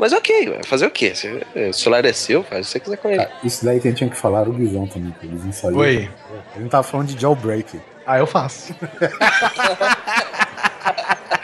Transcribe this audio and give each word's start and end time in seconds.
Mas 0.00 0.14
ok, 0.14 0.60
fazer 0.64 0.86
o 0.86 0.90
quê? 0.90 1.14
Se, 1.14 1.28
o 1.28 1.74
celular 1.74 2.06
é 2.06 2.12
seu, 2.14 2.42
faz 2.42 2.62
o 2.62 2.64
que 2.64 2.72
você 2.72 2.80
quiser 2.80 2.96
com 2.96 3.10
ele. 3.10 3.20
Ah, 3.20 3.28
isso 3.44 3.62
daí 3.62 3.78
quem 3.78 3.92
tinha 3.92 4.08
que 4.08 4.16
falar 4.16 4.40
era 4.40 4.48
o 4.48 4.52
Guizão 4.54 4.86
também, 4.86 5.14
que 5.20 5.26
o 5.26 5.28
Guizão 5.28 5.52
saiu. 5.52 5.76
Oi. 5.76 6.10
Ele 6.54 6.62
não 6.62 6.70
tava 6.70 6.82
falando 6.82 7.08
de 7.08 7.20
jailbreak. 7.20 7.78
Ah, 8.06 8.18
eu 8.18 8.26
faço. 8.26 8.74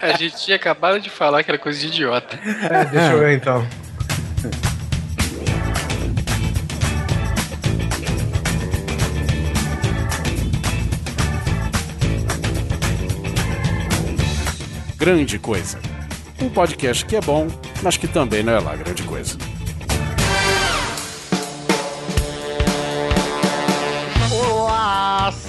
A 0.01 0.17
gente 0.17 0.37
tinha 0.39 0.57
acabado 0.57 0.99
de 0.99 1.11
falar 1.11 1.45
que 1.45 1.51
era 1.51 1.59
coisa 1.59 1.79
de 1.79 1.89
idiota. 1.89 2.41
É, 2.71 2.85
deixa 2.87 3.13
eu 3.13 3.19
ver 3.19 3.37
então. 3.37 3.67
Grande 14.97 15.39
Coisa. 15.39 15.79
Um 16.41 16.51
podcast 16.51 17.05
que 17.07 17.17
é 17.17 17.21
bom, 17.21 17.49
mas 17.83 17.97
que 17.97 18.07
também 18.07 18.43
não 18.43 18.53
é 18.53 18.61
lá 18.61 18.77
grande 18.77 19.03
coisa. 19.05 19.39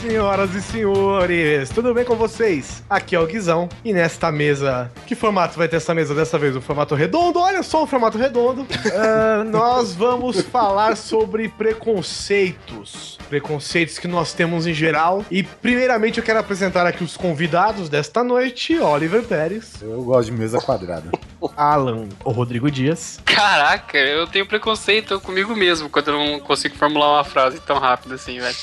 Senhoras 0.08 0.56
e 0.56 0.62
senhores! 0.62 1.70
Tudo 1.70 1.94
bem 1.94 2.06
com 2.06 2.16
vocês? 2.16 2.82
Aqui 2.90 3.14
é 3.14 3.20
o 3.20 3.28
Guizão 3.28 3.68
e 3.84 3.92
nesta 3.92 4.32
mesa. 4.32 4.90
Que 5.06 5.16
formato 5.16 5.58
vai 5.58 5.68
ter 5.68 5.76
essa 5.76 5.94
mesa 5.94 6.16
dessa 6.16 6.40
vez? 6.40 6.56
O 6.56 6.62
formato 6.62 6.96
redondo? 6.96 7.40
Olha 7.40 7.62
só 7.62 7.84
o 7.84 7.88
formato 7.88 8.18
redondo. 8.18 8.62
uh, 8.62 9.44
nós 9.52 9.94
vamos 9.94 10.40
falar 10.44 10.96
sobre 10.96 11.50
preconceitos. 11.50 13.20
Preconceitos 13.28 14.00
que 14.00 14.08
nós 14.08 14.34
temos 14.34 14.66
em 14.66 14.74
geral. 14.74 15.26
E 15.30 15.44
primeiramente 15.44 16.20
eu 16.20 16.24
quero 16.24 16.40
apresentar 16.40 16.88
aqui 16.88 17.04
os 17.04 17.18
convidados 17.18 17.90
desta 17.90 18.24
noite: 18.24 18.80
Oliver 18.80 19.24
Pérez. 19.24 19.74
Eu 19.82 20.02
gosto 20.04 20.32
de 20.32 20.38
mesa 20.38 20.62
quadrada. 20.62 21.12
Alan, 21.56 22.08
o 22.24 22.32
Rodrigo 22.32 22.72
Dias. 22.72 23.20
Caraca, 23.26 23.98
eu 23.98 24.26
tenho 24.26 24.46
preconceito 24.46 25.20
comigo 25.20 25.56
mesmo 25.56 25.90
quando 25.90 26.10
eu 26.10 26.14
não 26.14 26.40
consigo 26.40 26.76
formular 26.76 27.14
uma 27.14 27.24
frase 27.24 27.60
tão 27.60 27.78
rápida 27.78 28.16
assim, 28.16 28.40
velho. 28.40 28.58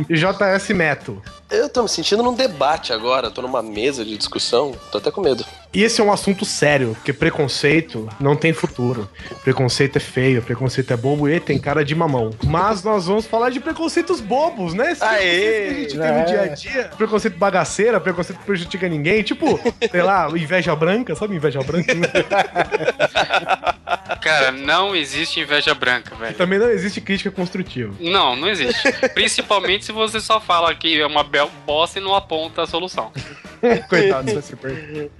JS 0.08 0.68
Meto. 0.70 1.22
Eu 1.50 1.68
tô 1.68 1.82
me 1.82 1.88
sentindo 1.88 2.22
num 2.22 2.34
debate 2.34 2.92
agora, 2.92 3.30
tô 3.30 3.42
numa 3.42 3.62
mesa 3.62 4.04
de 4.04 4.16
discussão, 4.16 4.74
tô 4.90 4.98
até 4.98 5.10
com 5.10 5.20
medo. 5.20 5.44
E 5.72 5.84
esse 5.84 6.00
é 6.00 6.04
um 6.04 6.12
assunto 6.12 6.44
sério, 6.44 6.94
porque 6.94 7.12
preconceito 7.12 8.08
não 8.18 8.34
tem 8.34 8.52
futuro. 8.52 9.08
Preconceito 9.44 9.96
é 9.96 10.00
feio, 10.00 10.42
preconceito 10.42 10.92
é 10.92 10.96
bobo 10.96 11.28
e 11.28 11.38
tem 11.38 11.58
cara 11.58 11.84
de 11.84 11.94
mamão. 11.94 12.30
Mas 12.44 12.82
nós 12.82 13.06
vamos 13.06 13.26
falar 13.26 13.50
de 13.50 13.60
preconceitos 13.60 14.20
bobos, 14.20 14.74
né? 14.74 14.92
Esse 14.92 15.04
Aê, 15.04 15.20
que 15.20 15.68
a 15.68 15.74
gente 15.74 15.98
tem 15.98 16.12
no 16.12 16.26
dia 16.26 16.42
a 16.42 16.46
dia. 16.48 16.90
Preconceito 16.96 17.36
bagaceira, 17.36 18.00
preconceito 18.00 18.40
que 18.40 18.46
prejudica 18.46 18.88
ninguém. 18.88 19.22
Tipo, 19.22 19.60
sei 19.90 20.02
lá, 20.02 20.28
inveja 20.30 20.74
branca, 20.74 21.14
sabe 21.14 21.36
inveja 21.36 21.60
branca? 21.60 21.92
Cara, 24.20 24.52
não 24.52 24.94
existe 24.94 25.40
inveja 25.40 25.74
branca, 25.74 26.14
velho. 26.14 26.36
Também 26.36 26.58
não 26.58 26.68
existe 26.70 27.00
crítica 27.00 27.30
construtiva. 27.30 27.94
Não, 27.98 28.36
não 28.36 28.48
existe. 28.48 28.80
Principalmente 29.14 29.84
se 29.84 29.92
você 29.92 30.20
só 30.20 30.40
fala 30.40 30.74
que 30.74 31.00
é 31.00 31.06
uma 31.06 31.24
bel 31.24 31.50
bosta 31.66 31.98
e 31.98 32.02
não 32.02 32.14
aponta 32.14 32.62
a 32.62 32.66
solução. 32.66 33.12
Coitado, 33.88 34.30
você 34.30 34.42
super. 34.42 35.10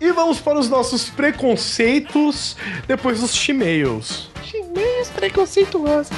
e 0.00 0.12
vamos 0.12 0.40
para 0.40 0.58
os 0.58 0.68
nossos 0.68 1.10
preconceitos 1.10 2.56
depois 2.86 3.20
dos 3.20 3.34
chimeils. 3.34 4.30
Chimeils 4.44 5.10
preconceituosos. 5.10 6.16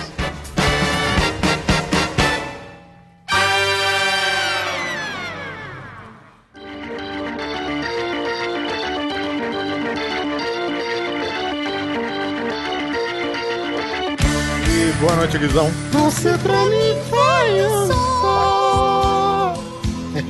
Boa 15.00 15.14
noite, 15.14 15.36
Guizão. 15.36 15.70
Você 15.92 16.38
pra 16.38 16.64
mim 16.64 16.96
foi 17.10 17.66
um 17.66 17.86
sol 18.20 19.52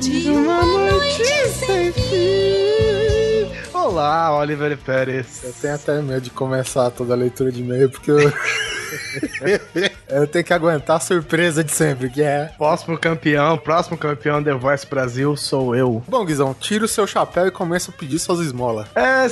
de 0.00 0.28
uma 0.28 0.60
noite 0.64 1.24
sem 1.50 1.92
fim. 1.92 3.48
Olá, 3.72 4.36
Oliver 4.36 4.76
Pérez. 4.76 5.44
Eu 5.44 5.52
tenho 5.52 5.74
até 5.76 6.02
medo 6.02 6.22
de 6.22 6.30
começar 6.30 6.90
toda 6.90 7.14
a 7.14 7.16
leitura 7.16 7.52
de 7.52 7.60
e-mail, 7.60 7.88
porque 7.88 8.10
eu... 8.10 8.18
eu 10.08 10.26
tenho 10.26 10.44
que 10.44 10.52
aguentar 10.52 10.96
a 10.96 11.00
surpresa 11.00 11.62
de 11.62 11.72
sempre, 11.72 12.10
que 12.10 12.22
é. 12.22 12.50
Próximo 12.56 12.98
campeão, 12.98 13.58
próximo 13.58 13.96
campeão 13.96 14.42
The 14.42 14.54
Voice 14.54 14.86
Brasil 14.86 15.36
sou 15.36 15.74
eu. 15.74 16.02
Bom, 16.08 16.24
Guizão, 16.24 16.54
tira 16.54 16.84
o 16.84 16.88
seu 16.88 17.06
chapéu 17.06 17.46
e 17.46 17.50
começa 17.50 17.90
a 17.90 17.94
pedir 17.94 18.18
suas 18.18 18.40
esmolas. 18.40 18.86
É, 18.94 19.26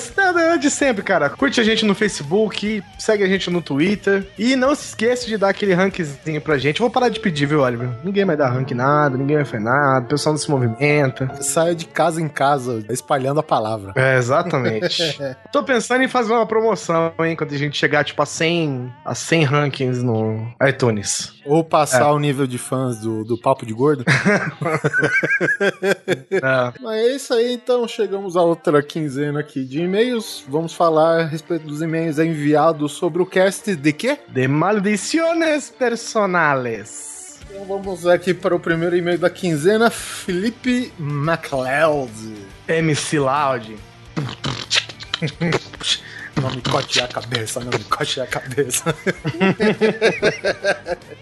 é 0.55 0.59
de 0.59 0.71
sempre, 0.71 1.03
cara. 1.03 1.31
Curte 1.31 1.61
a 1.61 1.65
gente 1.65 1.85
no 1.85 1.95
Facebook, 1.95 2.83
segue 2.99 3.25
a 3.25 3.29
gente 3.29 3.51
no 3.51 3.61
Twitter. 3.61 4.27
E 4.39 4.57
não 4.57 4.75
se 4.75 4.89
esqueça 4.89 5.27
de 5.27 5.37
dar 5.37 5.51
aquele 5.51 5.75
rankzinho 5.75 6.41
pra 6.41 6.59
gente. 6.59 6.81
Vou 6.81 6.91
parar 6.91 7.09
de 7.09 7.21
pedir, 7.21 7.47
viu, 7.47 7.61
Oliver? 7.61 7.89
Ninguém 8.05 8.25
vai 8.25 8.37
dar 8.37 8.51
rank 8.51 8.71
nada, 8.73 9.17
ninguém 9.17 9.37
vai 9.37 9.45
fazer 9.45 9.63
nada, 9.63 10.07
o 10.07 10.09
pessoal 10.09 10.33
não 10.33 10.41
se 10.41 10.51
movimenta. 10.51 11.31
Saia 11.41 11.75
de 11.75 11.87
casa 11.87 12.21
em 12.21 12.29
casa, 12.29 12.85
espalhando 12.91 13.41
a 13.41 13.43
palavra. 13.43 13.93
É, 13.97 14.17
exatamente. 14.17 15.19
Tô 15.53 15.63
pensando 15.63 16.03
em 16.03 16.09
fazer 16.09 16.33
uma 16.33 16.47
promoção, 16.47 17.13
hein, 17.21 17.37
quando 17.37 17.55
a 17.55 17.59
gente 17.59 17.77
chegar, 17.77 18.05
tipo, 18.05 18.21
a 18.23 18.27
100, 18.27 18.93
a 19.05 19.15
100 19.15 19.45
rankings 19.55 20.03
no 20.03 20.53
iTunes. 20.67 21.33
Ou 21.47 21.63
passar 21.63 22.09
é. 22.09 22.13
o 22.13 22.19
nível 22.19 22.47
de 22.47 22.59
fãs 22.59 22.99
do, 22.99 23.25
do 23.25 23.39
Papo 23.39 23.65
de 23.65 23.73
Gordo. 23.73 24.05
é. 26.31 26.73
Mas 26.81 26.97
é 26.97 27.17
isso 27.17 27.35
aí, 27.35 27.55
então. 27.55 27.87
Chegamos 27.87 28.37
a 28.37 28.43
outra 28.43 28.83
quinzena 28.83 29.41
aqui 29.41 29.65
de 29.65 29.81
e-mails. 29.81 30.45
Vamos 30.49 30.75
falar 30.75 31.21
a 31.21 31.25
respeito 31.25 31.67
dos 31.67 31.81
e-mails 31.83 32.19
enviados 32.19 32.93
sobre 32.93 33.23
o 33.23 33.27
cast 33.27 33.75
de 33.77 33.93
quê? 33.93 34.19
De 34.29 34.49
maldições 34.49 35.71
personales. 35.71 37.41
Então 37.51 37.65
vamos 37.67 38.07
aqui 38.07 38.35
para 38.35 38.55
o 38.55 38.61
primeiro 38.61 38.97
e-mail 38.97 39.19
da 39.19 39.31
quinzena, 39.31 39.89
Felipe 39.91 40.93
MacLeod. 40.99 42.11
MC 42.67 43.19
Loud. 43.19 43.77
Não 46.41 46.51
me 46.51 46.61
cote 46.61 47.01
a 47.01 47.09
cabeça, 47.09 47.61
não 47.61 47.71
me 47.71 47.85
cote 47.85 48.21
a 48.21 48.27
cabeça. 48.27 48.95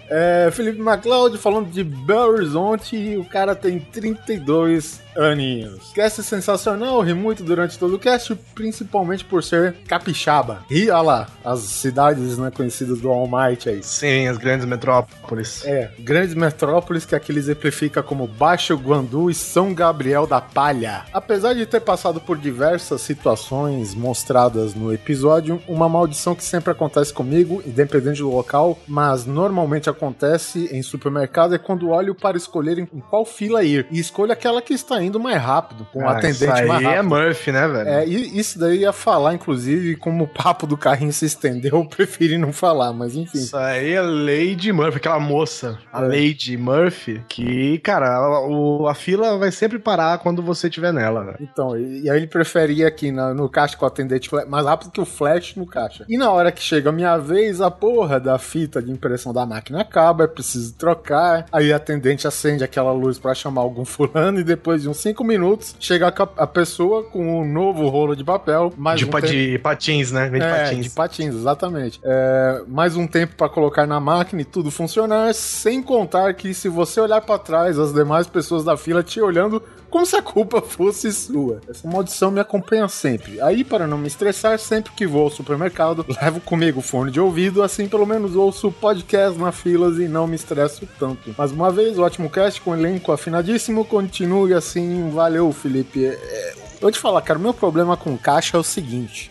é, 0.09 0.49
Felipe 0.51 0.79
MacLeod 0.79 1.37
falando 1.37 1.69
de 1.69 1.83
Belo 1.83 2.33
Horizonte 2.33 3.17
o 3.17 3.25
cara 3.25 3.55
tem 3.55 3.79
32 3.79 5.02
aninhos. 5.17 5.91
Cast 5.93 6.23
sensacional, 6.23 7.01
ri 7.01 7.13
muito 7.13 7.43
durante 7.43 7.77
todo 7.77 7.95
o 7.95 7.99
cast, 7.99 8.35
principalmente 8.55 9.23
por 9.25 9.43
ser 9.43 9.75
capixaba. 9.87 10.63
E 10.69 10.89
olha 10.89 11.01
lá, 11.01 11.27
as 11.43 11.59
cidades 11.61 12.37
né, 12.37 12.51
conhecidas 12.51 12.99
do 12.99 13.09
All 13.09 13.27
Might 13.27 13.69
aí. 13.69 13.83
Sim, 13.83 14.27
as 14.27 14.37
grandes 14.37 14.65
metrópoles. 14.65 15.65
É, 15.65 15.91
grandes 15.99 16.35
metrópoles 16.35 17.05
que 17.05 17.15
aqui 17.15 17.31
ele 17.31 17.39
exemplifica 17.39 18.01
como 18.01 18.27
Baixo 18.27 18.75
Guandu 18.75 19.29
e 19.29 19.33
São 19.33 19.73
Gabriel 19.73 20.25
da 20.25 20.41
Palha. 20.41 21.05
Apesar 21.13 21.53
de 21.53 21.65
ter 21.65 21.81
passado 21.81 22.19
por 22.19 22.37
diversas 22.37 23.01
situações 23.01 23.93
mostradas 23.93 24.73
no 24.73 24.93
episódio, 24.93 25.61
uma 25.67 25.89
maldição 25.89 26.35
que 26.35 26.43
sempre 26.43 26.71
acontece 26.71 27.13
comigo, 27.13 27.61
independente 27.65 28.21
do 28.21 28.31
local, 28.31 28.79
mas 28.87 29.25
normalmente 29.25 29.89
acontece 29.89 30.69
em 30.71 30.81
supermercado, 30.81 31.55
é 31.55 31.57
quando 31.57 31.89
olho 31.89 32.15
para 32.15 32.37
escolher 32.37 32.79
em 32.79 32.85
qual 32.85 33.25
fila 33.25 33.63
ir. 33.63 33.85
E 33.91 33.99
escolho 33.99 34.31
aquela 34.31 34.61
que 34.61 34.73
está 34.73 35.02
indo 35.03 35.19
mais 35.19 35.41
rápido, 35.41 35.85
com 35.91 36.03
o 36.03 36.07
ah, 36.07 36.17
atendente 36.17 36.45
mais 36.45 36.83
rápido. 36.83 36.89
é 36.89 37.01
Murphy, 37.01 37.51
né, 37.51 37.67
velho? 37.67 37.89
É, 37.89 38.07
e 38.07 38.39
isso 38.39 38.59
daí 38.59 38.79
ia 38.79 38.93
falar, 38.93 39.33
inclusive, 39.33 39.95
como 39.95 40.23
o 40.23 40.27
papo 40.27 40.65
do 40.65 40.77
carrinho 40.77 41.13
se 41.13 41.25
estendeu, 41.25 41.77
eu 41.79 41.85
preferi 41.85 42.37
não 42.37 42.53
falar, 42.53 42.93
mas 42.93 43.15
enfim. 43.15 43.37
Isso 43.37 43.55
aí 43.57 43.93
é 43.93 44.01
Lady 44.01 44.71
Murphy, 44.71 44.97
aquela 44.97 45.19
moça, 45.19 45.77
a 45.91 46.03
é. 46.03 46.07
Lady 46.07 46.57
Murphy, 46.57 47.23
que, 47.27 47.79
cara, 47.79 48.07
a, 48.07 48.91
a, 48.91 48.93
fila 48.93 49.37
vai 49.37 49.51
sempre 49.51 49.79
parar 49.79 50.19
quando 50.19 50.41
você 50.41 50.67
estiver 50.67 50.93
nela, 50.93 51.23
velho. 51.23 51.37
Então, 51.41 51.77
e, 51.77 52.03
e, 52.03 52.09
aí 52.09 52.17
ele 52.17 52.27
preferia 52.27 52.87
aqui 52.87 53.11
no, 53.11 53.33
no 53.33 53.49
caixa 53.49 53.77
com 53.77 53.85
o 53.85 53.87
atendente 53.87 54.29
mais 54.47 54.65
rápido 54.65 54.91
que 54.91 55.01
o 55.01 55.05
flash 55.05 55.55
no 55.55 55.65
caixa. 55.65 56.05
E 56.07 56.17
na 56.17 56.31
hora 56.31 56.51
que 56.51 56.61
chega 56.61 56.89
a 56.89 56.93
minha 56.93 57.17
vez, 57.17 57.61
a 57.61 57.71
porra 57.71 58.19
da 58.19 58.37
fita 58.37 58.81
de 58.81 58.91
impressão 58.91 59.33
da 59.33 59.45
máquina 59.45 59.81
acaba, 59.81 60.23
é 60.23 60.27
preciso 60.27 60.73
trocar, 60.73 61.45
aí 61.51 61.71
o 61.71 61.75
atendente 61.75 62.27
acende 62.27 62.63
aquela 62.63 62.91
luz 62.91 63.17
para 63.17 63.33
chamar 63.33 63.61
algum 63.61 63.85
fulano 63.85 64.39
e 64.39 64.43
depois 64.43 64.81
de 64.81 64.89
um 64.89 64.92
uns 64.93 64.99
5 64.99 65.23
minutos, 65.23 65.75
chega 65.79 66.07
a, 66.07 66.47
pessoa 66.47 67.03
com 67.03 67.41
um 67.41 67.51
novo 67.51 67.89
rolo 67.89 68.15
de 68.15 68.23
papel. 68.23 68.71
Mais 68.77 68.99
de, 68.99 69.05
um 69.05 69.09
pa 69.09 69.19
tempo... 69.19 69.33
de 69.33 69.59
patins, 69.59 70.11
né? 70.11 70.29
De 70.29 70.39
é, 70.39 70.49
patins. 70.49 70.83
de 70.83 70.89
patins, 70.91 71.35
exatamente. 71.35 71.99
É, 72.03 72.61
mais 72.67 72.95
um 72.95 73.05
tempo 73.05 73.35
para 73.35 73.49
colocar 73.49 73.85
na 73.85 73.99
máquina 73.99 74.41
e 74.41 74.45
tudo 74.45 74.71
funcionar, 74.71 75.33
sem 75.33 75.81
contar 75.81 76.33
que 76.35 76.53
se 76.53 76.69
você 76.69 77.01
olhar 77.01 77.21
para 77.21 77.39
trás, 77.39 77.77
as 77.77 77.91
demais 77.91 78.27
pessoas 78.27 78.63
da 78.63 78.77
fila 78.77 79.03
te 79.03 79.19
olhando 79.19 79.61
Como 79.93 80.07
se 80.07 80.15
a 80.15 80.23
culpa 80.23 80.59
fosse 80.59 81.13
sua. 81.13 81.61
Essa 81.69 81.87
maldição 81.87 82.31
me 82.31 82.39
acompanha 82.39 82.87
sempre. 82.87 83.39
Aí, 83.39 83.63
para 83.63 83.85
não 83.85 83.95
me 83.95 84.07
estressar, 84.07 84.57
sempre 84.57 84.91
que 84.93 85.05
vou 85.05 85.25
ao 85.25 85.29
supermercado, 85.29 86.03
levo 86.19 86.41
comigo 86.41 86.81
fone 86.81 87.11
de 87.11 87.19
ouvido, 87.19 87.61
assim 87.61 87.87
pelo 87.87 88.03
menos 88.03 88.35
ouço 88.35 88.71
podcast 88.71 89.37
na 89.37 89.51
filas 89.51 89.99
e 89.99 90.07
não 90.07 90.25
me 90.25 90.35
estresso 90.35 90.89
tanto. 90.97 91.35
Mais 91.37 91.51
uma 91.51 91.69
vez, 91.69 91.99
ótimo 91.99 92.27
cast 92.27 92.59
com 92.61 92.75
elenco 92.75 93.11
afinadíssimo. 93.11 93.85
Continue 93.85 94.55
assim. 94.55 95.11
Valeu, 95.11 95.51
Felipe. 95.51 96.03
É, 96.03 96.53
eu 96.55 96.81
vou 96.81 96.91
te 96.91 96.97
falar, 96.97 97.21
cara, 97.21 97.37
meu 97.37 97.53
problema 97.53 97.95
com 97.95 98.17
caixa 98.17 98.57
é 98.57 98.59
o 98.59 98.63
seguinte. 98.63 99.29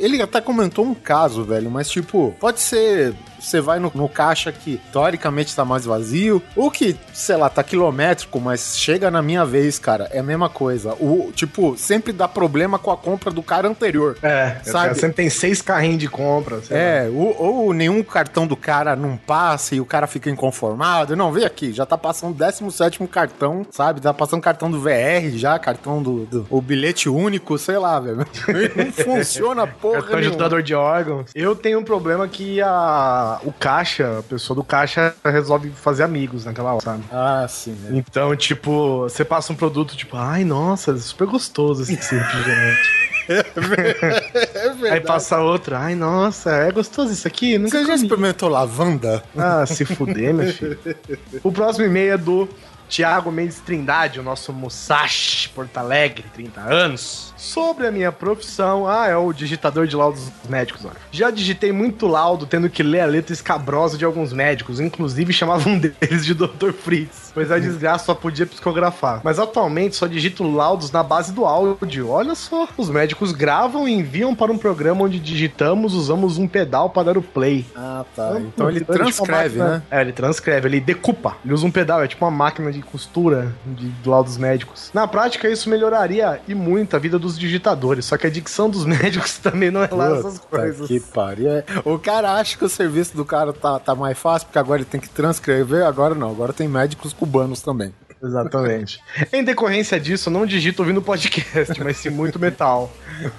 ele 0.00 0.20
até 0.20 0.40
comentou 0.40 0.84
um 0.84 0.94
caso, 0.94 1.44
velho, 1.44 1.70
mas 1.70 1.88
tipo, 1.88 2.34
pode 2.40 2.58
ser. 2.58 3.14
Você 3.42 3.60
vai 3.60 3.78
no, 3.78 3.90
no 3.94 4.08
caixa 4.08 4.52
que 4.52 4.80
teoricamente 4.92 5.54
tá 5.54 5.64
mais 5.64 5.84
vazio, 5.84 6.42
ou 6.56 6.70
que, 6.70 6.96
sei 7.12 7.36
lá, 7.36 7.48
tá 7.48 7.62
quilométrico, 7.62 8.40
mas 8.40 8.76
chega 8.78 9.10
na 9.10 9.20
minha 9.22 9.44
vez, 9.44 9.78
cara, 9.78 10.08
é 10.12 10.18
a 10.20 10.22
mesma 10.22 10.48
coisa. 10.48 10.94
O, 11.00 11.32
tipo, 11.34 11.76
sempre 11.76 12.12
dá 12.12 12.28
problema 12.28 12.78
com 12.78 12.90
a 12.90 12.96
compra 12.96 13.30
do 13.30 13.42
cara 13.42 13.68
anterior. 13.68 14.16
É, 14.22 14.56
Sabe? 14.62 14.94
Sempre 14.94 15.16
tem 15.16 15.30
seis 15.30 15.60
carrinhos 15.60 15.98
de 15.98 16.08
compra. 16.08 16.60
sei 16.62 16.76
lá. 16.76 16.82
É, 16.82 17.08
ou, 17.08 17.36
ou 17.42 17.72
nenhum 17.74 18.02
cartão 18.02 18.46
do 18.46 18.56
cara 18.56 18.94
não 18.96 19.16
passa 19.16 19.74
e 19.74 19.80
o 19.80 19.84
cara 19.84 20.06
fica 20.06 20.30
inconformado. 20.30 21.16
Não, 21.16 21.32
vem 21.32 21.44
aqui, 21.44 21.72
já 21.72 21.84
tá 21.84 21.98
passando 21.98 22.30
o 22.32 22.34
17 22.34 23.06
cartão, 23.08 23.66
sabe? 23.70 24.00
Tá 24.00 24.12
passando 24.14 24.40
cartão 24.40 24.70
do 24.70 24.80
VR 24.80 25.30
já, 25.34 25.58
cartão 25.58 26.02
do, 26.02 26.24
do- 26.26 26.46
o 26.50 26.60
bilhete 26.60 27.08
único, 27.08 27.58
sei 27.58 27.78
lá, 27.78 27.98
velho. 27.98 28.18
Não 28.76 28.92
funciona 28.92 29.66
porra 29.66 30.02
Cartão 30.02 30.20
de 30.20 30.30
doador 30.30 30.62
de 30.62 30.74
órgãos. 30.74 31.30
Eu 31.34 31.54
tenho 31.56 31.78
um 31.80 31.84
problema 31.84 32.28
que 32.28 32.60
a, 32.60 33.31
o 33.44 33.52
caixa, 33.52 34.18
a 34.18 34.22
pessoa 34.22 34.54
do 34.56 34.64
caixa 34.64 35.14
resolve 35.24 35.70
fazer 35.70 36.02
amigos 36.02 36.44
naquela 36.44 36.72
hora, 36.72 36.82
sabe? 36.82 37.02
Ah, 37.12 37.46
sim, 37.48 37.72
né? 37.72 37.90
Então, 37.98 38.34
tipo, 38.36 39.02
você 39.02 39.24
passa 39.24 39.52
um 39.52 39.56
produto, 39.56 39.96
tipo, 39.96 40.16
ai, 40.16 40.44
nossa, 40.44 40.96
super 40.98 41.26
gostoso 41.26 41.82
esse 41.82 41.92
refrigerante. 42.14 43.02
É 43.28 44.68
Aí 44.68 44.74
verdade. 44.74 45.00
passa 45.06 45.38
outro, 45.38 45.76
ai, 45.76 45.94
nossa, 45.94 46.50
é 46.50 46.72
gostoso 46.72 47.12
isso 47.12 47.26
aqui? 47.28 47.56
Nunca 47.56 47.70
Você 47.70 47.84
já 47.84 47.92
comi. 47.92 48.02
experimentou 48.02 48.48
lavanda? 48.48 49.22
Ah, 49.36 49.64
se 49.64 49.84
fuder, 49.84 50.34
meu 50.34 50.52
filho. 50.52 50.78
O 51.42 51.52
próximo 51.52 51.84
e-mail 51.86 52.14
é 52.14 52.18
do 52.18 52.48
Tiago 52.92 53.32
Mendes 53.32 53.58
Trindade, 53.58 54.20
o 54.20 54.22
nosso 54.22 54.52
Musashi 54.52 55.48
Porto 55.48 55.78
Alegre, 55.78 56.26
30 56.34 56.60
anos. 56.60 57.32
Sobre 57.38 57.86
a 57.86 57.90
minha 57.90 58.12
profissão, 58.12 58.86
ah, 58.86 59.08
é 59.08 59.16
o 59.16 59.32
digitador 59.32 59.86
de 59.86 59.96
laudos 59.96 60.30
médicos, 60.46 60.84
olha. 60.84 60.98
Já 61.10 61.30
digitei 61.30 61.72
muito 61.72 62.06
laudo, 62.06 62.44
tendo 62.44 62.68
que 62.68 62.82
ler 62.82 63.00
a 63.00 63.06
letra 63.06 63.32
escabrosa 63.32 63.96
de 63.96 64.04
alguns 64.04 64.30
médicos, 64.34 64.78
inclusive 64.78 65.32
chamavam 65.32 65.72
um 65.72 65.78
deles 65.80 66.26
de 66.26 66.34
Dr. 66.34 66.72
Fritz, 66.72 67.32
pois 67.32 67.50
a 67.50 67.58
desgraça 67.58 68.04
só 68.04 68.14
podia 68.14 68.44
psicografar. 68.44 69.22
Mas 69.24 69.38
atualmente 69.38 69.96
só 69.96 70.06
digito 70.06 70.44
laudos 70.44 70.92
na 70.92 71.02
base 71.02 71.32
do 71.32 71.46
áudio. 71.46 72.10
Olha 72.10 72.34
só, 72.34 72.68
os 72.76 72.90
médicos 72.90 73.32
gravam 73.32 73.88
e 73.88 73.92
enviam 73.92 74.34
para 74.34 74.52
um 74.52 74.58
programa 74.58 75.04
onde 75.04 75.18
digitamos, 75.18 75.94
usamos 75.94 76.36
um 76.36 76.46
pedal 76.46 76.90
para 76.90 77.04
dar 77.04 77.16
o 77.16 77.22
play. 77.22 77.64
Ah, 77.74 78.04
tá. 78.14 78.38
Então 78.38 78.68
ele 78.68 78.80
tipo 78.80 78.92
transcreve, 78.92 79.58
né? 79.58 79.82
É, 79.90 80.02
ele 80.02 80.12
transcreve, 80.12 80.68
ele 80.68 80.78
decupa. 80.78 81.38
Ele 81.42 81.54
usa 81.54 81.66
um 81.66 81.70
pedal, 81.70 82.04
é 82.04 82.06
tipo 82.06 82.22
uma 82.22 82.30
máquina 82.30 82.70
de 82.70 82.81
costura 82.82 83.54
de, 83.64 83.92
laudos 84.04 84.36
médicos. 84.36 84.90
Na 84.92 85.06
prática, 85.06 85.48
isso 85.48 85.68
melhoraria 85.68 86.40
e 86.46 86.54
muito 86.54 86.94
a 86.96 86.98
vida 86.98 87.18
dos 87.18 87.38
digitadores, 87.38 88.04
só 88.04 88.16
que 88.16 88.26
a 88.26 88.30
dicção 88.30 88.68
dos 88.68 88.84
médicos 88.86 89.38
também 89.38 89.70
não 89.70 89.82
é 89.82 89.88
lá 89.90 90.18
essas 90.18 90.38
Puta 90.38 90.58
coisas. 90.58 90.88
Que 90.88 91.00
pariu. 91.00 91.50
É, 91.50 91.64
O 91.84 91.98
cara 91.98 92.34
acha 92.34 92.56
que 92.56 92.64
o 92.64 92.68
serviço 92.68 93.16
do 93.16 93.24
cara 93.24 93.52
tá, 93.52 93.78
tá 93.78 93.94
mais 93.94 94.18
fácil, 94.18 94.46
porque 94.46 94.58
agora 94.58 94.80
ele 94.80 94.88
tem 94.88 95.00
que 95.00 95.08
transcrever. 95.08 95.84
Agora 95.84 96.14
não, 96.14 96.30
agora 96.30 96.52
tem 96.52 96.68
médicos 96.68 97.12
cubanos 97.12 97.60
também. 97.60 97.92
Exatamente. 98.22 99.00
em 99.32 99.42
decorrência 99.42 99.98
disso, 99.98 100.28
eu 100.28 100.32
não 100.32 100.46
digito 100.46 100.82
ouvindo 100.82 101.02
podcast, 101.02 101.82
mas 101.82 101.96
sim 101.96 102.10
muito 102.10 102.38
metal. 102.38 102.92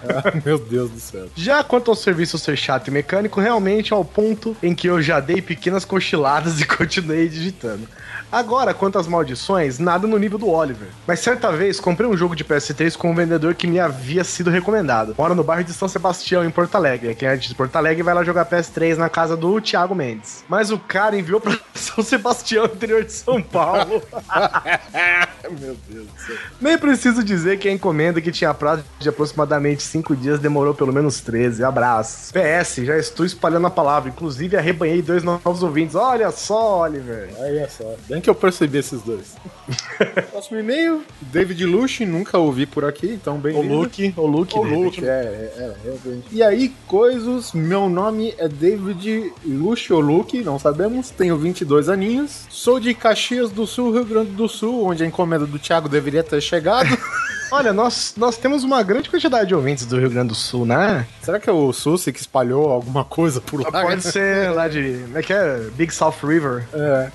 Ah, 0.07 0.33
Meu 0.45 0.57
Deus 0.57 0.91
do 0.91 0.99
céu. 0.99 1.27
Já 1.35 1.63
quanto 1.63 1.89
ao 1.89 1.95
serviço 1.95 2.37
ser 2.37 2.57
chato 2.57 2.87
e 2.87 2.91
mecânico, 2.91 3.39
realmente 3.39 3.93
é 3.93 3.95
ao 3.95 4.05
ponto 4.05 4.55
em 4.61 4.75
que 4.75 4.87
eu 4.87 5.01
já 5.01 5.19
dei 5.19 5.41
pequenas 5.41 5.85
cochiladas 5.85 6.59
e 6.59 6.65
continuei 6.65 7.29
digitando. 7.29 7.87
Agora, 8.31 8.73
quanto 8.73 8.97
às 8.97 9.07
maldições, 9.07 9.77
nada 9.77 10.07
no 10.07 10.17
nível 10.17 10.39
do 10.39 10.49
Oliver. 10.49 10.87
Mas 11.05 11.19
certa 11.19 11.51
vez 11.51 11.79
comprei 11.79 12.09
um 12.09 12.17
jogo 12.17 12.35
de 12.35 12.43
PS3 12.43 12.97
com 12.97 13.11
um 13.11 13.15
vendedor 13.15 13.53
que 13.53 13.67
me 13.67 13.79
havia 13.79 14.23
sido 14.23 14.49
recomendado. 14.49 15.13
Mora 15.17 15.35
no 15.35 15.43
bairro 15.43 15.63
de 15.63 15.71
São 15.71 15.87
Sebastião, 15.87 16.43
em 16.43 16.49
Porto 16.49 16.73
Alegre. 16.75 17.13
Quem 17.13 17.27
é 17.27 17.35
de 17.35 17.53
Porto 17.53 17.75
Alegre 17.75 18.01
vai 18.01 18.13
lá 18.13 18.23
jogar 18.23 18.45
PS3 18.47 18.97
na 18.97 19.07
casa 19.07 19.37
do 19.37 19.61
Thiago 19.61 19.93
Mendes. 19.93 20.43
Mas 20.49 20.71
o 20.71 20.79
cara 20.79 21.15
enviou 21.15 21.39
pra 21.39 21.55
São 21.75 22.03
Sebastião, 22.03 22.65
interior 22.65 23.03
de 23.03 23.11
São 23.11 23.39
Paulo. 23.39 24.01
Meu 25.59 25.77
Deus 25.89 26.07
do 26.07 26.19
céu. 26.25 26.35
Nem 26.61 26.77
preciso 26.77 27.23
dizer 27.23 27.59
que 27.59 27.67
a 27.67 27.71
encomenda 27.71 28.21
que 28.21 28.31
tinha 28.31 28.53
prazo 28.53 28.83
de 28.99 29.09
aproximadamente 29.09 29.83
5 29.83 30.15
dias 30.15 30.39
demorou 30.39 30.73
pelo 30.73 30.93
menos 30.93 31.19
13. 31.21 31.63
Abraços. 31.63 32.31
PS, 32.31 32.85
já 32.85 32.97
estou 32.97 33.25
espalhando 33.25 33.67
a 33.67 33.69
palavra. 33.69 34.09
Inclusive, 34.09 34.57
arrebanhei 34.57 35.01
dois 35.01 35.23
novos 35.23 35.63
ouvintes. 35.63 35.95
Olha 35.95 36.31
só, 36.31 36.81
Oliver. 36.81 37.29
Olha 37.37 37.69
só. 37.69 37.95
Bem 38.07 38.21
que 38.21 38.29
eu 38.29 38.35
percebi 38.35 38.77
esses 38.77 39.01
dois. 39.01 39.35
Próximo 40.31 40.59
e-mail, 40.59 41.03
David 41.21 41.65
Lush, 41.65 42.01
nunca 42.01 42.37
ouvi 42.37 42.65
por 42.65 42.85
aqui, 42.85 43.07
então 43.07 43.35
O 43.35 43.39
bem-vindo. 43.39 43.73
Luke, 43.73 44.13
o 44.17 44.25
Luke. 44.25 44.57
O 44.57 44.63
Luke, 44.63 45.05
é, 45.05 45.07
é, 45.07 45.53
é, 45.57 45.73
realmente. 45.83 46.27
E 46.31 46.41
aí, 46.41 46.73
coisas, 46.87 47.53
meu 47.53 47.87
nome 47.89 48.33
é 48.37 48.47
David 48.47 49.31
Lush 49.45 49.91
ou 49.91 49.99
Luke, 49.99 50.41
não 50.43 50.59
sabemos, 50.59 51.09
tenho 51.09 51.37
22 51.37 51.89
aninhos, 51.89 52.45
sou 52.49 52.79
de 52.79 52.93
Caxias 52.93 53.51
do 53.51 53.65
Sul, 53.65 53.93
Rio 53.93 54.05
Grande 54.05 54.31
do 54.31 54.47
Sul, 54.47 54.62
onde 54.71 55.03
a 55.03 55.07
encomenda 55.07 55.45
do 55.45 55.59
Thiago 55.59 55.89
deveria 55.89 56.23
ter 56.23 56.41
chegado. 56.41 56.87
Olha, 57.51 57.71
nós, 57.71 58.15
nós 58.17 58.35
temos 58.35 58.63
uma 58.63 58.81
grande 58.81 59.09
quantidade 59.09 59.47
de 59.47 59.55
ouvintes 59.55 59.85
do 59.85 59.99
Rio 59.99 60.09
Grande 60.09 60.29
do 60.29 60.35
Sul, 60.35 60.65
né? 60.65 61.05
Será 61.21 61.39
que 61.39 61.47
é 61.47 61.53
o 61.53 61.71
Susi 61.71 62.11
que 62.11 62.19
espalhou 62.19 62.71
alguma 62.71 63.05
coisa 63.05 63.39
por 63.39 63.61
lá? 63.61 63.71
Pode 63.71 64.01
ser 64.01 64.51
lá 64.51 64.67
de. 64.67 65.03
Como 65.03 65.17
é 65.19 65.21
que 65.21 65.33
é? 65.33 65.59
Big 65.75 65.93
South 65.93 66.15
River. 66.23 66.67
É, 66.73 67.11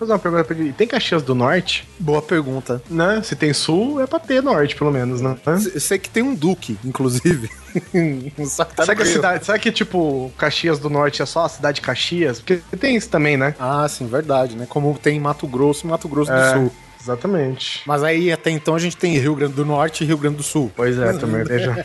fazer 0.00 0.12
uma 0.12 0.18
pergunta 0.18 0.44
pra 0.44 0.56
ele. 0.56 0.72
Tem 0.72 0.86
Caxias 0.88 1.22
do 1.22 1.34
Norte? 1.34 1.88
boa 1.98 2.20
pergunta. 2.22 2.82
Né? 2.90 3.20
Se 3.22 3.36
tem 3.36 3.52
sul, 3.52 4.00
é 4.00 4.06
pra 4.06 4.18
ter 4.18 4.42
norte, 4.42 4.74
pelo 4.74 4.90
menos, 4.90 5.20
né? 5.20 5.36
Sei 5.78 5.98
que 5.98 6.08
tem 6.10 6.22
um 6.22 6.34
Duque, 6.34 6.76
inclusive. 6.84 7.48
Só 8.46 8.64
que 8.64 8.74
tá 8.74 8.84
Será 8.84 8.96
que, 8.96 9.04
cidade, 9.06 9.44
será 9.46 9.58
que, 9.58 9.70
tipo, 9.70 10.32
Caxias 10.36 10.78
do 10.78 10.90
Norte 10.90 11.22
é 11.22 11.26
só 11.26 11.44
a 11.44 11.48
cidade 11.48 11.76
de 11.76 11.82
Caxias? 11.82 12.40
Porque 12.40 12.56
tem 12.78 12.96
isso 12.96 13.08
também, 13.08 13.36
né? 13.36 13.54
Ah, 13.60 13.86
sim, 13.88 14.06
verdade, 14.06 14.56
né? 14.56 14.66
Como 14.68 14.98
tem 14.98 15.16
em 15.18 15.20
Mato 15.20 15.46
Grosso 15.46 15.86
e 15.86 15.90
Mato 15.90 16.08
Grosso 16.08 16.32
É. 16.32 16.52
do 16.54 16.58
Sul. 16.60 16.72
Exatamente. 17.02 17.82
Mas 17.86 18.02
aí 18.02 18.30
até 18.32 18.50
então 18.50 18.74
a 18.74 18.78
gente 18.78 18.96
tem 18.96 19.16
Rio 19.18 19.34
Grande 19.34 19.54
do 19.54 19.64
Norte 19.64 20.04
e 20.04 20.06
Rio 20.06 20.18
Grande 20.18 20.36
do 20.36 20.42
Sul. 20.42 20.70
Pois 20.76 20.98
é, 20.98 21.12
também, 21.14 21.42
veja. 21.44 21.84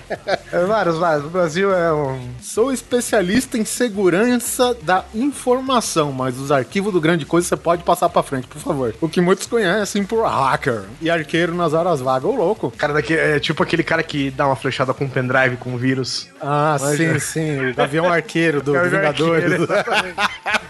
É, 0.52 0.66
vários, 0.66 0.98
vários. 0.98 1.26
O 1.26 1.30
Brasil 1.30 1.74
é 1.74 1.94
um. 1.94 2.20
Sou 2.42 2.72
especialista 2.72 3.58
em 3.58 3.66
segurança 3.66 4.76
da 4.82 5.06
informação, 5.14 6.12
mas 6.12 6.38
os 6.40 6.52
arquivos 6.52 6.92
do 6.94 7.00
Grande 7.02 7.26
Coisa 7.26 7.48
você 7.48 7.56
pode 7.56 7.84
passar 7.84 8.10
pra 8.10 8.22
frente, 8.24 8.48
por 8.48 8.60
favor. 8.60 8.94
O 9.02 9.08
que 9.10 9.22
muitos 9.22 9.46
conhecem 9.48 10.04
por 10.04 10.24
hacker 10.26 10.84
e 11.02 11.10
arqueiro 11.10 11.54
nas 11.56 11.74
horas 11.74 12.00
vagas. 12.02 12.30
Ô, 12.30 12.36
louco. 12.36 12.72
Cara 12.78 12.94
daqui 12.94 13.14
é 13.14 13.40
tipo 13.40 13.62
aquele 13.64 13.84
cara 13.84 14.04
que 14.04 14.30
dá 14.32 14.46
uma 14.48 14.56
flechada 14.56 14.94
com 14.94 15.06
um 15.06 15.10
pendrive 15.10 15.58
com 15.58 15.78
vírus. 15.78 16.28
Ah, 16.42 16.78
Mas 16.80 16.98
sim, 16.98 17.06
é. 17.06 17.20
sim. 17.20 17.70
O 17.72 17.76
Gavião 17.76 18.06
Arqueiro 18.12 18.62
do 18.62 18.74
Gavião 18.74 18.92
Vingadores. 19.02 19.44
Arqueiro, 19.54 19.64
exatamente. 19.64 20.16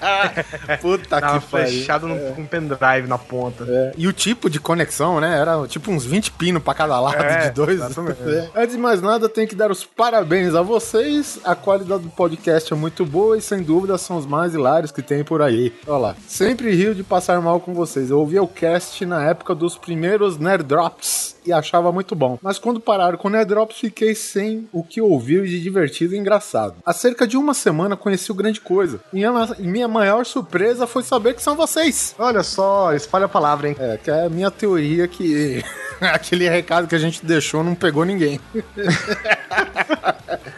Puta 0.81 1.19
Dá 1.19 1.31
uma 1.31 1.41
que 1.41 1.47
pariu. 1.47 1.67
flechada 1.67 2.07
num- 2.07 2.33
com 2.33 2.41
um 2.41 2.45
pendrive 2.45 3.07
na 3.07 3.17
ponta. 3.17 3.65
É, 3.67 3.91
E 3.97 4.07
o 4.07 4.13
tipo 4.13 4.34
de 4.49 4.59
conexão, 4.59 5.19
né? 5.19 5.37
Era 5.39 5.67
tipo 5.67 5.91
uns 5.91 6.05
20 6.05 6.31
pinos 6.31 6.61
pra 6.61 6.73
cada 6.73 6.99
lado 6.99 7.15
É, 7.21 7.49
de 7.49 7.51
dois. 7.55 7.79
É. 8.25 8.49
Antes 8.55 8.75
de 8.75 8.81
mais 8.81 9.01
nada, 9.01 9.27
tenho 9.29 9.47
que 9.47 9.55
dar 9.55 9.71
os 9.71 9.83
parabéns 9.83 10.53
a 10.55 10.61
vocês. 10.61 11.39
A 11.43 11.55
qualidade 11.55 12.03
do 12.03 12.09
podcast 12.09 12.71
é 12.71 12.75
muito 12.75 13.05
boa 13.05 13.37
e 13.37 13.41
sem 13.41 13.61
dúvida 13.63 13.97
são 13.97 14.17
os 14.17 14.25
mais 14.25 14.53
hilários 14.53 14.91
que 14.91 15.01
tem 15.01 15.23
por 15.23 15.41
aí. 15.41 15.73
Olha 15.87 15.97
lá. 15.97 16.15
Sempre 16.27 16.73
rio 16.75 16.93
de 16.95 17.03
passar 17.03 17.39
mal 17.41 17.59
com 17.59 17.73
vocês. 17.73 18.09
Eu 18.09 18.19
ouvia 18.19 18.41
o 18.43 18.47
cast 18.47 19.05
na 19.05 19.23
época 19.23 19.53
dos 19.55 19.77
primeiros 19.77 20.37
Nerd 20.37 20.63
Drops 20.63 21.35
e 21.45 21.53
achava 21.53 21.91
muito 21.91 22.15
bom. 22.15 22.37
Mas 22.41 22.57
quando 22.57 22.79
pararam 22.79 23.17
com 23.17 23.27
o 23.27 23.31
Nerd 23.31 23.47
Drops, 23.49 23.77
fiquei 23.77 24.15
sem 24.15 24.67
o 24.71 24.83
que 24.83 25.01
ouvir 25.01 25.45
de 25.45 25.61
divertido 25.61 26.15
e 26.15 26.17
engraçado. 26.17 26.75
Há 26.85 26.93
cerca 26.93 27.27
de 27.27 27.37
uma 27.37 27.53
semana 27.53 27.95
conheci 27.95 28.31
o 28.31 28.35
Grande 28.35 28.59
Coisa. 28.61 28.99
E 29.13 29.17
minha, 29.17 29.31
e 29.59 29.63
minha 29.67 29.87
maior 29.87 30.25
surpresa 30.25 30.87
foi 30.87 31.03
saber 31.03 31.35
que 31.35 31.41
são 31.43 31.55
vocês. 31.55 32.15
Olha 32.17 32.43
só, 32.43 32.93
espalha 32.93 33.25
a 33.25 33.29
palavra, 33.29 33.69
hein? 33.69 33.75
É, 33.79 33.97
que 33.97 34.09
é 34.09 34.24
a 34.25 34.29
minha 34.29 34.51
teoria 34.51 35.07
que 35.07 35.63
aquele 36.01 36.49
recado 36.49 36.87
que 36.87 36.95
a 36.95 36.99
gente 36.99 37.25
deixou 37.25 37.63
não 37.63 37.75
pegou 37.75 38.05
ninguém. 38.05 38.39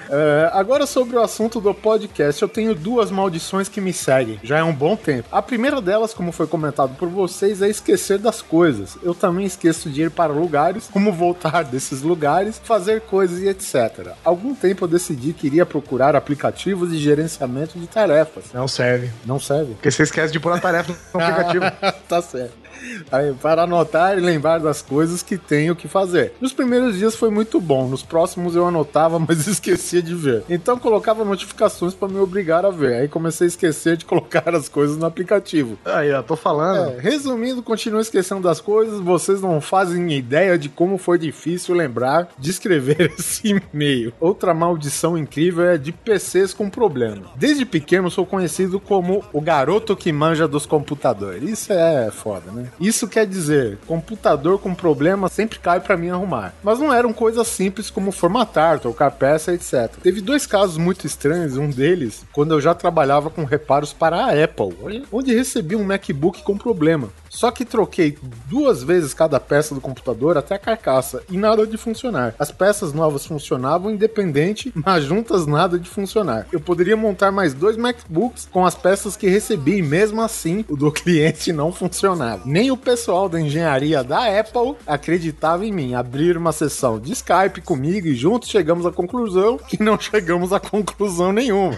É, 0.10 0.50
agora 0.54 0.86
sobre 0.86 1.18
o 1.18 1.22
assunto 1.22 1.60
do 1.60 1.74
podcast, 1.74 2.42
eu 2.42 2.48
tenho 2.48 2.74
duas 2.74 3.12
maldições 3.12 3.68
que 3.68 3.82
me 3.82 3.92
seguem, 3.92 4.40
já 4.42 4.58
é 4.60 4.64
um 4.64 4.74
bom 4.74 4.96
tempo. 4.96 5.28
A 5.32 5.42
primeira 5.42 5.82
delas, 5.82 6.14
como 6.14 6.32
foi 6.32 6.48
comentado 6.48 6.96
por 6.96 7.10
vocês, 7.10 7.62
é 7.62 7.68
esquecer 7.68 8.18
das 8.18 8.42
coisas. 8.42 8.98
Eu 9.04 9.14
também 9.14 9.46
esqueço 9.46 9.90
de 9.90 10.04
ir 10.04 10.12
para 10.12 10.32
lugares, 10.32 10.90
como 10.92 11.12
voltar 11.12 11.64
desses 11.66 12.02
lugares, 12.02 12.60
fazer 12.64 13.02
coisas 13.02 13.40
e 13.40 13.48
etc. 13.48 14.14
Algum 14.24 14.56
tempo 14.56 14.86
eu 14.86 14.88
decidi 14.88 15.34
que 15.34 15.48
iria 15.48 15.66
procurar 15.66 16.16
aplicativos 16.16 16.92
de 16.92 16.98
gerenciamento 16.98 17.78
de 17.78 17.88
tarefas. 17.88 18.46
Não 18.54 18.68
serve. 18.68 19.12
Não 19.26 19.40
serve? 19.40 19.74
Porque 19.74 19.92
você 19.92 20.04
esquece 20.04 20.32
de 20.32 20.40
pôr 20.40 20.54
a 20.54 20.60
tarefa 20.60 20.96
no 21.14 21.22
aplicativo. 21.22 21.66
tá 22.08 22.22
certo. 22.22 22.67
Aí, 23.12 23.34
para 23.42 23.64
anotar 23.64 24.18
e 24.18 24.22
lembrar 24.22 24.60
das 24.60 24.82
coisas 24.82 25.22
que 25.22 25.38
tenho 25.38 25.76
que 25.76 25.88
fazer. 25.88 26.34
Nos 26.42 26.54
primeiros 26.54 26.98
dias 26.98 27.16
foi 27.16 27.30
muito 27.30 27.60
bom, 27.60 27.88
nos 27.88 28.04
próximos 28.04 28.56
eu 28.56 28.66
anotava, 28.66 29.20
mas 29.28 29.48
esquecia 29.48 30.02
de 30.02 30.14
ver. 30.16 30.44
Então 30.50 30.78
colocava 30.78 31.24
notificações 31.24 31.94
para 31.94 32.08
me 32.08 32.20
obrigar 32.20 32.66
a 32.66 32.70
ver. 32.70 32.96
Aí 32.96 33.08
comecei 33.08 33.46
a 33.46 33.50
esquecer 33.50 33.98
de 33.98 34.06
colocar 34.18 34.54
as 34.56 34.70
coisas 34.70 34.98
no 34.98 35.06
aplicativo. 35.06 35.78
Aí, 35.86 36.12
ó, 36.12 36.22
tô 36.22 36.36
falando. 36.36 36.92
É, 36.92 37.00
resumindo, 37.00 37.64
continuo 37.64 38.00
esquecendo 38.00 38.42
das 38.42 38.60
coisas, 38.62 39.00
vocês 39.00 39.42
não 39.42 39.60
fazem 39.62 40.12
ideia 40.14 40.58
de 40.58 40.70
como 40.70 40.98
foi 40.98 41.18
difícil 41.18 41.76
lembrar 41.76 42.30
de 42.38 42.50
escrever 42.50 43.14
esse 43.18 43.62
e-mail. 43.74 44.14
Outra 44.20 44.54
maldição 44.54 45.18
incrível 45.18 45.66
é 45.66 45.78
de 45.78 45.92
PCs 45.92 46.54
com 46.54 46.70
problema. 46.70 47.28
Desde 47.36 47.66
pequeno 47.66 48.10
sou 48.10 48.26
conhecido 48.26 48.80
como 48.80 49.24
o 49.34 49.42
garoto 49.42 49.96
que 49.96 50.12
manja 50.12 50.48
dos 50.48 50.66
computadores. 50.66 51.50
Isso 51.50 51.74
é 51.74 52.10
foda, 52.12 52.52
né? 52.52 52.67
Isso 52.80 53.08
quer 53.08 53.26
dizer, 53.26 53.78
computador 53.88 54.60
com 54.60 54.74
problema 54.74 55.30
sempre 55.30 55.60
cai 55.60 55.80
para 55.80 55.98
mim 55.98 56.10
arrumar. 56.10 56.54
Mas 56.64 56.80
não 56.80 56.94
eram 56.94 57.14
coisas 57.14 57.48
simples 57.48 57.90
como 57.90 58.12
formatar, 58.12 58.80
trocar 58.80 59.12
peça, 59.12 59.54
etc. 59.54 59.92
Teve 60.02 60.22
dois 60.22 60.46
casos 60.46 60.78
muito 60.78 61.06
estranhos, 61.06 61.58
um 61.58 61.70
deles 61.70 62.26
quando 62.32 62.54
eu 62.54 62.62
já 62.62 62.74
trabalhava 62.74 63.30
com 63.30 63.44
reparos 63.44 63.94
para 63.94 64.26
a 64.26 64.44
Apple, 64.44 65.04
onde 65.12 65.34
recebi 65.34 65.76
um 65.76 65.84
MacBook 65.84 66.44
com 66.44 66.58
problema. 66.58 67.10
Só 67.38 67.52
que 67.52 67.64
troquei 67.64 68.18
duas 68.50 68.82
vezes 68.82 69.14
cada 69.14 69.40
peça 69.40 69.76
do 69.76 69.80
computador 69.80 70.40
até 70.40 70.56
a 70.56 70.60
carcaça 70.60 71.22
e 71.30 71.38
nada 71.38 71.68
de 71.68 71.78
funcionar. 71.78 72.34
As 72.40 72.52
peças 72.52 72.94
novas 72.94 73.28
funcionavam 73.28 73.92
independente, 73.92 74.74
mas 74.84 75.04
juntas 75.04 75.46
nada 75.46 75.78
de 75.78 75.88
funcionar. 75.88 76.48
Eu 76.52 76.60
poderia 76.60 76.98
montar 76.98 77.32
mais 77.32 77.54
dois 77.54 77.78
MacBooks 77.78 78.50
com 78.52 78.66
as 78.66 78.74
peças 78.74 79.16
que 79.16 79.30
recebi 79.30 79.78
e 79.78 79.82
mesmo 79.84 80.20
assim 80.20 80.66
o 80.68 80.76
do 80.76 80.90
cliente 80.92 81.54
não 81.54 81.72
funcionava. 81.72 82.42
Nem 82.44 82.72
o 82.72 82.78
pessoal 82.78 83.30
da 83.30 83.40
engenharia 83.40 84.04
da 84.04 84.40
Apple 84.40 84.76
acreditava 84.88 85.64
em 85.64 85.72
mim. 85.72 85.94
Abrir 85.94 86.38
uma 86.38 86.52
sessão 86.52 87.00
de 87.00 87.12
Skype 87.12 87.62
comigo 87.62 88.08
e 88.08 88.16
juntos 88.16 88.50
chegamos 88.50 88.84
à 88.84 88.92
conclusão 88.92 89.60
que 89.70 89.84
não 89.84 90.00
chegamos 90.00 90.52
a 90.52 90.60
conclusão 90.60 91.32
nenhuma. 91.32 91.78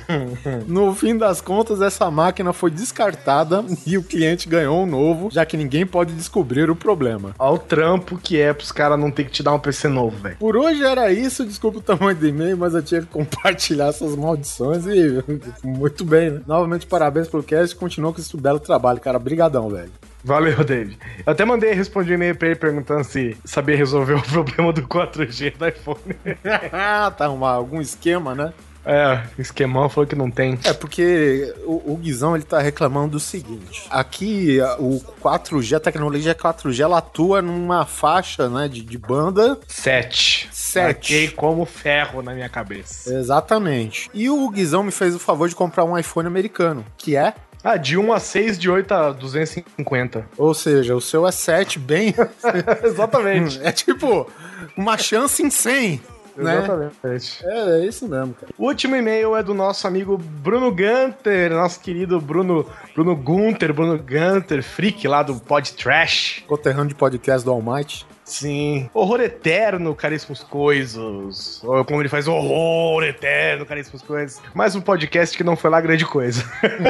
No 0.65 0.95
fim 0.95 1.17
das 1.17 1.41
contas, 1.41 1.81
essa 1.81 2.09
máquina 2.09 2.53
foi 2.53 2.71
descartada 2.71 3.65
e 3.85 3.97
o 3.97 4.03
cliente 4.03 4.47
ganhou 4.47 4.83
um 4.83 4.85
novo, 4.85 5.27
já 5.29 5.48
que 5.49 5.57
ninguém 5.57 5.85
pode 5.85 6.13
descobrir 6.13 6.69
o 6.69 6.75
problema. 6.75 7.35
Olha 7.37 7.53
o 7.53 7.57
trampo 7.57 8.17
que 8.17 8.39
é 8.39 8.53
pros 8.53 8.71
caras 8.71 8.99
não 8.99 9.11
ter 9.11 9.25
que 9.25 9.31
te 9.31 9.43
dar 9.43 9.53
um 9.53 9.59
PC 9.59 9.87
novo, 9.87 10.15
velho. 10.17 10.37
Por 10.37 10.55
hoje 10.55 10.83
era 10.83 11.11
isso, 11.11 11.45
desculpa 11.45 11.79
o 11.79 11.81
tamanho 11.81 12.15
do 12.15 12.27
e-mail, 12.27 12.57
mas 12.57 12.73
eu 12.73 12.83
tinha 12.83 13.01
que 13.01 13.07
compartilhar 13.07 13.87
essas 13.87 14.15
maldições 14.15 14.85
e 14.85 15.23
muito 15.65 16.05
bem, 16.05 16.31
né? 16.31 16.41
Novamente, 16.47 16.85
parabéns 16.85 17.27
pelo 17.27 17.43
cast 17.43 17.75
continua 17.75 18.13
com 18.13 18.21
esse 18.21 18.35
belo 18.37 18.59
trabalho, 18.59 18.99
cara. 18.99 19.19
Brigadão, 19.19 19.69
velho. 19.69 19.91
Valeu, 20.23 20.63
David. 20.63 20.97
Eu 21.25 21.31
até 21.31 21.45
mandei 21.45 21.73
responder 21.73 22.11
um 22.11 22.15
e-mail 22.15 22.35
pra 22.35 22.49
ele 22.49 22.57
perguntando 22.57 23.03
se 23.03 23.37
sabia 23.45 23.75
resolver 23.75 24.15
o 24.19 24.21
problema 24.21 24.73
do 24.73 24.83
4G 24.83 25.57
do 25.57 25.67
iPhone. 25.67 26.15
tá 27.17 27.29
uma, 27.29 27.51
algum 27.51 27.79
esquema, 27.79 28.35
né? 28.35 28.53
É, 28.85 29.23
esquemão 29.37 29.89
falou 29.89 30.07
que 30.07 30.15
não 30.15 30.31
tem. 30.31 30.57
É, 30.63 30.73
porque 30.73 31.53
o, 31.65 31.93
o 31.93 31.97
Guizão 31.97 32.35
ele 32.35 32.45
tá 32.45 32.59
reclamando 32.59 33.11
do 33.11 33.19
seguinte: 33.19 33.85
aqui 33.89 34.59
o 34.79 35.01
4G, 35.21 35.77
a 35.77 35.79
tecnologia 35.79 36.33
4G, 36.33 36.79
ela 36.79 36.97
atua 36.99 37.41
numa 37.41 37.85
faixa 37.85 38.49
né, 38.49 38.67
de, 38.67 38.81
de 38.81 38.97
banda 38.97 39.59
7. 39.67 40.49
7. 40.51 40.83
Marquei 40.83 41.27
como 41.29 41.65
ferro 41.65 42.21
na 42.21 42.33
minha 42.33 42.49
cabeça. 42.49 43.13
Exatamente. 43.13 44.09
E 44.13 44.29
o 44.29 44.49
Guizão 44.49 44.83
me 44.83 44.91
fez 44.91 45.13
o 45.13 45.19
favor 45.19 45.49
de 45.49 45.55
comprar 45.55 45.83
um 45.83 45.97
iPhone 45.97 46.27
americano, 46.27 46.85
que 46.97 47.15
é. 47.15 47.33
Ah, 47.61 47.75
de 47.75 47.97
1 47.97 48.13
a 48.13 48.19
6, 48.19 48.57
de 48.57 48.69
8 48.69 48.93
a 48.93 49.11
250. 49.11 50.25
Ou 50.37 50.53
seja, 50.53 50.95
o 50.95 51.01
seu 51.01 51.27
é 51.27 51.31
7 51.31 51.77
bem. 51.77 52.15
Exatamente. 52.83 53.59
é 53.63 53.71
tipo 53.71 54.31
uma 54.77 54.97
chance 54.97 55.43
em 55.43 55.49
100. 55.49 56.01
Né? 56.43 56.57
Exatamente. 56.57 57.45
É, 57.45 57.81
é 57.81 57.85
isso 57.85 58.07
mesmo, 58.07 58.33
cara. 58.33 58.51
O 58.57 58.65
último 58.67 58.95
e-mail 58.95 59.35
é 59.35 59.43
do 59.43 59.53
nosso 59.53 59.87
amigo 59.87 60.17
Bruno 60.17 60.71
Gunter, 60.71 61.51
nosso 61.51 61.79
querido 61.79 62.19
Bruno, 62.19 62.65
Bruno 62.95 63.15
Gunter, 63.15 63.73
Bruno 63.73 63.97
Gunter, 63.97 64.63
freak 64.63 65.07
lá 65.07 65.23
do 65.23 65.35
Pod 65.35 65.73
Trash. 65.73 66.43
Conterrâneo 66.47 66.89
de 66.89 66.95
podcast 66.95 67.45
do 67.45 67.51
Almighty. 67.51 68.05
Sim. 68.29 68.89
Horror 68.93 69.21
eterno, 69.21 69.93
caríssimos 69.95 70.43
coisas. 70.43 71.61
Ou 71.63 71.83
como 71.83 72.01
ele 72.01 72.09
faz 72.09 72.27
horror 72.27 73.03
eterno, 73.03 73.65
caríssimos 73.65 74.01
coisas. 74.01 74.41
Mais 74.53 74.75
um 74.75 74.81
podcast 74.81 75.35
que 75.37 75.43
não 75.43 75.55
foi 75.55 75.69
lá 75.69 75.81
grande 75.81 76.05
coisa. 76.05 76.43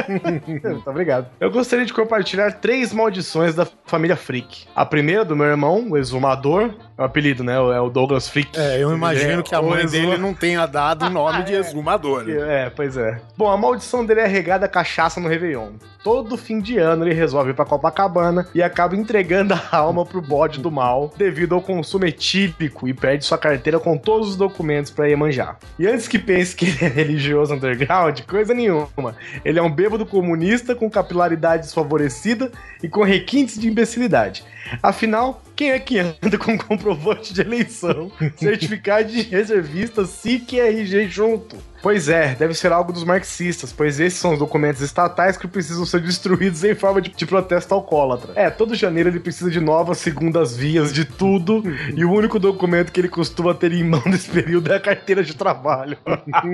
Muito 0.08 0.82
obrigado. 0.90 1.26
Eu 1.40 1.50
gostaria 1.50 1.84
de 1.86 1.92
compartilhar 1.92 2.52
três 2.54 2.92
maldições 2.92 3.54
da 3.54 3.66
família 3.86 4.16
Freak. 4.16 4.66
A 4.74 4.84
primeira 4.84 5.24
do 5.24 5.34
meu 5.36 5.46
irmão, 5.46 5.86
o 5.90 5.96
exumador. 5.96 6.74
É 6.98 7.02
o 7.02 7.04
apelido, 7.06 7.42
né? 7.42 7.54
É 7.54 7.80
o 7.80 7.88
Douglas 7.88 8.28
Freak. 8.28 8.58
É, 8.60 8.82
eu 8.82 8.92
imagino 8.94 9.42
que 9.42 9.54
a 9.54 9.62
mãe 9.62 9.84
exuma- 9.84 10.06
dele 10.10 10.18
não 10.18 10.34
tenha 10.34 10.66
dado 10.66 11.06
o 11.06 11.10
nome 11.10 11.42
de 11.44 11.54
exumador. 11.56 12.24
né? 12.24 12.66
É, 12.66 12.70
pois 12.70 12.96
é. 12.96 13.18
Bom, 13.38 13.50
a 13.50 13.56
maldição 13.56 14.04
dele 14.04 14.20
é 14.20 14.26
regada 14.26 14.66
a 14.66 14.68
cachaça 14.68 15.18
no 15.18 15.28
Réveillon. 15.28 15.70
Todo 16.04 16.36
fim 16.36 16.60
de 16.60 16.78
ano 16.78 17.04
ele 17.04 17.14
resolve 17.14 17.50
ir 17.50 17.54
pra 17.54 17.64
Copacabana 17.64 18.46
e 18.54 18.62
acaba 18.62 18.96
entregando 18.96 19.52
a 19.54 19.76
alma 19.76 20.04
pro 20.04 20.20
bode 20.22 20.58
do 20.60 20.70
mal 20.70 21.12
devido 21.30 21.54
ao 21.54 21.62
consumo 21.62 22.04
etílico 22.04 22.88
e 22.88 22.92
perde 22.92 23.24
sua 23.24 23.38
carteira 23.38 23.78
com 23.78 23.96
todos 23.96 24.30
os 24.30 24.36
documentos 24.36 24.90
pra 24.90 25.08
Iemanjá. 25.08 25.56
E 25.78 25.86
antes 25.86 26.08
que 26.08 26.18
pense 26.18 26.54
que 26.54 26.66
ele 26.66 26.84
é 26.84 26.88
religioso 26.88 27.54
underground, 27.54 28.20
coisa 28.22 28.52
nenhuma. 28.52 29.16
Ele 29.44 29.58
é 29.58 29.62
um 29.62 29.70
bêbado 29.70 30.04
comunista 30.04 30.74
com 30.74 30.90
capilaridade 30.90 31.62
desfavorecida 31.62 32.50
e 32.82 32.88
com 32.88 33.02
requintes 33.02 33.58
de 33.58 33.68
imbecilidade. 33.68 34.44
Afinal, 34.82 35.42
quem 35.60 35.72
é 35.72 35.78
que 35.78 35.98
anda 35.98 36.38
com 36.38 36.56
comprovante 36.56 37.34
de 37.34 37.42
eleição, 37.42 38.10
certificado 38.34 39.10
de 39.10 39.20
reservista, 39.20 40.06
SIC 40.06 40.54
e 40.54 40.60
RG 40.60 41.06
junto? 41.06 41.58
Pois 41.82 42.08
é, 42.08 42.34
deve 42.34 42.52
ser 42.52 42.72
algo 42.72 42.92
dos 42.92 43.04
marxistas, 43.04 43.72
pois 43.72 43.98
esses 43.98 44.18
são 44.18 44.34
os 44.34 44.38
documentos 44.38 44.82
estatais 44.82 45.36
que 45.36 45.48
precisam 45.48 45.86
ser 45.86 46.00
destruídos 46.00 46.62
em 46.62 46.74
forma 46.74 47.00
de, 47.00 47.10
de 47.10 47.26
protesto 47.26 47.74
alcoólatra. 47.74 48.32
É, 48.34 48.50
todo 48.50 48.74
janeiro 48.74 49.08
ele 49.08 49.20
precisa 49.20 49.50
de 49.50 49.60
novas 49.60 49.98
segundas 49.98 50.54
vias 50.54 50.92
de 50.92 51.04
tudo, 51.04 51.62
e 51.96 52.04
o 52.04 52.12
único 52.12 52.38
documento 52.38 52.92
que 52.92 53.00
ele 53.00 53.08
costuma 53.08 53.54
ter 53.54 53.72
em 53.72 53.82
mão 53.82 54.02
nesse 54.06 54.28
período 54.28 54.70
é 54.70 54.76
a 54.76 54.80
carteira 54.80 55.24
de 55.24 55.34
trabalho. 55.34 55.96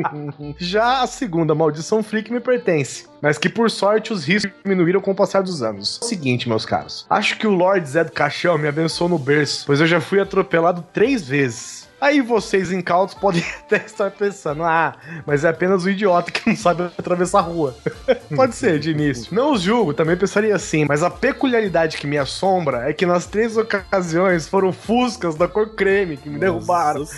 Já 0.58 1.02
a 1.02 1.06
segunda 1.06 1.54
maldição 1.54 2.02
freak 2.02 2.32
me 2.32 2.40
pertence, 2.40 3.06
mas 3.20 3.36
que 3.36 3.48
por 3.48 3.68
sorte 3.68 4.12
os 4.12 4.24
riscos 4.24 4.52
diminuíram 4.64 5.00
com 5.00 5.10
o 5.10 5.14
passar 5.14 5.42
dos 5.42 5.62
anos. 5.62 5.98
É 6.00 6.04
o 6.04 6.08
seguinte, 6.08 6.48
meus 6.48 6.64
caros, 6.64 7.04
acho 7.10 7.36
que 7.36 7.46
o 7.46 7.50
Lord 7.50 7.88
Zé 7.88 8.04
do 8.04 8.12
Caixão 8.12 8.56
me 8.58 8.68
abençoou 8.68 8.95
no 9.04 9.18
berço, 9.18 9.64
pois 9.66 9.80
eu 9.80 9.86
já 9.86 10.00
fui 10.00 10.20
atropelado 10.20 10.84
três 10.92 11.28
vezes. 11.28 11.86
Aí 12.00 12.20
vocês 12.20 12.70
incautos 12.70 13.14
podem 13.18 13.42
até 13.58 13.76
estar 13.76 14.10
pensando, 14.10 14.62
ah, 14.62 14.94
mas 15.26 15.44
é 15.44 15.48
apenas 15.48 15.84
um 15.84 15.88
idiota 15.88 16.30
que 16.30 16.48
não 16.48 16.56
sabe 16.56 16.84
atravessar 16.84 17.38
a 17.38 17.42
rua. 17.42 17.74
Pode 18.34 18.54
ser, 18.54 18.78
de 18.78 18.90
início. 18.90 19.34
Não 19.34 19.52
os 19.52 19.62
julgo, 19.62 19.94
também 19.94 20.16
pensaria 20.16 20.54
assim, 20.54 20.84
mas 20.84 21.02
a 21.02 21.10
peculiaridade 21.10 21.96
que 21.96 22.06
me 22.06 22.18
assombra 22.18 22.88
é 22.88 22.92
que 22.92 23.06
nas 23.06 23.26
três 23.26 23.56
ocasiões 23.56 24.46
foram 24.46 24.72
fuscas 24.72 25.34
da 25.34 25.48
cor 25.48 25.74
creme 25.74 26.16
que 26.16 26.28
me 26.28 26.38
derrubaram. 26.38 27.04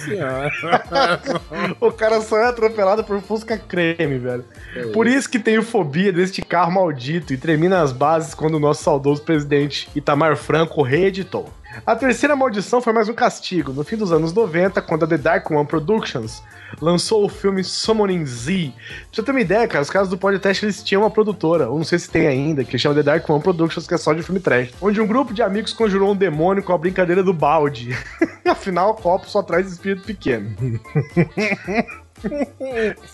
O 1.81 1.93
cara 1.93 2.21
só 2.21 2.39
é 2.39 2.47
atropelado 2.47 3.05
por 3.05 3.21
Fusca 3.21 3.57
creme, 3.57 4.19
velho. 4.19 4.45
Por 4.93 5.07
isso 5.07 5.29
que 5.29 5.39
tenho 5.39 5.63
fobia 5.63 6.13
deste 6.13 6.43
carro 6.43 6.73
maldito 6.73 7.33
e 7.33 7.37
tremi 7.37 7.69
nas 7.69 7.93
bases 7.93 8.35
quando 8.35 8.55
o 8.55 8.61
nosso 8.61 8.83
saudoso 8.83 9.23
presidente 9.23 9.89
Itamar 9.95 10.37
Franco 10.37 10.83
reeditou. 10.83 11.53
A 11.87 11.95
terceira 11.95 12.35
maldição 12.35 12.81
foi 12.81 12.93
mais 12.93 13.09
um 13.09 13.15
castigo. 13.15 13.73
No 13.73 13.85
fim 13.85 13.97
dos 13.97 14.11
anos 14.13 14.33
90, 14.33 14.81
quando 14.83 15.05
a 15.05 15.07
The 15.07 15.19
Dark 15.19 15.51
One 15.51 15.67
Productions 15.67 16.43
lançou 16.81 17.25
o 17.25 17.29
filme 17.29 17.63
Summoning 17.63 18.25
Z. 18.25 18.73
Pra 18.75 19.07
você 19.13 19.23
ter 19.23 19.31
uma 19.31 19.41
ideia, 19.41 19.69
cara, 19.69 19.83
os 19.83 19.91
caras 19.91 20.09
do 20.09 20.19
podcast 20.19 20.65
eles 20.65 20.83
tinham 20.83 21.03
uma 21.03 21.11
produtora, 21.11 21.69
ou 21.69 21.79
não 21.79 21.85
sei 21.85 21.99
se 21.99 22.11
tem 22.11 22.27
ainda, 22.27 22.65
que 22.65 22.79
chama 22.79 22.95
The 22.95 23.03
Dark 23.03 23.29
One 23.29 23.43
Productions, 23.43 23.87
que 23.87 23.95
é 23.95 23.99
só 23.99 24.13
de 24.13 24.23
filme 24.23 24.41
trash. 24.41 24.71
Onde 24.81 25.01
um 25.01 25.07
grupo 25.07 25.33
de 25.33 25.43
amigos 25.43 25.73
conjurou 25.73 26.13
um 26.13 26.17
demônio 26.17 26.63
com 26.63 26.73
a 26.73 26.79
brincadeira 26.79 27.23
do 27.23 27.33
balde. 27.33 27.97
Afinal, 28.45 28.91
o 28.91 28.95
copo 28.95 29.29
só 29.29 29.43
traz 29.43 29.71
espírito 29.71 30.05
pequeno. 30.05 30.51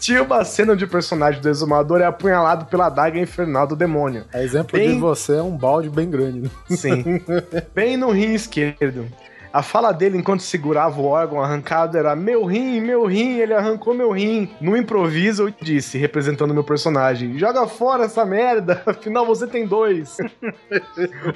Tinha 0.01 0.23
uma 0.23 0.45
cena 0.45 0.73
onde 0.73 0.85
o 0.85 0.89
personagem 0.89 1.41
do 1.41 1.49
exumador 1.49 2.01
é 2.01 2.05
apunhalado 2.05 2.67
pela 2.67 2.87
adaga 2.87 3.19
infernal 3.19 3.67
do 3.67 3.77
demônio. 3.77 4.25
A 4.33 4.43
exemplo 4.43 4.79
Bem- 4.79 4.95
de 4.95 4.99
você 4.99 5.37
é 5.37 5.43
um 5.43 5.57
balde 5.57 5.89
bem 5.91 6.11
grande. 6.11 6.41
né? 6.41 6.51
Sim. 6.71 7.05
Bem 7.75 7.97
no 7.97 8.11
rim 8.11 8.35
esquerdo. 8.35 9.07
A 9.55 9.63
fala 9.63 9.93
dele 9.93 10.19
enquanto 10.19 10.41
segurava 10.41 11.01
o 11.01 11.05
órgão 11.05 11.41
arrancado 11.41 11.97
era 11.97 12.17
meu 12.17 12.45
rim, 12.45 12.81
meu 12.81 13.07
rim, 13.07 13.39
ele 13.39 13.55
arrancou 13.55 13.95
meu 13.95 14.11
rim. 14.11 14.51
No 14.61 14.77
improviso 14.77 15.45
eu 15.45 15.55
disse, 15.63 15.97
representando 15.97 16.53
meu 16.53 16.65
personagem, 16.65 17.39
joga 17.39 17.65
fora 17.69 18.07
essa 18.07 18.27
merda, 18.27 18.83
afinal 18.85 19.25
você 19.25 19.47
tem 19.47 19.65
dois. 19.65 20.17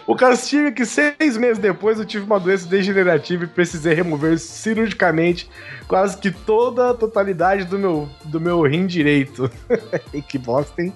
o 0.04 0.16
castigo 0.16 0.66
é 0.66 0.72
que 0.72 0.84
seis 0.84 1.36
meses 1.36 1.58
depois 1.58 2.00
eu 2.00 2.04
tive 2.04 2.26
uma 2.26 2.40
doença 2.40 2.66
degenerativa 2.66 3.44
e 3.44 3.46
precisei 3.46 3.94
remover 3.94 4.36
cirurgicamente 4.36 5.48
quase 5.86 6.16
que 6.16 6.32
toda 6.32 6.90
a 6.90 6.94
totalidade 6.94 7.66
do 7.66 7.78
meu, 7.78 8.08
do 8.24 8.40
meu 8.40 8.62
rim 8.62 8.84
direito. 8.84 9.48
que 10.26 10.38
bosta, 10.38 10.82
hein? 10.82 10.92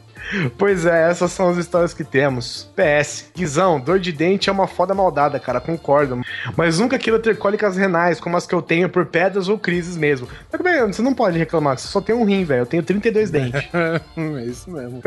Pois 0.57 0.87
é, 0.87 1.11
essas 1.11 1.33
são 1.33 1.49
as 1.49 1.57
histórias 1.57 1.93
que 1.95 2.05
temos. 2.05 2.69
PS, 2.75 3.31
Guizão, 3.35 3.81
dor 3.81 3.99
de 3.99 4.13
dente 4.13 4.49
é 4.49 4.53
uma 4.53 4.67
foda 4.67 4.95
maldada, 4.95 5.39
cara, 5.39 5.61
concordo. 5.61 6.21
Mas 6.57 6.79
nunca 6.79 6.99
queira 6.99 7.19
ter 7.19 7.37
cólicas 7.37 7.77
renais, 7.77 8.21
como 8.21 8.37
as 8.37 8.47
que 8.47 8.55
eu 8.55 8.63
tenho 8.63 8.89
por 8.89 9.07
pedras 9.07 9.49
ou 9.49 9.59
crises 9.59 9.97
mesmo. 9.97 10.29
Mas 10.51 10.61
bem, 10.61 10.87
você 10.87 11.03
não 11.03 11.15
pode 11.15 11.39
reclamar, 11.39 11.79
você 11.79 11.89
só 11.89 12.01
tem 12.01 12.15
um 12.15 12.25
rim, 12.25 12.45
velho. 12.45 12.63
Eu 12.63 12.67
tenho 12.67 12.83
32 12.83 13.31
dentes. 13.33 13.63
é 13.73 14.45
isso 14.45 14.71
mesmo. 14.71 15.01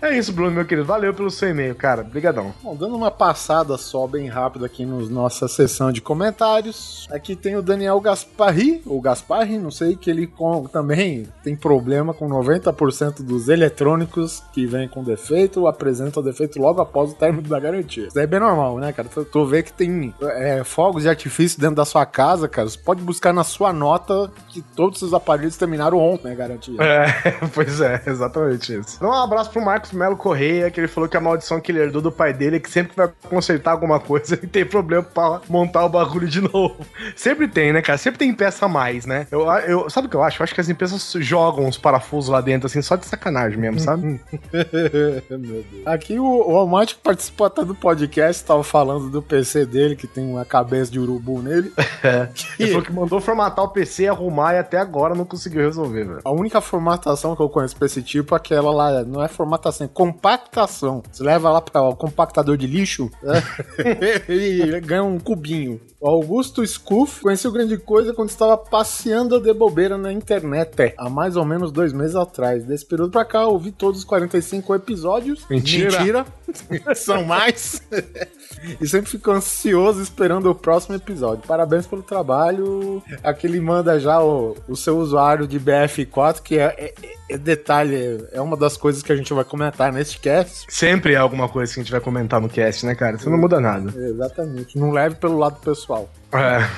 é 0.00 0.16
isso, 0.16 0.32
Bruno, 0.32 0.52
meu 0.52 0.64
querido. 0.64 0.86
Valeu 0.86 1.12
pelo 1.12 1.30
seu 1.30 1.50
e-mail, 1.50 1.74
cara. 1.74 2.02
Obrigadão. 2.02 2.54
Bom, 2.62 2.76
dando 2.76 2.96
uma 2.96 3.10
passada 3.10 3.76
só 3.76 4.06
bem 4.06 4.28
rápida 4.28 4.66
aqui 4.66 4.84
na 4.84 4.96
nossa 5.06 5.48
sessão 5.48 5.92
de 5.92 6.00
comentários. 6.00 7.06
Aqui 7.10 7.34
tem 7.36 7.56
o 7.56 7.62
Daniel 7.62 8.00
Gasparri, 8.00 8.82
ou 8.86 9.00
Gasparri, 9.00 9.58
não 9.58 9.70
sei, 9.70 9.96
que 9.96 10.10
ele 10.10 10.26
com, 10.26 10.64
também 10.64 11.26
tem 11.42 11.56
problema 11.56 12.14
com 12.14 12.28
90% 12.28 13.22
dos 13.22 13.48
eletrônicos 13.48 14.35
que 14.52 14.66
vem 14.66 14.88
com 14.88 15.02
defeito, 15.02 15.66
apresenta 15.66 16.20
o 16.20 16.22
defeito 16.22 16.58
logo 16.58 16.80
após 16.80 17.10
o 17.10 17.14
término 17.14 17.48
da 17.48 17.58
garantia. 17.58 18.06
Isso 18.06 18.18
é 18.18 18.26
bem 18.26 18.40
normal, 18.40 18.78
né, 18.78 18.92
cara? 18.92 19.08
Tu, 19.08 19.24
tu 19.24 19.46
vê 19.46 19.62
que 19.62 19.72
tem 19.72 20.14
é, 20.22 20.62
fogos 20.64 21.02
de 21.02 21.08
artifício 21.08 21.60
dentro 21.60 21.76
da 21.76 21.84
sua 21.84 22.06
casa, 22.06 22.48
cara. 22.48 22.68
Você 22.68 22.78
pode 22.78 23.02
buscar 23.02 23.32
na 23.32 23.44
sua 23.44 23.72
nota 23.72 24.30
que 24.48 24.60
todos 24.60 25.02
os 25.02 25.14
aparelhos 25.14 25.56
terminaram 25.56 25.98
ontem, 25.98 26.28
né, 26.28 26.34
garantia. 26.34 26.80
É, 26.82 27.06
pois 27.54 27.80
é, 27.80 28.02
exatamente 28.06 28.78
isso. 28.78 28.96
Então, 28.96 29.10
um 29.10 29.12
abraço 29.12 29.50
pro 29.50 29.62
Marcos 29.62 29.92
Melo 29.92 30.16
Correia, 30.16 30.70
que 30.70 30.80
ele 30.80 30.88
falou 30.88 31.08
que 31.08 31.16
a 31.16 31.20
maldição 31.20 31.60
que 31.60 31.72
ele 31.72 31.80
herdou 31.80 32.02
do 32.02 32.12
pai 32.12 32.32
dele 32.32 32.56
é 32.56 32.60
que 32.60 32.70
sempre 32.70 32.90
que 32.90 32.96
vai 32.96 33.10
consertar 33.28 33.72
alguma 33.72 34.00
coisa, 34.00 34.34
ele 34.34 34.46
tem 34.48 34.64
problema 34.64 35.02
pra 35.02 35.40
montar 35.48 35.84
o 35.84 35.88
bagulho 35.88 36.28
de 36.28 36.40
novo. 36.40 36.76
Sempre 37.14 37.48
tem, 37.48 37.72
né, 37.72 37.82
cara? 37.82 37.98
Sempre 37.98 38.18
tem 38.18 38.32
peça 38.34 38.66
a 38.66 38.68
mais, 38.68 39.06
né? 39.06 39.26
Eu, 39.30 39.46
eu, 39.66 39.90
sabe 39.90 40.06
o 40.06 40.10
que 40.10 40.16
eu 40.16 40.22
acho? 40.22 40.40
Eu 40.40 40.44
acho 40.44 40.54
que 40.54 40.60
as 40.60 40.68
empresas 40.68 41.12
jogam 41.18 41.68
os 41.68 41.78
parafusos 41.78 42.30
lá 42.30 42.40
dentro, 42.40 42.66
assim, 42.66 42.82
só 42.82 42.96
de 42.96 43.06
sacanagem 43.06 43.58
mesmo, 43.58 43.80
sabe? 43.80 44.15
Aqui 45.84 46.18
o, 46.18 46.24
o 46.24 46.56
Almighty 46.56 46.96
participou 46.96 47.46
até 47.46 47.64
do 47.64 47.74
podcast, 47.74 48.44
tava 48.44 48.62
falando 48.62 49.10
do 49.10 49.22
PC 49.22 49.66
dele, 49.66 49.96
que 49.96 50.06
tem 50.06 50.28
uma 50.28 50.44
cabeça 50.44 50.90
de 50.90 50.98
urubu 50.98 51.42
nele. 51.42 51.72
É. 52.02 52.28
Ele 52.58 52.68
falou 52.70 52.84
que 52.84 52.92
mandou 52.92 53.20
formatar 53.20 53.64
o 53.64 53.68
PC, 53.68 54.06
arrumar 54.06 54.54
e 54.54 54.58
até 54.58 54.78
agora 54.78 55.14
não 55.14 55.24
conseguiu 55.24 55.62
resolver, 55.62 56.04
velho. 56.04 56.20
A 56.24 56.30
única 56.30 56.60
formatação 56.60 57.34
que 57.34 57.42
eu 57.42 57.48
conheço 57.48 57.74
pra 57.74 57.86
esse 57.86 58.00
tipo 58.00 58.34
é 58.34 58.36
aquela 58.36 58.70
lá, 58.70 59.02
não 59.02 59.24
é 59.24 59.26
formatação, 59.26 59.86
é 59.86 59.90
compactação. 59.92 61.02
Você 61.10 61.24
leva 61.24 61.50
lá 61.50 61.60
para 61.60 61.82
o 61.82 61.96
compactador 61.96 62.56
de 62.56 62.66
lixo 62.66 63.10
e 64.28 64.80
ganha 64.80 65.02
um 65.02 65.18
cubinho. 65.18 65.80
O 66.06 66.08
Augusto 66.08 66.64
Scuff 66.64 67.20
conheceu 67.20 67.50
grande 67.50 67.76
coisa 67.76 68.14
quando 68.14 68.28
estava 68.28 68.56
passeando 68.56 69.40
de 69.40 69.52
bobeira 69.52 69.98
na 69.98 70.12
internet, 70.12 70.94
há 70.96 71.10
mais 71.10 71.34
ou 71.34 71.44
menos 71.44 71.72
dois 71.72 71.92
meses 71.92 72.14
atrás. 72.14 72.62
Desse 72.62 72.86
período 72.86 73.10
pra 73.10 73.24
cá, 73.24 73.44
ouvi 73.48 73.72
todos 73.72 73.98
os 73.98 74.04
45 74.04 74.72
episódios. 74.76 75.44
Mentira. 75.50 75.98
Mentira. 75.98 76.26
São 76.94 77.24
mais. 77.24 77.82
e 78.80 78.86
sempre 78.86 79.10
fico 79.10 79.30
ansioso 79.30 80.02
esperando 80.02 80.50
o 80.50 80.54
próximo 80.54 80.94
episódio. 80.94 81.46
Parabéns 81.46 81.86
pelo 81.86 82.02
trabalho. 82.02 83.02
Aqui 83.22 83.46
ele 83.46 83.60
manda 83.60 83.98
já 84.00 84.22
o, 84.22 84.56
o 84.68 84.76
seu 84.76 84.98
usuário 84.98 85.46
de 85.46 85.58
BF4, 85.58 86.40
que 86.42 86.58
é, 86.58 86.74
é, 86.78 86.94
é 87.30 87.38
detalhe, 87.38 88.24
é 88.32 88.40
uma 88.40 88.56
das 88.56 88.76
coisas 88.76 89.02
que 89.02 89.12
a 89.12 89.16
gente 89.16 89.32
vai 89.32 89.44
comentar 89.44 89.92
neste 89.92 90.18
cast. 90.18 90.66
Sempre 90.68 91.14
é 91.14 91.16
alguma 91.16 91.48
coisa 91.48 91.72
que 91.72 91.80
a 91.80 91.82
gente 91.82 91.92
vai 91.92 92.00
comentar 92.00 92.40
no 92.40 92.48
cast, 92.48 92.86
né, 92.86 92.94
cara? 92.94 93.16
Isso 93.16 93.30
não 93.30 93.38
muda 93.38 93.60
nada. 93.60 93.92
Exatamente. 93.96 94.78
Não 94.78 94.90
leve 94.90 95.16
pelo 95.16 95.38
lado 95.38 95.56
pessoal. 95.60 96.08
É. 96.38 96.68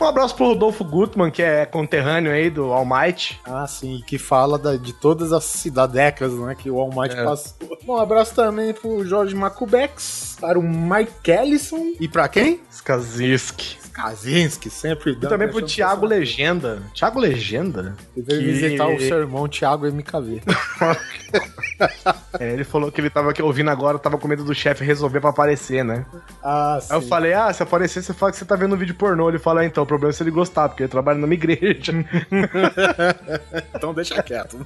Um 0.00 0.04
abraço 0.06 0.34
pro 0.36 0.46
Rodolfo 0.46 0.84
Gutmann, 0.84 1.30
que 1.30 1.42
é 1.42 1.64
conterrâneo 1.66 2.30
aí 2.30 2.48
do 2.50 2.72
All 2.72 2.84
Might. 2.84 3.40
Ah, 3.44 3.66
sim, 3.66 4.02
que 4.06 4.18
fala 4.18 4.58
da- 4.58 4.76
de 4.76 4.92
todas 4.92 5.32
as 5.32 5.44
cidadecas 5.44 6.32
né, 6.34 6.54
que 6.54 6.70
o 6.70 6.78
All 6.78 6.90
Might 6.94 7.16
É. 7.16 7.24
passou. 7.24 7.54
Um 7.88 7.96
abraço 7.96 8.34
também 8.34 8.72
pro 8.72 9.04
Jorge 9.04 9.34
Macubex, 9.34 10.36
para 10.40 10.58
o 10.58 10.62
Mike 10.62 11.30
Ellison 11.30 11.94
e 11.98 12.06
pra 12.06 12.28
quem? 12.28 12.60
Skazinski. 12.70 13.78
Kazinski, 13.92 14.70
sempre 14.70 15.12
E 15.12 15.14
dando 15.14 15.30
também 15.30 15.48
pro 15.48 15.62
Thiago. 15.62 16.06
Legenda. 16.06 16.82
Thiago 16.94 17.20
Legenda? 17.20 17.94
Ele 18.16 18.24
veio 18.26 18.40
que- 18.40 18.46
visitar 18.52 18.86
o 18.88 18.98
seu 19.00 19.18
irmão 19.18 19.46
Thiago 19.48 19.86
MKV. 19.86 20.42
É, 22.38 22.52
ele 22.52 22.62
falou 22.62 22.92
que 22.92 23.00
ele 23.00 23.10
tava 23.10 23.30
aqui 23.30 23.42
ouvindo 23.42 23.68
agora, 23.70 23.98
tava 23.98 24.16
com 24.16 24.28
medo 24.28 24.44
do 24.44 24.54
chefe 24.54 24.84
resolver 24.84 25.20
pra 25.20 25.30
aparecer, 25.30 25.84
né? 25.84 26.06
Ah, 26.42 26.78
sim. 26.80 26.92
Aí 26.92 26.98
eu 26.98 27.02
falei, 27.02 27.32
ah, 27.32 27.52
se 27.52 27.62
aparecer, 27.62 28.02
você 28.02 28.14
fala 28.14 28.30
que 28.30 28.38
você 28.38 28.44
tá 28.44 28.54
vendo 28.54 28.74
um 28.74 28.78
vídeo 28.78 28.94
pornô. 28.94 29.28
Ele 29.28 29.38
fala, 29.38 29.62
ah, 29.62 29.64
então, 29.64 29.82
o 29.82 29.86
problema 29.86 30.10
é 30.10 30.12
se 30.12 30.22
ele 30.22 30.30
gostar, 30.30 30.68
porque 30.68 30.84
ele 30.84 30.90
trabalha 30.90 31.18
numa 31.18 31.34
igreja. 31.34 31.92
então 33.74 33.92
deixa 33.92 34.22
quieto. 34.22 34.64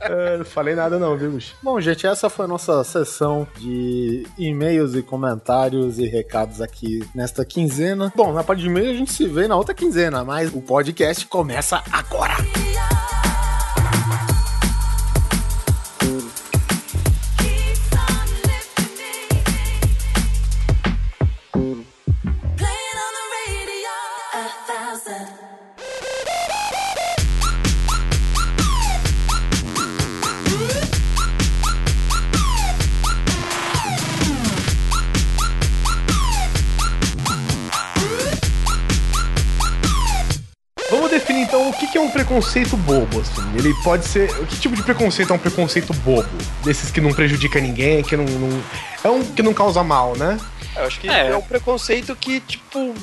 É, 0.00 0.38
não 0.38 0.44
falei 0.44 0.74
nada 0.74 0.98
não, 0.98 1.16
viu, 1.16 1.32
bicho? 1.32 1.54
Bom, 1.62 1.80
gente, 1.80 2.06
essa 2.06 2.30
foi 2.30 2.44
a 2.46 2.48
nossa 2.48 2.82
sessão 2.84 3.46
de 3.58 4.26
e-mails 4.38 4.94
e 4.94 5.02
comentários 5.02 5.98
e 5.98 6.06
recados 6.06 6.60
aqui 6.60 7.06
nesta 7.14 7.44
quinzena. 7.44 8.12
Bom, 8.16 8.32
na 8.32 8.42
parte 8.42 8.62
de 8.64 8.70
e-mail 8.70 8.90
a 8.90 8.94
gente 8.94 9.12
se 9.12 9.26
vê 9.26 9.46
na 9.46 9.56
outra 9.56 9.74
quinzena, 9.74 10.24
mas 10.24 10.52
o 10.52 10.60
podcast 10.60 11.26
começa 11.26 11.82
agora. 11.92 12.34
Definir 41.24 41.42
então 41.42 41.68
o 41.70 41.72
que 41.72 41.96
é 41.96 42.00
um 42.00 42.10
preconceito 42.10 42.76
bobo, 42.76 43.20
assim. 43.20 43.42
Ele 43.56 43.72
pode 43.82 44.04
ser. 44.06 44.28
Que 44.46 44.56
tipo 44.60 44.76
de 44.76 44.82
preconceito 44.82 45.32
é 45.32 45.36
um 45.36 45.38
preconceito 45.38 45.92
bobo? 45.94 46.28
Desses 46.62 46.90
que 46.90 47.00
não 47.00 47.12
prejudica 47.12 47.58
ninguém, 47.60 48.02
que 48.02 48.16
não. 48.16 48.24
não- 48.24 48.62
é 49.02 49.08
um 49.08 49.22
que 49.24 49.42
não 49.42 49.52
causa 49.52 49.82
mal, 49.82 50.16
né? 50.16 50.38
Eu 50.76 50.86
acho 50.86 50.98
que 51.00 51.08
É. 51.08 51.28
é. 51.28 51.36
um 51.36 51.42
preconceito 51.42 52.16
que, 52.16 52.40
tipo, 52.40 52.94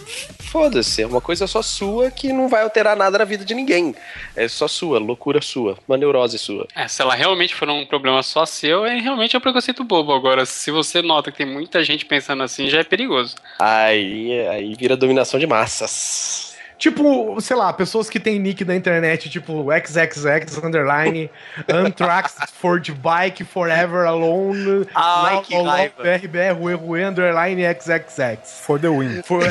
foda-se, 0.41 1.01
é 1.03 1.07
uma 1.07 1.21
coisa 1.21 1.47
só 1.47 1.61
sua 1.61 2.11
que 2.11 2.33
não 2.33 2.49
vai 2.49 2.63
alterar 2.63 2.97
nada 2.97 3.17
na 3.19 3.23
vida 3.23 3.45
de 3.45 3.53
ninguém. 3.53 3.95
É 4.35 4.45
só 4.47 4.67
sua, 4.67 4.99
loucura 4.99 5.41
sua, 5.41 5.77
uma 5.87 5.97
neurose 5.97 6.37
sua. 6.37 6.67
É, 6.75 6.85
se 6.87 7.01
ela 7.01 7.15
realmente 7.15 7.55
for 7.55 7.69
um 7.69 7.85
problema 7.85 8.21
só 8.23 8.45
seu, 8.45 8.85
é 8.85 8.99
realmente 8.99 9.37
um 9.37 9.39
preconceito 9.39 9.83
bobo. 9.85 10.11
Agora, 10.13 10.45
se 10.45 10.69
você 10.69 11.01
nota 11.01 11.31
que 11.31 11.37
tem 11.37 11.45
muita 11.45 11.81
gente 11.83 12.03
pensando 12.05 12.43
assim, 12.43 12.67
já 12.69 12.79
é 12.79 12.83
perigoso. 12.83 13.35
Aí, 13.57 14.45
aí 14.49 14.75
vira 14.75 14.97
dominação 14.97 15.39
de 15.39 15.47
massas. 15.47 16.50
Tipo, 16.81 17.39
sei 17.39 17.55
lá, 17.55 17.71
pessoas 17.71 18.09
que 18.09 18.19
têm 18.19 18.39
nick 18.39 18.65
na 18.65 18.75
internet, 18.75 19.29
tipo 19.29 19.67
XXX, 19.71 20.57
underline, 20.63 21.29
Anthrax, 21.71 22.33
for 22.59 22.81
the 22.81 22.91
bike, 22.91 23.43
forever 23.43 24.07
alone, 24.07 24.87
Ai, 24.95 25.35
Now 25.35 25.43
que 25.43 25.55
raiva. 25.61 26.01
BRBR, 26.01 26.59
Rue, 26.59 26.73
Rue, 26.73 27.03
underline 27.03 27.61
XXX. 27.61 28.61
For 28.65 28.79
the 28.79 28.89
win. 28.89 29.21
For 29.21 29.43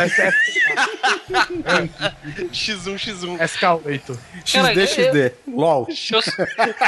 X1, 2.50 2.98
X1. 2.98 3.38
SK8. 3.38 4.18
Cara, 4.52 4.74
XD, 4.74 4.86
XD. 4.88 5.32
LOL. 5.46 5.86
Eu, 5.88 6.18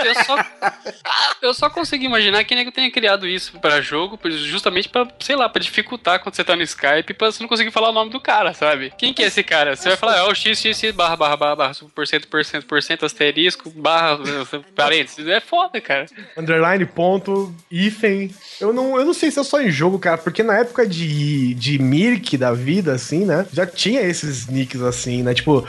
eu 0.07 0.15
só, 0.25 0.45
eu 1.41 1.55
só 1.55 1.71
consigo 1.71 2.03
imaginar 2.03 2.43
que 2.43 2.57
nego 2.57 2.73
tenha 2.73 2.91
criado 2.91 3.29
isso 3.29 3.61
pra 3.61 3.81
jogo, 3.81 4.19
justamente 4.29 4.89
pra, 4.89 5.07
sei 5.21 5.37
lá, 5.37 5.49
pra 5.49 5.63
dificultar 5.63 6.19
quando 6.19 6.35
você 6.35 6.43
tá 6.43 6.57
no 6.57 6.63
Skype, 6.63 7.15
pra 7.15 7.31
você 7.31 7.41
não 7.41 7.49
conseguir 7.49 7.71
falar 7.71 7.91
o 7.91 7.93
nome 7.93 8.11
do 8.11 8.19
cara, 8.19 8.53
sabe? 8.53 8.93
Quem 8.99 9.15
que 9.15 9.23
é 9.23 9.27
esse 9.27 9.45
cara? 9.45 9.77
Você 9.77 9.89
vai 9.89 9.97
falar, 9.97 10.19
é 10.19 10.23
o 10.23 10.32
XXX 10.35 10.93
barra, 10.93 11.17
barra, 11.17 11.37
barra, 11.37 11.57
barra, 11.57 11.75
por 11.95 12.07
cento, 12.07 12.29
por 12.29 12.45
cento, 12.45 12.67
por 12.67 12.83
cento, 12.83 13.05
asterisco, 13.07 13.71
barra, 13.71 14.19
parênteses. 14.75 15.27
É 15.27 15.41
foda, 15.41 15.81
cara. 15.81 16.07
Underline, 16.37 16.85
ponto, 16.87 17.55
hífen. 17.71 18.31
Eu 18.61 18.73
não, 18.73 18.97
eu 18.99 19.05
não 19.05 19.15
sei 19.15 19.31
se 19.31 19.39
é 19.41 19.43
só 19.45 19.61
em 19.61 19.71
jogo, 19.71 19.99
cara, 19.99 20.19
porque 20.19 20.43
na 20.43 20.59
época 20.59 20.87
de, 20.87 21.55
de 21.55 21.79
Mirk 21.79 22.37
da 22.37 22.53
vida, 22.53 22.93
assim, 22.95 23.25
né? 23.25 23.47
Já 23.53 23.67
tinha 23.67 24.01
esses 24.03 24.47
nicks 24.47 24.81
assim, 24.83 25.23
né? 25.23 25.35
Tipo, 25.35 25.67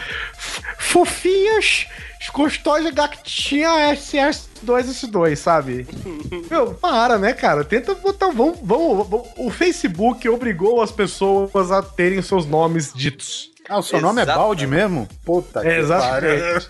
fofinhas, 0.78 1.86
gostosa 2.34 2.92
gatinha 2.92 3.70
SS2S2, 3.94 5.36
sabe? 5.36 5.88
Meu, 6.50 6.74
para, 6.74 7.18
né, 7.18 7.34
cara? 7.34 7.64
Tenta 7.64 7.94
botar. 7.96 8.28
Vamos, 8.32 8.60
vamos, 8.62 9.08
vamos- 9.08 9.28
O 9.38 9.50
Facebook 9.50 10.28
obrigou 10.30 10.82
as 10.82 10.92
pessoas 10.92 11.72
a 11.72 11.82
terem 11.82 12.22
seus 12.22 12.46
nomes 12.46 12.92
ditos. 12.94 13.52
Ah, 13.70 13.78
o 13.80 13.84
seu 13.84 14.02
nome 14.02 14.20
é 14.20 14.24
Exatamente. 14.24 14.46
Balde 14.46 14.68
mesmo? 14.68 15.08
Puta 15.24 15.62
que 15.62 15.68
Exatamente. 15.68 16.68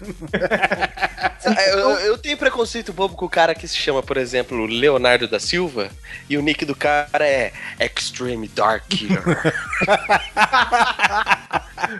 Eu, 1.43 1.79
eu- 1.79 1.89
eu 1.99 2.17
tenho 2.17 2.38
preconceito 2.38 2.93
bobo 2.93 3.15
com 3.15 3.25
o 3.25 3.29
cara 3.29 3.56
que 3.56 3.67
se 3.67 3.75
chama, 3.75 4.03
por 4.03 4.15
exemplo, 4.17 4.65
Leonardo 4.65 5.27
da 5.27 5.39
Silva, 5.39 5.89
e 6.29 6.38
o 6.38 6.41
nick 6.41 6.63
do 6.65 6.75
cara 6.75 7.10
é 7.27 7.51
Extreme 7.79 8.47
Dark 8.47 8.84
Killer. 8.88 9.23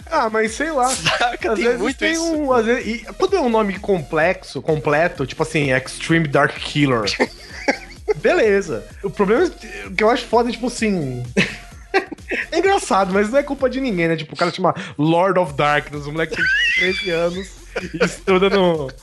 Ah, 0.10 0.29
mas 0.29 0.53
sei 0.53 0.71
lá. 0.71 0.88
Saca? 0.89 1.51
Às 1.51 1.56
Tem 1.56 1.65
vezes 1.65 1.79
muito 1.82 1.97
tem 1.97 2.13
isso. 2.13 2.23
um. 2.36 2.53
Às 2.53 2.65
vezes, 2.65 2.86
e 2.86 3.06
quando 3.15 3.36
é 3.36 3.41
um 3.41 3.49
nome 3.49 3.77
complexo, 3.79 4.62
completo, 4.62 5.25
tipo 5.25 5.43
assim, 5.43 5.71
Extreme 5.73 6.27
Dark 6.27 6.56
Killer. 6.56 7.03
Beleza. 8.17 8.86
O 9.03 9.10
problema 9.10 9.45
é 9.45 9.89
que 9.89 10.03
eu 10.03 10.10
acho 10.10 10.25
foda, 10.25 10.49
é, 10.49 10.51
tipo 10.53 10.67
assim. 10.67 11.23
É 12.51 12.60
engraçado, 12.60 13.13
mas 13.13 13.29
não 13.29 13.39
é 13.39 13.43
culpa 13.43 13.69
de 13.69 13.79
ninguém, 13.79 14.08
né? 14.08 14.15
Tipo, 14.15 14.34
o 14.34 14.38
cara 14.38 14.51
chama 14.51 14.73
Lord 14.97 15.39
of 15.39 15.53
Darkness, 15.53 16.06
o 16.06 16.12
moleque 16.12 16.36
tem 16.36 16.45
13 16.93 17.10
anos 17.12 17.51
e 17.93 18.03
estuda 18.03 18.49
no. 18.49 18.89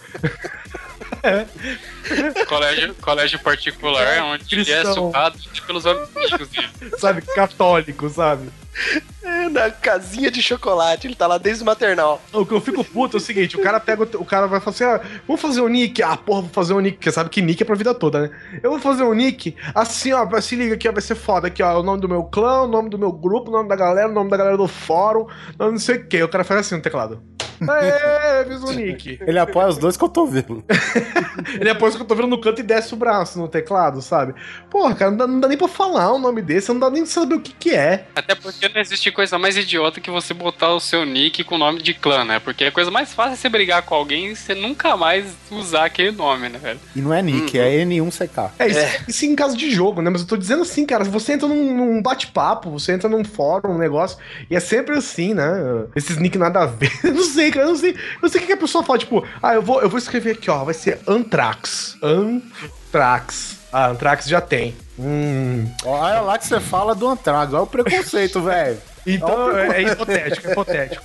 Colégio, 2.48 2.94
colégio 2.94 3.38
particular, 3.40 4.22
onde 4.22 4.54
ele 4.54 4.62
é 4.62 4.82
cristão. 4.82 4.94
sucado 4.94 5.38
pelos 5.66 5.86
amigos 5.86 6.48
dele. 6.48 6.68
sabe, 6.98 7.22
católico, 7.22 8.08
sabe? 8.08 8.48
É, 9.22 9.48
na 9.48 9.70
casinha 9.70 10.30
de 10.30 10.40
chocolate, 10.42 11.06
ele 11.06 11.14
tá 11.14 11.26
lá 11.26 11.38
desde 11.38 11.62
o 11.62 11.66
maternal. 11.66 12.20
O 12.32 12.46
que 12.46 12.52
eu 12.52 12.60
fico 12.60 12.82
puto 12.82 13.16
é 13.16 13.18
o 13.18 13.20
seguinte, 13.20 13.56
o 13.56 13.62
cara 13.62 13.78
pega, 13.78 14.02
o, 14.02 14.24
cara 14.24 14.46
vai 14.46 14.60
falar 14.60 14.74
assim, 14.74 14.84
ah, 14.84 15.20
vamos 15.26 15.40
fazer 15.40 15.60
o 15.60 15.68
nick, 15.68 16.02
ah, 16.02 16.16
porra, 16.16 16.42
vou 16.42 16.50
fazer 16.50 16.72
o 16.72 16.80
nick, 16.80 16.96
porque 16.96 17.12
sabe 17.12 17.30
que 17.30 17.42
nick 17.42 17.62
é 17.62 17.66
pra 17.66 17.74
vida 17.74 17.94
toda, 17.94 18.22
né? 18.22 18.30
Eu 18.62 18.70
vou 18.70 18.80
fazer 18.80 19.02
o 19.02 19.12
nick, 19.12 19.54
assim, 19.74 20.12
ó, 20.12 20.40
se 20.40 20.56
liga 20.56 20.74
aqui, 20.74 20.88
ó, 20.88 20.92
vai 20.92 21.02
ser 21.02 21.14
foda, 21.14 21.48
aqui, 21.48 21.62
ó, 21.62 21.78
o 21.78 21.82
nome 21.82 22.00
do 22.00 22.08
meu 22.08 22.24
clã, 22.24 22.62
o 22.62 22.68
nome 22.68 22.88
do 22.88 22.98
meu 22.98 23.12
grupo, 23.12 23.50
o 23.50 23.52
nome 23.52 23.68
da 23.68 23.76
galera, 23.76 24.08
o 24.08 24.12
nome 24.12 24.30
da 24.30 24.36
galera 24.36 24.56
do 24.56 24.66
fórum, 24.66 25.26
não 25.58 25.78
sei 25.78 25.96
o 25.96 26.06
que, 26.06 26.22
o 26.22 26.28
cara 26.28 26.44
faz 26.44 26.60
assim 26.60 26.76
no 26.76 26.82
teclado. 26.82 27.22
Aê, 27.68 28.44
fiz 28.46 28.62
o 28.62 28.72
nick. 28.72 29.18
Ele 29.26 29.38
apoia 29.38 29.68
os 29.68 29.78
dois 29.78 29.96
cotovelos. 29.96 30.62
Ele 31.60 31.70
apoia 31.70 31.92
o 31.92 31.96
que 31.96 32.02
eu 32.02 32.06
tô 32.06 32.14
vendo 32.14 32.28
no 32.28 32.40
canto 32.40 32.60
e 32.60 32.64
desce 32.64 32.92
o 32.94 32.96
braço 32.96 33.38
no 33.38 33.48
teclado, 33.48 34.02
sabe? 34.02 34.34
Porra, 34.68 34.94
cara, 34.94 35.10
não 35.10 35.16
dá, 35.18 35.26
não 35.26 35.40
dá 35.40 35.48
nem 35.48 35.58
pra 35.58 35.68
falar 35.68 36.12
o 36.12 36.18
nome 36.18 36.42
desse, 36.42 36.68
não 36.72 36.78
dá 36.78 36.90
nem 36.90 37.02
pra 37.02 37.10
saber 37.10 37.34
o 37.34 37.40
que 37.40 37.52
que 37.52 37.74
é. 37.74 38.06
Até 38.14 38.34
porque 38.34 38.68
não 38.68 38.80
existe 38.80 39.10
coisa 39.10 39.38
mais 39.38 39.56
idiota 39.56 40.00
que 40.00 40.10
você 40.10 40.34
botar 40.34 40.70
o 40.74 40.80
seu 40.80 41.04
nick 41.04 41.44
com 41.44 41.54
o 41.54 41.58
nome 41.58 41.82
de 41.82 41.94
clã, 41.94 42.24
né? 42.24 42.38
Porque 42.38 42.64
a 42.64 42.72
coisa 42.72 42.90
mais 42.90 43.12
fácil 43.14 43.34
é 43.34 43.36
você 43.36 43.48
brigar 43.48 43.82
com 43.82 43.94
alguém 43.94 44.28
e 44.28 44.36
você 44.36 44.54
nunca 44.54 44.96
mais 44.96 45.26
usar 45.50 45.86
aquele 45.86 46.10
nome, 46.10 46.48
né, 46.48 46.58
velho? 46.58 46.80
E 46.94 47.00
não 47.00 47.12
é 47.12 47.22
Nick, 47.22 47.58
é 47.58 47.84
N1CK. 47.84 48.50
É, 48.58 48.68
isso, 48.68 49.04
isso 49.08 49.26
em 49.26 49.34
caso 49.34 49.56
de 49.56 49.70
jogo, 49.70 50.02
né? 50.02 50.10
Mas 50.10 50.22
eu 50.22 50.26
tô 50.26 50.36
dizendo 50.36 50.62
assim, 50.62 50.84
cara, 50.86 51.04
você 51.04 51.32
entra 51.32 51.48
num, 51.48 51.76
num 51.76 52.02
bate-papo, 52.02 52.70
você 52.70 52.92
entra 52.92 53.08
num 53.08 53.24
fórum, 53.24 53.74
um 53.74 53.78
negócio, 53.78 54.18
e 54.50 54.56
é 54.56 54.60
sempre 54.60 54.96
assim, 54.96 55.34
né? 55.34 55.50
Esses 55.94 56.16
nick 56.16 56.36
nada 56.38 56.60
a 56.60 56.66
ver. 56.66 56.90
Eu 57.02 57.14
não 57.14 57.24
sei, 57.24 57.49
cara, 57.52 57.66
eu 57.66 57.70
não 57.70 57.76
sei. 57.76 57.90
Eu 57.92 57.96
não 58.22 58.28
sei 58.28 58.42
o 58.42 58.46
que, 58.46 58.52
a 58.52 58.56
pessoa 58.56 58.84
fala, 58.84 58.98
tipo, 58.98 59.26
ah, 59.42 59.54
eu 59.54 59.62
vou, 59.62 59.80
eu 59.82 59.88
vou 59.88 59.98
escrever 59.98 60.32
aqui, 60.32 60.50
ó, 60.50 60.64
vai 60.64 60.74
ser 60.74 60.98
Antrax. 61.06 61.96
Antrax. 62.02 63.58
Ah, 63.72 63.86
Antrax 63.88 64.26
já 64.26 64.40
tem. 64.40 64.76
Hum. 64.98 65.70
Olha 65.84 66.20
lá 66.20 66.38
que 66.38 66.46
você 66.46 66.60
fala 66.60 66.94
do 66.94 67.08
Antrax, 67.08 67.52
olha 67.52 67.62
o 67.62 67.66
preconceito, 67.66 68.40
velho. 68.42 68.78
Então 69.06 69.56
é, 69.56 69.78
é 69.78 69.82
hipotético, 69.82 70.48
é 70.48 70.52
hipotético. 70.52 71.04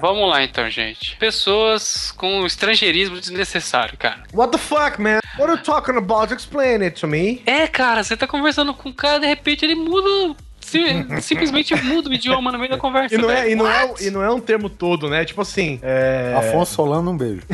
Vamos 0.00 0.28
lá 0.28 0.42
então, 0.42 0.68
gente. 0.70 1.16
Pessoas 1.16 2.10
com 2.12 2.46
estrangeirismo 2.46 3.20
desnecessário, 3.20 3.98
cara. 3.98 4.22
What 4.32 4.52
the 4.52 4.58
fuck, 4.58 5.00
man? 5.00 5.20
What 5.38 5.50
are 5.50 5.58
you 5.58 5.64
talking 5.64 5.96
about? 5.96 6.32
Explain 6.32 6.82
it 6.82 7.00
to 7.00 7.08
me. 7.08 7.42
É, 7.44 7.66
cara, 7.66 8.04
você 8.04 8.16
tá 8.16 8.26
conversando 8.26 8.72
com 8.72 8.88
o 8.88 8.94
cara, 8.94 9.18
de 9.18 9.26
repente 9.26 9.64
ele 9.64 9.74
muda. 9.74 10.36
Sim- 10.82 11.20
simplesmente 11.20 11.74
muda 11.82 12.10
o 12.10 12.14
idioma 12.14 12.52
no 12.52 12.58
meio 12.58 12.70
da 12.70 12.76
conversa. 12.78 13.14
E 13.14 13.18
não, 13.18 13.30
é, 13.30 13.50
e, 13.50 13.54
não 13.54 13.68
é, 13.70 13.84
What? 13.84 14.04
e 14.06 14.10
não 14.10 14.22
é 14.22 14.30
um 14.30 14.40
termo 14.40 14.68
todo, 14.68 15.08
né? 15.08 15.24
Tipo 15.24 15.42
assim, 15.42 15.78
é... 15.82 16.34
Afonso 16.36 16.74
Solano, 16.74 17.10
um 17.10 17.16
beijo. 17.16 17.42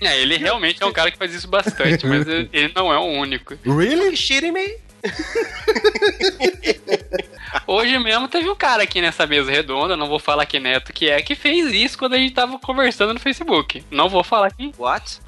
É, 0.00 0.20
ele 0.20 0.36
realmente 0.36 0.82
é 0.82 0.86
um 0.86 0.92
cara 0.92 1.10
que 1.10 1.18
faz 1.18 1.34
isso 1.34 1.48
bastante, 1.48 2.06
mas 2.06 2.26
ele 2.26 2.48
ele 2.52 2.72
não 2.74 2.92
é 2.92 2.98
o 2.98 3.04
único. 3.04 3.54
Really? 3.64 4.16
Shitting 4.16 4.52
me? 4.52 4.76
Hoje 7.66 7.98
mesmo 7.98 8.28
teve 8.28 8.48
um 8.48 8.56
cara 8.56 8.82
aqui 8.82 9.00
nessa 9.00 9.26
mesa 9.26 9.50
redonda, 9.50 9.96
não 9.96 10.08
vou 10.08 10.18
falar 10.18 10.46
que 10.46 10.58
neto 10.58 10.92
que 10.92 11.08
é, 11.08 11.20
que 11.22 11.34
fez 11.34 11.72
isso 11.72 11.98
quando 11.98 12.14
a 12.14 12.18
gente 12.18 12.34
tava 12.34 12.58
conversando 12.58 13.14
no 13.14 13.20
Facebook. 13.20 13.84
Não 13.90 14.08
vou 14.08 14.24
falar 14.24 14.52
quem. 14.52 14.72
What? 14.78 15.20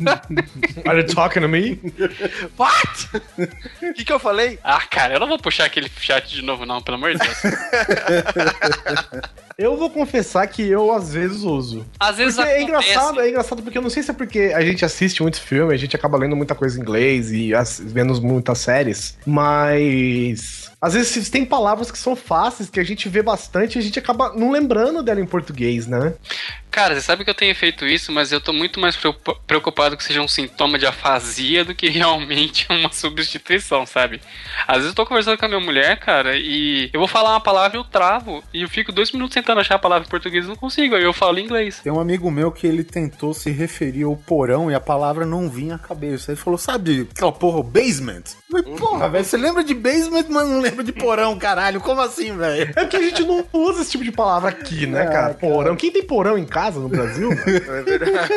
Are 0.86 0.98
you 0.98 1.06
talking 1.06 1.42
to 1.42 1.48
me? 1.48 1.78
What? 2.56 3.10
O 3.82 3.94
que, 3.94 4.04
que 4.04 4.12
eu 4.12 4.18
falei? 4.18 4.58
Ah, 4.64 4.80
cara, 4.80 5.14
eu 5.14 5.20
não 5.20 5.28
vou 5.28 5.38
puxar 5.38 5.66
aquele 5.66 5.90
chat 6.00 6.28
de 6.28 6.42
novo, 6.42 6.64
não, 6.64 6.80
pelo 6.80 6.96
amor 6.96 7.12
de 7.12 7.18
Deus. 7.18 7.42
Eu 9.60 9.76
vou 9.76 9.90
confessar 9.90 10.46
que 10.46 10.66
eu 10.66 10.90
às 10.90 11.12
vezes 11.12 11.42
uso. 11.42 11.86
Às 11.98 12.16
vezes 12.16 12.36
Porque 12.36 12.50
é 12.50 12.62
engraçado, 12.62 13.20
é 13.20 13.28
engraçado 13.28 13.62
porque 13.62 13.76
eu 13.76 13.82
não 13.82 13.90
sei 13.90 14.02
se 14.02 14.10
é 14.10 14.14
porque 14.14 14.52
a 14.54 14.62
gente 14.62 14.86
assiste 14.86 15.20
muito 15.20 15.38
filme, 15.38 15.74
a 15.74 15.76
gente 15.76 15.94
acaba 15.94 16.16
lendo 16.16 16.34
muita 16.34 16.54
coisa 16.54 16.78
em 16.78 16.80
inglês 16.80 17.30
e 17.30 17.52
vendo 17.80 18.18
muitas 18.22 18.58
séries, 18.58 19.18
mas 19.26 20.72
às 20.80 20.94
vezes 20.94 21.28
tem 21.28 21.44
palavras 21.44 21.90
que 21.90 21.98
são 21.98 22.16
fáceis, 22.16 22.70
que 22.70 22.80
a 22.80 22.84
gente 22.84 23.06
vê 23.06 23.22
bastante 23.22 23.76
e 23.76 23.78
a 23.78 23.82
gente 23.82 23.98
acaba 23.98 24.32
não 24.34 24.50
lembrando 24.50 25.02
dela 25.02 25.20
em 25.20 25.26
português, 25.26 25.86
né? 25.86 26.14
Cara, 26.70 26.94
você 26.94 27.00
sabe 27.02 27.24
que 27.24 27.30
eu 27.30 27.34
tenho 27.34 27.54
feito 27.54 27.84
isso, 27.84 28.12
mas 28.12 28.30
eu 28.30 28.40
tô 28.40 28.52
muito 28.52 28.78
mais 28.78 28.96
preocupa- 28.96 29.34
preocupado 29.46 29.96
que 29.96 30.04
seja 30.04 30.22
um 30.22 30.28
sintoma 30.28 30.78
de 30.78 30.86
afasia 30.86 31.64
do 31.64 31.74
que 31.74 31.88
realmente 31.90 32.66
uma 32.70 32.90
substituição, 32.92 33.84
sabe? 33.84 34.20
Às 34.66 34.76
vezes 34.76 34.90
eu 34.90 34.94
tô 34.94 35.04
conversando 35.04 35.36
com 35.36 35.44
a 35.44 35.48
minha 35.48 35.60
mulher, 35.60 35.98
cara, 35.98 36.36
e 36.36 36.88
eu 36.92 37.00
vou 37.00 37.08
falar 37.08 37.30
uma 37.32 37.40
palavra 37.40 37.76
e 37.76 37.80
eu 37.80 37.84
travo. 37.84 38.42
E 38.54 38.62
eu 38.62 38.68
fico 38.68 38.92
dois 38.92 39.10
minutos 39.10 39.34
tentando 39.50 39.60
achar 39.60 39.74
a 39.74 39.78
palavra 39.78 40.06
em 40.06 40.10
português 40.10 40.46
não 40.46 40.54
consigo. 40.54 40.94
Aí 40.94 41.02
eu 41.02 41.12
falo 41.12 41.38
inglês. 41.38 41.80
Tem 41.82 41.92
um 41.92 41.98
amigo 42.00 42.30
meu 42.30 42.52
que 42.52 42.66
ele 42.66 42.84
tentou 42.84 43.34
se 43.34 43.50
referir 43.50 44.04
ao 44.04 44.16
porão 44.16 44.70
e 44.70 44.74
a 44.74 44.80
palavra 44.80 45.26
não 45.26 45.48
vinha 45.48 45.74
à 45.74 45.78
cabeça. 45.78 46.30
Ele 46.30 46.40
falou, 46.40 46.58
sabe 46.58 47.08
aquela 47.10 47.32
porra, 47.32 47.62
basement? 47.62 48.22
Eu 48.52 48.62
falei, 48.62 48.78
porra, 48.78 49.08
velho, 49.08 49.24
você 49.24 49.36
lembra 49.36 49.64
de 49.64 49.74
basement, 49.74 50.26
mas 50.28 50.48
não 50.48 50.60
lembra 50.60 50.84
de 50.84 50.92
porão, 50.92 51.36
caralho. 51.38 51.80
Como 51.80 52.00
assim, 52.00 52.36
velho? 52.36 52.70
É 52.76 52.82
porque 52.82 52.96
a 52.96 53.02
gente 53.02 53.24
não 53.24 53.44
usa 53.52 53.82
esse 53.82 53.90
tipo 53.90 54.04
de 54.04 54.12
palavra 54.12 54.50
aqui, 54.50 54.86
né, 54.86 55.02
É, 55.02 55.06
cara? 55.06 55.12
cara. 55.12 55.34
Porão. 55.34 55.76
Quem 55.76 55.90
tem 55.90 56.02
porão 56.04 56.38
em 56.38 56.46
casa 56.46 56.78
no 56.78 56.88
Brasil? 56.88 57.30
É 57.50 57.82
verdade. 57.82 58.28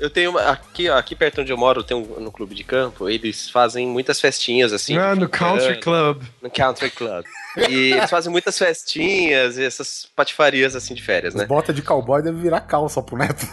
eu 0.00 0.10
tenho 0.10 0.30
uma, 0.30 0.40
aqui, 0.50 0.88
ó, 0.88 0.96
aqui 0.98 1.14
perto 1.14 1.40
onde 1.40 1.52
eu 1.52 1.56
moro, 1.56 1.82
tem 1.82 1.96
um 1.96 2.20
no 2.20 2.30
clube 2.30 2.54
de 2.54 2.64
campo, 2.64 3.08
eles 3.08 3.48
fazem 3.50 3.86
muitas 3.86 4.20
festinhas 4.20 4.72
assim. 4.72 4.96
ah, 4.96 5.14
no 5.14 5.28
Country 5.28 5.80
Club. 5.80 6.22
No 6.42 6.50
Country 6.50 6.90
Club. 6.90 7.24
E 7.68 7.92
eles 7.92 8.10
fazem 8.10 8.30
muitas 8.30 8.56
festinhas 8.58 9.56
e 9.56 9.64
essas 9.64 10.06
patifarias 10.14 10.76
assim 10.76 10.94
de 10.94 11.02
férias, 11.02 11.34
As 11.34 11.40
né? 11.42 11.46
botas 11.46 11.74
de 11.74 11.82
cowboy 11.82 12.22
devem 12.22 12.40
virar 12.40 12.60
calça 12.60 13.02
pro 13.02 13.16
neto. 13.16 13.46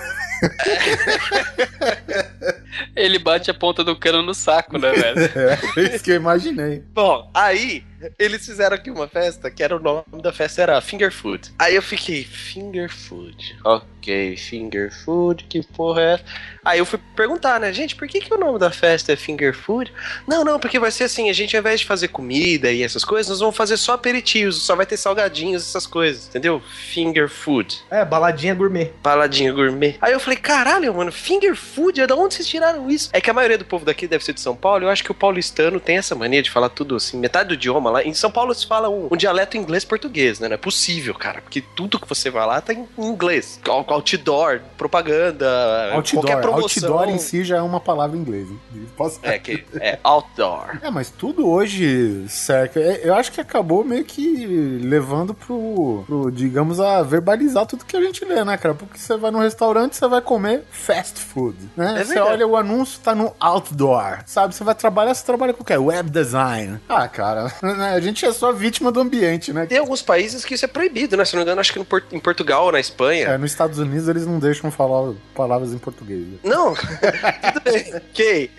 Ele 2.95 3.19
bate 3.19 3.49
a 3.49 3.53
ponta 3.53 3.83
do 3.83 3.95
cano 3.95 4.21
no 4.21 4.33
saco, 4.33 4.77
né, 4.77 4.91
velho? 4.91 5.19
É 5.77 5.95
isso 5.95 6.03
que 6.03 6.11
eu 6.11 6.15
imaginei. 6.15 6.83
Bom, 6.93 7.29
aí 7.33 7.83
eles 8.17 8.45
fizeram 8.45 8.75
aqui 8.75 8.89
uma 8.89 9.07
festa 9.07 9.49
que 9.49 9.63
era 9.63 9.75
o 9.75 9.79
nome 9.79 10.03
da 10.21 10.31
festa 10.31 10.61
era 10.61 10.81
Finger 10.81 11.11
Food. 11.11 11.53
Aí 11.59 11.75
eu 11.75 11.81
fiquei, 11.81 12.23
Finger 12.23 12.89
Food. 12.89 13.57
Ok, 13.63 14.37
Finger 14.37 14.91
Food, 15.03 15.45
que 15.45 15.61
porra 15.63 16.01
é 16.01 16.13
essa? 16.13 16.23
Aí 16.63 16.79
eu 16.79 16.85
fui 16.85 16.99
perguntar, 17.15 17.59
né, 17.59 17.71
gente, 17.73 17.95
por 17.95 18.07
que, 18.07 18.19
que 18.19 18.33
o 18.33 18.37
nome 18.37 18.59
da 18.59 18.71
festa 18.71 19.11
é 19.11 19.15
Finger 19.15 19.55
Food? 19.55 19.91
Não, 20.27 20.43
não, 20.43 20.59
porque 20.59 20.79
vai 20.79 20.91
ser 20.91 21.05
assim, 21.05 21.29
a 21.29 21.33
gente 21.33 21.55
ao 21.55 21.59
invés 21.59 21.81
de 21.81 21.85
fazer 21.85 22.07
comida 22.07 22.71
e 22.71 22.83
essas 22.83 23.03
coisas, 23.03 23.29
nós 23.29 23.39
vamos 23.39 23.55
fazer 23.55 23.77
só 23.77 23.93
aperitivos, 23.93 24.61
só 24.61 24.75
vai 24.75 24.85
ter 24.85 24.97
salgadinhos, 24.97 25.63
essas 25.63 25.85
coisas, 25.85 26.27
entendeu? 26.27 26.61
Finger 26.61 27.29
Food. 27.29 27.83
É, 27.89 28.03
baladinha 28.05 28.53
gourmet. 28.53 28.91
Paladinha 29.01 29.51
gourmet. 29.51 29.97
Aí 30.01 30.13
eu 30.13 30.19
falei, 30.19 30.37
caralho, 30.37 30.93
mano, 30.93 31.11
finger 31.11 31.55
food? 31.55 32.01
É 32.01 32.07
da 32.07 32.15
onde 32.15 32.35
vocês 32.35 32.47
tiraram 32.47 32.89
isso? 32.89 33.09
É 33.13 33.21
que 33.21 33.29
a 33.29 33.33
maioria 33.33 33.57
do 33.57 33.65
povo 33.65 33.85
daqui 33.85 34.07
deve 34.07 34.23
ser 34.23 34.33
de 34.33 34.41
São 34.41 34.55
Paulo. 34.55 34.85
Eu 34.85 34.89
acho 34.89 35.03
que 35.03 35.11
o 35.11 35.15
paulistano 35.15 35.79
tem 35.79 35.97
essa 35.97 36.15
mania 36.15 36.41
de 36.41 36.51
falar 36.51 36.69
tudo 36.69 36.95
assim, 36.95 37.17
metade 37.17 37.49
do 37.49 37.53
idioma 37.53 37.89
lá. 37.93 38.03
Em 38.03 38.13
São 38.13 38.31
Paulo 38.31 38.53
se 38.53 38.65
fala 38.67 38.89
um, 38.89 39.07
um 39.11 39.15
dialeto 39.17 39.57
inglês-português, 39.57 40.39
né? 40.39 40.47
Não 40.47 40.55
é 40.55 40.57
possível, 40.57 41.13
cara. 41.13 41.41
Porque 41.41 41.61
tudo 41.61 41.99
que 41.99 42.07
você 42.07 42.29
vai 42.29 42.45
lá 42.45 42.59
tá 42.61 42.73
em 42.73 42.87
inglês. 42.97 43.59
Out- 43.67 43.91
Outdoor, 43.93 44.59
propaganda, 44.77 45.45
Outdoor. 45.93 46.23
qualquer 46.23 46.41
promoção. 46.41 46.89
Outdoor 46.93 47.09
em 47.15 47.17
si 47.19 47.43
já 47.43 47.57
é 47.57 47.61
uma 47.61 47.79
palavra 47.79 48.17
em 48.17 48.19
inglês. 48.21 48.47
Posso... 48.97 49.19
É, 49.23 49.37
que 49.39 49.63
é 49.79 49.99
outdoor. 50.03 50.77
É, 50.81 50.89
mas 50.89 51.09
tudo 51.09 51.47
hoje 51.49 52.25
cerca. 52.29 52.79
é, 52.79 53.01
Eu 53.03 53.13
acho 53.15 53.31
que 53.31 53.39
acabou 53.41 53.83
meio 53.83 54.03
que 54.05 54.45
levando 54.81 55.33
pro, 55.33 56.03
pro, 56.05 56.31
digamos, 56.31 56.79
a 56.79 57.01
verbalizar 57.03 57.65
tudo 57.65 57.85
que 57.85 57.95
a 57.95 58.01
gente 58.01 58.23
lê, 58.25 58.43
né, 58.43 58.57
cara? 58.57 58.75
Porque 58.75 58.97
você 58.97 59.15
vai 59.17 59.31
num 59.31 59.39
restaurante, 59.39 59.95
você 59.95 60.07
vai 60.07 60.21
comer 60.21 60.63
fast 60.71 61.19
food, 61.19 61.57
né? 61.75 62.01
É 62.01 62.03
você 62.03 62.19
olha 62.19 62.47
o 62.47 62.55
anúncio, 62.57 62.99
tá 63.01 63.13
no 63.15 63.33
outdoor, 63.39 64.19
sabe? 64.25 64.53
Você 64.55 64.63
vai 64.63 64.75
trabalhar, 64.75 65.13
você 65.13 65.25
trabalha 65.25 65.53
com 65.53 65.61
o 65.63 65.65
quê? 65.65 65.77
Web 65.77 66.09
design. 66.09 66.79
Ah, 66.87 67.07
cara, 67.07 67.51
né, 67.83 67.93
a 67.93 67.99
gente 67.99 68.25
é 68.25 68.31
só 68.31 68.51
vítima 68.51 68.91
do 68.91 68.99
ambiente, 68.99 69.51
né? 69.53 69.65
Tem 69.65 69.77
alguns 69.77 70.01
países 70.01 70.43
que 70.45 70.53
isso 70.55 70.65
é 70.65 70.67
proibido, 70.67 71.15
né? 71.17 71.25
Se 71.25 71.33
não 71.33 71.39
me 71.39 71.43
engano, 71.43 71.61
acho 71.61 71.71
que 71.73 71.79
no 71.79 71.85
Por- 71.85 72.03
em 72.11 72.19
Portugal 72.19 72.65
ou 72.65 72.71
na 72.71 72.79
Espanha. 72.79 73.27
É, 73.27 73.37
nos 73.37 73.51
Estados 73.51 73.77
Unidos 73.79 74.07
eles 74.07 74.25
não 74.25 74.39
deixam 74.39 74.71
falar 74.71 75.13
palavras 75.35 75.73
em 75.73 75.77
português. 75.77 76.21
né? 76.27 76.37
Não, 76.43 76.73
tudo 77.53 77.61
bem, 77.63 77.95
ok. 77.95 78.51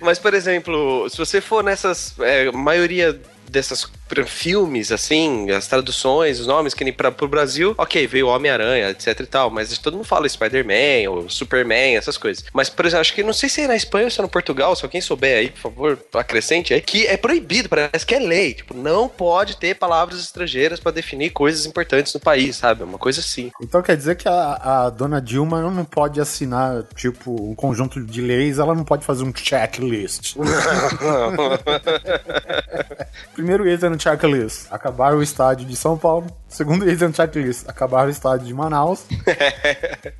Mas, 0.00 0.18
por 0.18 0.34
exemplo, 0.34 1.08
se 1.08 1.16
você 1.16 1.40
for 1.40 1.62
nessas. 1.64 2.14
é, 2.20 2.50
maioria 2.52 3.18
dessas 3.50 3.84
pr- 4.12 4.26
filmes, 4.26 4.92
assim, 4.92 5.50
as 5.50 5.66
traduções, 5.66 6.38
os 6.38 6.46
nomes, 6.46 6.74
que 6.74 6.84
nem 6.84 6.92
pra, 6.92 7.10
pro 7.10 7.26
Brasil, 7.26 7.74
ok, 7.78 8.06
veio 8.06 8.28
Homem-Aranha, 8.28 8.90
etc 8.90 9.20
e 9.20 9.26
tal, 9.26 9.50
mas 9.50 9.76
todo 9.78 9.96
mundo 9.96 10.04
fala 10.04 10.28
Spider-Man 10.28 11.10
ou 11.10 11.30
Superman, 11.30 11.96
essas 11.96 12.18
coisas. 12.18 12.44
Mas, 12.52 12.68
por 12.68 12.84
exemplo, 12.84 13.00
acho 13.00 13.14
que 13.14 13.22
não 13.22 13.32
sei 13.32 13.48
se 13.48 13.62
é 13.62 13.66
na 13.66 13.76
Espanha 13.76 14.04
ou 14.04 14.10
se 14.10 14.20
é 14.20 14.22
no 14.22 14.28
Portugal, 14.28 14.76
se 14.76 14.84
alguém 14.84 15.00
souber 15.00 15.38
aí, 15.38 15.50
por 15.50 15.60
favor, 15.60 15.98
acrescente 16.14 16.74
aí, 16.74 16.80
que 16.80 17.06
é 17.06 17.16
proibido, 17.16 17.68
parece 17.68 18.04
que 18.04 18.14
é 18.14 18.18
lei. 18.18 18.54
Tipo, 18.54 18.74
não 18.74 19.08
pode 19.08 19.56
ter 19.56 19.74
palavras 19.74 20.20
estrangeiras 20.20 20.78
pra 20.78 20.92
definir 20.92 21.30
coisas 21.30 21.64
importantes 21.64 22.12
no 22.12 22.20
país, 22.20 22.56
sabe? 22.56 22.82
Uma 22.82 22.98
coisa 22.98 23.20
assim. 23.20 23.50
Então 23.62 23.82
quer 23.82 23.96
dizer 23.96 24.16
que 24.16 24.28
a, 24.28 24.86
a 24.86 24.90
dona 24.90 25.20
Dilma 25.20 25.62
não 25.70 25.84
pode 25.84 26.20
assinar, 26.20 26.84
tipo, 26.94 27.50
um 27.50 27.54
conjunto 27.54 28.04
de 28.04 28.20
leis, 28.20 28.58
ela 28.58 28.74
não 28.74 28.84
pode 28.84 29.04
fazer 29.04 29.24
um 29.24 29.32
checklist. 29.34 30.34
Primeiro 33.34 33.68
item 33.68 33.98
no 34.02 34.10
checklist, 34.10 34.66
acabar 34.70 35.14
o 35.14 35.22
estádio 35.22 35.66
de 35.66 35.76
São 35.76 35.96
Paulo. 35.96 36.26
Segundo 36.48 36.88
item 36.90 37.08
no 37.08 37.14
checklist, 37.14 37.68
acabar 37.68 38.06
o 38.06 38.10
estádio 38.10 38.46
de 38.46 38.54
Manaus. 38.54 39.04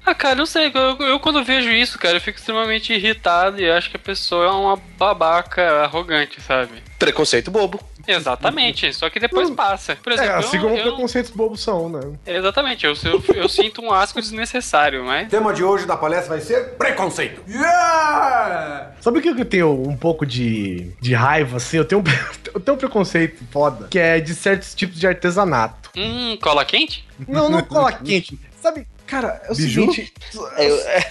Ah, 0.05 0.15
cara, 0.15 0.35
não 0.35 0.47
sei. 0.47 0.71
Eu, 0.75 1.07
eu 1.07 1.21
quando 1.21 1.45
vejo 1.45 1.71
isso, 1.71 1.99
cara, 1.99 2.17
eu 2.17 2.21
fico 2.21 2.39
extremamente 2.39 2.93
irritado 2.93 3.61
e 3.61 3.71
acho 3.71 3.89
que 3.89 3.97
a 3.97 4.01
pessoa 4.01 4.47
é 4.47 4.51
uma 4.51 4.77
babaca 4.99 5.63
arrogante, 5.85 6.41
sabe? 6.41 6.83
Preconceito 6.99 7.51
bobo. 7.51 7.81
Exatamente, 8.07 8.93
só 8.93 9.09
que 9.11 9.19
depois 9.21 9.51
passa. 9.51 9.97
Por 9.97 10.13
É, 10.13 10.15
exemplo, 10.17 10.35
assim 10.37 10.57
eu, 10.57 10.63
como 10.63 10.77
eu- 10.77 10.83
preconceitos 10.83 11.31
bobos 11.31 11.61
são, 11.63 11.89
né? 11.89 12.01
Exatamente, 12.27 12.85
eu, 12.87 12.95
eu, 13.05 13.25
eu 13.35 13.49
sinto 13.49 13.83
um 13.83 13.93
asco 13.93 14.21
desnecessário, 14.21 15.05
mas. 15.05 15.27
O 15.27 15.31
tema 15.31 15.53
de 15.53 15.63
hoje 15.65 15.87
da 15.87 15.97
palestra 15.97 16.31
vai 16.37 16.41
ser 16.41 16.75
preconceito. 16.77 17.43
Yeah! 17.49 18.93
Sabe 19.01 19.19
o 19.19 19.23
que 19.23 19.29
eu 19.29 19.45
tenho 19.45 19.73
um 19.89 19.97
pouco 19.97 20.25
de, 20.27 20.93
de 21.01 21.15
raiva, 21.15 21.57
assim? 21.57 21.77
Eu 21.79 21.85
tenho, 21.85 22.01
um, 22.01 22.05
eu 22.55 22.61
tenho 22.61 22.75
um 22.77 22.79
preconceito 22.79 23.43
foda, 23.51 23.89
que 23.89 23.99
é 23.99 24.21
de 24.21 24.35
certos 24.35 24.75
tipos 24.75 24.99
de 24.99 25.07
artesanato. 25.07 25.91
Hum, 25.97 26.37
cola 26.41 26.65
quente? 26.65 27.07
Não, 27.29 27.49
não 27.51 27.63
cola 27.63 27.93
quente. 27.93 28.39
Sabe, 28.61 28.87
cara, 29.13 29.43
é 29.47 29.53
o 29.53 29.55
Biju? 29.55 29.93
seguinte. 29.93 30.13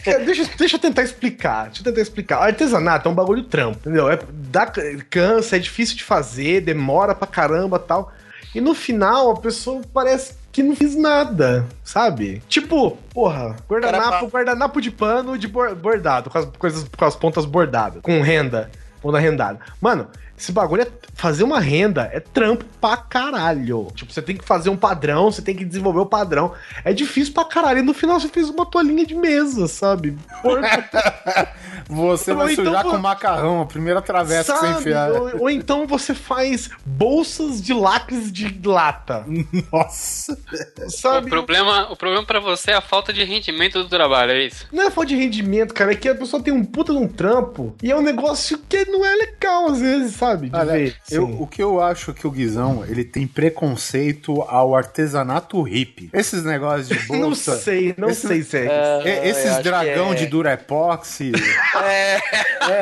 Cara, 0.03 0.19
deixa, 0.25 0.49
deixa 0.57 0.75
eu 0.75 0.79
tentar 0.79 1.03
explicar. 1.03 1.65
Deixa 1.67 1.81
eu 1.81 1.83
tentar 1.85 2.01
explicar. 2.01 2.39
Artesanato 2.39 3.07
é 3.07 3.11
um 3.11 3.15
bagulho 3.15 3.43
trampo, 3.43 3.77
entendeu? 3.79 4.09
É, 4.09 4.17
dá, 4.31 4.65
cansa, 5.09 5.55
é 5.55 5.59
difícil 5.59 5.95
de 5.95 6.03
fazer, 6.03 6.61
demora 6.61 7.13
pra 7.13 7.27
caramba 7.27 7.77
tal. 7.77 8.11
E 8.55 8.59
no 8.59 8.73
final 8.73 9.31
a 9.31 9.37
pessoa 9.39 9.81
parece 9.93 10.33
que 10.51 10.61
não 10.61 10.75
fiz 10.75 10.95
nada, 10.95 11.65
sabe? 11.83 12.41
Tipo, 12.49 12.97
porra, 13.13 13.55
guardanapo, 13.69 14.27
guardanapo 14.27 14.81
de 14.81 14.91
pano 14.91 15.37
de 15.37 15.47
bor- 15.47 15.73
bordado, 15.75 16.29
com 16.29 16.37
as 16.37 16.45
coisas 16.57 16.85
com 16.97 17.05
as 17.05 17.15
pontas 17.15 17.45
bordadas, 17.45 18.01
com 18.01 18.19
renda, 18.21 18.69
ponta 19.01 19.17
rendada. 19.19 19.59
Mano, 19.79 20.07
esse 20.41 20.51
bagulho 20.51 20.81
é 20.81 20.87
fazer 21.13 21.43
uma 21.43 21.59
renda 21.59 22.09
é 22.11 22.19
trampo 22.19 22.65
pra 22.79 22.97
caralho. 22.97 23.87
Tipo, 23.93 24.11
você 24.11 24.21
tem 24.21 24.35
que 24.35 24.43
fazer 24.43 24.69
um 24.69 24.75
padrão, 24.75 25.31
você 25.31 25.41
tem 25.41 25.55
que 25.55 25.63
desenvolver 25.63 25.99
o 25.99 26.05
padrão. 26.05 26.53
É 26.83 26.91
difícil 26.93 27.33
pra 27.33 27.45
caralho. 27.45 27.79
E 27.79 27.83
no 27.83 27.93
final 27.93 28.19
você 28.19 28.27
fez 28.27 28.49
uma 28.49 28.65
toalhinha 28.65 29.05
de 29.05 29.13
mesa, 29.13 29.67
sabe? 29.67 30.17
Porca, 30.41 31.51
Você 31.91 32.33
vai 32.33 32.53
então 32.53 32.65
sujar 32.65 32.83
com 32.83 32.97
macarrão, 32.97 33.61
a 33.61 33.65
primeira 33.65 34.01
travessa 34.01 34.53
que 34.53 34.59
você 34.59 34.65
sabe? 34.67 34.79
enfiar. 34.79 35.11
Ou, 35.11 35.41
ou 35.41 35.49
então 35.49 35.85
você 35.85 36.15
faz 36.15 36.69
bolsas 36.85 37.61
de 37.61 37.73
lápis 37.73 38.31
de 38.31 38.57
lata, 38.65 39.25
Nossa. 39.71 40.37
O 40.85 40.89
sabe? 40.89 41.29
problema, 41.29 41.91
o 41.91 41.95
problema 41.97 42.25
pra 42.25 42.39
você 42.39 42.71
é 42.71 42.75
a 42.75 42.81
falta 42.81 43.11
de 43.11 43.23
rendimento 43.25 43.83
do 43.83 43.89
trabalho, 43.89 44.31
é 44.31 44.45
isso? 44.45 44.67
Não 44.71 44.83
é 44.83 44.89
falta 44.89 45.09
de 45.09 45.15
rendimento, 45.17 45.73
cara, 45.73 45.91
é 45.91 45.95
que 45.95 46.07
a 46.07 46.15
pessoa 46.15 46.41
tem 46.41 46.53
um 46.53 46.63
puta 46.63 46.93
de 46.93 46.99
um 46.99 47.07
trampo 47.07 47.75
e 47.83 47.91
é 47.91 47.95
um 47.95 48.01
negócio 48.01 48.57
que 48.69 48.85
não 48.85 49.05
é 49.05 49.13
legal 49.15 49.67
às 49.67 49.79
vezes, 49.81 50.15
sabe? 50.15 50.30
De 50.35 50.49
Olha, 50.55 50.73
ver. 50.73 50.95
eu- 51.09 51.41
o 51.41 51.47
que 51.47 51.61
eu 51.61 51.81
acho 51.81 52.13
que 52.13 52.25
o 52.27 52.31
Guizão, 52.31 52.83
ele 52.87 53.03
tem 53.03 53.25
preconceito 53.27 54.41
ao 54.43 54.75
artesanato 54.75 55.61
hippie. 55.61 56.09
Esses 56.13 56.43
negócios 56.43 56.87
de 56.87 57.07
Não 57.11 57.19
bolsa... 57.21 57.57
sei, 57.57 57.93
não 57.97 58.09
Esse- 58.09 58.27
sei 58.27 58.43
se 58.43 58.57
é. 58.57 59.01
eu 59.05 59.23
esses 59.29 59.57
dragão 59.63 60.11
é. 60.13 60.15
de 60.15 60.25
durepoxi, 60.27 61.31
É. 61.83 62.19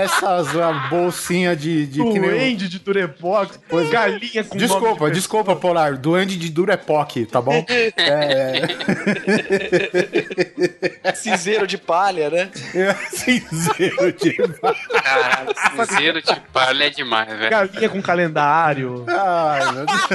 essas 0.03 0.55
ah, 0.57 0.87
bolsinha 0.89 1.55
de... 1.55 1.85
de 1.85 1.99
Duende 1.99 2.67
de 2.67 2.79
Durepox, 2.79 3.59
galinha 3.91 4.43
com 4.43 4.57
Desculpa, 4.57 5.07
de 5.07 5.13
desculpa, 5.15 5.55
Polar. 5.55 5.97
Duende 5.97 6.37
de 6.37 6.49
Durepoc, 6.49 7.25
tá 7.31 7.41
bom? 7.41 7.65
É. 7.97 8.61
Cinzeiro 11.15 11.65
de 11.67 11.77
palha, 11.77 12.29
né? 12.29 12.49
Cinzeiro 13.11 14.11
de. 14.13 14.33
Caralho, 14.33 15.55
cinzeiro 15.87 16.21
de 16.21 16.35
palha 16.53 16.85
é 16.85 16.89
demais, 16.89 17.28
velho. 17.35 17.49
Galinha 17.49 17.89
com 17.89 18.01
calendário. 18.01 19.05
Ai, 19.07 19.71
meu 19.73 19.85
Deus. 19.85 19.99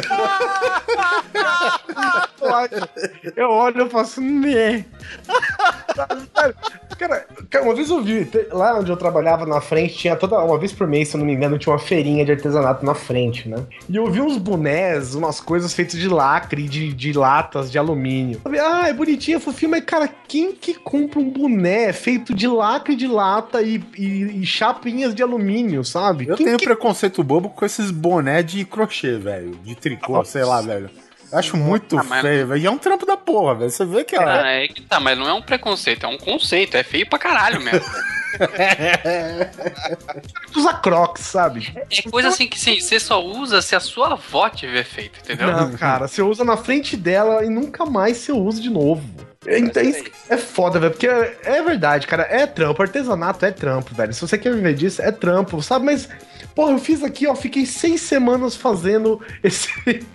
Eu 3.37 3.50
olho 3.50 3.87
e 3.87 3.90
faço, 3.90 4.20
né? 4.20 4.85
Cara, 6.98 7.27
cara, 7.50 7.64
uma 7.64 7.74
vez 7.74 7.90
eu 7.90 8.00
vi, 8.00 8.29
lá 8.53 8.79
onde 8.79 8.90
eu 8.90 8.96
trabalhava 8.96 9.44
na 9.44 9.61
frente, 9.61 9.94
tinha 9.96 10.14
toda, 10.14 10.38
uma 10.38 10.57
vez 10.57 10.72
por 10.72 10.87
mês, 10.87 11.09
se 11.09 11.16
eu 11.16 11.18
não 11.18 11.27
me 11.27 11.35
engano, 11.35 11.59
tinha 11.59 11.72
uma 11.72 11.79
feirinha 11.79 12.24
de 12.24 12.31
artesanato 12.31 12.87
na 12.87 12.94
frente, 12.94 13.48
né? 13.48 13.57
E 13.88 13.96
eu 13.96 14.07
vi 14.11 14.20
uns 14.20 14.37
bonés, 14.38 15.14
umas 15.16 15.40
coisas 15.40 15.74
feitas 15.74 15.98
de 15.98 16.09
lacre, 16.09 16.68
de, 16.68 16.92
de 16.92 17.12
latas, 17.12 17.70
de 17.70 17.79
alumínio. 17.79 18.37
Eu 18.37 18.40
falei, 18.42 18.61
ah, 18.61 18.88
é 18.88 18.92
bonitinho, 18.92 19.38
é 19.38 19.40
fofinho, 19.40 19.72
mas 19.72 19.85
cara, 19.85 20.09
quem 20.29 20.53
que 20.53 20.74
compra 20.74 21.18
um 21.18 21.29
boné 21.29 21.92
feito 21.92 22.33
de 22.33 22.46
lacre 22.46 22.94
de 22.94 23.09
lata 23.09 23.61
e, 23.61 23.83
e, 23.98 24.40
e 24.42 24.46
chapinhas 24.46 25.12
de 25.14 25.22
alumínio, 25.22 25.85
sabe? 25.85 26.29
Eu 26.29 26.37
Quem 26.37 26.46
tenho 26.46 26.59
que- 26.59 26.64
preconceito 26.64 27.04
bobo 27.23 27.51
com 27.51 27.64
esses 27.64 27.90
boné 27.90 28.43
de 28.43 28.64
crochê, 28.64 29.19
velho. 29.19 29.57
De 29.62 29.75
tricô, 29.75 30.25
sei 30.25 30.45
lá, 30.45 30.61
velho. 30.61 30.90
Eu 31.33 31.38
acho 31.38 31.57
muito 31.57 31.99
Ah, 31.99 32.05
mas- 32.05 32.23
feio, 32.23 32.47
velho. 32.47 32.62
E 32.62 32.67
é 32.67 32.71
um 32.71 32.79
trampo 32.79 33.05
da 33.05 33.17
porra, 33.17 33.55
velho. 33.55 33.71
Você 33.71 33.85
vê 33.85 34.05
que 34.05 34.14
é. 34.14 34.23
Ah, 34.23 34.47
é 34.47 34.69
que 34.69 34.83
tá, 34.83 35.01
mas 35.01 35.19
não 35.19 35.29
é 35.29 35.33
um 35.33 35.43
preconceito, 35.43 36.07
é 36.07 36.09
um 36.09 36.19
conceito. 36.19 36.77
É 36.77 36.83
feio 36.83 37.09
pra 37.09 37.19
caralho 37.19 37.61
mesmo. 37.61 37.85
usa 40.57 40.73
crocs, 40.75 41.23
sabe? 41.23 41.73
É 41.90 42.03
coisa 42.11 42.29
assim 42.29 42.47
que 42.47 42.59
sim, 42.59 42.81
você 42.81 42.99
só 42.99 43.25
usa 43.25 43.62
se 43.62 43.75
a 43.77 43.81
sua 43.81 44.12
avó 44.12 44.49
tiver 44.49 44.85
feito, 44.85 45.19
entendeu? 45.21 45.53
Não, 45.53 45.73
cara, 45.73 46.09
você 46.09 46.23
usa 46.23 46.45
na 46.45 46.57
frente 46.57 46.97
dela 46.97 47.45
e 47.45 47.49
nunca 47.49 47.85
mais 47.87 48.19
você 48.19 48.33
usa 48.33 48.61
de 48.61 48.71
novo. 48.71 49.03
É, 49.46 49.59
então, 49.59 49.83
isso 49.83 50.04
é 50.28 50.37
foda, 50.37 50.78
velho, 50.78 50.92
porque 50.92 51.07
é, 51.07 51.38
é 51.44 51.62
verdade, 51.62 52.07
cara, 52.07 52.22
é 52.24 52.46
trampo, 52.46 52.83
artesanato 52.83 53.44
é 53.44 53.50
trampo, 53.50 53.94
velho. 53.94 54.12
Se 54.12 54.20
você 54.20 54.38
quer 54.38 54.54
viver 54.54 54.74
disso, 54.74 55.02
é 55.02 55.11
trampo, 55.11 55.61
sabe? 55.62 55.87
Mas, 55.87 56.09
porra, 56.54 56.72
eu 56.72 56.78
fiz 56.78 57.02
aqui, 57.02 57.26
ó, 57.26 57.35
fiquei 57.35 57.66
seis 57.66 58.00
semanas 58.00 58.57
fazendo 58.57 59.20
esse. 59.42 59.68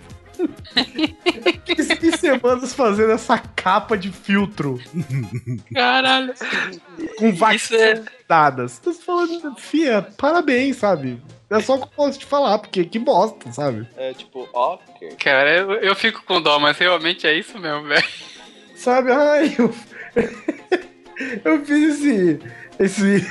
Fiquei 1.66 1.84
seis 1.84 2.18
semanas 2.18 2.72
fazendo 2.72 3.12
essa 3.12 3.36
capa 3.38 3.96
de 3.96 4.10
filtro 4.10 4.80
Caralho. 5.74 6.32
com 7.18 7.52
Isso 7.52 7.74
é. 7.74 8.02
dadas. 8.26 8.78
Tô 8.78 8.92
falando, 8.94 9.54
fia, 9.58 10.00
parabéns, 10.16 10.76
sabe? 10.76 11.22
É 11.50 11.60
só 11.60 11.74
o 11.74 11.78
que 11.78 11.84
eu 11.84 11.88
posso 11.88 12.18
te 12.18 12.26
falar, 12.26 12.58
porque 12.58 12.84
que 12.84 12.98
bosta, 12.98 13.52
sabe? 13.52 13.86
É 13.96 14.14
tipo, 14.14 14.48
ok. 14.52 15.10
Cara, 15.18 15.58
eu, 15.58 15.72
eu 15.74 15.96
fico 15.96 16.22
com 16.24 16.40
dó, 16.40 16.58
mas 16.58 16.78
realmente 16.78 17.26
é 17.26 17.34
isso 17.34 17.58
mesmo, 17.58 17.82
velho. 17.88 18.04
Sabe? 18.80 19.12
Ai, 19.12 19.54
eu. 19.58 19.74
eu 21.44 21.64
fiz 21.66 22.02
esse. 22.02 22.40
Esse. 22.78 23.26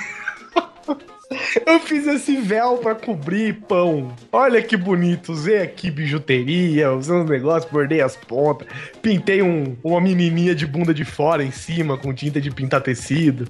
eu 1.66 1.80
fiz 1.80 2.06
esse 2.06 2.36
véu 2.38 2.78
pra 2.78 2.94
cobrir 2.94 3.56
pão. 3.68 4.16
Olha 4.32 4.62
que 4.62 4.78
bonito. 4.78 5.32
Usei 5.32 5.60
aqui 5.64 5.90
bijuteria, 5.90 6.92
usei 6.92 7.16
uns 7.16 7.28
negócios, 7.28 7.72
bordei 7.72 8.00
as 8.00 8.16
pontas. 8.16 8.68
Pintei 9.02 9.42
um, 9.42 9.76
uma 9.84 10.00
menininha 10.00 10.54
de 10.54 10.68
bunda 10.68 10.94
de 10.94 11.04
fora 11.04 11.44
em 11.44 11.52
cima 11.52 11.98
com 11.98 12.14
tinta 12.14 12.40
de 12.40 12.52
pintar 12.52 12.82
tecido. 12.82 13.48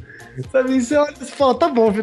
Sabe? 0.52 0.76
E 0.76 0.82
Você 0.82 0.96
olha 0.96 1.14
e 1.20 1.26
fala, 1.26 1.56
tá 1.56 1.68
bom, 1.68 1.94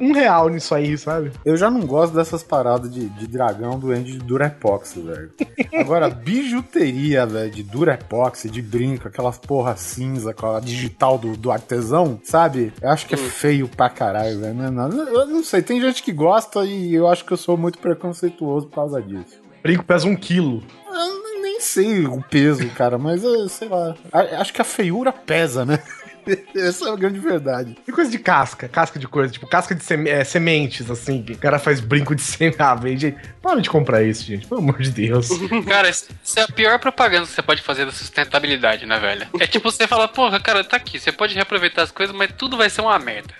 um 0.00 0.12
real 0.12 0.48
nisso 0.48 0.74
aí, 0.74 0.96
sabe? 0.96 1.32
Eu 1.44 1.56
já 1.56 1.70
não 1.70 1.80
gosto 1.80 2.14
dessas 2.14 2.42
paradas 2.42 2.92
de, 2.92 3.08
de 3.08 3.26
dragão 3.26 3.78
doente 3.78 4.12
de 4.12 4.18
Durepox, 4.18 4.94
velho. 4.96 5.30
Agora, 5.74 6.08
bijuteria, 6.10 7.26
velho, 7.26 7.50
de 7.50 7.62
Durepox, 7.62 8.46
de 8.50 8.62
brinco, 8.62 9.08
aquelas 9.08 9.38
porra 9.38 9.76
cinza 9.76 10.32
com 10.34 10.54
a 10.54 10.60
digital 10.60 11.18
do, 11.18 11.36
do 11.36 11.50
artesão, 11.50 12.20
sabe? 12.24 12.72
Eu 12.80 12.90
acho 12.90 13.06
que 13.06 13.14
é 13.14 13.18
feio 13.18 13.68
pra 13.68 13.88
caralho, 13.88 14.40
velho. 14.40 14.54
Não 14.54 14.64
é 14.64 14.70
nada. 14.70 14.96
Eu 14.96 15.26
não 15.26 15.42
sei, 15.44 15.62
tem 15.62 15.80
gente 15.80 16.02
que 16.02 16.12
gosta 16.12 16.64
e 16.64 16.94
eu 16.94 17.06
acho 17.08 17.24
que 17.24 17.32
eu 17.32 17.36
sou 17.36 17.56
muito 17.56 17.78
preconceituoso 17.78 18.66
por 18.66 18.74
causa 18.74 19.00
disso. 19.02 19.40
Brinco 19.62 19.84
pesa 19.84 20.06
um 20.06 20.14
quilo. 20.16 20.62
Eu 20.86 21.42
nem 21.42 21.60
sei 21.60 22.06
o 22.06 22.22
peso, 22.22 22.68
cara, 22.70 22.98
mas 22.98 23.24
eu 23.24 23.48
sei 23.48 23.68
lá. 23.68 23.96
Acho 24.12 24.52
que 24.52 24.62
a 24.62 24.64
feiura 24.64 25.12
pesa, 25.12 25.64
né? 25.64 25.82
Essa 26.56 26.88
é 26.88 26.92
a 26.92 26.96
grande 26.96 27.18
verdade. 27.20 27.76
E 27.86 27.92
coisa 27.92 28.10
de 28.10 28.18
casca, 28.18 28.68
casca 28.68 28.98
de 28.98 29.06
coisa, 29.06 29.32
tipo 29.32 29.46
casca 29.46 29.74
de 29.74 29.84
seme- 29.84 30.10
é, 30.10 30.24
sementes, 30.24 30.90
assim, 30.90 31.22
que 31.22 31.32
o 31.34 31.38
cara 31.38 31.58
faz 31.58 31.80
brinco 31.80 32.14
de 32.14 32.22
semente. 32.22 32.56
Ah, 32.66 32.76
gente, 32.96 33.16
para 33.42 33.60
de 33.60 33.70
comprar 33.70 34.02
isso, 34.02 34.24
gente, 34.24 34.46
pelo 34.46 34.60
amor 34.60 34.78
de 34.80 34.90
Deus. 34.90 35.28
Cara, 35.68 35.88
isso 35.88 36.08
é 36.36 36.42
a 36.42 36.48
pior 36.48 36.78
propaganda 36.78 37.26
que 37.26 37.32
você 37.32 37.42
pode 37.42 37.62
fazer 37.62 37.84
da 37.86 37.92
sustentabilidade, 37.92 38.86
né, 38.86 38.98
velho? 38.98 39.26
É 39.40 39.46
tipo 39.46 39.70
você 39.70 39.86
falar, 39.86 40.08
porra, 40.08 40.40
cara, 40.40 40.62
tá 40.64 40.76
aqui, 40.76 40.98
você 40.98 41.12
pode 41.12 41.34
reaproveitar 41.34 41.82
as 41.82 41.90
coisas, 41.90 42.14
mas 42.14 42.30
tudo 42.36 42.56
vai 42.56 42.68
ser 42.70 42.80
uma 42.80 42.98
merda. 42.98 43.32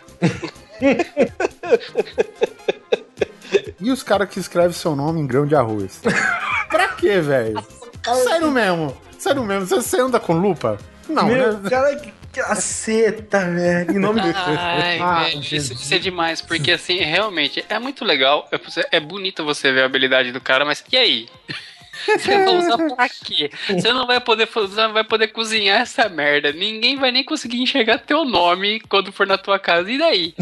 E 3.80 3.90
os 3.90 4.02
caras 4.02 4.28
que 4.28 4.38
escrevem 4.40 4.72
seu 4.72 4.96
nome 4.96 5.20
em 5.20 5.26
grão 5.26 5.46
de 5.46 5.54
arroz? 5.54 6.00
pra 6.68 6.88
quê, 6.88 7.20
velho? 7.20 7.64
Sério 8.24 8.50
mesmo? 8.50 8.96
Sério 9.18 9.44
mesmo? 9.44 9.66
Você, 9.66 10.00
anda 10.00 10.18
com 10.20 10.34
lupa? 10.34 10.78
Não, 11.08 11.26
Meu, 11.26 11.58
né? 11.58 11.70
cara, 11.70 11.94
que 11.96 12.12
caceta, 12.42 13.50
velho. 13.50 13.92
Em 13.92 13.98
nome 13.98 14.20
de 14.20 14.28
Ai, 14.28 14.98
Ah, 15.00 15.24
velho, 15.24 15.40
isso, 15.40 15.72
isso 15.72 15.94
é 15.94 15.98
demais, 15.98 16.40
porque 16.40 16.72
assim, 16.72 16.98
realmente, 16.98 17.64
é 17.68 17.78
muito 17.78 18.04
legal, 18.04 18.48
é, 18.52 18.96
é 18.96 19.00
bonito 19.00 19.44
você 19.44 19.72
ver 19.72 19.82
a 19.82 19.86
habilidade 19.86 20.32
do 20.32 20.40
cara, 20.40 20.64
mas 20.64 20.84
e 20.90 20.96
aí? 20.96 21.28
Você 22.18 22.44
vai 22.44 22.56
usar 22.58 22.76
pra 22.76 23.08
quê? 23.08 23.50
Você 23.68 23.92
não 23.92 24.06
vai 24.06 24.20
poder 24.20 24.46
você 24.46 24.80
não 24.80 24.92
vai 24.92 25.04
poder 25.04 25.28
cozinhar 25.28 25.80
essa 25.80 26.08
merda. 26.08 26.52
Ninguém 26.52 26.96
vai 26.96 27.10
nem 27.10 27.24
conseguir 27.24 27.60
enxergar 27.60 27.98
teu 27.98 28.24
nome 28.24 28.80
quando 28.88 29.12
for 29.12 29.26
na 29.26 29.36
tua 29.36 29.58
casa. 29.58 29.90
E 29.90 29.98
daí? 29.98 30.34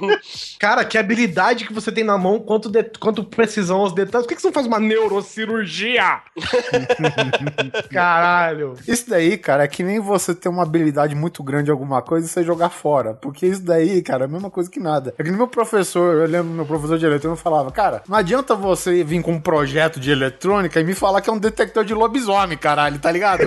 Cara, 0.58 0.84
que 0.84 0.98
habilidade 0.98 1.66
que 1.66 1.72
você 1.72 1.90
tem 1.90 2.04
na 2.04 2.18
mão, 2.18 2.38
quanto, 2.40 2.68
de- 2.68 2.84
quanto 2.98 3.24
precisão 3.24 3.78
aos 3.80 3.92
detalhes. 3.92 4.26
Por 4.26 4.30
que, 4.30 4.36
que 4.36 4.42
você 4.42 4.48
não 4.48 4.54
faz 4.54 4.66
uma 4.66 4.78
neurocirurgia? 4.80 6.20
Caralho. 7.90 8.74
Isso 8.86 9.08
daí, 9.08 9.36
cara, 9.38 9.64
é 9.64 9.68
que 9.68 9.82
nem 9.82 10.00
você 10.00 10.34
ter 10.34 10.48
uma 10.48 10.62
habilidade 10.62 11.14
muito 11.14 11.42
grande 11.42 11.70
em 11.70 11.72
alguma 11.72 12.02
coisa 12.02 12.26
e 12.26 12.30
você 12.30 12.42
jogar 12.42 12.70
fora. 12.70 13.14
Porque 13.14 13.46
isso 13.46 13.62
daí, 13.62 14.02
cara, 14.02 14.24
é 14.24 14.26
a 14.26 14.30
mesma 14.30 14.50
coisa 14.50 14.70
que 14.70 14.80
nada. 14.80 15.14
É 15.18 15.22
que 15.22 15.28
nem 15.30 15.38
meu 15.38 15.48
professor, 15.48 16.14
eu 16.14 16.26
lembro 16.26 16.52
meu 16.52 16.66
professor 16.66 16.98
de 16.98 17.06
eletrônica 17.06 17.42
falava, 17.42 17.70
cara, 17.70 18.02
não 18.08 18.16
adianta 18.16 18.54
você 18.54 19.02
vir 19.04 19.22
com 19.22 19.32
um 19.32 19.40
projeto 19.40 19.98
de 20.00 20.10
eletrônica 20.10 20.78
e 20.80 20.84
me 20.84 20.94
falar 21.02 21.20
que 21.20 21.28
é 21.28 21.32
um 21.32 21.38
detector 21.38 21.84
de 21.84 21.92
lobisomem, 21.92 22.56
caralho, 22.56 22.96
tá 23.00 23.10
ligado? 23.10 23.44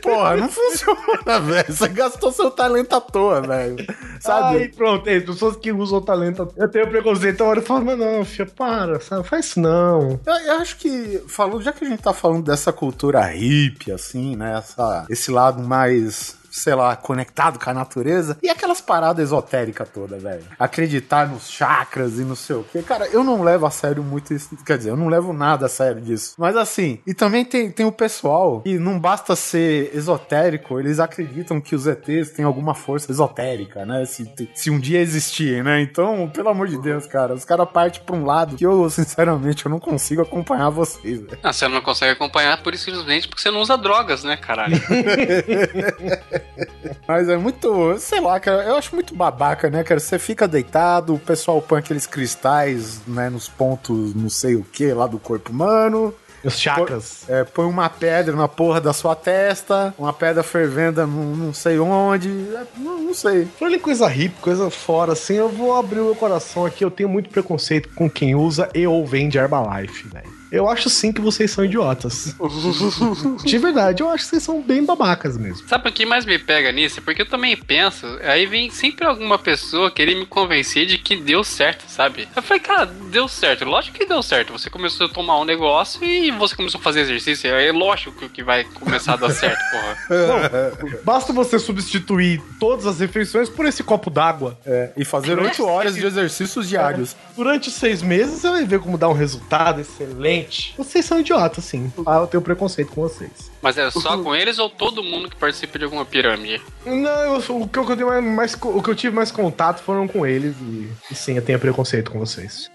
Porra, 0.00 0.38
não 0.38 0.48
funciona, 0.48 1.38
velho. 1.44 1.72
Você 1.72 1.88
gastou 1.88 2.32
seu 2.32 2.50
talento 2.50 2.94
à 2.94 3.00
toa, 3.00 3.42
velho. 3.42 3.76
Sabe? 4.18 4.56
Aí 4.56 4.68
pronto, 4.70 5.06
é, 5.06 5.16
as 5.16 5.24
pessoas 5.24 5.56
que 5.56 5.70
usam 5.70 5.98
o 5.98 6.00
talento. 6.00 6.50
Eu 6.56 6.70
tenho 6.70 6.88
preconceito, 6.88 7.42
a 7.42 7.46
hora 7.46 7.58
eu 7.58 7.62
falo, 7.62 7.84
mas 7.84 7.98
não, 7.98 8.24
filha, 8.24 8.46
para, 8.46 8.98
sabe? 9.00 9.28
Faz 9.28 9.44
isso 9.46 9.60
não. 9.60 10.18
Eu, 10.24 10.34
eu 10.34 10.52
acho 10.54 10.78
que, 10.78 11.22
falou, 11.28 11.60
já 11.60 11.72
que 11.72 11.84
a 11.84 11.88
gente 11.88 12.02
tá 12.02 12.14
falando 12.14 12.46
dessa 12.46 12.72
cultura 12.72 13.20
hippie, 13.20 13.92
assim, 13.92 14.34
né? 14.34 14.56
Essa, 14.56 15.04
esse 15.10 15.30
lado 15.30 15.62
mais, 15.62 16.36
sei 16.54 16.74
lá, 16.74 16.94
conectado 16.94 17.58
com 17.58 17.68
a 17.68 17.74
natureza. 17.74 18.38
E 18.40 18.48
aquelas 18.48 18.80
paradas 18.80 19.24
esotéricas 19.24 19.88
toda, 19.88 20.18
velho. 20.18 20.44
Acreditar 20.58 21.28
nos 21.28 21.50
chakras 21.50 22.18
e 22.18 22.22
não 22.22 22.36
sei 22.36 22.56
o 22.56 22.64
quê. 22.64 22.80
Cara, 22.80 23.08
eu 23.08 23.24
não 23.24 23.42
levo 23.42 23.66
a 23.66 23.70
sério 23.70 24.04
muito 24.04 24.32
isso. 24.32 24.56
Quer 24.64 24.78
dizer, 24.78 24.90
eu 24.90 24.96
não 24.96 25.08
levo 25.08 25.32
nada 25.32 25.66
a 25.66 25.68
sério 25.68 26.00
disso. 26.00 26.34
Mas 26.38 26.56
assim, 26.56 27.00
e 27.04 27.12
também 27.12 27.44
tem, 27.44 27.70
tem 27.72 27.84
o 27.84 27.90
pessoal 27.90 28.60
que 28.60 28.78
não 28.78 29.00
basta 29.00 29.34
ser 29.34 29.90
esotérico, 29.94 30.78
eles 30.78 31.00
acreditam 31.00 31.60
que 31.60 31.74
os 31.74 31.88
ETs 31.88 32.30
têm 32.30 32.44
alguma 32.44 32.74
força 32.74 33.10
esotérica, 33.10 33.84
né? 33.84 34.04
Se, 34.04 34.32
se 34.54 34.70
um 34.70 34.78
dia 34.78 35.00
existirem, 35.00 35.62
né? 35.62 35.82
Então, 35.82 36.30
pelo 36.32 36.50
amor 36.50 36.68
de 36.68 36.78
Deus, 36.78 37.06
cara, 37.06 37.34
os 37.34 37.44
caras 37.44 37.68
partem 37.68 38.00
pra 38.02 38.14
um 38.14 38.24
lado 38.24 38.56
que 38.56 38.64
eu, 38.64 38.88
sinceramente, 38.90 39.66
eu 39.66 39.70
não 39.70 39.80
consigo 39.80 40.22
acompanhar 40.22 40.70
vocês, 40.70 41.20
velho. 41.20 41.38
Ah, 41.42 41.52
você 41.52 41.66
não 41.66 41.80
consegue 41.80 42.12
acompanhar 42.12 42.62
por 42.62 42.72
isso 42.72 42.84
simplesmente 42.84 43.26
porque 43.26 43.42
você 43.42 43.50
não 43.50 43.60
usa 43.60 43.76
drogas, 43.76 44.22
né, 44.22 44.36
caralho? 44.36 44.76
Mas 47.06 47.28
é 47.28 47.36
muito, 47.36 47.98
sei 47.98 48.20
lá, 48.20 48.38
cara, 48.38 48.64
eu 48.64 48.76
acho 48.76 48.94
muito 48.94 49.14
babaca, 49.14 49.68
né, 49.68 49.82
cara? 49.82 50.00
Você 50.00 50.18
fica 50.18 50.46
deitado, 50.46 51.14
o 51.14 51.18
pessoal 51.18 51.60
põe 51.60 51.78
aqueles 51.78 52.06
cristais, 52.06 53.00
né, 53.06 53.28
nos 53.28 53.48
pontos, 53.48 54.14
não 54.14 54.28
sei 54.28 54.54
o 54.54 54.64
que, 54.64 54.92
lá 54.92 55.06
do 55.06 55.18
corpo 55.18 55.50
humano. 55.50 56.14
Os 56.44 56.60
chakras. 56.60 57.24
É, 57.28 57.42
põe 57.42 57.64
uma 57.64 57.88
pedra 57.88 58.36
na 58.36 58.46
porra 58.46 58.80
da 58.80 58.92
sua 58.92 59.16
testa, 59.16 59.94
uma 59.98 60.12
pedra 60.12 60.42
fervenda 60.42 61.06
não, 61.06 61.34
não 61.34 61.54
sei 61.54 61.78
onde, 61.78 62.28
é, 62.28 62.66
não, 62.76 63.00
não 63.00 63.14
sei. 63.14 63.46
Falando 63.58 63.74
em 63.74 63.80
coisa 63.80 64.06
hippie, 64.06 64.40
coisa 64.40 64.70
fora, 64.70 65.14
assim, 65.14 65.34
eu 65.34 65.48
vou 65.48 65.74
abrir 65.74 66.00
o 66.00 66.04
meu 66.04 66.14
coração 66.14 66.66
aqui. 66.66 66.84
Eu 66.84 66.90
tenho 66.90 67.08
muito 67.08 67.30
preconceito 67.30 67.88
com 67.94 68.10
quem 68.10 68.34
usa 68.34 68.68
e 68.74 68.86
ou 68.86 69.06
vende 69.06 69.38
Herbalife, 69.38 70.08
velho. 70.08 70.33
Eu 70.54 70.68
acho 70.68 70.88
sim 70.88 71.12
que 71.12 71.20
vocês 71.20 71.50
são 71.50 71.64
idiotas. 71.64 72.36
De 73.42 73.58
verdade, 73.58 74.04
eu 74.04 74.08
acho 74.08 74.22
que 74.22 74.30
vocês 74.30 74.42
são 74.44 74.62
bem 74.62 74.84
babacas 74.84 75.36
mesmo. 75.36 75.66
Sabe 75.66 75.88
o 75.88 75.92
que 75.92 76.06
mais 76.06 76.24
me 76.24 76.38
pega 76.38 76.70
nisso? 76.70 77.02
Porque 77.02 77.22
eu 77.22 77.28
também 77.28 77.56
penso, 77.56 78.06
aí 78.22 78.46
vem 78.46 78.70
sempre 78.70 79.04
alguma 79.04 79.36
pessoa 79.36 79.90
querer 79.90 80.14
me 80.14 80.24
convencer 80.24 80.86
de 80.86 80.96
que 80.96 81.16
deu 81.16 81.42
certo, 81.42 81.82
sabe? 81.88 82.28
Eu 82.36 82.40
falei, 82.40 82.60
cara, 82.60 82.86
deu 82.86 83.26
certo. 83.26 83.64
Lógico 83.64 83.98
que 83.98 84.06
deu 84.06 84.22
certo. 84.22 84.52
Você 84.52 84.70
começou 84.70 85.06
a 85.06 85.08
tomar 85.08 85.40
um 85.40 85.44
negócio 85.44 86.04
e 86.04 86.30
você 86.30 86.54
começou 86.54 86.78
a 86.78 86.84
fazer 86.84 87.00
exercício. 87.00 87.50
É 87.50 87.72
lógico 87.72 88.28
que 88.28 88.44
vai 88.44 88.62
começar 88.62 89.14
a 89.14 89.16
dar 89.16 89.30
certo, 89.30 89.58
porra. 90.06 90.72
Basta 91.02 91.32
você 91.32 91.58
substituir 91.58 92.40
todas 92.60 92.86
as 92.86 93.00
refeições 93.00 93.48
por 93.48 93.66
esse 93.66 93.82
copo 93.82 94.08
d'água. 94.08 94.56
É, 94.64 94.90
e 94.96 95.04
fazer 95.04 95.36
oito 95.36 95.66
horas 95.66 95.96
de 95.96 96.06
exercícios 96.06 96.68
diários. 96.68 97.16
Durante 97.36 97.72
seis 97.72 98.02
meses 98.02 98.40
você 98.40 98.48
vai 98.48 98.64
ver 98.64 98.78
como 98.78 98.96
dá 98.96 99.08
um 99.08 99.12
resultado 99.12 99.80
excelente 99.80 100.43
Gente, 100.44 100.74
vocês 100.76 101.04
são 101.04 101.20
idiotas, 101.20 101.64
sim. 101.64 101.92
Ah, 102.06 102.18
eu 102.18 102.26
tenho 102.26 102.42
preconceito 102.42 102.92
com 102.92 103.02
vocês. 103.02 103.50
Mas 103.64 103.78
é 103.78 103.90
só 103.90 104.18
com 104.22 104.36
eles 104.36 104.58
ou 104.58 104.68
todo 104.68 105.02
mundo 105.02 105.30
que 105.30 105.36
participa 105.36 105.78
de 105.78 105.86
alguma 105.86 106.04
pirâmide? 106.04 106.60
Não, 106.84 107.34
eu, 107.34 107.36
o, 107.36 107.66
que 107.66 107.78
eu, 107.78 107.82
o 107.82 107.96
que 107.96 108.02
eu 108.02 108.06
mais, 108.06 108.22
mais 108.22 108.54
o 108.62 108.82
que 108.82 108.90
eu 108.90 108.94
tive 108.94 109.16
mais 109.16 109.30
contato 109.30 109.82
foram 109.82 110.06
com 110.06 110.26
eles 110.26 110.54
e, 110.60 110.86
e 111.10 111.14
sim, 111.14 111.36
eu 111.36 111.42
tenho 111.42 111.58
preconceito 111.58 112.10
com 112.10 112.18
vocês. 112.18 112.70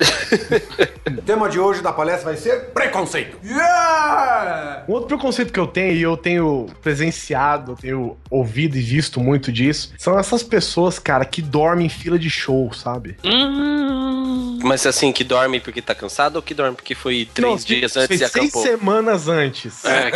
O 1.05 1.21
tema 1.21 1.47
de 1.47 1.59
hoje 1.59 1.83
da 1.83 1.93
palestra 1.93 2.31
vai 2.31 2.37
ser 2.37 2.71
preconceito. 2.71 3.37
Yeah! 3.45 4.85
Um 4.87 4.93
outro 4.93 5.09
preconceito 5.09 5.53
que 5.53 5.59
eu 5.59 5.67
tenho, 5.67 5.93
e 5.93 6.01
eu 6.01 6.17
tenho 6.17 6.65
presenciado, 6.81 7.73
eu 7.73 7.75
tenho 7.75 8.17
ouvido 8.31 8.75
e 8.75 8.81
visto 8.81 9.19
muito 9.19 9.51
disso, 9.51 9.93
são 9.99 10.17
essas 10.17 10.41
pessoas, 10.41 10.97
cara, 10.97 11.23
que 11.23 11.43
dormem 11.43 11.85
em 11.85 11.89
fila 11.89 12.17
de 12.17 12.31
show, 12.31 12.73
sabe? 12.73 13.15
Hum. 13.23 14.59
Mas 14.63 14.85
assim, 14.85 15.11
que 15.11 15.23
dorme 15.23 15.59
porque 15.59 15.81
tá 15.81 15.95
cansado 15.95 16.35
ou 16.37 16.41
que 16.41 16.53
dorme 16.53 16.75
porque 16.75 16.95
foi 16.95 17.27
três 17.33 17.49
Não, 17.51 17.57
dias 17.57 17.93
foi 17.93 18.03
antes 18.03 18.15
e 18.15 18.27
seis 18.27 18.35
acampou? 18.35 18.61
semanas 18.61 19.27
antes. 19.27 19.85
É. 19.85 20.09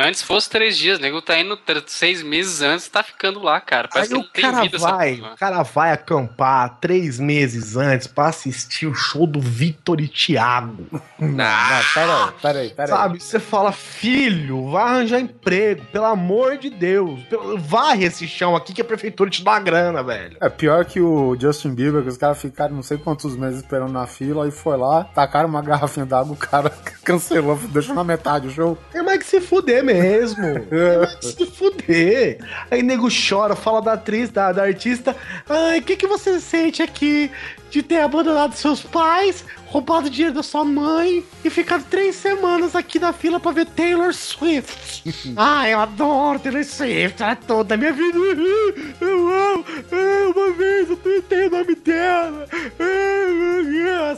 Antes 0.00 0.22
fosse 0.22 0.48
três 0.48 0.78
dias, 0.78 1.00
nego 1.00 1.20
tá 1.20 1.36
indo 1.38 1.58
seis 1.88 2.22
meses 2.22 2.62
antes 2.62 2.86
tá 2.88 3.02
ficando 3.02 3.42
lá, 3.42 3.60
cara. 3.60 3.88
Parece 3.88 4.14
Aí 4.14 4.20
que 4.20 4.24
o 4.24 4.24
não 4.26 4.32
tem 4.32 4.42
cara 4.42 4.68
vai, 4.78 5.14
o 5.14 5.36
cara 5.36 5.62
vai 5.64 5.92
acampar 5.92 6.78
três 6.80 7.18
meses 7.18 7.76
antes 7.76 8.06
pra 8.06 8.28
assistir 8.28 8.86
o 8.86 8.94
show 8.94 9.26
do 9.26 9.40
Vitor 9.40 10.00
e 10.00 10.06
Thiago. 10.06 10.86
Não, 11.18 11.28
não, 11.28 12.32
peraí, 12.32 12.32
peraí, 12.40 12.70
peraí. 12.70 12.88
Sabe? 12.88 13.20
Você 13.20 13.40
fala, 13.40 13.72
filho, 13.72 14.70
vai 14.70 14.84
arranjar 14.84 15.18
emprego, 15.18 15.84
pelo 15.92 16.04
amor 16.04 16.56
de 16.58 16.70
Deus. 16.70 17.20
Pelo- 17.24 17.58
Varre 17.58 18.04
esse 18.04 18.28
chão 18.28 18.54
aqui 18.54 18.72
que 18.72 18.80
a 18.80 18.84
prefeitura 18.84 19.28
te 19.28 19.42
dá 19.42 19.52
uma 19.52 19.60
grana, 19.60 20.02
velho. 20.02 20.36
É 20.40 20.48
pior 20.48 20.84
que 20.84 21.00
o 21.00 21.36
Justin 21.38 21.74
Bieber, 21.74 22.02
que 22.02 22.08
os 22.08 22.16
caras 22.16 22.40
ficaram 22.40 22.74
não 22.76 22.82
sei 22.84 22.98
quantos 22.98 23.36
meses 23.36 23.60
esperando 23.62 23.92
na 23.92 24.06
fila 24.06 24.46
e 24.46 24.50
foi 24.52 24.76
lá, 24.76 25.04
tacaram 25.04 25.48
uma 25.48 25.60
garrafinha 25.60 26.06
d'água, 26.06 26.34
o 26.34 26.36
cara 26.36 26.70
cancelou, 27.04 27.56
deixou 27.56 27.94
na 27.96 28.04
metade 28.04 28.46
o 28.46 28.50
show. 28.50 28.78
Tem 28.92 29.02
mais 29.02 29.18
que 29.18 29.26
se 29.26 29.40
fuder 29.40 29.82
mesmo. 29.88 30.44
Se 31.20 31.46
fuder. 31.46 32.38
Aí 32.70 32.82
nego 32.82 33.08
chora, 33.08 33.56
fala 33.56 33.80
da 33.80 33.92
atriz, 33.94 34.30
da, 34.30 34.52
da 34.52 34.62
artista. 34.62 35.16
Ai, 35.48 35.78
o 35.78 35.82
que, 35.82 35.96
que 35.96 36.06
você 36.06 36.38
sente 36.38 36.82
aqui 36.82 37.30
de 37.70 37.82
ter 37.82 38.00
abandonado 38.00 38.54
seus 38.54 38.82
pais, 38.82 39.44
roubado 39.68 40.10
dinheiro 40.10 40.34
da 40.34 40.42
sua 40.42 40.64
mãe 40.64 41.24
e 41.44 41.50
ficado 41.50 41.84
três 41.88 42.16
semanas 42.16 42.74
aqui 42.74 42.98
na 42.98 43.12
fila 43.12 43.38
pra 43.38 43.52
ver 43.52 43.66
Taylor 43.66 44.12
Swift? 44.12 45.04
ah, 45.36 45.68
eu 45.68 45.78
adoro 45.78 46.38
Taylor 46.38 46.64
Swift, 46.64 47.22
ela 47.22 47.32
é 47.32 47.34
toda 47.34 47.74
a 47.74 47.76
minha 47.76 47.92
vida. 47.92 48.18
Eu 49.00 49.28
amo. 49.28 49.64
Uma 50.34 50.52
vez 50.52 50.90
eu 50.90 50.96
tentei 50.96 51.46
o 51.46 51.50
nome 51.50 51.74
dela. 51.74 52.46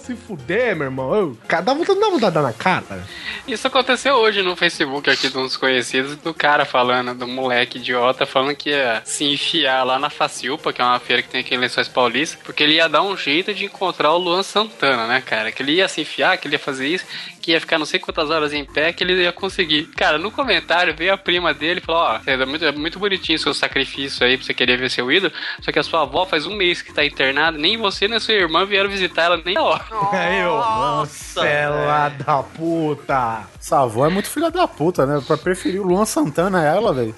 Se 0.03 0.15
fuder, 0.15 0.77
meu 0.77 0.87
irmão. 0.87 1.37
Dá 1.49 1.75
vontade, 1.75 2.01
dá 2.01 2.07
vontade 2.07 2.27
de 2.27 2.35
dar 2.35 2.43
na 2.43 2.53
cara. 2.53 3.05
Isso 3.47 3.67
aconteceu 3.67 4.15
hoje 4.15 4.43
no 4.43 4.55
Facebook 4.55 5.11
aqui 5.11 5.29
de 5.29 5.37
uns 5.37 5.57
conhecidos 5.57 6.17
do 6.17 6.33
cara 6.33 6.65
falando, 6.65 7.15
do 7.15 7.27
moleque 7.27 7.79
idiota, 7.79 8.25
falando 8.25 8.55
que 8.55 8.71
ia 8.71 9.03
se 9.05 9.25
enfiar 9.25 9.85
lá 9.85 9.99
na 9.99 10.11
Faciupa, 10.11 10.73
que 10.73 10.81
é 10.81 10.85
uma 10.85 11.01
feira 11.01 11.23
que 11.23 11.29
tem 11.29 11.41
aqui 11.41 11.55
em 11.55 11.59
Lençóis 11.59 11.89
Paulista, 11.89 12.39
porque 12.45 12.63
ele 12.63 12.75
ia 12.75 12.89
dar 12.89 13.03
um 13.03 13.17
jeito 13.17 13.53
de 13.53 13.65
encontrar 13.65 14.13
o 14.13 14.19
Luan 14.19 14.43
Santana, 14.43 15.07
né, 15.07 15.21
cara? 15.21 15.40
Que 15.53 15.63
ele 15.63 15.73
ia 15.73 15.89
se 15.89 16.01
enfiar, 16.01 16.37
que 16.39 16.47
ele 16.47 16.55
ia 16.55 16.59
fazer 16.59 16.87
isso, 16.87 17.05
que 17.41 17.53
ia 17.53 17.61
ficar 17.61 17.79
não 17.79 17.87
sei 17.87 18.01
quantas 18.01 18.31
horas 18.31 18.53
em 18.53 18.65
pé, 18.65 18.93
que 18.93 19.05
ele 19.05 19.23
ia 19.23 19.33
conseguir. 19.33 19.87
Cara, 19.97 20.19
no 20.19 20.31
comentário 20.31 20.95
veio 20.95 21.13
a 21.13 21.19
prima 21.19 21.53
dele 21.55 21.81
e 21.81 21.85
falou: 21.85 22.03
Ó, 22.03 22.21
é 22.27 22.45
muito, 22.45 22.65
é 22.65 22.73
muito 22.73 22.99
bonitinho 22.99 23.37
o 23.37 23.43
seu 23.43 23.55
sacrifício 23.55 24.27
aí 24.27 24.37
pra 24.37 24.47
você 24.47 24.55
querer 24.55 24.77
ver 24.77 24.91
seu 24.91 25.11
ídolo, 25.11 25.33
só 25.61 25.73
que 25.73 25.79
a 25.79 25.83
sua 25.83 26.03
avó 26.03 26.27
faz 26.27 26.47
um 26.47 26.55
mês 26.55 26.83
que 26.83 26.93
tá 26.93 27.05
internada, 27.05 27.57
nem 27.57 27.77
você 27.77 28.09
nem 28.09 28.21
sua 28.21 28.35
irmã 28.35 28.65
vieram 28.65 28.91
visitar 28.91 29.25
ela 29.25 29.41
nem 29.45 29.57
a 29.57 29.63
hora. 29.63 29.85
Aí 30.13 30.41
eu, 30.41 30.57
Marcela 30.57 32.09
da 32.09 32.43
puta. 32.43 33.45
Essa 33.59 33.81
avó 33.81 34.07
é 34.07 34.11
muito 34.11 34.29
filha 34.29 34.51
da 34.51 34.67
puta, 34.67 35.07
né? 35.07 35.23
Pra 35.27 35.37
preferir 35.37 35.81
o 35.81 35.87
Luan 35.87 36.05
Santana 36.05 36.61
a 36.61 36.65
ela, 36.65 36.93
velho. 36.93 37.15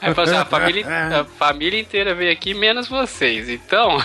Aí 0.00 0.14
falou 0.14 0.30
assim, 0.30 0.40
a 0.40 0.44
família, 0.44 0.86
a 1.20 1.24
família 1.24 1.80
inteira 1.80 2.14
veio 2.14 2.32
aqui, 2.32 2.54
menos 2.54 2.88
vocês. 2.88 3.48
Então, 3.48 4.02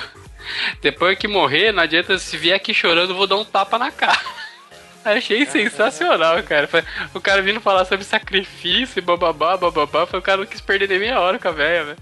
depois 0.82 1.18
que 1.18 1.28
morrer, 1.28 1.72
não 1.72 1.84
adianta 1.84 2.18
se 2.18 2.38
vier 2.38 2.56
aqui 2.56 2.74
chorando, 2.74 3.16
vou 3.16 3.28
dar 3.28 3.38
um 3.38 3.46
tapa 3.46 3.78
na 3.78 3.92
cara. 3.92 4.20
Achei 5.06 5.46
sensacional, 5.46 6.44
cara. 6.44 6.68
O 7.14 7.22
cara 7.22 7.42
vindo 7.42 7.62
falar 7.62 7.86
sobre 7.86 8.04
sacrifício, 8.04 9.02
bababá, 9.02 9.56
bababá, 9.56 10.06
foi 10.06 10.20
o 10.20 10.22
cara 10.22 10.40
não 10.40 10.46
quis 10.46 10.60
perder 10.60 10.90
nem 10.90 11.00
meia 11.00 11.20
hora 11.20 11.40
com 11.40 11.48
a 11.48 11.52
velha, 11.52 11.86
velho. 11.86 11.98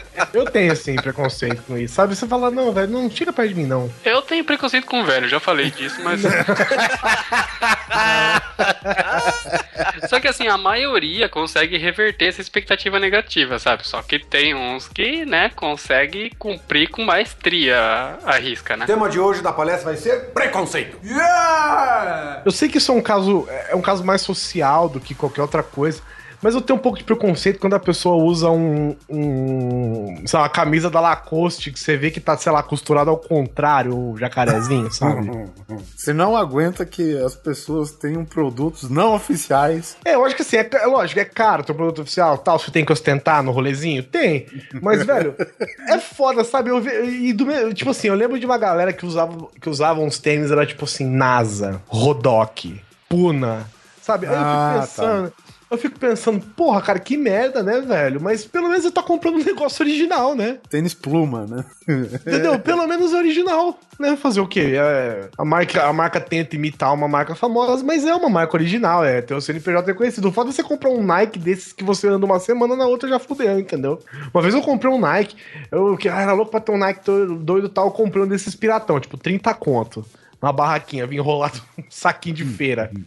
Eu 0.32 0.44
tenho, 0.46 0.72
assim, 0.72 0.96
preconceito 0.96 1.62
com 1.62 1.76
isso. 1.76 1.94
Sabe? 1.94 2.14
Você 2.14 2.26
fala, 2.26 2.50
não, 2.50 2.72
velho, 2.72 2.88
não 2.90 3.10
chega 3.10 3.32
perto 3.32 3.48
de 3.48 3.54
mim, 3.54 3.66
não. 3.66 3.90
Eu 4.04 4.22
tenho 4.22 4.44
preconceito 4.44 4.86
com 4.86 5.04
velho, 5.04 5.28
já 5.28 5.40
falei 5.40 5.70
disso, 5.70 6.00
mas. 6.02 6.22
Só 10.08 10.20
que 10.20 10.28
assim, 10.28 10.46
a 10.48 10.56
maioria 10.56 11.28
consegue 11.28 11.76
reverter 11.76 12.26
essa 12.26 12.40
expectativa 12.40 12.98
negativa, 12.98 13.58
sabe? 13.58 13.86
Só 13.86 14.02
que 14.02 14.18
tem 14.18 14.54
uns 14.54 14.88
que, 14.88 15.24
né, 15.24 15.50
consegue 15.54 16.30
cumprir 16.38 16.88
com 16.88 17.04
maestria 17.04 17.78
a, 17.78 18.34
a 18.34 18.38
risca, 18.38 18.76
né? 18.76 18.84
O 18.84 18.86
tema 18.86 19.08
de 19.08 19.18
hoje 19.18 19.42
da 19.42 19.52
palestra 19.52 19.86
vai 19.92 19.96
ser 19.96 20.30
preconceito. 20.32 20.98
Yeah! 21.04 22.42
Eu 22.44 22.52
sei 22.52 22.68
que 22.68 22.78
isso 22.78 22.92
é 22.92 22.94
um 22.94 23.02
caso, 23.02 23.46
é 23.68 23.74
um 23.74 23.82
caso 23.82 24.04
mais 24.04 24.22
social 24.22 24.88
do 24.88 25.00
que 25.00 25.14
qualquer 25.14 25.42
outra 25.42 25.62
coisa. 25.62 26.02
Mas 26.46 26.54
eu 26.54 26.60
tenho 26.60 26.78
um 26.78 26.80
pouco 26.80 26.96
de 26.96 27.02
preconceito 27.02 27.58
quando 27.58 27.74
a 27.74 27.80
pessoa 27.80 28.22
usa 28.22 28.48
um, 28.48 28.94
um 29.10 30.22
sei 30.24 30.38
lá, 30.38 30.44
uma 30.44 30.48
camisa 30.48 30.88
da 30.88 31.00
Lacoste 31.00 31.72
que 31.72 31.80
você 31.80 31.96
vê 31.96 32.08
que 32.08 32.20
tá, 32.20 32.36
sei 32.36 32.52
lá, 32.52 32.62
costurada 32.62 33.10
ao 33.10 33.16
contrário, 33.16 33.98
o 33.98 34.16
jacarezinho, 34.16 34.88
sabe? 34.92 35.28
Você 35.96 36.12
não 36.12 36.36
aguenta 36.36 36.86
que 36.86 37.18
as 37.18 37.34
pessoas 37.34 37.90
tenham 37.90 38.24
produtos 38.24 38.88
não 38.88 39.16
oficiais. 39.16 39.96
É, 40.04 40.14
eu 40.14 40.24
acho 40.24 40.36
que 40.36 40.42
assim, 40.42 40.56
é, 40.58 40.70
é 40.72 40.86
lógico, 40.86 41.18
é 41.18 41.24
caro 41.24 41.64
teu 41.64 41.74
produto 41.74 42.02
oficial, 42.02 42.38
tal, 42.38 42.60
você 42.60 42.70
tem 42.70 42.84
que 42.84 42.92
ostentar 42.92 43.42
no 43.42 43.50
rolezinho? 43.50 44.04
Tem. 44.04 44.46
Mas, 44.80 45.04
velho, 45.04 45.34
é 45.90 45.98
foda, 45.98 46.44
sabe? 46.44 46.70
Eu 46.70 46.78
e 47.08 47.32
do 47.32 47.44
meu, 47.44 47.74
tipo 47.74 47.90
assim, 47.90 48.06
eu 48.06 48.14
lembro 48.14 48.38
de 48.38 48.46
uma 48.46 48.56
galera 48.56 48.92
que 48.92 49.04
usava, 49.04 49.36
que 49.60 49.68
usava 49.68 49.98
uns 49.98 50.20
tênis, 50.20 50.52
era 50.52 50.64
tipo 50.64 50.84
assim, 50.84 51.06
NASA, 51.06 51.82
Rodoc, 51.88 52.80
Puna, 53.08 53.66
sabe? 54.00 54.28
Aí 54.28 54.32
eu 54.34 54.40
Ah, 54.40 54.82
fico 54.82 55.00
pensando. 55.02 55.32
Eu 55.68 55.76
fico 55.76 55.98
pensando, 55.98 56.40
porra, 56.54 56.80
cara, 56.80 56.98
que 57.00 57.16
merda, 57.16 57.60
né, 57.60 57.80
velho? 57.80 58.20
Mas 58.20 58.44
pelo 58.44 58.68
menos 58.68 58.84
você 58.84 58.90
tá 58.90 59.02
comprando 59.02 59.36
um 59.36 59.44
negócio 59.44 59.84
original, 59.84 60.34
né? 60.34 60.58
Tênis 60.70 60.94
pluma, 60.94 61.44
né? 61.44 61.64
Entendeu? 61.88 62.58
Pelo 62.60 62.86
menos 62.86 63.12
é 63.12 63.16
original, 63.16 63.78
né? 63.98 64.16
Fazer 64.16 64.40
o 64.40 64.46
quê? 64.46 64.74
É, 64.76 65.28
a, 65.36 65.44
marca, 65.44 65.84
a 65.84 65.92
marca 65.92 66.20
tenta 66.20 66.54
imitar 66.54 66.94
uma 66.94 67.08
marca 67.08 67.34
famosa, 67.34 67.82
mas 67.84 68.04
é 68.04 68.14
uma 68.14 68.28
marca 68.28 68.56
original, 68.56 69.04
é 69.04 69.20
ter 69.20 69.34
o 69.34 69.40
CNPJ 69.40 69.86
reconhecido. 69.86 70.28
O 70.28 70.32
fato 70.32 70.48
de 70.50 70.54
você 70.54 70.62
comprar 70.62 70.90
um 70.90 71.02
Nike 71.02 71.38
desses 71.38 71.72
que 71.72 71.82
você 71.82 72.06
anda 72.06 72.24
uma 72.24 72.38
semana, 72.38 72.76
na 72.76 72.86
outra 72.86 73.08
já 73.08 73.18
fudeu, 73.18 73.58
entendeu? 73.58 73.98
Uma 74.32 74.42
vez 74.42 74.54
eu 74.54 74.62
comprei 74.62 74.92
um 74.92 75.00
Nike, 75.00 75.36
eu 75.72 75.96
que 75.96 76.08
ah, 76.08 76.20
era 76.20 76.32
louco 76.32 76.50
pra 76.50 76.60
ter 76.60 76.70
um 76.72 76.78
Nike 76.78 77.00
doido 77.40 77.66
e 77.66 77.70
tal, 77.70 77.86
eu 77.86 77.92
comprei 77.92 78.22
um 78.22 78.28
desses 78.28 78.54
piratão, 78.54 79.00
tipo 79.00 79.16
30 79.16 79.52
conto. 79.54 80.06
Uma 80.40 80.52
barraquinha, 80.52 81.06
vim 81.06 81.16
enrolado 81.16 81.60
um 81.78 81.84
saquinho 81.90 82.36
de 82.36 82.44
feira. 82.44 82.90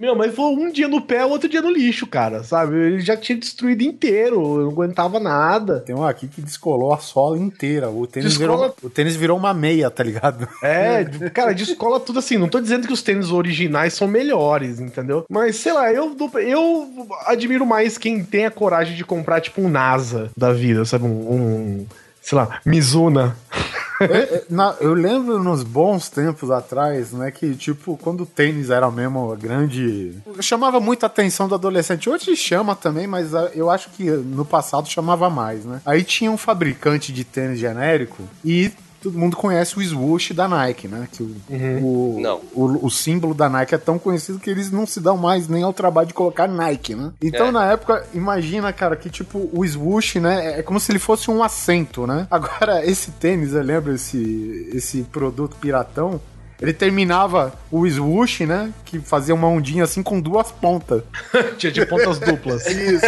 Meu, 0.00 0.16
mas 0.16 0.34
foi 0.34 0.46
um 0.46 0.72
dia 0.72 0.88
no 0.88 1.02
pé, 1.02 1.26
outro 1.26 1.46
dia 1.46 1.60
no 1.60 1.70
lixo, 1.70 2.06
cara, 2.06 2.42
sabe? 2.42 2.74
Ele 2.74 3.00
já 3.00 3.18
tinha 3.18 3.36
destruído 3.36 3.82
inteiro, 3.82 4.36
eu 4.36 4.62
não 4.62 4.70
aguentava 4.70 5.20
nada. 5.20 5.80
Tem 5.80 5.94
um 5.94 6.02
aqui 6.02 6.26
que 6.26 6.40
descolou 6.40 6.94
a 6.94 6.96
sola 6.96 7.36
inteira. 7.36 7.90
O 7.90 8.06
tênis, 8.06 8.30
Descola- 8.38 8.68
virou, 8.68 8.74
o 8.82 8.88
tênis 8.88 9.14
virou 9.14 9.36
uma 9.36 9.52
meia, 9.52 9.90
tá 9.90 10.02
ligado? 10.02 10.48
É, 10.62 11.04
cara, 11.34 11.52
descola 11.52 12.00
tudo 12.00 12.18
assim. 12.18 12.38
Não 12.38 12.48
tô 12.48 12.60
dizendo 12.62 12.86
que 12.86 12.94
os 12.94 13.02
tênis 13.02 13.30
originais 13.30 13.92
são 13.92 14.08
melhores, 14.08 14.80
entendeu? 14.80 15.26
Mas, 15.28 15.56
sei 15.56 15.74
lá, 15.74 15.92
eu, 15.92 16.16
eu 16.42 17.06
admiro 17.26 17.66
mais 17.66 17.98
quem 17.98 18.24
tem 18.24 18.46
a 18.46 18.50
coragem 18.50 18.96
de 18.96 19.04
comprar, 19.04 19.42
tipo, 19.42 19.60
um 19.60 19.68
NASA 19.68 20.30
da 20.34 20.50
vida, 20.50 20.82
sabe? 20.86 21.04
Um, 21.04 21.08
um, 21.10 21.86
sei 22.22 22.38
lá, 22.38 22.58
Mizuna. 22.64 23.36
É, 24.00 24.44
na- 24.48 24.74
eu 24.80 24.94
lembro 24.94 25.42
nos 25.42 25.62
bons 25.62 26.08
tempos 26.08 26.50
atrás, 26.50 27.12
né, 27.12 27.30
que 27.30 27.54
tipo, 27.54 27.98
quando 28.02 28.22
o 28.22 28.26
tênis 28.26 28.70
era 28.70 28.90
mesmo 28.90 29.30
a 29.32 29.36
grande. 29.36 30.14
chamava 30.40 30.80
muita 30.80 31.06
atenção 31.06 31.46
do 31.48 31.54
adolescente. 31.54 32.08
Hoje 32.08 32.34
chama 32.34 32.74
também, 32.74 33.06
mas 33.06 33.34
ah, 33.34 33.50
eu 33.54 33.70
acho 33.70 33.90
que 33.90 34.04
no 34.10 34.44
passado 34.44 34.88
chamava 34.88 35.28
mais, 35.28 35.64
né? 35.64 35.80
Aí 35.84 36.02
tinha 36.02 36.30
um 36.30 36.36
fabricante 36.38 37.12
de 37.12 37.24
tênis 37.24 37.58
genérico 37.58 38.22
e. 38.44 38.72
Todo 39.02 39.18
mundo 39.18 39.34
conhece 39.36 39.78
o 39.78 39.82
swoosh 39.82 40.34
da 40.34 40.46
Nike, 40.46 40.86
né? 40.86 41.08
Que 41.10 41.22
o, 41.22 41.34
o, 41.82 42.18
Não. 42.20 42.40
O, 42.52 42.86
o 42.86 42.90
símbolo 42.90 43.32
da 43.32 43.48
Nike 43.48 43.74
é 43.74 43.78
tão 43.78 43.98
conhecido 43.98 44.38
que 44.38 44.50
eles 44.50 44.70
não 44.70 44.86
se 44.86 45.00
dão 45.00 45.16
mais 45.16 45.48
nem 45.48 45.62
ao 45.62 45.72
trabalho 45.72 46.08
de 46.08 46.12
colocar 46.14 46.46
Nike, 46.46 46.94
né? 46.94 47.10
Então, 47.22 47.46
É. 47.46 47.50
na 47.50 47.72
época, 47.72 48.06
imagina, 48.12 48.70
cara, 48.74 48.94
que 48.96 49.08
tipo, 49.08 49.48
o 49.54 49.66
swoosh, 49.66 50.20
né? 50.20 50.58
É 50.58 50.62
como 50.62 50.78
se 50.78 50.92
ele 50.92 50.98
fosse 50.98 51.30
um 51.30 51.42
assento, 51.42 52.06
né? 52.06 52.26
Agora, 52.30 52.84
esse 52.84 53.10
tênis, 53.12 53.54
eu 53.54 53.62
lembro, 53.62 53.94
esse, 53.94 54.70
esse 54.74 55.02
produto 55.04 55.56
piratão. 55.56 56.20
Ele 56.60 56.74
terminava 56.74 57.54
o 57.70 57.88
swoosh, 57.88 58.44
né? 58.44 58.70
Que 58.84 59.00
fazia 59.00 59.34
uma 59.34 59.48
ondinha 59.48 59.84
assim 59.84 60.02
com 60.02 60.20
duas 60.20 60.52
pontas. 60.52 61.02
Tinha 61.56 61.72
de 61.72 61.86
pontas 61.86 62.18
duplas. 62.18 62.66
Isso. 62.68 63.06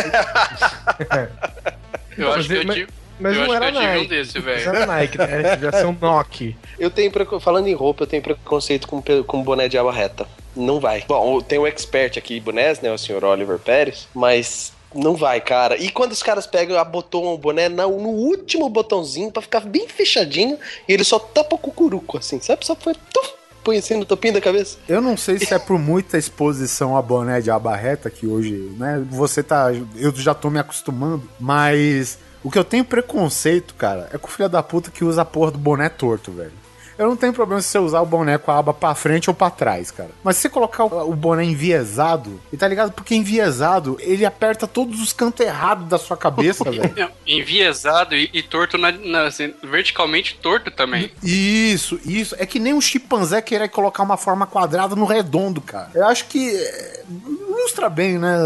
Eu 2.17 2.33
acho 2.33 2.49
que 2.49 2.55
eu 2.55 2.67
tive. 2.71 2.89
Mas 3.23 3.37
Eu 3.37 3.47
não 3.47 3.55
era 3.55 3.67
tive 3.73 3.79
um 3.79 3.83
Nike. 3.89 4.07
desse, 4.09 4.39
velho. 4.41 4.69
era 4.69 4.87
Nike, 4.87 5.19
né? 5.19 5.43
Devia 5.57 5.73
ser 5.73 5.87
um 5.87 5.97
Nokia. 6.01 6.57
Eu 6.79 6.91
tenho, 6.91 7.11
preco- 7.11 7.39
falando 7.41 7.69
em 7.69 7.75
roupa, 7.75 8.03
eu 8.03 8.07
tenho 8.07 8.23
preconceito 8.23 8.89
com, 8.89 9.03
com 9.27 9.43
boné 9.43 9.69
de 9.69 9.79
aba 9.79 9.93
reta. 9.93 10.27
Não 10.57 10.81
vai. 10.81 11.05
Bom, 11.09 11.41
tem 11.41 11.59
o 11.59 11.67
expert 11.67 12.19
aqui, 12.19 12.39
bonés, 12.41 12.81
né? 12.81 12.91
O 12.93 12.99
senhor 12.99 13.25
Oliver 13.25 13.59
Pérez, 13.59 14.07
mas 14.15 14.73
não 14.95 15.15
vai, 15.17 15.41
cara. 15.41 15.77
E 15.79 15.89
quando 15.91 16.13
os 16.13 16.23
caras 16.23 16.47
pegam, 16.47 16.77
abotoam 16.79 17.33
o 17.33 17.39
boné 17.39 17.69
na- 17.69 17.87
no 17.87 18.09
último 18.11 18.69
botãozinho 18.69 19.31
pra 19.31 19.41
ficar 19.41 19.61
bem 19.61 19.89
fechadinho 19.89 20.59
e 20.89 20.93
ele 20.93 21.05
só 21.05 21.19
tapa 21.19 21.55
o 21.55 21.59
cucuruco, 21.59 22.19
assim, 22.19 22.39
sabe? 22.41 22.67
Só 22.67 22.77
foi. 22.77 22.93
Tuf, 23.13 23.31
põe 23.65 23.79
assim 23.79 23.97
no 23.97 24.05
topinho 24.05 24.35
da 24.35 24.41
cabeça. 24.43 24.77
Eu 24.87 25.01
não 25.01 25.17
sei 25.17 25.39
se 25.39 25.55
é 25.55 25.59
por 25.59 25.79
muita 25.79 26.19
exposição 26.19 26.97
a 26.97 27.01
boné 27.01 27.41
de 27.41 27.51
aba 27.51 27.75
reta, 27.75 28.11
que 28.11 28.27
hoje, 28.27 28.53
né, 28.77 29.03
você 29.09 29.43
tá. 29.43 29.69
Eu 29.97 30.15
já 30.15 30.35
tô 30.35 30.51
me 30.51 30.59
acostumando, 30.59 31.27
mas 31.41 32.19
o 32.45 32.51
que 32.51 32.59
eu 32.59 32.65
tenho 32.65 32.85
preconceito, 32.85 33.75
cara, 33.75 34.09
é 34.13 34.19
com 34.19 34.29
o 34.29 34.31
filho 34.31 34.49
da 34.49 34.63
puta 34.63 34.91
que 34.91 35.05
usa 35.05 35.23
a 35.23 35.25
porra 35.25 35.51
do 35.51 35.59
boné 35.59 35.89
torto, 35.89 36.33
velho. 36.33 36.62
Eu 37.03 37.09
não 37.09 37.17
tenho 37.17 37.33
problema 37.33 37.61
se 37.61 37.69
você 37.69 37.79
usar 37.79 38.01
o 38.01 38.07
boné 38.07 38.39
com 38.39 38.51
a 38.51 38.59
aba 38.59 38.73
pra 38.73 38.95
frente 38.95 39.29
ou 39.29 39.35
pra 39.35 39.51
trás, 39.51 39.91
cara. 39.91 40.11
Mas 40.23 40.37
se 40.37 40.43
você 40.43 40.49
colocar 40.49 40.85
o, 40.85 41.15
boné 41.15 41.45
enviesado, 41.45 42.41
e 42.53 42.57
tá 42.57 42.67
ligado? 42.69 42.93
Porque 42.93 43.15
enviesado, 43.15 43.97
ele 44.01 44.25
aperta 44.25 44.67
todos 44.67 45.01
os 45.01 45.13
cantos 45.13 45.45
errados 45.45 45.89
da 45.89 45.99
sua 45.99 46.17
cabeça, 46.17 46.65
velho. 46.71 47.11
Enviesado 47.27 48.15
e, 48.15 48.31
e 48.33 48.43
torto, 48.43 48.77
na, 48.79 48.93
na- 48.93 49.25
assim, 49.27 49.53
verticalmente 49.63 50.35
torto 50.41 50.71
também. 50.71 51.11
Isso, 51.23 51.99
isso. 52.05 52.35
É 52.39 52.47
que 52.47 52.59
nem 52.59 52.73
um 52.75 52.81
chimpanzé 52.81 53.41
querer 53.43 53.69
colocar 53.69 54.03
uma 54.03 54.17
forma 54.17 54.47
quadrada 54.47 54.95
no 54.95 55.05
redondo, 55.05 55.61
cara. 55.61 55.91
Eu 55.95 56.07
acho 56.07 56.27
que 56.27 56.51
é, 56.57 57.03
ilustra 57.49 57.89
bem, 57.89 58.19
né? 58.19 58.37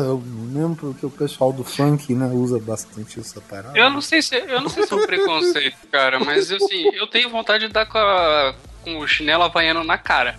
Lembro 0.52 0.76
porque 0.92 1.04
o 1.04 1.10
pessoal 1.10 1.52
do 1.52 1.62
funk, 1.64 2.14
né, 2.14 2.26
usa 2.32 2.58
bastante 2.58 3.20
essa 3.20 3.40
parada. 3.40 3.78
Eu 3.78 3.90
não 3.90 4.00
sei 4.00 4.22
se, 4.22 4.34
eu 4.36 4.60
não 4.60 4.68
sei 4.70 4.86
se 4.86 4.92
é 4.92 4.96
um 4.96 5.06
preconceito, 5.06 5.76
cara, 5.92 6.18
mas 6.18 6.50
assim, 6.50 6.88
eu 6.94 7.06
tenho 7.06 7.28
vontade 7.28 7.66
de 7.66 7.72
dar 7.72 7.84
com, 7.86 7.98
a- 7.98 8.45
com 8.82 8.98
o 8.98 9.06
chinelo 9.08 9.42
havaiano 9.44 9.84
na 9.84 9.98
cara. 9.98 10.36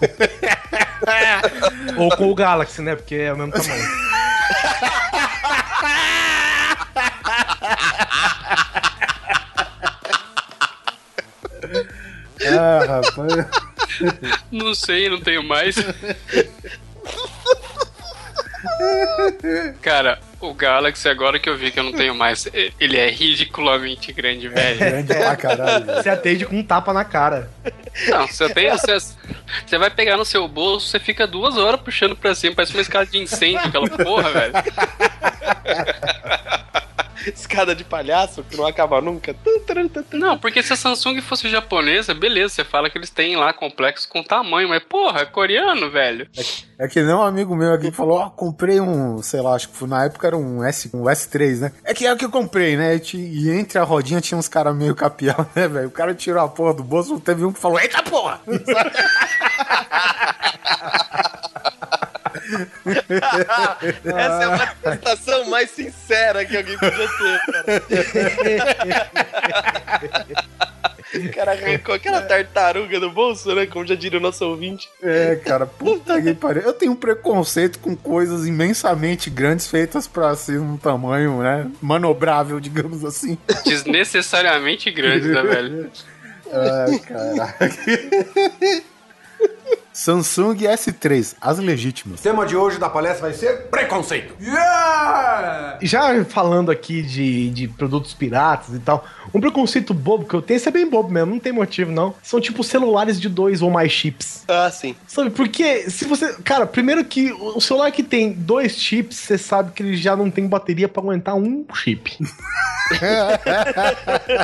Ou 1.96 2.08
com 2.16 2.30
o 2.30 2.34
Galaxy, 2.34 2.82
né? 2.82 2.94
Porque 2.94 3.14
é 3.14 3.32
o 3.32 3.36
mesmo 3.36 3.52
tamanho. 3.52 3.84
Ah, 12.46 12.84
rapaz. 12.86 13.32
Não 14.50 14.74
sei, 14.74 15.08
não 15.08 15.20
tenho 15.20 15.42
mais. 15.42 15.76
Cara, 19.82 20.20
Galaxy, 20.58 21.08
agora 21.08 21.38
que 21.38 21.48
eu 21.48 21.56
vi 21.56 21.70
que 21.70 21.78
eu 21.78 21.84
não 21.84 21.92
tenho 21.92 22.14
mais, 22.14 22.46
ele 22.78 22.96
é 22.96 23.08
ridiculamente 23.08 24.12
grande, 24.12 24.48
velho. 24.48 24.78
Grande 24.78 25.14
pra 25.14 25.36
caralho. 25.36 25.86
Você 25.86 26.10
atende 26.10 26.44
com 26.44 26.56
um 26.56 26.62
tapa 26.62 26.92
na 26.92 27.04
cara. 27.04 27.48
Não, 28.08 28.26
você 28.26 28.52
tem. 28.52 28.70
Você, 28.70 28.98
você 29.66 29.78
vai 29.78 29.90
pegar 29.90 30.16
no 30.16 30.24
seu 30.24 30.46
bolso, 30.48 30.88
você 30.88 30.98
fica 30.98 31.26
duas 31.26 31.56
horas 31.56 31.80
puxando 31.80 32.16
pra 32.16 32.34
cima, 32.34 32.54
parece 32.54 32.72
uma 32.72 32.82
escada 32.82 33.06
de 33.06 33.18
incêndio, 33.18 33.60
aquela 33.60 33.88
porra, 33.88 34.30
velho. 34.30 34.52
Escada 37.26 37.74
de 37.74 37.82
palhaço 37.84 38.44
que 38.44 38.56
não 38.56 38.64
acaba 38.64 39.00
nunca. 39.00 39.34
Não, 40.16 40.38
porque 40.38 40.62
se 40.62 40.72
a 40.72 40.76
Samsung 40.76 41.20
fosse 41.20 41.48
japonesa, 41.50 42.14
beleza, 42.14 42.54
você 42.54 42.64
fala 42.64 42.88
que 42.88 42.96
eles 42.96 43.10
têm 43.10 43.36
lá 43.36 43.52
complexos 43.52 44.06
com 44.06 44.22
tamanho, 44.22 44.68
mas 44.68 44.82
porra, 44.84 45.22
é 45.22 45.26
coreano, 45.26 45.90
velho. 45.90 46.28
É 46.78 46.86
que 46.86 47.02
nem 47.02 47.12
um 47.12 47.22
amigo 47.22 47.56
meu 47.56 47.74
aqui 47.74 47.90
que 47.90 47.96
falou, 47.96 48.18
ó, 48.20 48.30
comprei 48.30 48.80
um, 48.80 49.20
sei 49.20 49.40
lá, 49.42 49.54
acho 49.54 49.68
que 49.68 49.76
foi- 49.76 49.88
na 49.88 50.04
época 50.04 50.28
era 50.28 50.36
um, 50.36 50.62
S, 50.64 50.88
um 50.94 51.02
S3, 51.04 51.58
né? 51.60 51.72
É 51.84 51.92
que 51.92 52.06
é 52.06 52.12
o 52.12 52.16
que 52.16 52.24
eu 52.24 52.30
comprei, 52.30 52.76
né? 52.76 52.98
E 53.12 53.16
E 53.16 53.50
entre 53.50 53.78
a 53.78 53.82
rodinha 53.82 54.20
tinha 54.20 54.38
uns 54.38 54.48
caras 54.48 54.74
meio 54.74 54.94
capial, 54.94 55.44
né, 55.56 55.66
velho? 55.68 55.88
O 55.88 55.92
cara 55.92 56.14
tirou 56.14 56.42
a 56.42 56.48
porra 56.48 56.72
do 56.72 56.84
bolso, 56.84 57.18
teve 57.20 57.44
um 57.44 57.52
que 57.52 57.58
falou, 57.60 57.80
eita 57.80 58.00
porra! 58.04 58.40
Essa 64.04 64.42
é 64.42 64.44
a 64.44 64.50
manifestação 64.50 65.50
mais 65.50 65.70
sincera 65.70 66.44
que 66.44 66.56
alguém 66.56 66.78
podia 66.78 67.08
ter, 67.08 67.40
cara. 67.52 67.82
O 71.14 71.32
cara 71.32 71.52
arrancou 71.52 71.94
aquela 71.94 72.20
tartaruga 72.20 73.00
do 73.00 73.10
bolso, 73.10 73.54
né? 73.54 73.66
Como 73.66 73.86
já 73.86 73.94
diria 73.94 74.18
o 74.18 74.22
nosso 74.22 74.44
ouvinte. 74.44 74.88
É, 75.02 75.36
cara, 75.36 75.64
puta 75.66 76.20
que 76.20 76.34
pariu. 76.34 76.62
Eu 76.62 76.72
tenho 76.74 76.92
um 76.92 76.96
preconceito 76.96 77.78
com 77.78 77.96
coisas 77.96 78.46
imensamente 78.46 79.30
grandes 79.30 79.66
feitas 79.66 80.06
pra 80.06 80.36
ser 80.36 80.60
um 80.60 80.76
tamanho, 80.76 81.38
né, 81.40 81.66
manobrável, 81.80 82.60
digamos 82.60 83.04
assim. 83.04 83.38
Desnecessariamente 83.64 84.90
grande, 84.90 85.28
né, 85.28 85.42
velho? 85.42 85.90
Ai, 86.52 86.98
caraca. 86.98 87.70
Samsung 89.98 90.54
S3, 90.54 91.34
as 91.40 91.58
legítimas. 91.58 92.20
O 92.20 92.22
tema 92.22 92.46
de 92.46 92.56
hoje 92.56 92.78
da 92.78 92.88
palestra 92.88 93.22
vai 93.22 93.32
ser 93.32 93.64
preconceito. 93.64 94.32
Yeah! 94.40 95.76
Já 95.82 96.24
falando 96.24 96.70
aqui 96.70 97.02
de, 97.02 97.50
de 97.50 97.66
produtos 97.66 98.14
piratas 98.14 98.76
e 98.76 98.78
tal, 98.78 99.04
um 99.32 99.40
preconceito 99.40 99.92
bobo 99.94 100.24
que 100.24 100.34
eu 100.34 100.42
tenho, 100.42 100.56
isso 100.56 100.68
é 100.68 100.72
bem 100.72 100.88
bobo 100.88 101.10
mesmo, 101.10 101.32
não 101.32 101.38
tem 101.38 101.52
motivo 101.52 101.90
não. 101.90 102.14
São 102.22 102.40
tipo 102.40 102.62
celulares 102.64 103.20
de 103.20 103.28
dois 103.28 103.62
ou 103.62 103.70
mais 103.70 103.92
chips. 103.92 104.44
Ah, 104.48 104.70
sim. 104.70 104.94
Sabe, 105.06 105.30
porque 105.30 105.90
se 105.90 106.04
você. 106.04 106.34
Cara, 106.44 106.66
primeiro 106.66 107.04
que 107.04 107.32
o 107.32 107.60
celular 107.60 107.90
que 107.90 108.02
tem 108.02 108.32
dois 108.32 108.72
chips, 108.76 109.16
você 109.18 109.36
sabe 109.38 109.72
que 109.72 109.82
ele 109.82 109.96
já 109.96 110.16
não 110.16 110.30
tem 110.30 110.46
bateria 110.46 110.88
pra 110.88 111.02
aguentar 111.02 111.34
um 111.34 111.64
chip. 111.74 112.16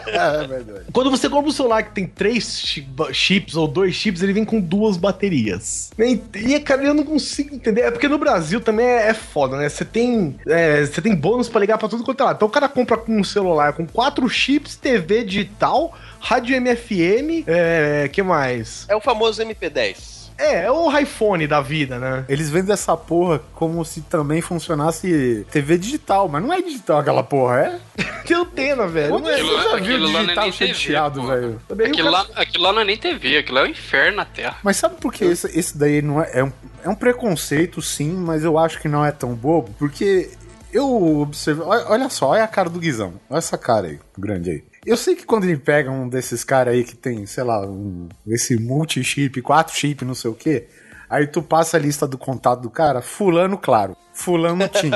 é 0.06 0.46
verdade. 0.46 0.84
Quando 0.92 1.10
você 1.10 1.28
compra 1.28 1.48
um 1.48 1.52
celular 1.52 1.82
que 1.82 1.92
tem 1.92 2.06
três 2.06 2.60
chi- 2.60 2.86
chips 3.12 3.56
ou 3.56 3.66
dois 3.66 3.94
chips, 3.94 4.22
ele 4.22 4.32
vem 4.32 4.44
com 4.44 4.60
duas 4.60 4.96
baterias. 4.96 5.90
E, 5.98 6.20
e, 6.34 6.60
cara, 6.60 6.84
eu 6.84 6.94
não 6.94 7.04
consigo 7.04 7.54
entender. 7.54 7.82
É 7.82 7.90
porque 7.90 8.08
no 8.08 8.18
Brasil 8.18 8.60
também 8.60 8.86
é, 8.86 9.08
é 9.08 9.14
foda, 9.14 9.56
né? 9.56 9.68
Você 9.68 9.84
tem, 9.84 10.36
é, 10.46 10.84
você 10.84 11.00
tem 11.00 11.14
bônus 11.14 11.48
pra 11.48 11.60
ligar 11.60 11.78
pra 11.78 11.88
tudo 11.88 12.04
quanto 12.04 12.20
é 12.20 12.24
lado. 12.24 12.36
Então 12.36 12.48
o 12.48 12.50
cara 12.50 12.68
compra 12.68 13.00
um 13.08 13.24
celular 13.24 13.72
com 13.72 13.86
quatro 13.86 14.28
chips, 14.28 14.76
TV 14.84 15.24
digital, 15.24 15.96
rádio 16.20 16.54
MFM, 16.60 17.42
é, 17.46 18.06
que 18.12 18.22
mais? 18.22 18.84
É 18.86 18.94
o 18.94 19.00
famoso 19.00 19.42
MP10. 19.42 20.24
É, 20.36 20.64
é 20.64 20.70
o 20.70 20.94
iPhone 20.98 21.46
da 21.46 21.62
vida, 21.62 21.98
né? 21.98 22.26
Eles 22.28 22.50
vendem 22.50 22.72
essa 22.72 22.94
porra 22.94 23.40
como 23.54 23.82
se 23.82 24.02
também 24.02 24.42
funcionasse 24.42 25.46
TV 25.50 25.78
digital, 25.78 26.28
mas 26.28 26.42
não 26.42 26.52
é 26.52 26.60
digital 26.60 26.98
aquela 26.98 27.22
porra, 27.22 27.60
é? 27.96 28.02
Tem 28.26 28.36
antena, 28.36 28.86
velho. 28.86 29.18
Não 29.18 29.30
é- 29.30 29.34
Aquilo, 29.34 29.48
Você 29.48 29.70
já 29.70 29.76
viu 29.76 29.96
é 29.96 30.22
digital 30.22 30.52
cheio 30.52 30.74
de 30.74 30.86
TV, 30.86 31.26
velho? 31.26 31.60
O 31.68 31.72
Aquilo 31.72 32.10
lá, 32.10 32.26
aquilo 32.34 32.64
lá 32.64 32.72
não 32.74 32.80
é 32.82 32.84
nem 32.84 32.96
TV, 32.98 33.38
aquilo 33.38 33.58
é 33.58 33.62
o 33.62 33.66
inferno 33.66 34.18
na 34.18 34.24
Terra. 34.26 34.58
Mas 34.62 34.76
sabe 34.76 34.96
por 35.00 35.14
que 35.14 35.24
esse, 35.24 35.46
esse 35.58 35.78
daí 35.78 36.02
não 36.02 36.20
é, 36.20 36.30
é 36.34 36.44
um, 36.44 36.52
é 36.84 36.88
um 36.90 36.94
preconceito, 36.94 37.80
sim, 37.80 38.12
mas 38.12 38.44
eu 38.44 38.58
acho 38.58 38.80
que 38.80 38.88
não 38.88 39.02
é 39.04 39.12
tão 39.12 39.34
bobo, 39.34 39.74
porque 39.78 40.30
eu 40.74 41.20
observo. 41.20 41.62
Olha, 41.64 41.84
olha 41.88 42.08
só, 42.10 42.30
olha 42.30 42.42
a 42.42 42.48
cara 42.48 42.68
do 42.68 42.80
Guizão. 42.80 43.14
Olha 43.30 43.38
essa 43.38 43.56
cara 43.56 43.86
aí, 43.86 44.00
grande 44.18 44.50
aí. 44.50 44.64
Eu 44.86 44.96
sei 44.96 45.14
que 45.14 45.24
quando 45.24 45.44
ele 45.44 45.56
pega 45.56 45.90
um 45.90 46.08
desses 46.08 46.44
caras 46.44 46.74
aí 46.74 46.84
que 46.84 46.94
tem, 46.94 47.24
sei 47.26 47.44
lá, 47.44 47.66
um, 47.66 48.08
esse 48.26 48.56
multi-chip, 48.56 49.40
quatro 49.42 49.74
chip, 49.74 50.04
não 50.04 50.14
sei 50.14 50.30
o 50.30 50.34
quê, 50.34 50.68
aí 51.08 51.26
tu 51.26 51.42
passa 51.42 51.76
a 51.76 51.80
lista 51.80 52.06
do 52.06 52.18
contato 52.18 52.60
do 52.60 52.70
cara, 52.70 53.00
fulano, 53.00 53.56
claro. 53.56 53.96
Fulano 54.12 54.68
Tim. 54.68 54.92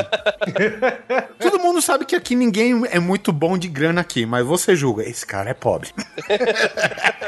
Todo 1.41 1.59
mundo 1.59 1.83
sabe 1.83 2.05
que 2.05 2.15
aqui 2.15 2.37
ninguém 2.37 2.85
é 2.91 3.01
muito 3.01 3.33
bom 3.33 3.59
de 3.59 3.67
grana 3.67 4.01
aqui, 4.01 4.25
mas 4.25 4.47
você 4.47 4.77
julga, 4.77 5.03
esse 5.03 5.27
cara 5.27 5.51
é 5.51 5.55
pobre. 5.55 5.91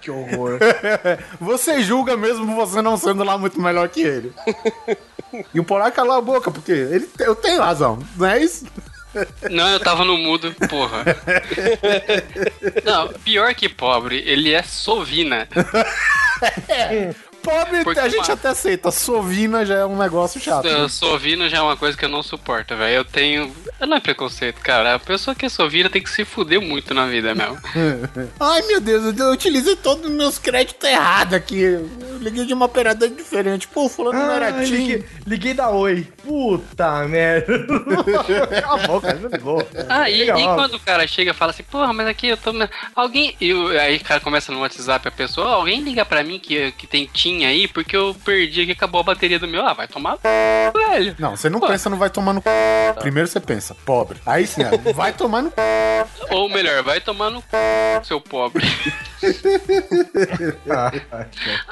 Que 0.00 0.10
horror. 0.10 0.58
Você 1.40 1.82
julga 1.82 2.16
mesmo 2.16 2.56
você 2.56 2.80
não 2.80 2.96
sendo 2.96 3.22
lá 3.22 3.36
muito 3.36 3.60
melhor 3.60 3.88
que 3.88 4.00
ele. 4.00 4.32
E 5.54 5.60
o 5.60 5.64
Polar 5.64 5.92
calou 5.92 6.16
a 6.16 6.20
boca, 6.20 6.50
porque 6.50 6.72
ele, 6.72 7.08
eu 7.18 7.36
tenho 7.36 7.60
razão, 7.60 7.98
não 8.16 8.26
é 8.26 8.42
isso? 8.42 8.64
Não, 9.50 9.68
eu 9.68 9.80
tava 9.80 10.04
no 10.04 10.16
mudo, 10.16 10.54
porra. 10.68 11.04
Não, 12.84 13.08
pior 13.08 13.54
que 13.54 13.68
pobre, 13.68 14.22
ele 14.26 14.52
é 14.52 14.62
sovina. 14.62 15.48
Pobre 17.42 17.82
Porque 17.84 17.98
a 18.00 18.08
gente 18.08 18.24
uma- 18.28 18.34
até 18.34 18.48
aceita, 18.48 18.90
sovina 18.90 19.64
já 19.64 19.76
é 19.76 19.84
um 19.86 19.96
negócio 19.96 20.40
chato. 20.40 20.66
Eu, 20.66 20.88
sovina 20.88 21.48
já 21.48 21.58
é 21.58 21.60
uma 21.62 21.76
coisa 21.76 21.96
que 21.96 22.04
eu 22.04 22.08
não 22.08 22.22
suporto, 22.22 22.76
velho. 22.76 22.96
Eu 22.96 23.04
tenho. 23.04 23.54
Não 23.80 23.96
é 23.96 24.00
preconceito, 24.00 24.60
cara. 24.60 24.94
A 24.94 24.98
pessoa 24.98 25.34
que 25.34 25.46
é 25.46 25.48
sovina 25.48 25.88
tem 25.88 26.02
que 26.02 26.10
se 26.10 26.24
fuder 26.24 26.60
muito 26.60 26.92
na 26.92 27.06
vida 27.06 27.34
mesmo. 27.34 27.58
Ai 28.38 28.62
meu 28.62 28.80
Deus, 28.80 29.16
eu 29.18 29.30
utilizei 29.32 29.74
todos 29.76 30.04
os 30.04 30.10
meus 30.12 30.38
créditos 30.38 30.88
errados 30.88 31.34
aqui. 31.34 31.78
liguei 32.20 32.44
de 32.44 32.52
uma 32.52 32.66
operadora 32.66 33.10
diferente. 33.10 33.66
Pô, 33.68 33.88
fulano 33.88 34.18
não 34.18 34.30
era 34.30 34.48
Ah, 34.48 34.64
Tim. 34.64 34.70
liguei, 34.76 35.04
liguei 35.26 35.54
da 35.54 35.70
Oi. 35.70 36.06
Puta 36.22 37.06
merda. 37.08 37.46
Cala 38.62 38.82
a 38.84 38.86
boca, 38.86 39.12
ligou. 39.12 39.66
Ah, 39.88 40.10
e, 40.10 40.28
e 40.28 40.32
quando 40.54 40.74
o 40.74 40.80
cara 40.80 41.06
chega 41.06 41.30
e 41.30 41.34
fala 41.34 41.50
assim, 41.52 41.62
porra, 41.62 41.92
mas 41.92 42.06
aqui 42.06 42.28
eu 42.28 42.36
tô. 42.36 42.50
Alguém. 42.94 43.34
E 43.40 43.52
aí 43.78 43.96
o 43.96 44.04
cara 44.04 44.20
começa 44.20 44.52
no 44.52 44.60
WhatsApp 44.60 45.08
a 45.08 45.10
pessoa, 45.10 45.46
"Ó, 45.48 45.54
alguém 45.54 45.80
liga 45.80 46.04
pra 46.04 46.22
mim 46.22 46.38
que, 46.38 46.72
que 46.72 46.86
tem 46.86 47.06
TIM 47.12 47.29
aí, 47.44 47.68
porque 47.68 47.96
eu 47.96 48.14
perdi 48.24 48.62
aqui, 48.62 48.72
acabou 48.72 49.00
a 49.00 49.04
bateria 49.04 49.38
do 49.38 49.48
meu. 49.48 49.66
Ah, 49.66 49.72
vai 49.72 49.88
tomar 49.88 50.16
c... 50.16 50.22
velho. 50.74 51.16
Não, 51.18 51.36
você 51.36 51.48
não 51.48 51.60
Pô. 51.60 51.66
pensa 51.66 51.88
no 51.88 51.96
vai 51.96 52.10
tomar 52.10 52.32
no 52.32 52.40
c... 52.40 52.48
Primeiro 53.00 53.28
você 53.28 53.40
pensa, 53.40 53.74
pobre. 53.84 54.18
Aí 54.26 54.46
sim, 54.46 54.62
vai 54.94 55.12
tomar 55.12 55.42
no 55.42 55.50
c... 55.50 55.56
Ou 56.30 56.48
melhor, 56.48 56.82
vai 56.82 57.00
tomar 57.00 57.30
no 57.30 57.40
c... 57.40 57.46
seu 58.04 58.20
pobre. 58.20 58.64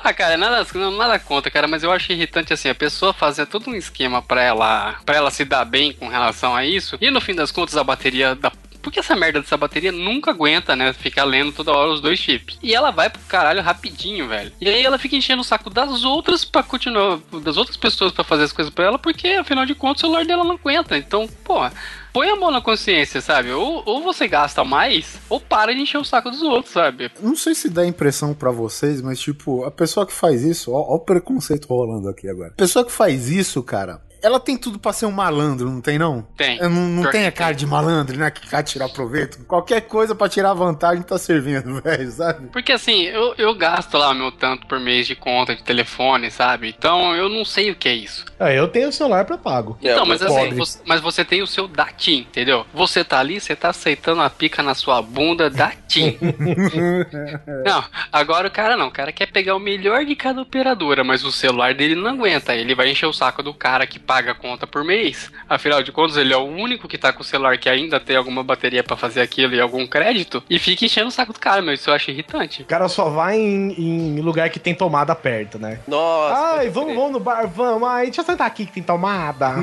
ah, 0.03 0.13
cara, 0.13 0.37
nada, 0.37 0.67
não, 0.75 0.91
nada 0.93 1.19
contra, 1.19 1.51
cara, 1.51 1.67
mas 1.67 1.83
eu 1.83 1.91
acho 1.91 2.13
irritante 2.13 2.53
assim, 2.53 2.69
a 2.69 2.75
pessoa 2.75 3.13
fazer 3.13 3.47
todo 3.47 3.71
um 3.71 3.75
esquema 3.75 4.21
pra 4.23 4.43
ela, 4.43 4.97
pra 5.05 5.17
ela 5.17 5.31
se 5.31 5.45
dar 5.45 5.65
bem 5.65 5.93
com 5.93 6.09
relação 6.09 6.55
a 6.55 6.65
isso, 6.65 6.97
e 7.01 7.11
no 7.11 7.21
fim 7.21 7.35
das 7.35 7.51
contas 7.51 7.77
a 7.77 7.85
bateria 7.85 8.35
da. 8.35 8.53
Porque 8.89 9.01
essa 9.01 9.15
merda 9.15 9.43
dessa 9.43 9.55
bateria 9.55 9.93
nunca 9.93 10.31
aguenta, 10.31 10.75
né? 10.75 10.95
Ficar 10.95 11.25
lendo 11.25 11.53
toda 11.53 11.73
hora 11.73 11.93
os 11.93 12.01
dois 12.01 12.19
chips. 12.19 12.59
E 12.63 12.75
ela 12.75 12.91
vai 12.91 13.11
pro 13.11 13.21
caralho 13.29 13.61
rapidinho, 13.61 14.27
velho. 14.27 14.51
E 14.59 14.67
aí 14.67 14.83
ela 14.83 14.97
fica 14.97 15.15
enchendo 15.15 15.43
o 15.43 15.45
saco 15.45 15.69
das 15.69 16.05
outras 16.05 16.43
pra 16.43 16.63
continuar. 16.63 17.19
Das 17.43 17.59
outras 17.59 17.77
pessoas 17.77 18.13
pra 18.13 18.25
fazer 18.25 18.45
as 18.45 18.53
coisas 18.53 18.73
pra 18.73 18.87
ela, 18.87 18.99
porque 18.99 19.29
afinal 19.29 19.67
de 19.67 19.75
contas 19.75 19.99
o 19.99 20.07
celular 20.07 20.25
dela 20.25 20.43
não 20.43 20.53
aguenta. 20.53 20.97
Então, 20.97 21.29
porra, 21.45 21.71
põe 22.15 22.31
a 22.31 22.37
mão 22.37 22.51
na 22.51 22.63
consciência, 22.63 23.21
sabe? 23.21 23.51
Ou, 23.51 23.83
ou 23.85 24.03
você 24.03 24.27
gasta 24.27 24.65
mais, 24.65 25.21
ou 25.29 25.39
para 25.39 25.75
de 25.75 25.83
encher 25.83 25.99
o 25.99 26.05
saco 26.05 26.31
dos 26.31 26.41
outros, 26.41 26.73
sabe? 26.73 27.11
Não 27.21 27.37
sei 27.37 27.55
se 27.55 27.69
dá 27.69 27.87
impressão 27.87 28.33
pra 28.33 28.51
vocês, 28.51 29.03
mas 29.03 29.21
tipo, 29.21 29.65
a 29.65 29.71
pessoa 29.71 30.07
que 30.07 30.15
faz 30.15 30.43
isso, 30.43 30.73
ó, 30.73 30.79
ó 30.79 30.95
o 30.95 31.01
preconceito 31.01 31.69
rolando 31.69 32.09
aqui 32.09 32.27
agora. 32.27 32.53
A 32.55 32.57
pessoa 32.57 32.87
que 32.87 32.93
faz 32.93 33.29
isso, 33.29 33.63
cara, 33.63 34.01
ela 34.23 34.41
tem 34.41 34.57
tudo 34.57 34.79
pra 34.79 34.93
ser 34.93 35.07
um 35.07 35.11
malandro, 35.13 35.71
não 35.71 35.81
tem 35.81 35.99
não? 35.99 36.23
Tem. 36.37 36.59
É, 36.59 36.69
Não, 36.69 36.89
não 36.89 37.11
tem 37.11 37.27
a 37.27 37.33
cara 37.33 37.55
de 37.55 37.67
malandro, 37.67 38.17
né? 38.17 38.31
Que 38.31 38.49
quer 38.49 38.63
tirar 38.63 38.89
proveito. 38.89 39.45
Qualquer 39.45 39.83
coisa 39.83 40.15
pra 40.15 40.29
tirar 40.29 40.55
vantagem 40.55 41.03
tá 41.03 41.19
servindo, 41.19 41.81
velho, 41.83 42.11
sabe? 42.11 42.49
Porque 42.49 42.73
assim, 42.73 43.03
eu, 43.03 43.35
eu 43.39 43.55
gasto 43.55 43.97
lá 43.97 44.13
meu 44.15 44.31
tanto 44.33 44.67
por 44.67 44.81
mês 44.81 45.07
de 45.07 45.15
conta 45.15 45.55
de 45.55 45.63
telefone, 45.63 46.31
sabe? 46.31 46.75
Então 46.77 47.15
eu 47.15 47.29
não 47.29 47.45
sei 47.45 47.71
o 47.71 47.77
que 47.77 47.89
é 47.89 47.95
isso. 47.95 48.25
Ah, 48.39 48.53
eu 48.53 48.69
tenho 48.69 48.89
o 48.89 48.93
celular 48.93 49.25
pra 49.25 49.39
pago. 49.39 49.79
É, 49.83 49.93
Então, 49.93 50.07
mas 50.07 50.23
assim, 50.23 50.51
você, 50.55 50.79
mas 50.85 51.01
você 51.01 51.25
tem 51.25 51.43
o 51.43 51.47
seu 51.47 51.67
da 51.69 51.87
TIM, 51.87 52.21
entendeu? 52.21 52.67
Você 52.73 53.03
tá 53.05 53.19
ali, 53.19 53.41
você 53.41 53.55
tá 53.57 53.71
aceitando 53.71 54.23
a 54.23 54.31
pica 54.31 54.63
na 54.63 54.75
sua 54.75 55.01
bunda 55.03 55.51
da 55.51 55.71
TIM. 55.87 56.19
não, 57.65 57.85
agora 58.13 58.49
o 58.49 58.51
cara 58.51 58.77
não. 58.77 58.89
O 58.89 58.93
cara 58.93 59.13
quer 59.13 59.27
pegar 59.27 59.55
o 59.57 59.61
melhor 59.61 60.05
de 60.05 60.15
cada 60.15 60.41
operadora, 60.43 61.03
mas 61.05 61.25
o 61.25 61.33
celular 61.33 61.75
dele 61.75 61.95
não 61.95 62.11
aguenta. 62.11 62.55
Ele 62.55 62.75
vai 62.75 62.91
encher 62.91 63.07
o 63.07 63.13
saco 63.13 63.43
do 63.43 63.53
cara 63.55 63.87
que 63.87 63.99
paga 64.09 64.33
a 64.33 64.35
conta 64.35 64.67
por 64.67 64.83
mês. 64.83 65.31
Afinal 65.47 65.83
de 65.83 65.93
contas, 65.93 66.17
ele 66.17 66.33
é 66.33 66.37
o 66.37 66.45
único 66.45 66.89
que 66.89 66.97
tá 66.97 67.13
com 67.13 67.21
o 67.21 67.25
celular 67.25 67.59
que 67.59 67.69
ainda 67.69 68.01
tem 68.01 68.17
alguma 68.17 68.43
bateria 68.43 68.83
pra 68.83 68.97
fazer 68.97 69.21
aquilo 69.21 69.55
e 69.55 69.61
algum 69.61 69.87
crédito. 69.87 70.43
E 70.49 70.59
fica 70.59 70.87
enchendo 70.87 71.09
o 71.09 71.11
saco 71.11 71.35
do 71.35 71.39
cara, 71.39 71.61
meu. 71.61 71.75
Isso 71.75 71.91
eu 71.91 71.95
acho 71.95 72.11
irritante. 72.11 72.63
O 72.63 72.65
cara 72.65 72.89
só 72.89 73.11
vai 73.11 73.37
em, 73.37 73.73
em 73.79 74.21
lugar 74.23 74.49
que 74.49 74.59
tem 74.59 74.75
tomada 74.75 75.15
perto, 75.15 75.59
né? 75.59 75.81
Nossa. 75.87 76.57
Ai, 76.57 76.71
vamos, 76.71 76.95
vamos 76.95 77.13
no 77.13 77.21
bar, 77.21 77.47
vamos. 77.47 77.87
Ai, 77.87 78.07
deixa 78.07 78.23
eu 78.23 78.25
sentar 78.25 78.47
aqui 78.47 78.65
que 78.65 78.73
tem 78.73 78.83
tomada. 78.83 79.57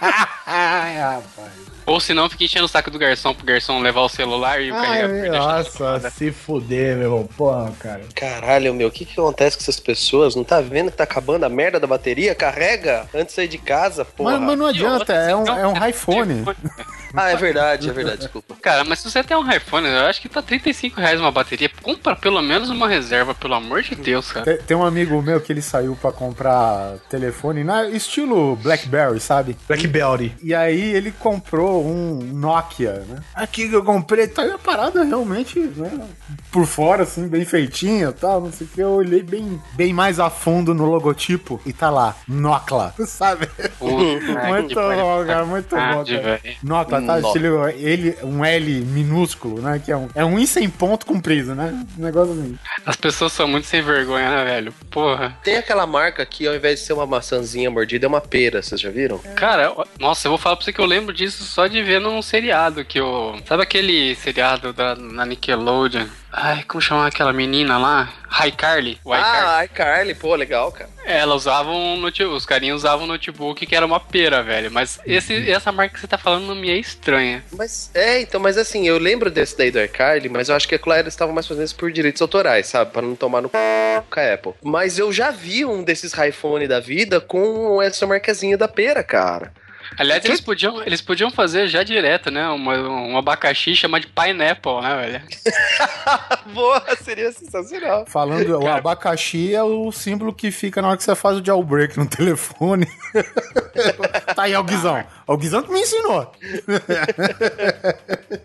Ai, 0.46 0.96
rapaz. 0.98 1.47
Ou 1.88 2.00
se 2.00 2.12
não, 2.12 2.28
fica 2.28 2.44
enchendo 2.44 2.66
o 2.66 2.68
saco 2.68 2.90
do 2.90 2.98
garçom 2.98 3.34
pro 3.34 3.46
garçom 3.46 3.80
levar 3.80 4.02
o 4.02 4.08
celular 4.08 4.60
e 4.60 4.70
o 4.70 4.74
carregador 4.74 5.28
nossa, 5.32 6.10
se 6.10 6.30
fuder, 6.30 6.96
meu 6.96 7.06
irmão. 7.06 7.28
Porra, 7.36 7.72
cara. 7.78 8.02
Caralho, 8.14 8.74
meu, 8.74 8.88
o 8.88 8.90
que, 8.90 9.04
que 9.04 9.12
acontece 9.12 9.56
com 9.56 9.62
essas 9.62 9.80
pessoas? 9.80 10.34
Não 10.34 10.44
tá 10.44 10.60
vendo 10.60 10.90
que 10.90 10.96
tá 10.96 11.04
acabando 11.04 11.44
a 11.44 11.48
merda 11.48 11.80
da 11.80 11.86
bateria? 11.86 12.34
Carrega 12.34 13.08
antes 13.14 13.28
de 13.28 13.32
sair 13.32 13.48
de 13.48 13.58
casa, 13.58 14.04
porra. 14.04 14.38
Mas, 14.38 14.40
mas 14.40 14.58
não 14.58 14.66
adianta, 14.66 15.12
é 15.14 15.34
um, 15.34 15.46
é 15.46 15.66
um 15.66 15.86
iPhone. 15.86 16.44
Ah, 17.14 17.30
é 17.30 17.36
verdade, 17.36 17.88
é 17.88 17.92
verdade, 17.92 18.18
desculpa. 18.18 18.54
Cara, 18.60 18.84
mas 18.84 18.98
se 19.00 19.10
você 19.10 19.22
tem 19.22 19.36
um 19.36 19.50
iPhone, 19.50 19.86
eu 19.86 20.06
acho 20.06 20.20
que 20.20 20.28
tá 20.28 20.42
35 20.42 21.00
reais 21.00 21.20
uma 21.20 21.30
bateria. 21.30 21.70
Compra 21.82 22.14
pelo 22.16 22.40
menos 22.42 22.70
uma 22.70 22.88
reserva, 22.88 23.34
pelo 23.34 23.54
amor 23.54 23.82
de 23.82 23.94
Deus, 23.94 24.30
cara. 24.32 24.44
Tem, 24.44 24.56
tem 24.58 24.76
um 24.76 24.84
amigo 24.84 25.20
meu 25.22 25.40
que 25.40 25.52
ele 25.52 25.62
saiu 25.62 25.96
pra 25.96 26.12
comprar 26.12 26.96
telefone 27.08 27.64
na 27.64 27.88
estilo 27.88 28.56
BlackBerry, 28.56 29.20
sabe? 29.20 29.56
Blackberry. 29.66 30.34
E 30.42 30.54
aí 30.54 30.94
ele 30.94 31.10
comprou 31.12 31.84
um 31.84 32.18
Nokia, 32.32 33.04
né? 33.08 33.20
Aqui 33.34 33.68
que 33.68 33.74
eu 33.74 33.84
comprei, 33.84 34.26
tá 34.28 34.42
aí 34.42 34.50
a 34.50 34.58
parada 34.58 35.02
realmente, 35.04 35.58
né? 35.58 35.90
Por 36.50 36.66
fora, 36.66 37.02
assim, 37.02 37.28
bem 37.28 37.44
feitinha 37.44 38.08
e 38.08 38.12
tal, 38.12 38.40
não 38.40 38.52
sei 38.52 38.66
o 38.66 38.70
que. 38.70 38.80
Eu 38.80 38.90
olhei 38.90 39.22
bem, 39.22 39.60
bem 39.74 39.92
mais 39.92 40.20
a 40.20 40.30
fundo 40.30 40.74
no 40.74 40.84
logotipo 40.86 41.60
e 41.64 41.72
tá 41.72 41.90
lá, 41.90 42.14
Nocla, 42.26 42.94
sabe? 43.06 43.46
Puta 43.78 44.46
muito 44.48 44.68
que 44.68 44.74
bom, 44.74 45.24
cara, 45.26 45.44
muito 45.44 45.76
Ah, 45.76 45.94
bom, 45.94 46.04
cara. 46.04 46.40
Nocla, 46.62 46.97
tá? 47.02 47.20
Nó. 47.20 47.28
Estilo 47.28 47.68
ele, 47.68 48.16
um 48.22 48.44
L 48.44 48.80
minúsculo, 48.86 49.60
né? 49.60 49.80
Que 49.84 49.92
é 49.92 49.96
um, 49.96 50.08
é 50.14 50.24
um 50.24 50.38
I 50.38 50.46
sem 50.46 50.68
ponto 50.68 51.06
comprido, 51.06 51.54
né? 51.54 51.84
Um 51.98 52.02
negócio 52.02 52.32
assim. 52.32 52.58
As 52.84 52.96
pessoas 52.96 53.32
são 53.32 53.48
muito 53.48 53.66
sem 53.66 53.82
vergonha, 53.82 54.30
né, 54.30 54.44
velho? 54.44 54.72
Porra. 54.90 55.36
Tem 55.42 55.56
aquela 55.56 55.86
marca 55.86 56.24
que 56.24 56.46
ao 56.46 56.54
invés 56.54 56.80
de 56.80 56.86
ser 56.86 56.92
uma 56.92 57.06
maçãzinha 57.06 57.70
mordida, 57.70 58.06
é 58.06 58.08
uma 58.08 58.20
pera, 58.20 58.62
vocês 58.62 58.80
já 58.80 58.90
viram? 58.90 59.18
Cara, 59.36 59.72
ó, 59.72 59.84
nossa, 59.98 60.26
eu 60.26 60.30
vou 60.30 60.38
falar 60.38 60.56
pra 60.56 60.64
você 60.64 60.72
que 60.72 60.80
eu 60.80 60.86
lembro 60.86 61.12
disso 61.12 61.44
só 61.44 61.66
de 61.66 61.82
ver 61.82 62.00
num 62.00 62.20
seriado 62.22 62.84
que 62.84 63.00
o. 63.00 63.36
Sabe 63.46 63.62
aquele 63.62 64.14
seriado 64.14 64.72
da, 64.72 64.94
na 64.94 65.24
Nickelodeon? 65.26 66.06
Ai, 66.32 66.62
como 66.64 66.80
chama 66.80 67.06
aquela 67.06 67.32
menina 67.32 67.78
lá? 67.78 68.12
iCarly. 68.46 69.00
Ah, 69.10 69.64
iCarly, 69.64 70.14
pô, 70.14 70.34
legal, 70.34 70.70
cara. 70.70 70.90
Ela 71.04 71.34
usava 71.34 71.70
um 71.70 71.96
notebook, 71.96 72.36
os 72.36 72.44
carinhos 72.44 72.82
usavam 72.82 73.04
um 73.04 73.08
notebook 73.08 73.64
que 73.64 73.74
era 73.74 73.86
uma 73.86 73.98
pera, 73.98 74.42
velho. 74.42 74.70
Mas 74.70 75.00
esse, 75.06 75.50
essa 75.50 75.72
marca 75.72 75.94
que 75.94 76.00
você 76.00 76.06
tá 76.06 76.18
falando 76.18 76.46
não 76.46 76.54
me 76.54 76.70
é 76.70 76.76
estranha. 76.76 77.42
Mas, 77.52 77.90
é, 77.94 78.20
então, 78.20 78.38
mas 78.38 78.58
assim, 78.58 78.86
eu 78.86 78.98
lembro 78.98 79.30
desse 79.30 79.56
daí 79.56 79.70
do 79.70 79.80
iCarly, 79.80 80.28
mas 80.28 80.48
eu 80.48 80.56
acho 80.56 80.68
que 80.68 80.74
a 80.74 80.78
Claire 80.78 81.08
estava 81.08 81.32
mais 81.32 81.46
fazendo 81.46 81.64
isso 81.64 81.76
por 81.76 81.90
direitos 81.90 82.20
autorais, 82.20 82.66
sabe? 82.66 82.92
Pra 82.92 83.02
não 83.02 83.16
tomar 83.16 83.40
no 83.40 83.48
c... 83.48 83.54
com 84.10 84.20
a 84.20 84.34
Apple. 84.34 84.52
Mas 84.62 84.98
eu 84.98 85.10
já 85.12 85.30
vi 85.30 85.64
um 85.64 85.82
desses 85.82 86.12
iPhone 86.12 86.68
da 86.68 86.78
vida 86.78 87.20
com 87.20 87.80
essa 87.80 88.06
marcazinha 88.06 88.58
da 88.58 88.68
pera, 88.68 89.02
cara. 89.02 89.52
Aliás, 89.96 90.24
eles 90.24 90.40
podiam, 90.40 90.82
eles 90.82 91.00
podiam 91.00 91.30
fazer 91.30 91.68
já 91.68 91.82
direto, 91.82 92.30
né? 92.30 92.48
Uma, 92.48 92.74
um 92.76 93.16
abacaxi 93.16 93.74
chamado 93.74 94.02
de 94.02 94.08
pineapple, 94.08 94.80
né, 94.82 94.96
velho? 94.96 95.22
Boa, 96.52 96.82
seria 97.02 97.32
sensacional. 97.32 98.04
Falando, 98.06 98.58
o 98.58 98.68
abacaxi 98.68 99.54
é 99.54 99.62
o 99.62 99.90
símbolo 99.92 100.32
que 100.32 100.50
fica 100.50 100.82
na 100.82 100.88
hora 100.88 100.96
que 100.96 101.04
você 101.04 101.14
faz 101.14 101.38
o 101.38 101.44
jailbreak 101.44 101.98
no 101.98 102.06
telefone. 102.08 102.86
tá 104.34 104.42
aí, 104.42 104.54
Alguizão. 104.54 105.04
Alguizão 105.26 105.62
que 105.62 105.72
me 105.72 105.80
ensinou. 105.80 106.32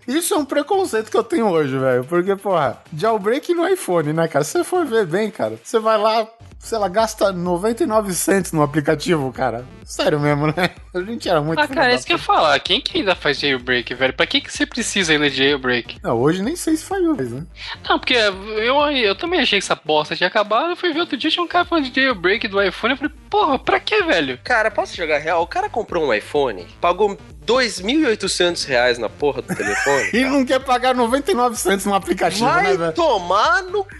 Isso 0.06 0.34
é 0.34 0.36
um 0.36 0.44
preconceito 0.44 1.10
que 1.10 1.16
eu 1.16 1.24
tenho 1.24 1.48
hoje, 1.48 1.76
velho. 1.78 2.04
Porque, 2.04 2.36
porra, 2.36 2.78
jailbreak 2.96 3.52
no 3.54 3.66
iPhone, 3.66 4.12
né, 4.12 4.28
cara? 4.28 4.44
Se 4.44 4.52
você 4.52 4.64
for 4.64 4.84
ver 4.84 5.06
bem, 5.06 5.30
cara, 5.30 5.58
você 5.62 5.78
vai 5.78 5.98
lá, 5.98 6.26
sei 6.58 6.78
lá, 6.78 6.88
gasta 6.88 7.32
99 7.32 8.14
centos 8.14 8.52
no 8.52 8.62
aplicativo, 8.62 9.32
cara. 9.32 9.64
Sério 9.84 10.20
mesmo, 10.20 10.46
né? 10.48 10.70
A 10.94 11.00
gente 11.00 11.28
era 11.34 11.42
muito. 11.42 11.60
Ah, 11.60 11.68
cara, 11.68 11.92
é 11.92 11.94
isso 11.94 12.06
que 12.06 12.12
eu 12.12 12.16
ia 12.16 12.22
falar. 12.22 12.58
Quem 12.60 12.80
que 12.80 12.98
ainda 12.98 13.14
faz 13.14 13.38
jailbreak, 13.38 13.92
velho? 13.94 14.12
Pra 14.12 14.26
que, 14.26 14.40
que 14.40 14.52
você 14.52 14.64
precisa 14.64 15.12
ainda 15.12 15.28
de 15.28 15.36
jailbreak? 15.36 15.98
Não, 16.02 16.18
hoje 16.18 16.42
nem 16.42 16.56
sei 16.56 16.76
se 16.76 16.84
faz 16.84 17.02
mais, 17.02 17.32
né? 17.32 17.44
Não, 17.88 17.98
porque 17.98 18.14
eu, 18.14 18.90
eu 18.90 19.14
também 19.14 19.40
achei 19.40 19.58
que 19.58 19.64
essa 19.64 19.78
bosta 19.82 20.16
tinha 20.16 20.28
acabado. 20.28 20.70
Eu 20.70 20.76
fui 20.76 20.92
ver 20.92 21.00
outro 21.00 21.16
dia, 21.16 21.30
tinha 21.30 21.42
um 21.42 21.48
cara 21.48 21.64
falando 21.64 21.90
de 21.90 22.00
jailbreak 22.00 22.48
do 22.48 22.62
iPhone. 22.62 22.92
Eu 22.92 22.98
falei, 22.98 23.12
porra, 23.28 23.58
pra 23.58 23.80
que, 23.80 24.02
velho? 24.02 24.38
Cara, 24.44 24.70
posso 24.70 24.96
jogar 24.96 25.18
real? 25.18 25.42
O 25.42 25.46
cara 25.46 25.68
comprou 25.68 26.04
um 26.04 26.14
iPhone, 26.14 26.66
pagou 26.80 27.18
2.800 27.46 28.66
reais 28.66 28.98
na 28.98 29.08
porra 29.08 29.42
do 29.42 29.54
telefone. 29.54 30.10
E 30.14 30.24
não 30.24 30.44
quer 30.44 30.60
pagar 30.60 30.94
99 30.94 31.56
centos 31.56 31.86
no 31.86 31.94
aplicativo, 31.94 32.46
né, 32.46 32.52
Vai 32.62 32.76
velho? 32.76 32.92
tomar 32.92 33.62
no 33.62 33.82
c... 33.84 33.96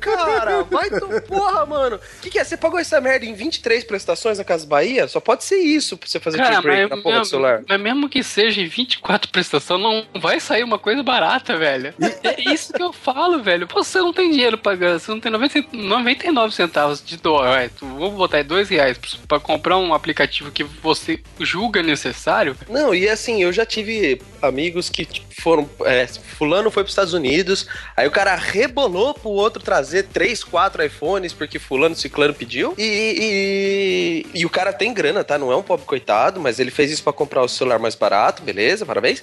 cara. 0.00 0.62
Vai 0.64 0.90
to... 0.90 1.22
Porra, 1.22 1.64
mano. 1.66 1.96
O 1.96 2.20
que, 2.20 2.30
que 2.30 2.38
é? 2.38 2.44
Você 2.44 2.56
pagou 2.56 2.78
essa 2.78 3.00
merda 3.00 3.24
em 3.24 3.34
23 3.34 3.84
prestações 3.84 4.38
na 4.38 4.44
Casa 4.44 4.66
Bahia? 4.66 5.06
Só 5.08 5.20
pode 5.20 5.44
ser 5.44 5.56
isso 5.58 5.96
pra 5.96 6.08
você 6.08 6.18
fazer 6.20 6.38
Cara, 6.38 6.52
jailbreak 6.54 6.82
mas, 6.90 6.98
na 6.98 7.02
porra 7.02 7.20
do 7.20 7.24
celular. 7.26 7.62
mas 7.68 7.80
mesmo 7.80 8.08
que 8.08 8.22
seja 8.22 8.60
em 8.60 8.66
24 8.66 9.30
prestações, 9.30 9.80
não 9.80 10.04
vai 10.20 10.40
sair 10.40 10.62
uma 10.64 10.78
coisa 10.78 11.02
barata, 11.02 11.56
velho. 11.56 11.94
É 12.22 12.52
isso 12.52 12.72
que 12.72 12.82
eu 12.82 12.92
falo, 12.92 13.42
velho. 13.42 13.66
Pô, 13.66 13.82
Você 13.82 13.98
não 14.00 14.12
tem 14.12 14.30
dinheiro 14.30 14.58
pagando, 14.58 14.98
você 14.98 15.10
não 15.10 15.20
tem 15.20 15.30
90, 15.32 15.64
99 15.72 16.54
centavos 16.54 17.02
de 17.04 17.16
dólar. 17.16 17.70
Vamos 17.80 18.14
botar 18.14 18.38
aí 18.38 18.44
2 18.44 18.68
reais 18.68 18.98
pra 19.28 19.38
comprar 19.40 19.76
um 19.78 19.94
aplicativo 19.94 20.50
que 20.50 20.64
você 20.64 21.20
julga 21.40 21.82
necessário. 21.82 22.56
Não, 22.68 22.81
e 22.94 23.08
assim, 23.08 23.42
eu 23.42 23.52
já 23.52 23.66
tive 23.66 24.20
amigos 24.40 24.88
que 24.88 25.04
tipo, 25.04 25.26
foram. 25.40 25.68
é, 25.84 26.06
fulano 26.06 26.70
foi 26.70 26.82
pros 26.82 26.92
Estados 26.92 27.12
Unidos, 27.12 27.66
aí 27.96 28.06
o 28.08 28.10
cara 28.10 28.34
rebolou 28.34 29.12
pro 29.14 29.30
outro 29.30 29.62
trazer 29.62 30.04
três, 30.04 30.42
quatro 30.42 30.84
iPhones 30.84 31.32
porque 31.32 31.58
fulano 31.58 31.94
ciclano 31.94 32.34
pediu. 32.34 32.74
E, 32.78 34.24
e, 34.34 34.40
e 34.40 34.46
o 34.46 34.50
cara 34.50 34.72
tem 34.72 34.94
grana, 34.94 35.22
tá? 35.22 35.38
Não 35.38 35.52
é 35.52 35.56
um 35.56 35.62
pobre 35.62 35.86
coitado, 35.86 36.40
mas 36.40 36.58
ele 36.58 36.70
fez 36.70 36.90
isso 36.90 37.02
pra 37.02 37.12
comprar 37.12 37.42
o 37.42 37.48
celular 37.48 37.78
mais 37.78 37.94
barato, 37.94 38.42
beleza, 38.42 38.86
parabéns. 38.86 39.22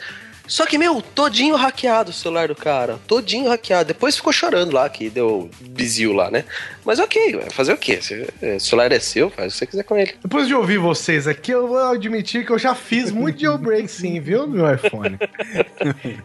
Só 0.50 0.66
que, 0.66 0.80
meu, 0.80 1.00
todinho 1.00 1.56
hackeado 1.56 2.10
o 2.10 2.14
celular 2.14 2.48
do 2.48 2.56
cara. 2.56 3.00
Todinho 3.06 3.50
hackeado. 3.50 3.90
Depois 3.90 4.16
ficou 4.16 4.34
chorando 4.34 4.74
lá, 4.74 4.90
que 4.90 5.08
deu 5.08 5.48
bizil 5.62 6.12
lá, 6.12 6.32
né? 6.32 6.44
Mas 6.84 6.98
ok, 6.98 7.40
fazer 7.52 7.74
o 7.74 7.78
quê? 7.78 8.00
É, 8.42 8.56
o 8.56 8.60
celular 8.60 8.92
é 8.92 9.00
seu, 9.00 9.30
faz 9.30 9.48
o 9.48 9.52
que 9.52 9.60
você 9.60 9.66
quiser 9.68 9.84
com 9.84 9.96
ele. 9.96 10.16
Depois 10.24 10.48
de 10.48 10.56
ouvir 10.56 10.80
vocês 10.80 11.28
aqui, 11.28 11.52
eu 11.52 11.68
vou 11.68 11.78
admitir 11.78 12.48
que 12.48 12.52
eu 12.52 12.58
já 12.58 12.74
fiz 12.74 13.12
muito 13.12 13.40
jailbreak 13.40 13.88
sim, 13.88 14.20
viu, 14.20 14.48
meu 14.48 14.74
iPhone. 14.74 15.20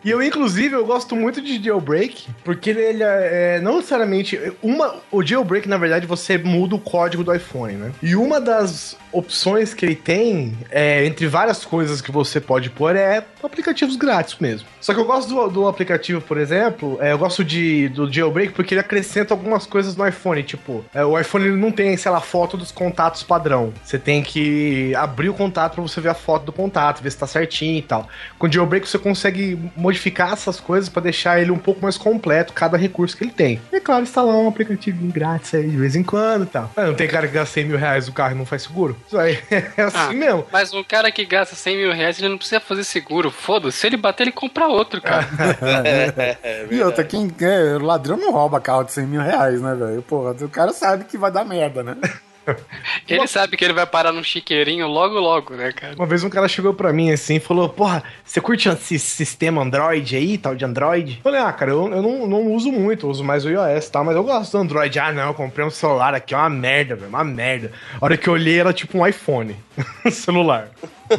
e 0.03 0.11
eu, 0.11 0.22
inclusive, 0.22 0.75
eu 0.75 0.87
gosto 0.87 1.14
muito 1.14 1.43
de 1.43 1.62
jailbreak, 1.62 2.27
porque 2.43 2.70
ele, 2.70 2.81
ele 2.81 3.03
é, 3.03 3.57
é, 3.57 3.61
não 3.61 3.77
necessariamente... 3.77 4.41
Uma, 4.62 5.03
o 5.12 5.22
jailbreak, 5.22 5.68
na 5.68 5.77
verdade, 5.77 6.07
você 6.07 6.39
muda 6.39 6.75
o 6.77 6.81
código 6.81 7.22
do 7.22 7.35
iPhone, 7.35 7.75
né? 7.75 7.93
E 8.03 8.16
uma 8.16 8.41
das 8.41 8.97
opções 9.12 9.75
que 9.75 9.85
ele 9.85 9.95
tem, 9.95 10.57
é, 10.70 11.05
entre 11.05 11.27
várias 11.27 11.62
coisas 11.62 12.01
que 12.01 12.11
você 12.11 12.41
pode 12.41 12.70
pôr, 12.70 12.97
é 12.97 13.22
aplicativos 13.43 13.97
grátis 13.97 14.14
mesmo. 14.43 14.67
Só 14.81 14.93
que 14.93 15.01
eu 15.01 15.05
gosto 15.05 15.29
do, 15.29 15.49
do 15.49 15.69
aplicativo, 15.69 16.21
por 16.21 16.39
exemplo, 16.39 16.99
é, 17.01 17.12
eu 17.12 17.19
gosto 17.19 17.43
de, 17.45 17.89
do 17.89 18.11
jailbreak 18.12 18.53
porque 18.53 18.75
ele 18.75 18.81
acrescenta 18.81 19.33
algumas 19.35 19.67
coisas 19.67 19.97
no 19.97 20.07
iPhone. 20.07 20.43
Tipo, 20.43 20.85
é, 20.95 21.05
o 21.05 21.19
iPhone 21.19 21.47
ele 21.47 21.57
não 21.57 21.73
tem, 21.73 21.97
sei 21.97 22.11
lá, 22.11 22.21
foto 22.21 22.57
dos 22.57 22.71
contatos 22.71 23.23
padrão. 23.23 23.73
Você 23.83 23.99
tem 23.99 24.23
que 24.23 24.95
abrir 24.95 25.29
o 25.29 25.35
contato 25.35 25.75
para 25.75 25.83
você 25.83 26.01
ver 26.01 26.11
a 26.11 26.15
foto 26.15 26.45
do 26.45 26.53
contato, 26.53 27.03
ver 27.03 27.11
se 27.11 27.19
tá 27.19 27.27
certinho 27.27 27.79
e 27.79 27.83
tal. 27.83 28.09
Com 28.39 28.47
o 28.47 28.53
jailbreak 28.53 28.87
você 28.89 28.99
consegue 28.99 29.59
modificar 29.77 30.33
essas 30.33 30.61
coisas 30.61 30.89
para 30.89 31.03
deixar 31.03 31.41
ele 31.41 31.51
um 31.51 31.59
pouco 31.59 31.83
mais 31.83 31.97
completo, 31.97 32.53
cada 32.53 32.77
recurso 32.77 33.17
que 33.17 33.25
ele 33.25 33.31
tem. 33.33 33.61
E 33.73 33.77
é 33.77 33.81
claro, 33.81 34.03
instalar 34.03 34.35
um 34.37 34.49
aplicativo 34.49 35.07
grátis 35.12 35.55
aí 35.55 35.69
de 35.69 35.77
vez 35.77 35.97
em 35.97 36.03
quando 36.03 36.45
e 36.45 36.47
tal. 36.47 36.71
Mas 36.77 36.87
não 36.87 36.95
tem 36.95 37.09
cara 37.09 37.27
que 37.27 37.35
gasta 37.35 37.55
100 37.55 37.65
mil 37.65 37.79
reais 37.79 38.07
no 38.07 38.12
carro 38.12 38.35
e 38.35 38.39
não 38.39 38.47
faz 38.47 38.62
seguro? 38.62 38.97
Isso 39.07 39.19
aí 39.19 39.39
é 39.51 39.83
assim 39.83 39.97
Ah, 39.97 40.12
mesmo. 40.12 40.47
Mas 40.53 40.73
um 40.73 40.85
cara 40.85 41.11
que 41.11 41.25
gasta 41.25 41.55
100 41.55 41.77
mil 41.77 41.93
reais, 41.93 42.19
ele 42.19 42.29
não 42.29 42.39
precisa 42.39 42.61
fazer 42.61 42.85
seguro. 42.85 43.31
Foda-se, 43.31 43.79
se 43.79 43.87
ele 43.87 43.97
bater, 44.05 44.24
ele 44.24 44.32
compra 44.32 44.66
outro, 44.68 45.00
cara. 45.00 45.26
É, 46.42 46.66
E 46.70 46.82
outra, 46.82 47.05
quem 47.05 47.30
é, 47.40 47.74
o 47.76 47.84
ladrão 47.84 48.16
não 48.16 48.32
rouba 48.32 48.61
carro 48.61 48.84
de 48.84 48.92
100 48.92 49.07
mil 49.07 49.20
reais, 49.20 49.61
né, 49.61 49.74
velho? 49.74 50.02
Porra, 50.02 50.32
o 50.32 50.48
cara 50.48 50.72
sabe 50.72 51.05
que 51.05 51.18
vai 51.18 51.30
dar 51.30 51.44
merda, 51.44 51.82
né? 51.82 51.96
Ele 53.09 53.26
sabe 53.26 53.57
que 53.57 53.64
ele 53.64 53.72
vai 53.72 53.86
parar 53.86 54.12
num 54.12 54.22
chiqueirinho 54.22 54.86
logo, 54.86 55.18
logo, 55.18 55.55
né, 55.55 55.72
cara? 55.72 55.95
Uma 55.95 56.07
vez 56.07 56.22
um 56.24 56.30
cara 56.30 56.49
chegou 56.49 56.74
pra 56.74 56.92
mim 56.92 57.11
assim 57.11 57.36
e 57.36 57.40
falou: 57.40 57.68
Porra, 57.68 58.03
você 58.24 58.40
curte 58.40 58.68
esse 58.68 58.99
sistema 58.99 59.62
Android 59.62 60.16
aí, 60.16 60.38
tal 60.38 60.55
de 60.55 60.64
Android? 60.64 61.16
Eu 61.16 61.22
falei: 61.22 61.40
Ah, 61.40 61.53
cara, 61.53 61.70
eu, 61.70 61.90
eu 61.90 62.03
não, 62.03 62.26
não 62.26 62.53
uso 62.53 62.70
muito, 62.70 63.07
eu 63.07 63.11
uso 63.11 63.24
mais 63.24 63.45
o 63.45 63.51
iOS, 63.51 63.88
tá? 63.88 64.03
Mas 64.03 64.16
eu 64.16 64.24
gosto 64.24 64.53
do 64.53 64.59
Android. 64.59 64.99
Ah, 64.99 65.12
não, 65.12 65.28
eu 65.28 65.34
comprei 65.34 65.64
um 65.64 65.70
celular 65.70 66.14
aqui, 66.14 66.34
é 66.34 66.36
uma 66.36 66.51
merda, 66.51 66.95
velho, 66.95 67.09
uma 67.09 67.24
merda. 67.24 67.72
A 68.01 68.05
hora 68.05 68.16
que 68.16 68.28
eu 68.28 68.34
olhei 68.34 68.61
era 68.61 68.72
tipo 68.72 68.99
um 68.99 69.07
iPhone, 69.07 69.57
celular. 70.11 70.68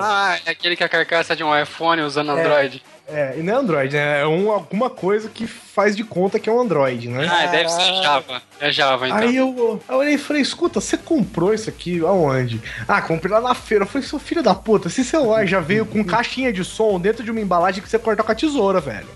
Ah, 0.00 0.38
é 0.44 0.50
aquele 0.50 0.74
que 0.76 0.82
a 0.82 0.88
carcaça 0.88 1.34
de 1.34 1.44
um 1.44 1.56
iPhone 1.56 2.02
usando 2.02 2.30
Android. 2.30 2.82
É, 3.08 3.36
e 3.38 3.42
não 3.42 3.54
é 3.54 3.56
Android, 3.56 3.94
né? 3.94 4.20
É 4.20 4.26
um, 4.26 4.50
alguma 4.50 4.90
coisa 4.90 5.30
que 5.30 5.46
faz 5.46 5.96
de 5.96 6.04
conta 6.04 6.38
que 6.38 6.48
é 6.48 6.52
um 6.52 6.60
Android, 6.60 7.08
né? 7.08 7.26
Ah, 7.26 7.46
deve 7.46 7.70
ser 7.70 8.02
Java. 8.02 8.42
É 8.60 8.70
Java, 8.70 9.08
então. 9.08 9.18
Aí 9.18 9.34
eu, 9.34 9.82
eu 9.88 9.96
olhei 9.96 10.14
e 10.14 10.18
falei, 10.18 10.42
escuta, 10.42 10.78
você 10.78 10.96
comprou 10.98 11.54
isso 11.54 11.70
aqui 11.70 12.00
aonde? 12.00 12.60
Ah, 12.86 13.00
comprei 13.00 13.32
lá 13.32 13.40
na 13.40 13.54
feira. 13.54 13.84
Eu 13.84 13.88
falei, 13.88 14.06
seu 14.06 14.18
filho 14.18 14.42
da 14.42 14.54
puta, 14.54 14.88
esse 14.88 15.02
celular 15.02 15.46
já 15.46 15.58
veio 15.58 15.86
com 15.86 16.04
caixinha 16.04 16.52
de 16.52 16.62
som 16.62 17.00
dentro 17.00 17.24
de 17.24 17.30
uma 17.30 17.40
embalagem 17.40 17.82
que 17.82 17.88
você 17.88 17.98
corta 17.98 18.22
com 18.22 18.32
a 18.32 18.34
tesoura, 18.34 18.78
velho. 18.78 19.08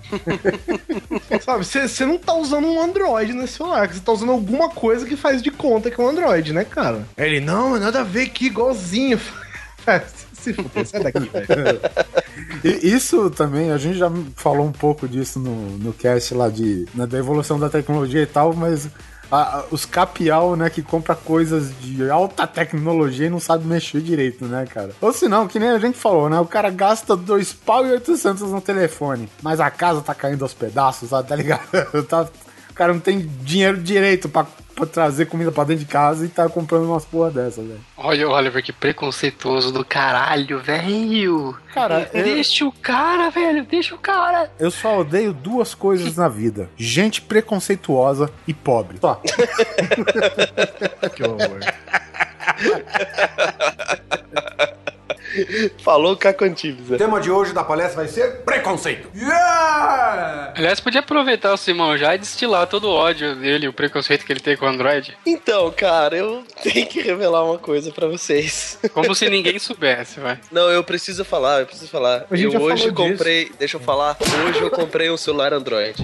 Sabe, 1.45 1.64
você 1.64 2.07
não 2.07 2.16
tá 2.16 2.32
usando 2.32 2.66
um 2.66 2.80
Android 2.80 3.34
nesse 3.34 3.55
celular, 3.55 3.93
você 3.93 4.01
tá 4.01 4.12
usando 4.12 4.32
alguma 4.32 4.70
coisa 4.70 5.05
que 5.05 5.16
faz 5.16 5.43
de 5.43 5.51
conta 5.51 5.90
que 5.90 6.01
é 6.01 6.05
um 6.05 6.09
Android, 6.09 6.53
né, 6.55 6.64
cara? 6.64 7.07
Aí 7.16 7.26
ele, 7.26 7.40
não, 7.40 7.78
nada 7.78 8.01
a 8.01 8.05
ver 8.05 8.22
aqui, 8.22 8.47
igualzinho. 8.47 9.20
É, 10.49 10.53
se 10.53 10.55
fuder, 10.55 10.86
sai 10.86 11.03
daqui, 11.03 11.28
velho. 11.28 11.80
Isso 12.82 13.30
também, 13.30 13.70
a 13.70 13.78
gente 13.78 13.99
já 13.99 14.11
falou 14.36 14.66
um 14.66 14.72
pouco 14.72 15.09
disso 15.09 15.38
no, 15.38 15.78
no 15.78 15.93
cast 15.93 16.34
lá 16.34 16.49
de, 16.49 16.86
né, 16.95 17.07
da 17.07 17.18
evolução 17.18 17.59
da 17.59 17.68
tecnologia 17.68 18.22
e 18.22 18.26
tal, 18.26 18.55
mas 18.55 18.88
os 19.70 19.86
capial, 19.86 20.55
né, 20.57 20.68
que 20.68 20.82
compra 20.82 21.14
coisas 21.14 21.72
de 21.80 22.09
alta 22.11 22.47
tecnologia 22.47 23.26
e 23.26 23.30
não 23.30 23.40
sabe 23.40 23.66
mexer 23.66 24.01
direito, 24.01 24.45
né, 24.45 24.66
cara? 24.66 24.90
Ou 25.01 25.12
se 25.12 25.26
não, 25.26 25.49
que 25.49 25.59
nem 25.59 25.70
a 25.70 25.78
gente 25.78 25.97
falou, 25.99 26.28
né, 26.28 26.38
o 26.38 26.45
cara 26.47 26.68
gasta 26.70 27.16
dois 27.16 27.53
pau 27.53 27.86
e 27.86 27.93
800 27.93 28.43
no 28.53 28.61
telefone, 28.61 29.28
mas 29.43 29.59
a 29.59 29.70
casa 29.70 30.03
tá 30.03 30.14
caindo 30.14 30.43
aos 30.43 30.53
pedaços, 30.53 31.09
sabe, 31.09 31.28
tá 31.28 31.36
ligado? 31.36 31.62
Tá- 32.09 32.28
o 32.70 32.74
cara 32.74 32.93
não 32.95 33.01
tem 33.01 33.30
dinheiro 33.43 33.76
direito 33.82 34.28
pra, 34.30 34.47
pra 34.74 34.86
trazer 34.86 35.26
comida 35.26 35.52
pra 35.52 35.64
dentro 35.64 35.84
de 35.84 35.90
casa 35.90 36.24
e 36.24 36.28
tá 36.28 36.48
comprando 36.48 36.84
umas 36.86 37.04
porra 37.04 37.30
dessas, 37.30 37.66
velho. 37.66 37.80
Olha, 37.96 38.28
Oliver, 38.28 38.62
que 38.62 38.72
preconceituoso 38.72 39.72
do 39.72 39.84
caralho, 39.84 40.58
velho. 40.60 41.56
Cara, 41.74 42.10
eu- 42.12 42.22
Deixa 42.24 42.64
o 42.66 42.72
cara, 42.72 43.30
velho, 43.30 43.64
deixa 43.64 43.94
o 43.94 43.98
cara. 43.98 44.50
Eu 44.58 44.70
só 44.70 44.98
odeio 45.00 45.32
duas 45.32 45.74
coisas 45.74 46.16
na 46.16 46.28
vida: 46.28 46.68
gente 46.76 47.20
preconceituosa 47.22 48.30
e 48.46 48.54
pobre. 48.54 48.98
Só. 49.00 49.20
Que 51.14 51.22
horror. 51.24 51.60
Falou 55.82 56.16
Caco 56.16 56.44
Antibes. 56.44 56.90
O 56.90 56.96
tema 56.96 57.20
de 57.20 57.30
hoje 57.30 57.52
da 57.52 57.64
palestra 57.64 57.96
vai 57.96 58.08
ser 58.08 58.38
preconceito. 58.44 59.08
Yeah! 59.16 60.52
Aliás, 60.56 60.80
podia 60.80 61.00
aproveitar 61.00 61.52
o 61.52 61.56
Simão 61.56 61.96
já 61.96 62.14
e 62.14 62.18
destilar 62.18 62.66
todo 62.66 62.88
o 62.88 62.92
ódio 62.92 63.34
dele, 63.36 63.68
o 63.68 63.72
preconceito 63.72 64.24
que 64.24 64.32
ele 64.32 64.40
tem 64.40 64.56
com 64.56 64.66
o 64.66 64.68
Android. 64.68 65.16
Então, 65.26 65.70
cara, 65.72 66.16
eu 66.16 66.44
tenho 66.62 66.86
que 66.86 67.00
revelar 67.00 67.44
uma 67.44 67.58
coisa 67.58 67.90
pra 67.92 68.06
vocês. 68.06 68.78
Como 68.92 69.14
se 69.14 69.28
ninguém 69.28 69.58
soubesse, 69.58 70.20
vai. 70.20 70.38
Não, 70.50 70.70
eu 70.70 70.82
preciso 70.84 71.24
falar, 71.24 71.60
eu 71.60 71.66
preciso 71.66 71.90
falar. 71.90 72.26
A 72.30 72.36
gente 72.36 72.54
eu 72.54 72.60
hoje 72.60 72.82
falou 72.84 73.06
disso. 73.06 73.12
comprei, 73.16 73.52
deixa 73.58 73.76
eu 73.76 73.80
falar, 73.80 74.16
hoje 74.46 74.60
eu 74.60 74.70
comprei 74.70 75.10
um 75.10 75.16
celular 75.16 75.52
Android. 75.52 75.96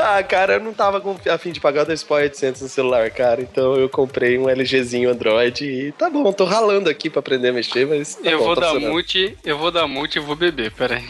Ah, 0.00 0.22
cara, 0.22 0.54
eu 0.54 0.60
não 0.60 0.72
tava 0.72 1.00
com, 1.00 1.16
a 1.28 1.38
fim 1.38 1.50
de 1.52 1.60
pagar 1.60 1.84
2 1.84 2.02
pau 2.04 2.18
e 2.20 2.22
800 2.24 2.62
no 2.62 2.68
celular, 2.68 3.10
cara. 3.10 3.40
Então 3.40 3.74
eu 3.76 3.88
comprei 3.88 4.38
um 4.38 4.48
LGzinho 4.48 5.10
Android 5.10 5.64
e 5.64 5.92
tá 5.92 6.08
bom, 6.08 6.32
tô 6.32 6.44
ralando 6.44 6.88
aqui 6.88 7.10
pra 7.10 7.20
aprender 7.20 7.48
a 7.48 7.52
mexer, 7.52 7.86
mas. 7.86 8.14
tá 8.14 8.30
eu 8.30 8.38
bom, 8.38 8.44
vou 8.46 8.54
tá 8.54 8.60
dar 8.72 8.74
mute, 8.80 9.36
eu 9.44 9.58
vou 9.58 9.70
dar 9.70 9.86
mute 9.88 10.18
e 10.18 10.20
vou 10.20 10.36
beber, 10.36 10.70
peraí. 10.72 11.04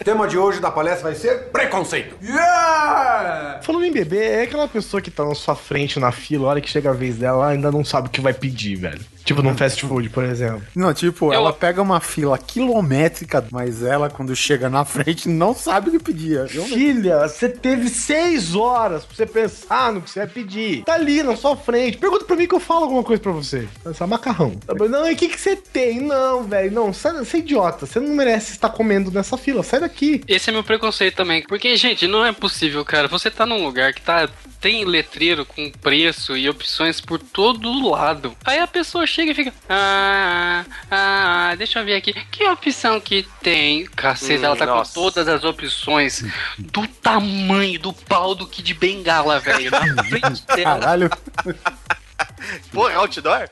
O 0.00 0.04
tema 0.04 0.26
de 0.28 0.36
hoje 0.38 0.60
da 0.60 0.70
palestra 0.70 1.04
vai 1.04 1.14
ser 1.14 1.44
preconceito. 1.50 2.16
Yeah! 2.22 3.60
Falando 3.62 3.84
em 3.84 3.92
bebê, 3.92 4.18
é 4.24 4.42
aquela 4.42 4.68
pessoa 4.68 5.00
que 5.00 5.10
tá 5.10 5.24
na 5.24 5.34
sua 5.34 5.54
frente 5.54 5.98
na 5.98 6.12
fila, 6.12 6.46
a 6.46 6.50
hora 6.50 6.60
que 6.60 6.68
chega 6.70 6.90
a 6.90 6.94
vez 6.94 7.16
dela, 7.16 7.30
ela 7.44 7.48
ainda 7.52 7.70
não 7.72 7.84
sabe 7.84 8.08
o 8.08 8.10
que 8.10 8.20
vai 8.20 8.34
pedir, 8.34 8.76
velho. 8.76 9.00
Tipo 9.24 9.42
num 9.42 9.56
fast 9.56 9.84
food, 9.86 10.08
por 10.08 10.24
exemplo. 10.24 10.62
Não, 10.74 10.92
tipo, 10.92 11.26
Eu- 11.26 11.32
ela 11.34 11.52
pega 11.52 11.80
uma 11.80 12.00
fila 12.00 12.36
quilométrica, 12.36 13.44
mas 13.52 13.82
ela, 13.82 14.10
quando 14.10 14.34
chega 14.34 14.68
na 14.68 14.84
frente, 14.84 15.28
não 15.28 15.54
sabe 15.54 15.88
o 15.88 15.92
que 15.92 15.98
pedir. 16.00 16.36
Eu- 16.52 16.66
Filha, 16.92 17.28
você 17.28 17.48
teve 17.48 17.88
seis 17.88 18.54
horas 18.56 19.04
pra 19.04 19.14
você 19.14 19.24
pensar 19.26 19.92
no 19.92 20.02
que 20.02 20.10
você 20.10 20.20
vai 20.20 20.28
pedir. 20.28 20.82
Tá 20.84 20.94
ali 20.94 21.22
na 21.22 21.36
sua 21.36 21.56
frente. 21.56 21.98
Pergunta 21.98 22.24
pra 22.24 22.34
mim 22.34 22.48
que 22.48 22.54
eu 22.54 22.58
falo 22.60 22.82
alguma 22.84 23.04
coisa 23.04 23.22
pra 23.22 23.30
você. 23.30 23.68
Essa 23.86 24.06
macarrão. 24.08 24.58
Não, 24.88 25.08
e 25.08 25.14
o 25.14 25.16
que, 25.16 25.28
que 25.28 25.40
você 25.40 25.54
tem? 25.54 26.00
Não, 26.00 26.42
velho. 26.42 26.72
Não, 26.72 26.92
sai, 26.92 27.12
você 27.12 27.36
é 27.36 27.40
idiota. 27.40 27.86
Você 27.86 28.00
não 28.00 28.14
merece 28.14 28.52
estar 28.52 28.70
comendo 28.70 29.10
nessa 29.12 29.36
fila. 29.36 29.62
Sai 29.62 29.78
daqui. 29.80 30.20
Esse 30.26 30.50
é 30.50 30.52
meu 30.52 30.64
preconceito 30.64 31.14
também. 31.14 31.42
Porque, 31.46 31.76
gente, 31.76 32.08
não 32.08 32.24
é 32.26 32.32
possível, 32.32 32.84
cara. 32.84 33.06
Você 33.06 33.30
tá 33.30 33.46
num 33.46 33.62
lugar 33.64 33.94
que 33.94 34.02
tá. 34.02 34.28
Tem 34.60 34.84
letreiro 34.84 35.46
com 35.46 35.70
preço 35.70 36.36
e 36.36 36.46
opções 36.46 37.00
por 37.00 37.18
todo 37.18 37.88
lado. 37.88 38.36
Aí 38.44 38.58
a 38.58 38.66
pessoa 38.66 39.06
chega 39.06 39.30
e 39.32 39.34
fica. 39.34 39.54
Ah, 39.66 40.66
ah, 40.90 41.54
deixa 41.56 41.78
eu 41.78 41.84
ver 41.86 41.94
aqui. 41.94 42.12
Que 42.30 42.44
opção 42.46 43.00
que 43.00 43.26
tem? 43.42 43.86
Cacete, 43.86 44.40
Hum, 44.42 44.44
ela 44.44 44.56
tá 44.56 44.66
nossa. 44.66 44.92
com 44.92 45.00
todas 45.00 45.26
as 45.28 45.44
opções 45.44 46.22
do 46.72 46.86
tamanho 46.86 47.78
do 47.78 47.92
pau 47.92 48.34
do 48.34 48.46
Kid 48.46 48.74
Bengala, 48.74 49.40
velho. 49.40 49.70
Na 49.70 50.04
frente 50.04 50.46
dela. 50.46 50.80
Caralho. 50.80 51.10
Porra, 52.72 52.94
outdoor? 52.94 53.48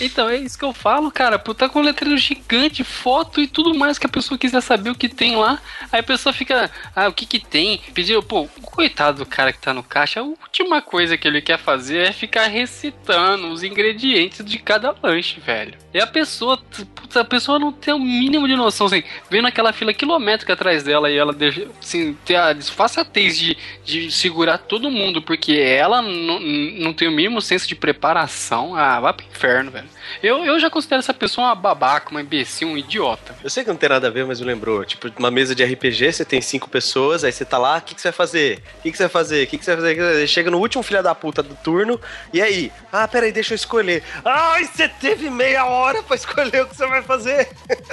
Então, 0.00 0.28
é 0.28 0.36
isso 0.36 0.58
que 0.58 0.64
eu 0.64 0.72
falo, 0.72 1.10
cara. 1.10 1.38
Pô, 1.38 1.54
tá 1.54 1.68
com 1.68 1.80
letreiro 1.80 2.16
gigante, 2.16 2.84
foto 2.84 3.40
e 3.40 3.46
tudo 3.46 3.74
mais 3.74 3.98
que 3.98 4.06
a 4.06 4.10
pessoa 4.10 4.38
quiser 4.38 4.60
saber 4.60 4.90
o 4.90 4.94
que 4.94 5.08
tem 5.08 5.36
lá. 5.36 5.60
Aí 5.92 6.00
a 6.00 6.02
pessoa 6.02 6.32
fica, 6.32 6.70
ah, 6.94 7.08
o 7.08 7.12
que 7.12 7.26
que 7.26 7.40
tem? 7.40 7.80
Pediu, 7.92 8.22
pô, 8.22 8.46
coitado 8.62 9.18
do 9.18 9.26
cara 9.26 9.52
que 9.52 9.58
tá 9.58 9.72
no 9.72 9.82
caixa, 9.82 10.20
a 10.20 10.24
última 10.24 10.80
coisa 10.82 11.16
que 11.16 11.26
ele 11.26 11.42
quer 11.42 11.58
fazer 11.58 12.08
é 12.08 12.12
ficar 12.12 12.46
recitando 12.46 13.48
os 13.48 13.62
ingredientes 13.62 14.44
de 14.44 14.58
cada 14.58 14.94
lanche, 15.02 15.40
velho. 15.40 15.83
E 15.94 16.00
a 16.00 16.06
pessoa, 16.06 16.58
putz, 16.58 17.16
a 17.16 17.24
pessoa 17.24 17.58
não 17.58 17.70
tem 17.70 17.94
o 17.94 17.98
mínimo 17.98 18.48
de 18.48 18.56
noção, 18.56 18.86
assim, 18.86 19.04
vendo 19.30 19.46
aquela 19.46 19.72
fila 19.72 19.94
quilométrica 19.94 20.54
atrás 20.54 20.82
dela 20.82 21.10
e 21.10 21.16
ela 21.16 21.32
deixa, 21.32 21.68
assim, 21.80 22.16
ter 22.24 22.36
a 22.36 22.52
disfarçatez 22.52 23.38
de, 23.38 23.56
de 23.84 24.10
segurar 24.10 24.58
todo 24.58 24.90
mundo, 24.90 25.22
porque 25.22 25.52
ela 25.52 26.02
não, 26.02 26.40
não 26.40 26.92
tem 26.92 27.06
o 27.06 27.12
mínimo 27.12 27.40
senso 27.40 27.68
de 27.68 27.74
preparo 27.74 28.14
comparação, 28.14 28.76
ah, 28.76 29.00
vai 29.00 29.12
pro 29.12 29.26
inferno, 29.26 29.70
velho. 29.70 29.88
Eu, 30.22 30.44
eu 30.44 30.58
já 30.58 30.70
considero 30.70 31.00
essa 31.00 31.14
pessoa 31.14 31.48
uma 31.48 31.54
babaca, 31.54 32.10
uma 32.10 32.20
imbecil, 32.20 32.68
um 32.68 32.76
idiota. 32.78 33.34
Eu 33.42 33.50
sei 33.50 33.62
que 33.64 33.70
não 33.70 33.76
tem 33.76 33.88
nada 33.88 34.06
a 34.08 34.10
ver, 34.10 34.24
mas 34.24 34.40
me 34.40 34.46
lembrou. 34.46 34.84
Tipo, 34.84 35.10
uma 35.18 35.30
mesa 35.30 35.54
de 35.54 35.64
RPG, 35.64 36.12
você 36.12 36.24
tem 36.24 36.40
cinco 36.40 36.68
pessoas, 36.68 37.24
aí 37.24 37.32
você 37.32 37.44
tá 37.44 37.58
lá, 37.58 37.78
o 37.78 37.82
que, 37.82 37.94
que 37.94 38.00
você 38.00 38.08
vai 38.08 38.16
fazer? 38.16 38.58
O 38.78 38.82
que, 38.82 38.90
que 38.90 38.96
você 38.96 39.02
vai 39.04 39.10
fazer? 39.10 39.44
O 39.44 39.46
que, 39.46 39.58
que 39.58 39.64
você 39.64 39.76
vai 39.76 39.94
fazer? 39.94 40.26
Chega 40.26 40.50
no 40.50 40.58
último 40.58 40.82
filho 40.82 41.02
da 41.02 41.14
puta 41.14 41.42
do 41.42 41.54
turno, 41.56 42.00
e 42.32 42.40
aí? 42.42 42.72
Ah, 42.92 43.06
peraí, 43.08 43.32
deixa 43.32 43.54
eu 43.54 43.56
escolher. 43.56 44.02
Ai, 44.24 44.64
você 44.64 44.88
teve 44.88 45.28
meia 45.30 45.64
hora 45.66 46.02
pra 46.02 46.16
escolher 46.16 46.62
o 46.62 46.66
que 46.66 46.76
você 46.76 46.86
vai 46.86 47.02
fazer. 47.02 47.48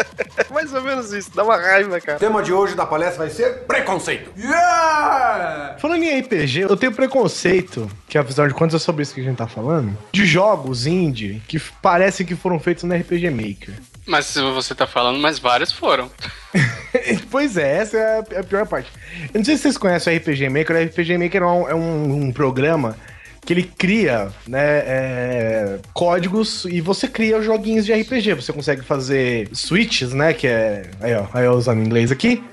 Mais 0.52 0.74
ou 0.74 0.82
menos 0.82 1.12
isso, 1.14 1.32
dá 1.36 1.44
uma 1.44 1.58
raiva, 1.58 2.00
cara. 2.00 2.18
O 2.18 2.20
tema 2.20 2.42
de 2.44 2.52
hoje 2.54 2.76
da 2.76 2.86
palestra 2.86 3.20
vai 3.26 3.30
ser 3.30 3.60
preconceito. 3.66 4.32
Yeah! 4.38 5.76
Falando 5.80 6.04
em 6.04 6.20
RPG, 6.20 6.62
eu 6.62 6.78
tenho 6.78 6.92
preconceito, 6.92 7.90
que 8.08 8.18
afinal 8.18 8.48
de 8.48 8.54
contas 8.54 8.82
é 8.82 8.84
sobre 8.84 9.04
isso 9.04 9.14
que 9.14 9.22
a 9.22 9.24
gente 9.24 9.38
tá 9.38 9.48
falando, 9.48 9.98
de 10.12 10.26
jogos 10.26 10.86
indie 10.86 11.42
que 11.48 11.58
f- 11.58 11.72
parecem 12.02 12.26
que 12.26 12.36
foram 12.36 12.60
feitos 12.60 12.84
no 12.84 12.96
RPG 12.96 13.30
Maker. 13.30 13.76
Mas 14.08 14.34
você 14.36 14.74
tá 14.74 14.88
falando, 14.88 15.20
mas 15.20 15.38
vários 15.38 15.72
foram. 15.72 16.10
pois 17.30 17.56
é, 17.58 17.78
essa 17.78 17.98
é 17.98 18.02
a- 18.20 18.24
é 18.32 18.40
a 18.40 18.44
pior 18.44 18.66
parte. 18.66 18.90
Eu 19.32 19.38
não 19.38 19.46
sei 19.46 19.56
se 19.56 19.62
vocês 19.64 19.78
conhecem 19.78 20.12
o 20.14 20.18
RPG 20.18 20.50
Maker. 20.50 20.76
O 20.76 20.84
RPG 20.84 21.18
Maker 21.20 21.42
é 21.44 21.46
um, 21.46 21.70
é 21.70 21.76
um- 21.76 22.16
um 22.24 22.32
programa 22.32 22.98
que 23.46 23.54
ele 23.54 23.64
cria 23.64 24.30
né, 24.48 24.80
é, 24.80 25.80
códigos 25.94 26.66
e 26.66 26.82
você 26.82 27.08
cria 27.08 27.40
joguinhos 27.42 27.86
de 27.86 27.94
RPG. 27.94 28.34
Você 28.34 28.52
consegue 28.52 28.82
fazer 28.82 29.48
switches, 29.54 30.12
né? 30.12 30.34
Que 30.34 30.48
é. 30.48 30.90
Aí, 31.00 31.14
ó, 31.14 31.26
aí 31.34 31.46
eu 31.46 31.54
usando 31.54 31.82
inglês 31.84 32.12
aqui. 32.12 32.44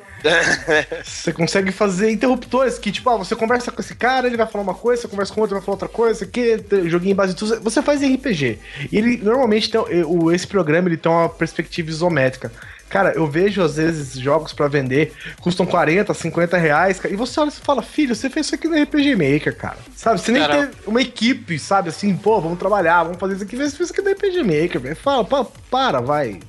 Você 1.04 1.32
consegue 1.32 1.72
fazer 1.72 2.10
interruptores 2.10 2.78
que, 2.78 2.90
tipo, 2.90 3.08
ah, 3.10 3.16
você 3.16 3.34
conversa 3.36 3.70
com 3.70 3.80
esse 3.80 3.94
cara, 3.94 4.26
ele 4.26 4.36
vai 4.36 4.46
falar 4.46 4.64
uma 4.64 4.74
coisa, 4.74 5.02
você 5.02 5.08
conversa 5.08 5.32
com 5.32 5.40
outro, 5.40 5.54
ele 5.56 5.60
vai 5.60 5.66
falar 5.66 5.74
outra 5.74 5.88
coisa, 5.88 6.26
que 6.26 6.62
joguinho 6.86 7.12
em 7.12 7.16
base 7.16 7.34
de 7.34 7.38
tudo. 7.38 7.60
Você 7.60 7.82
faz 7.82 8.02
RPG. 8.02 8.58
E 8.90 8.98
ele 8.98 9.16
normalmente 9.18 9.70
tem 9.70 9.80
o, 9.80 10.32
esse 10.32 10.46
programa 10.46 10.88
ele 10.88 10.96
tem 10.96 11.10
uma 11.10 11.28
perspectiva 11.28 11.88
isométrica. 11.90 12.52
Cara, 12.88 13.12
eu 13.12 13.26
vejo 13.26 13.60
às 13.62 13.76
vezes 13.76 14.18
jogos 14.18 14.52
pra 14.54 14.66
vender, 14.66 15.12
custam 15.40 15.66
40, 15.66 16.14
50 16.14 16.56
reais, 16.56 16.98
cara, 16.98 17.12
e 17.12 17.16
você 17.18 17.38
olha 17.38 17.50
e 17.50 17.52
fala, 17.52 17.82
filho, 17.82 18.14
você 18.14 18.30
fez 18.30 18.46
isso 18.46 18.54
aqui 18.54 18.66
no 18.66 18.82
RPG 18.82 19.14
Maker, 19.14 19.54
cara. 19.56 19.76
Sabe? 19.94 20.18
Você 20.18 20.32
nem 20.32 20.40
Cara- 20.40 20.66
tem 20.68 20.70
uma 20.86 21.02
equipe, 21.02 21.58
sabe? 21.58 21.90
Assim, 21.90 22.16
pô, 22.16 22.40
vamos 22.40 22.58
trabalhar, 22.58 23.02
vamos 23.04 23.18
fazer 23.18 23.34
isso 23.34 23.44
aqui, 23.44 23.56
você 23.56 23.76
fez 23.76 23.90
isso 23.90 23.92
aqui 23.92 24.00
no 24.00 24.10
RPG 24.10 24.38
Maker, 24.42 24.80
velho. 24.80 24.96
Fala, 24.96 25.22
pa, 25.22 25.46
para, 25.70 26.00
vai. 26.00 26.40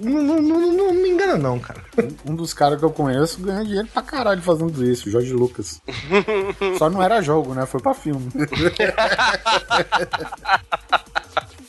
Não, 0.00 0.22
não, 0.22 0.40
não, 0.40 0.72
não 0.72 0.94
me 0.94 1.10
engana, 1.10 1.36
não, 1.36 1.58
cara. 1.58 1.82
Um 2.24 2.34
dos 2.34 2.54
caras 2.54 2.78
que 2.78 2.84
eu 2.84 2.90
conheço 2.90 3.40
ganha 3.40 3.64
dinheiro 3.64 3.88
pra 3.92 4.02
caralho 4.02 4.40
fazendo 4.42 4.84
isso, 4.84 5.08
o 5.08 5.12
Jorge 5.12 5.32
Lucas. 5.32 5.82
Só 6.78 6.88
não 6.88 7.02
era 7.02 7.20
jogo, 7.20 7.54
né? 7.54 7.66
Foi 7.66 7.80
pra 7.80 7.94
filme. 7.94 8.28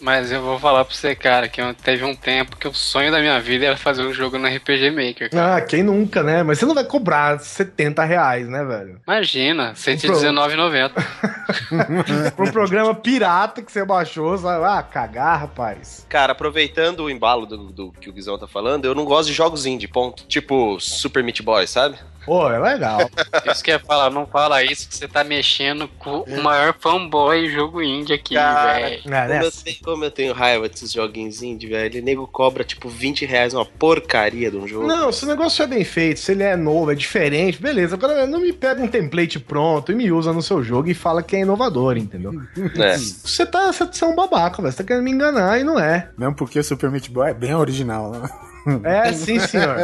Mas 0.09 0.31
eu 0.31 0.41
vou 0.41 0.57
falar 0.57 0.83
pra 0.85 0.95
você, 0.95 1.13
cara, 1.13 1.47
que 1.47 1.61
eu- 1.61 1.71
teve 1.75 2.03
um 2.03 2.15
tempo 2.15 2.57
que 2.57 2.67
o 2.67 2.73
sonho 2.73 3.11
da 3.11 3.19
minha 3.19 3.39
vida 3.39 3.67
era 3.67 3.77
fazer 3.77 4.01
um 4.01 4.11
jogo 4.11 4.39
no 4.39 4.47
RPG 4.47 4.89
Maker. 4.89 5.29
cara. 5.29 5.57
Ah, 5.57 5.61
quem 5.61 5.83
nunca, 5.83 6.23
né? 6.23 6.41
Mas 6.41 6.57
você 6.57 6.65
não 6.65 6.73
vai 6.73 6.83
cobrar 6.83 7.39
70 7.39 8.03
reais, 8.03 8.47
né, 8.49 8.63
velho? 8.65 8.99
Imagina, 9.07 9.73
119,90. 9.75 10.93
Pra 12.35 12.41
um 12.43 12.51
programa 12.51 12.95
pirata 12.95 13.61
que 13.61 13.71
você 13.71 13.85
baixou, 13.85 14.35
sabe? 14.35 14.65
Ah, 14.65 14.81
cagar, 14.81 15.41
rapaz. 15.41 16.07
Cara, 16.09 16.31
aproveitando 16.31 17.01
o 17.03 17.09
embalo 17.11 17.45
do, 17.45 17.57
do 17.71 17.91
que 17.91 18.09
o 18.09 18.13
Guizão 18.13 18.35
tá 18.39 18.47
falando, 18.47 18.85
eu 18.85 18.95
não 18.95 19.05
gosto 19.05 19.27
de 19.27 19.33
jogos 19.35 19.67
indie, 19.67 19.87
ponto. 19.87 20.23
Tipo 20.27 20.79
Super 20.79 21.23
Meat 21.23 21.43
Boy, 21.43 21.67
sabe? 21.67 21.97
Pô, 22.29 22.47
é 22.47 22.59
legal. 22.59 23.09
Isso 23.51 23.63
que 23.63 23.71
eu 23.71 23.73
ia 23.73 23.79
falar, 23.79 24.11
não 24.11 24.27
fala 24.27 24.63
isso 24.63 24.87
que 24.87 24.95
você 24.95 25.07
tá 25.07 25.23
mexendo 25.23 25.87
com 25.97 26.19
o 26.19 26.43
maior 26.43 26.75
fanboy 26.79 27.49
jogo 27.49 27.81
indie 27.81 28.13
aqui, 28.13 28.35
velho. 28.35 28.45
É, 28.45 28.97
Como 29.01 29.09
né? 29.09 29.45
eu, 29.45 29.51
tenho, 29.51 29.77
como 29.83 30.05
eu 30.05 30.11
tenho 30.11 30.33
raiva 30.33 30.69
desses 30.69 30.91
joguinhos 30.93 31.41
indie, 31.41 31.65
velho. 31.65 31.99
O 31.99 32.03
nego 32.03 32.27
cobra 32.27 32.63
tipo 32.63 32.87
20 32.87 33.25
reais 33.25 33.55
uma 33.55 33.65
porcaria 33.65 34.51
de 34.51 34.57
um 34.57 34.67
jogo. 34.67 34.85
Não, 34.85 35.11
se 35.11 35.25
o 35.25 35.27
negócio 35.27 35.63
é 35.63 35.65
bem 35.65 35.83
feito, 35.83 36.19
se 36.19 36.31
ele 36.33 36.43
é 36.43 36.55
novo, 36.55 36.91
é 36.91 36.95
diferente, 36.95 37.59
beleza. 37.59 37.95
Agora 37.95 38.27
não 38.27 38.41
me 38.41 38.53
pega 38.53 38.79
um 38.79 38.87
template 38.87 39.39
pronto 39.39 39.91
e 39.91 39.95
me 39.95 40.11
usa 40.11 40.31
no 40.31 40.43
seu 40.43 40.61
jogo 40.61 40.87
e 40.87 40.93
fala 40.93 41.23
que 41.23 41.35
é 41.35 41.39
inovador, 41.39 41.97
entendeu? 41.97 42.31
É. 42.77 42.95
Você 42.95 43.43
tá. 43.43 43.71
Você 43.71 44.03
é 44.03 44.07
um 44.07 44.15
babaca, 44.15 44.61
velho. 44.61 44.71
Você 44.71 44.77
tá 44.77 44.83
querendo 44.83 45.03
me 45.03 45.11
enganar 45.11 45.59
e 45.59 45.63
não 45.63 45.79
é. 45.79 46.11
Mesmo 46.15 46.35
porque 46.35 46.59
o 46.59 46.63
Super 46.63 46.91
Meat 46.91 47.09
Boy 47.09 47.31
é 47.31 47.33
bem 47.33 47.55
original, 47.55 48.11
né? 48.11 48.29
É, 48.83 49.13
sim, 49.13 49.39
senhor. 49.39 49.75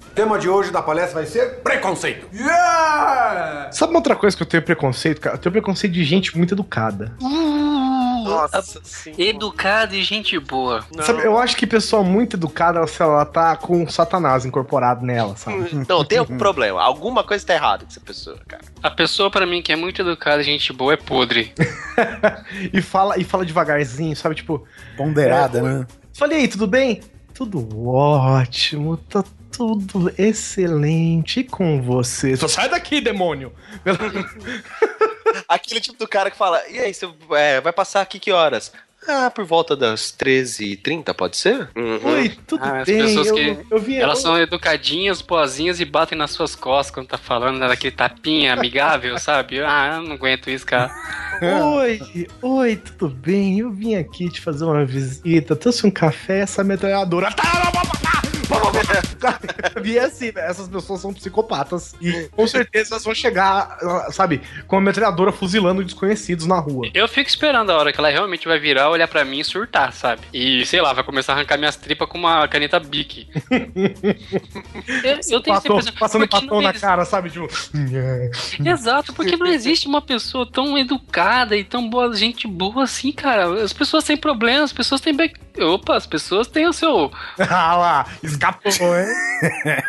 O 0.00 0.14
tema 0.16 0.38
de 0.38 0.48
hoje 0.48 0.70
da 0.70 0.80
palestra 0.80 1.14
vai 1.14 1.26
ser 1.26 1.60
preconceito. 1.62 2.26
Yeah! 2.34 3.70
Sabe 3.72 3.90
uma 3.92 3.98
outra 3.98 4.16
coisa 4.16 4.34
que 4.36 4.42
eu 4.42 4.46
tenho 4.46 4.62
preconceito, 4.62 5.20
cara? 5.20 5.36
Eu 5.36 5.40
tenho 5.40 5.52
preconceito 5.52 5.92
de 5.92 6.04
gente 6.04 6.36
muito 6.36 6.54
educada. 6.54 7.14
Nossa 8.26 8.80
senhora. 8.84 9.22
Educado 9.22 9.94
e 9.94 10.02
gente 10.02 10.38
boa. 10.38 10.84
Sabe, 11.02 11.24
eu 11.24 11.38
acho 11.38 11.56
que 11.56 11.66
pessoa 11.66 12.02
muito 12.02 12.36
educada, 12.36 12.78
ela, 12.78 12.86
sei 12.86 13.06
lá, 13.06 13.12
ela 13.12 13.24
tá 13.24 13.56
com 13.56 13.84
o 13.84 13.90
satanás 13.90 14.44
incorporado 14.44 15.04
nela, 15.04 15.36
sabe? 15.36 15.86
Não, 15.88 16.04
tem 16.04 16.18
algum 16.18 16.36
problema. 16.38 16.82
Alguma 16.82 17.24
coisa 17.24 17.46
tá 17.46 17.54
errada 17.54 17.84
com 17.84 17.90
essa 17.90 18.00
pessoa, 18.00 18.38
cara. 18.46 18.62
A 18.82 18.90
pessoa, 18.90 19.30
pra 19.30 19.46
mim, 19.46 19.62
que 19.62 19.72
é 19.72 19.76
muito 19.76 20.02
educada 20.02 20.40
e 20.40 20.44
gente 20.44 20.72
boa 20.72 20.94
é 20.94 20.96
podre. 20.96 21.52
e, 22.72 22.82
fala, 22.82 23.18
e 23.18 23.24
fala 23.24 23.44
devagarzinho, 23.44 24.14
sabe? 24.16 24.34
Tipo, 24.34 24.66
Ponderada, 24.96 25.62
né? 25.62 25.86
falei 26.12 26.38
aí, 26.38 26.48
tudo 26.48 26.66
bem? 26.66 27.00
Tudo 27.34 27.86
ótimo, 27.88 28.96
tá 28.96 29.22
tudo 29.56 30.12
excelente. 30.18 31.40
E 31.40 31.44
com 31.44 31.80
você? 31.82 32.36
Só 32.36 32.48
sai 32.48 32.68
daqui, 32.68 33.00
demônio! 33.00 33.52
Aquele 35.48 35.80
tipo 35.80 35.98
do 35.98 36.08
cara 36.08 36.30
que 36.30 36.36
fala, 36.36 36.62
e 36.68 36.78
aí, 36.78 36.92
você 36.94 37.08
é, 37.32 37.60
vai 37.60 37.72
passar 37.72 38.00
aqui 38.00 38.18
que 38.18 38.32
horas? 38.32 38.72
Ah, 39.08 39.30
por 39.30 39.44
volta 39.44 39.76
das 39.76 40.12
13h30, 40.18 41.14
pode 41.14 41.36
ser? 41.36 41.70
Uhum. 41.76 42.00
Oi, 42.02 42.36
tudo 42.44 42.64
Ah, 42.64 42.80
as 42.80 42.88
bem? 42.88 42.98
pessoas 42.98 43.26
eu, 43.28 43.34
que- 43.34 43.58
eu 43.70 43.78
vim 43.78 43.96
Elas 43.98 44.18
eu- 44.18 44.22
são 44.22 44.38
educadinhas, 44.40 45.22
boazinhas 45.22 45.78
e 45.78 45.84
batem 45.84 46.18
nas 46.18 46.32
suas 46.32 46.56
costas 46.56 46.92
quando 46.92 47.06
tá 47.06 47.18
falando, 47.18 47.56
né, 47.58 47.68
daquele 47.68 47.94
tapinha 47.94 48.52
amigável, 48.54 49.16
sabe? 49.20 49.60
Ah, 49.62 49.96
eu 49.96 50.02
não 50.02 50.14
aguento 50.16 50.50
isso, 50.50 50.66
cara. 50.66 50.90
Oi, 51.40 52.26
oi, 52.42 52.76
tudo 52.76 53.08
bem? 53.14 53.60
Eu 53.60 53.70
vim 53.70 53.94
aqui 53.94 54.28
te 54.28 54.40
fazer 54.40 54.64
uma 54.64 54.84
visita, 54.84 55.54
trouxe 55.54 55.86
um 55.86 55.90
café, 55.90 56.40
essa 56.40 56.64
metralhadora. 56.64 57.28
E 59.84 59.98
é 59.98 60.04
assim, 60.04 60.32
né? 60.32 60.48
essas 60.48 60.68
pessoas 60.68 61.00
são 61.00 61.12
psicopatas. 61.12 61.94
E 62.00 62.28
com 62.32 62.46
certeza 62.46 62.94
elas 62.94 63.04
vão 63.04 63.14
chegar, 63.14 63.78
sabe, 64.10 64.40
com 64.66 64.76
a 64.76 64.80
metralhadora 64.80 65.30
fuzilando 65.30 65.84
desconhecidos 65.84 66.46
na 66.46 66.58
rua. 66.58 66.88
Eu 66.92 67.06
fico 67.06 67.28
esperando 67.28 67.70
a 67.70 67.76
hora 67.76 67.92
que 67.92 68.00
ela 68.00 68.10
realmente 68.10 68.48
vai 68.48 68.58
virar, 68.58 68.90
olhar 68.90 69.06
pra 69.06 69.24
mim 69.24 69.40
e 69.40 69.44
surtar, 69.44 69.92
sabe? 69.92 70.22
E, 70.32 70.64
sei 70.66 70.80
lá, 70.80 70.92
vai 70.92 71.04
começar 71.04 71.32
a 71.32 71.36
arrancar 71.36 71.56
minhas 71.58 71.76
tripas 71.76 72.08
com 72.08 72.18
uma 72.18 72.48
caneta 72.48 72.80
Bic. 72.80 73.28
eu, 73.50 75.20
eu 75.30 75.40
tenho 75.40 75.56
Batom- 75.56 75.80
certeza... 75.80 75.92
passando 75.98 76.26
não 76.46 76.60
na 76.60 76.72
cara, 76.72 77.04
sabe? 77.04 77.30
Tipo. 77.30 77.48
Exato, 78.64 79.12
porque 79.12 79.36
não 79.36 79.46
existe 79.46 79.86
uma 79.86 80.02
pessoa 80.02 80.50
tão 80.50 80.76
educada 80.78 81.56
e 81.56 81.64
tão 81.64 81.88
boa, 81.88 82.14
gente 82.14 82.46
boa 82.46 82.84
assim, 82.84 83.12
cara. 83.12 83.62
As 83.62 83.72
pessoas 83.72 84.04
têm 84.04 84.16
problemas, 84.16 84.64
as 84.64 84.72
pessoas 84.72 85.00
têm. 85.00 85.14
Opa, 85.58 85.96
as 85.96 86.06
pessoas 86.06 86.46
têm 86.48 86.66
o 86.66 86.72
seu. 86.72 87.10
ah 87.38 87.76
lá, 87.76 88.06
escapou, 88.22 88.55
hein? 88.64 89.06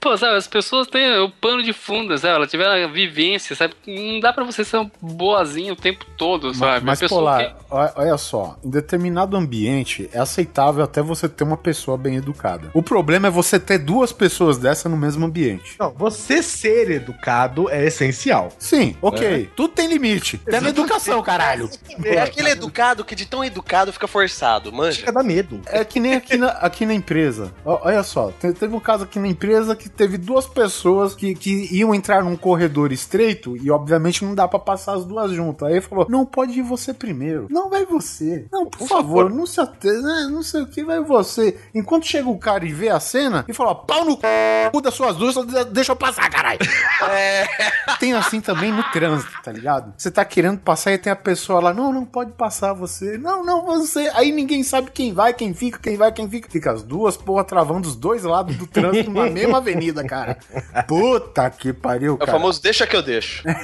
Pô, 0.00 0.16
sabe, 0.16 0.36
as 0.36 0.46
pessoas 0.46 0.86
têm 0.86 1.18
o 1.18 1.28
pano 1.28 1.62
de 1.62 1.72
fundo, 1.72 2.16
sabe? 2.16 2.34
Ela 2.34 2.46
tiver 2.46 2.66
a 2.66 2.86
vivência, 2.86 3.54
sabe? 3.54 3.74
Não 3.86 4.20
dá 4.20 4.32
pra 4.32 4.44
você 4.44 4.64
ser 4.64 4.78
um 4.78 4.90
boazinho 5.00 5.74
o 5.74 5.76
tempo 5.76 6.04
todo, 6.16 6.54
sabe? 6.54 6.84
Mas, 6.84 6.98
a 6.98 7.00
pessoa 7.02 7.20
Polar, 7.20 7.44
que- 7.44 7.54
olha- 8.00 8.16
só, 8.16 8.56
em 8.64 8.70
determinado 8.70 9.36
ambiente 9.36 10.08
é 10.12 10.18
aceitável 10.18 10.84
até 10.84 11.02
você 11.02 11.28
ter 11.28 11.44
uma 11.44 11.56
pessoa 11.56 11.98
bem 11.98 12.16
educada. 12.16 12.70
O 12.72 12.82
problema 12.82 13.26
é 13.28 13.30
você 13.30 13.58
ter 13.58 13.78
duas 13.78 14.12
pessoas 14.12 14.56
dessa 14.58 14.88
no 14.88 14.96
mesmo 14.96 15.26
ambiente. 15.26 15.74
Não, 15.78 15.90
você 15.92 16.42
ser 16.42 16.90
educado 16.90 17.68
é 17.70 17.84
essencial. 17.84 18.50
Sim, 18.58 18.96
ok. 19.02 19.50
Tudo 19.56 19.74
tem 19.74 19.88
limite. 19.88 20.40
Até 20.46 20.60
na 20.60 20.68
educação, 20.68 21.22
caralho. 21.22 21.68
É 22.04 22.20
aquele 22.20 22.50
educado 22.50 23.04
que 23.04 23.14
de 23.14 23.26
tão 23.26 23.44
educado 23.44 23.92
fica 23.92 24.06
forçado, 24.06 24.72
manja. 24.72 24.98
Chega 24.98 25.10
a 25.10 25.14
dar 25.14 25.22
medo. 25.24 25.60
É 25.66 25.84
que 25.84 25.98
nem 26.00 26.14
aqui 26.14 26.36
na, 26.36 26.48
aqui 26.48 26.86
na 26.86 26.94
empresa. 26.94 27.23
Ó, 27.64 27.80
olha 27.84 28.02
só, 28.02 28.30
te- 28.38 28.52
teve 28.52 28.74
um 28.74 28.80
caso 28.80 29.04
aqui 29.04 29.18
na 29.18 29.28
empresa 29.28 29.74
que 29.76 29.88
teve 29.88 30.18
duas 30.18 30.46
pessoas 30.46 31.14
que, 31.14 31.34
que 31.34 31.68
iam 31.74 31.94
entrar 31.94 32.22
num 32.22 32.36
corredor 32.36 32.92
estreito 32.92 33.56
e, 33.56 33.70
obviamente, 33.70 34.24
não 34.24 34.34
dá 34.34 34.46
pra 34.48 34.58
passar 34.58 34.94
as 34.94 35.04
duas 35.04 35.30
juntas. 35.32 35.68
Aí 35.68 35.80
falou: 35.80 36.06
Não, 36.08 36.24
pode 36.24 36.58
ir 36.58 36.62
você 36.62 36.92
primeiro. 36.94 37.46
Não, 37.50 37.68
vai 37.70 37.84
você. 37.84 38.46
Não, 38.52 38.66
por, 38.66 38.86
favor, 38.88 39.30
não 39.30 39.46
se 39.46 39.60
ate... 39.60 39.86
né, 39.86 40.28
não 40.30 40.42
sei 40.42 40.62
o 40.62 40.66
que, 40.66 40.84
vai 40.84 41.00
você. 41.00 41.56
Enquanto 41.74 42.06
chega 42.06 42.28
o 42.28 42.38
cara 42.38 42.64
e 42.64 42.72
vê 42.72 42.88
a 42.88 43.00
cena, 43.00 43.44
e 43.48 43.52
fala: 43.52 43.74
Pau 43.74 44.04
no 44.04 44.12
c 44.12 44.20
das 44.82 44.94
suas 44.94 45.16
duas, 45.16 45.34
deixa 45.72 45.92
eu 45.92 45.96
passar, 45.96 46.28
caralho. 46.30 46.58
Tem 47.98 48.12
assim 48.12 48.40
também 48.40 48.72
no 48.72 48.82
trânsito, 48.92 49.32
tá 49.42 49.52
ligado? 49.52 49.92
Você 49.96 50.10
tá 50.10 50.24
querendo 50.24 50.58
passar 50.58 50.92
e 50.92 50.98
tem 50.98 51.12
a 51.12 51.16
pessoa 51.16 51.60
lá: 51.60 51.72
Não, 51.74 51.92
não 51.92 52.04
pode 52.04 52.32
passar 52.32 52.72
você. 52.72 53.18
Não, 53.18 53.44
não, 53.44 53.64
você. 53.64 54.10
Aí 54.14 54.32
ninguém 54.32 54.62
sabe 54.62 54.90
quem 54.90 55.12
vai, 55.12 55.32
quem 55.32 55.52
fica, 55.54 55.78
quem 55.78 55.96
vai, 55.96 56.12
quem 56.12 56.28
fica. 56.28 56.48
Fica 56.50 56.72
as 56.72 56.82
duas 56.82 57.03
porra 57.16 57.44
travando 57.44 57.88
os 57.88 57.94
dois 57.96 58.22
lados 58.22 58.56
do 58.56 58.66
trânsito 58.66 59.10
na 59.10 59.28
mesma 59.30 59.58
avenida, 59.58 60.04
cara. 60.04 60.38
Puta 60.88 61.48
que 61.50 61.72
pariu, 61.72 62.12
É 62.12 62.14
o 62.14 62.18
cara. 62.18 62.32
famoso 62.32 62.62
deixa 62.62 62.86
que 62.86 62.96
eu 62.96 63.02
deixo. 63.02 63.42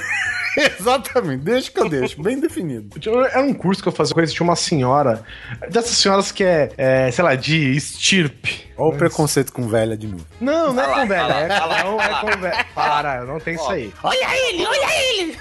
Exatamente, 0.79 1.45
deixa 1.45 1.71
que 1.71 1.79
eu 1.81 1.89
deixo, 1.89 2.23
bem 2.23 2.41
definido. 2.41 2.89
Tinha- 3.01 3.27
Era 3.27 3.43
um 3.43 3.55
curso 3.55 3.83
que 3.83 3.89
eu 3.89 3.93
fazia 3.93 4.15
com 4.15 4.21
eles, 4.21 4.33
tinha 4.33 4.45
uma 4.45 4.57
senhora, 4.57 5.23
dessas 5.71 5.97
senhoras 5.97 6.33
que 6.33 6.43
é, 6.45 6.71
é, 6.77 7.11
sei 7.11 7.23
lá, 7.25 7.35
de 7.35 7.77
estirpe. 7.77 8.69
Olha 8.77 8.95
o 8.95 8.99
preconceito 8.99 9.53
com 9.53 9.69
velha 9.69 9.95
de 9.97 10.07
novo. 10.07 10.27
Não, 10.41 10.73
não 10.73 10.83
é 10.83 11.01
com 11.01 11.07
velha, 11.07 11.27
fala, 11.27 11.41
é, 11.43 11.49
fala, 11.59 11.85
não 11.85 12.01
é 12.01 12.21
com 12.21 12.41
velha. 12.41 12.67
Para, 12.75 13.25
não 13.27 13.39
tem 13.39 13.55
isso 13.55 13.71
aí. 13.71 13.93
Olha 14.03 14.37
ele, 14.49 14.67
olha 14.67 14.89
ele! 15.15 15.39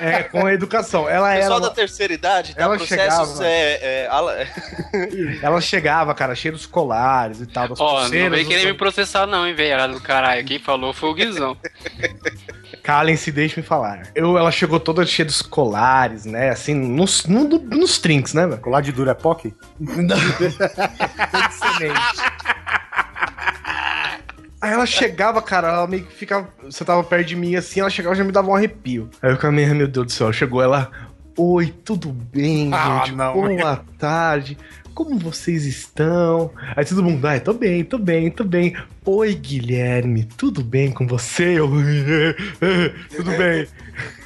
É 0.00 0.22
com 0.22 0.46
a 0.46 0.54
educação. 0.54 1.08
Ela 1.08 1.34
Pessoal 1.34 1.58
era. 1.58 1.68
da 1.68 1.74
terceira 1.74 2.12
idade 2.14 2.54
dá 2.54 2.62
ela 2.62 2.76
processos. 2.76 3.30
chegava. 3.38 3.46
É, 3.46 4.04
é, 4.04 4.06
ala- 4.08 4.36
Ela 5.42 5.60
chegava, 5.60 6.14
cara, 6.14 6.36
cheia 6.36 6.52
dos 6.52 6.66
colares 6.66 7.40
e 7.40 7.46
tal, 7.46 7.66
das 7.68 7.80
Ó, 7.80 8.02
não 8.02 8.08
vem 8.30 8.46
querer 8.46 8.66
me 8.66 8.74
processar 8.74 9.26
não, 9.26 9.44
hein, 9.44 9.54
velho, 9.54 9.94
do 9.94 10.00
caralho. 10.00 10.44
Quem 10.44 10.60
falou 10.60 10.92
foi 10.92 11.08
o 11.10 11.14
Guizão. 11.14 11.56
Calem-se, 12.92 13.30
deixe-me 13.30 13.66
falar. 13.66 14.04
Eu, 14.14 14.38
ela 14.38 14.50
chegou 14.50 14.80
toda 14.80 15.04
cheia 15.04 15.26
dos 15.26 15.42
colares, 15.42 16.24
né? 16.24 16.48
Assim, 16.48 16.72
nos, 16.72 17.26
no- 17.26 17.44
nos 17.58 17.98
trinks, 17.98 18.32
né, 18.32 18.46
velho? 18.46 18.58
Colar 18.62 18.80
de 18.80 18.92
Durepoc? 18.92 19.52
Não. 19.78 20.16
Excelente. 20.16 22.00
Aí 24.58 24.72
ela 24.72 24.86
chegava, 24.86 25.42
cara, 25.42 25.68
ela 25.68 25.86
meio 25.86 26.04
que 26.06 26.14
ficava. 26.14 26.48
Você 26.64 26.82
tava 26.82 27.04
perto 27.04 27.26
de 27.28 27.36
mim 27.36 27.56
assim, 27.56 27.80
ela 27.80 27.90
chegava 27.90 28.14
e 28.14 28.18
já 28.18 28.24
me 28.24 28.32
dava 28.32 28.48
um 28.48 28.54
arrepio. 28.54 29.10
Aí 29.22 29.32
eu 29.32 29.36
ficava, 29.36 29.52
meio, 29.52 29.74
meu 29.74 29.86
Deus 29.86 30.06
do 30.06 30.12
céu, 30.12 30.32
chegou 30.32 30.62
ela. 30.62 30.90
Oi, 31.36 31.66
tudo 31.84 32.08
bem, 32.10 32.70
Ah, 32.72 33.02
gente? 33.04 33.14
não. 33.14 33.34
Boa 33.34 33.84
tarde. 33.98 34.56
Como 34.98 35.16
vocês 35.16 35.64
estão? 35.64 36.50
Aí 36.74 36.84
todo 36.84 37.04
mundo, 37.04 37.24
ai, 37.24 37.38
tô 37.38 37.52
bem, 37.52 37.84
tô 37.84 37.98
bem, 37.98 38.32
tô 38.32 38.42
bem. 38.42 38.74
Oi, 39.04 39.32
Guilherme, 39.32 40.24
tudo 40.24 40.60
bem 40.64 40.90
com 40.90 41.06
você? 41.06 41.54
Tudo 43.16 43.30
bem, 43.30 43.68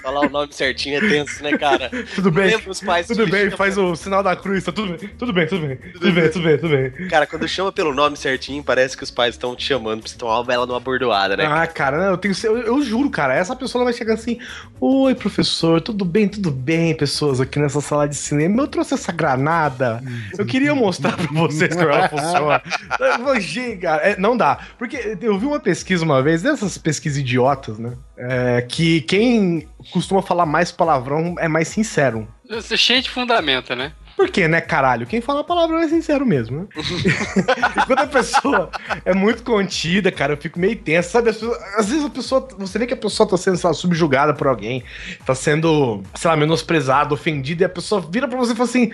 Falar 0.03 0.27
o 0.27 0.29
nome 0.31 0.53
certinho 0.53 0.97
é 0.97 1.01
tenso, 1.09 1.43
né, 1.43 1.57
cara? 1.57 1.91
tudo 2.15 2.31
bem. 2.31 2.47
Lembra 2.47 2.71
os 2.71 2.81
pais 2.81 3.07
Tudo 3.07 3.27
bem, 3.27 3.51
faz 3.51 3.77
o 3.79 3.95
sinal 3.95 4.23
da 4.23 4.35
cruz, 4.35 4.65
tá 4.65 4.73
tudo 4.73 4.97
bem, 4.97 5.09
tudo 5.19 5.33
bem, 5.33 5.47
tudo 5.47 5.67
bem, 5.67 5.77
tudo 5.77 6.13
bem, 6.13 6.31
tudo 6.31 6.45
bem, 6.45 6.59
tudo 6.59 6.69
bem. 6.69 7.09
Cara, 7.09 7.27
quando 7.27 7.47
chama 7.47 7.73
pelo 7.73 7.95
nome 7.95 8.17
certinho, 8.17 8.63
parece 8.63 8.97
que 8.97 9.03
os 9.03 9.11
pais 9.11 9.35
estão 9.35 9.55
te 9.55 9.65
chamando 9.65 10.01
pra 10.01 10.11
você 10.11 10.17
tomar 10.17 10.39
uma 10.39 10.45
bela 10.45 10.67
numa 10.67 10.81
bordoada, 10.81 11.37
né? 11.37 11.47
Ah, 11.47 11.67
cara, 11.67 11.97
eu 12.07 12.19
tenho 12.19 12.35
eu, 12.45 12.59
eu 12.59 12.83
juro, 12.83 13.11
cara, 13.11 13.35
essa 13.35 13.55
pessoa 13.55 13.85
vai 13.85 13.93
chegar 13.93 14.15
assim: 14.15 14.39
Oi, 14.81 15.15
professor, 15.15 15.81
tudo 15.81 16.05
bem, 16.05 16.29
tudo 16.29 16.51
bem, 16.51 16.95
pessoas 16.95 17.41
aqui 17.41 17.59
nessa 17.59 17.81
sala 17.81 18.09
de 18.09 18.17
cinema. 18.17 18.63
Eu 18.63 18.69
trouxe 18.69 18.95
essa 18.95 19.13
granada. 19.13 20.03
Eu 20.37 20.45
queria 20.47 20.75
mostrar 20.75 21.17
pra 21.17 21.27
vocês 21.27 21.75
como 21.75 21.89
ela 21.89 22.09
funciona. 22.09 22.63
"Gente, 23.41 23.79
cara, 23.79 24.03
é, 24.03 24.17
não 24.19 24.37
dá. 24.37 24.59
Porque 24.79 25.17
eu 25.21 25.39
vi 25.39 25.47
uma 25.47 25.61
pesquisa 25.61 26.05
uma 26.05 26.23
vez, 26.23 26.43
dessas 26.43 26.79
pesquisas 26.79 27.19
idiotas, 27.19 27.79
né? 27.79 27.93
é, 28.17 28.63
que 28.63 29.01
quem 29.03 29.62
costuma 29.93 30.23
falar 30.23 30.47
mais 30.47 30.71
palavrão 30.73 31.35
é 31.39 31.49
mais 31.49 31.69
sincero. 31.69 32.29
Você 32.49 32.75
é 32.75 32.77
cheio 32.77 33.03
de 33.03 33.11
fundamento, 33.11 33.75
né? 33.75 33.93
Por 34.17 34.29
quê, 34.29 34.47
né, 34.47 34.61
caralho? 34.61 35.07
Quem 35.07 35.21
fala 35.21 35.43
palavrão 35.43 35.79
é 35.79 35.89
sincero 35.89 36.25
mesmo, 36.25 36.61
né? 36.61 36.67
quando 37.87 37.99
a 37.99 38.07
pessoa 38.07 38.71
é 39.05 39.15
muito 39.15 39.43
contida, 39.43 40.13
cara, 40.13 40.35
eu 40.35 40.37
fico 40.37 40.61
meio 40.61 40.77
tenso, 40.77 41.11
sabe? 41.11 41.31
Às 41.31 41.89
vezes 41.89 42.05
a 42.05 42.11
pessoa, 42.11 42.47
você 42.59 42.79
vê 42.79 42.87
que 42.87 42.95
a 42.95 42.97
pessoa 42.97 43.29
tá 43.29 43.37
sendo, 43.37 43.57
sei 43.57 43.69
lá, 43.69 43.75
subjugada 43.75 44.35
por 44.35 44.47
alguém, 44.47 44.85
tá 45.25 45.35
sendo, 45.35 46.03
sei 46.15 46.31
lá, 46.31 46.37
menosprezada, 46.37 47.15
ofendida, 47.15 47.65
e 47.65 47.67
a 47.67 47.71
pessoa 47.71 48.01
vira 48.01 48.29
pra 48.29 48.39
você 48.39 48.53
e 48.53 48.57
fala 48.57 48.69
assim. 48.69 48.93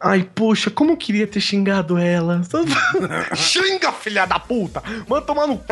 Ai, 0.00 0.28
poxa, 0.32 0.70
como 0.70 0.92
eu 0.92 0.96
queria 0.96 1.26
ter 1.26 1.40
xingado 1.40 1.98
ela. 1.98 2.40
Sabe? 2.44 2.70
Xinga, 3.34 3.90
filha 3.90 4.26
da 4.26 4.38
puta! 4.38 4.80
Manda 5.08 5.26
tomar 5.26 5.46
no 5.48 5.54
c... 5.56 5.64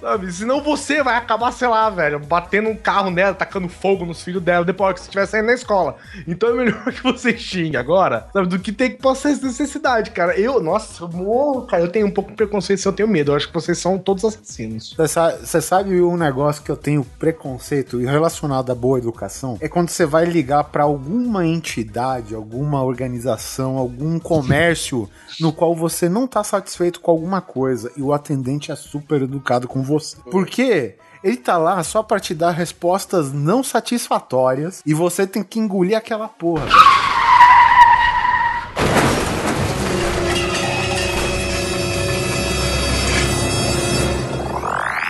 sabe? 0.00 0.32
Senão 0.32 0.62
você 0.62 1.02
vai 1.02 1.16
acabar, 1.16 1.52
sei 1.52 1.68
lá, 1.68 1.90
velho, 1.90 2.18
batendo 2.18 2.70
um 2.70 2.76
carro 2.76 3.10
nela, 3.10 3.34
tacando 3.34 3.68
fogo 3.68 4.06
nos 4.06 4.22
filhos 4.22 4.42
dela 4.42 4.64
depois 4.64 4.94
que 4.94 5.00
você 5.00 5.06
estiver 5.08 5.26
saindo 5.26 5.46
na 5.46 5.52
escola. 5.52 5.96
Então 6.26 6.48
é 6.48 6.52
melhor 6.54 6.84
que 6.90 7.02
você 7.02 7.36
xingue 7.36 7.76
agora, 7.76 8.28
sabe? 8.32 8.48
Do 8.48 8.58
que 8.58 8.72
ter 8.72 8.90
que 8.90 9.02
passar 9.02 9.30
essa 9.32 9.44
necessidade, 9.46 10.10
cara. 10.10 10.38
Eu, 10.40 10.58
nossa, 10.62 11.04
eu 11.04 11.08
morro, 11.08 11.66
cara, 11.66 11.82
eu 11.82 11.88
tenho 11.92 12.06
um 12.06 12.10
pouco 12.10 12.30
de 12.30 12.36
preconceito 12.36 12.86
eu 12.86 12.92
tenho 12.92 13.08
medo. 13.08 13.32
Eu 13.32 13.36
acho 13.36 13.48
que 13.48 13.54
vocês 13.54 13.76
são 13.76 13.98
todos 13.98 14.24
assassinos. 14.24 14.94
Você 14.96 15.08
sa- 15.08 15.36
Você 15.36 15.60
sabe 15.60 16.00
um 16.00 16.16
negócio 16.16 16.62
que 16.62 16.70
eu 16.70 16.76
tenho 16.78 17.04
preconceito 17.18 18.00
e 18.00 18.06
relacionado 18.06 18.70
à 18.70 18.74
boa 18.74 18.96
educação? 18.98 19.58
É 19.60 19.68
quando 19.68 19.90
você 19.90 20.06
vai 20.06 20.24
ligar 20.24 20.64
pra 20.64 20.84
alguma 20.84 21.44
entidade, 21.46 22.34
alguma 22.34 22.82
organização, 22.82 23.65
algum 23.74 24.18
comércio 24.18 25.08
no 25.40 25.52
qual 25.52 25.74
você 25.74 26.08
não 26.08 26.26
tá 26.26 26.44
satisfeito 26.44 27.00
com 27.00 27.10
alguma 27.10 27.40
coisa 27.40 27.90
e 27.96 28.02
o 28.02 28.12
atendente 28.12 28.70
é 28.70 28.76
super 28.76 29.22
educado 29.22 29.66
com 29.66 29.82
você. 29.82 30.16
Por 30.30 30.46
quê? 30.46 30.96
Ele 31.24 31.36
tá 31.36 31.56
lá 31.56 31.82
só 31.82 32.02
pra 32.02 32.20
te 32.20 32.34
dar 32.34 32.50
respostas 32.50 33.32
não 33.32 33.64
satisfatórias 33.64 34.82
e 34.86 34.94
você 34.94 35.26
tem 35.26 35.42
que 35.42 35.58
engolir 35.58 35.96
aquela 35.96 36.28
porra. 36.28 36.66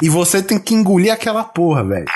E 0.02 0.08
você 0.08 0.42
tem 0.42 0.58
que 0.58 0.74
engolir 0.74 1.12
aquela 1.12 1.42
porra, 1.42 1.82
velho. 1.82 2.06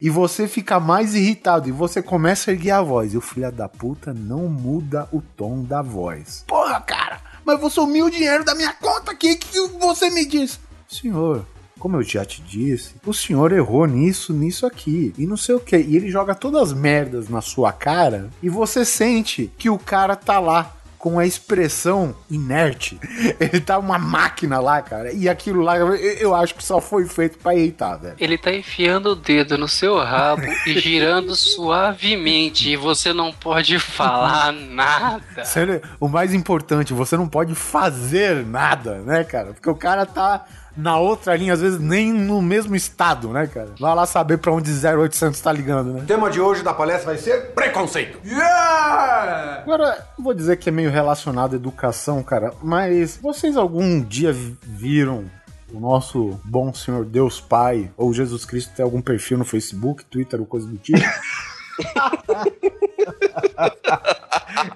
E 0.00 0.10
você 0.10 0.46
fica 0.46 0.78
mais 0.78 1.14
irritado 1.14 1.68
e 1.68 1.72
você 1.72 2.02
começa 2.02 2.50
a 2.50 2.54
erguer 2.54 2.72
a 2.72 2.82
voz. 2.82 3.14
E 3.14 3.16
o 3.16 3.20
filho 3.20 3.50
da 3.52 3.68
puta 3.68 4.12
não 4.12 4.48
muda 4.48 5.08
o 5.12 5.20
tom 5.20 5.62
da 5.62 5.82
voz. 5.82 6.44
Porra, 6.46 6.80
cara, 6.80 7.20
mas 7.44 7.60
você 7.60 7.76
sumiu 7.76 8.06
o 8.06 8.10
dinheiro 8.10 8.44
da 8.44 8.54
minha 8.54 8.72
conta 8.72 9.12
aqui. 9.12 9.32
O 9.32 9.38
que 9.38 9.60
você 9.78 10.10
me 10.10 10.24
diz? 10.26 10.58
Senhor, 10.88 11.44
como 11.78 11.96
eu 11.96 12.02
já 12.02 12.24
te 12.24 12.40
disse, 12.42 12.94
o 13.04 13.12
senhor 13.12 13.52
errou 13.52 13.86
nisso, 13.86 14.32
nisso 14.32 14.66
aqui. 14.66 15.14
E 15.18 15.26
não 15.26 15.36
sei 15.36 15.54
o 15.54 15.60
que. 15.60 15.76
E 15.76 15.96
ele 15.96 16.10
joga 16.10 16.34
todas 16.34 16.62
as 16.62 16.72
merdas 16.72 17.28
na 17.28 17.40
sua 17.40 17.72
cara. 17.72 18.30
E 18.42 18.48
você 18.48 18.84
sente 18.84 19.50
que 19.58 19.68
o 19.68 19.78
cara 19.78 20.16
tá 20.16 20.38
lá 20.38 20.75
com 21.06 21.20
a 21.20 21.24
expressão 21.24 22.16
inerte. 22.28 22.98
Ele 23.38 23.60
tá 23.60 23.78
uma 23.78 23.96
máquina 23.96 24.58
lá, 24.58 24.82
cara. 24.82 25.12
E 25.12 25.28
aquilo 25.28 25.62
lá, 25.62 25.76
eu, 25.76 26.34
acho 26.34 26.56
que 26.56 26.64
só 26.64 26.80
foi 26.80 27.06
feito 27.06 27.38
pra 27.38 27.54
irritar, 27.54 27.94
velho. 27.94 28.16
Ele 28.18 28.36
tá 28.36 28.52
enfiando 28.52 29.10
o 29.10 29.14
dedo 29.14 29.56
no 29.56 29.68
seu 29.68 29.98
rabo 29.98 30.42
e 30.66 30.80
girando 30.80 31.32
suavemente. 31.38 32.70
E 32.70 32.76
você 32.76 33.12
não 33.12 33.32
pode 33.32 33.78
falar 33.78 34.52
nada. 34.52 35.44
Sério, 35.44 35.80
o 36.00 36.08
mais 36.08 36.34
importante, 36.34 36.92
você 36.92 37.16
não 37.16 37.28
pode 37.28 37.54
fazer 37.54 38.44
nada, 38.44 38.96
né, 39.02 39.22
cara? 39.22 39.52
Porque 39.52 39.70
o 39.70 39.76
cara 39.76 40.04
tá 40.04 40.44
na 40.76 40.98
outra 40.98 41.34
linha, 41.36 41.54
às 41.54 41.60
vezes 41.60 41.78
nem 41.80 42.12
no 42.12 42.42
mesmo 42.42 42.76
estado, 42.76 43.28
né, 43.30 43.46
cara? 43.46 43.70
Vai 43.80 43.94
lá 43.94 44.04
saber 44.06 44.38
pra 44.38 44.52
onde 44.52 44.70
0800 44.70 45.40
tá 45.40 45.52
ligando, 45.52 45.92
né? 45.92 46.00
O 46.02 46.06
tema 46.06 46.30
de 46.30 46.40
hoje 46.40 46.62
da 46.62 46.74
palestra 46.74 47.06
vai 47.06 47.18
ser 47.18 47.52
preconceito. 47.54 48.18
Yeah! 48.26 49.60
Agora, 49.62 50.06
vou 50.18 50.34
dizer 50.34 50.56
que 50.58 50.68
é 50.68 50.72
meio 50.72 50.90
relacionado 50.90 51.54
à 51.54 51.56
educação, 51.56 52.22
cara, 52.22 52.52
mas 52.62 53.16
vocês 53.22 53.56
algum 53.56 54.00
dia 54.02 54.32
vi- 54.32 54.56
viram 54.62 55.24
o 55.72 55.80
nosso 55.80 56.38
bom 56.44 56.72
Senhor 56.72 57.04
Deus 57.04 57.40
Pai 57.40 57.90
ou 57.96 58.12
Jesus 58.14 58.44
Cristo 58.44 58.72
ter 58.76 58.82
algum 58.82 59.00
perfil 59.02 59.38
no 59.38 59.44
Facebook, 59.44 60.04
Twitter 60.04 60.40
ou 60.40 60.46
coisa 60.46 60.66
do 60.66 60.76
tipo? 60.76 60.98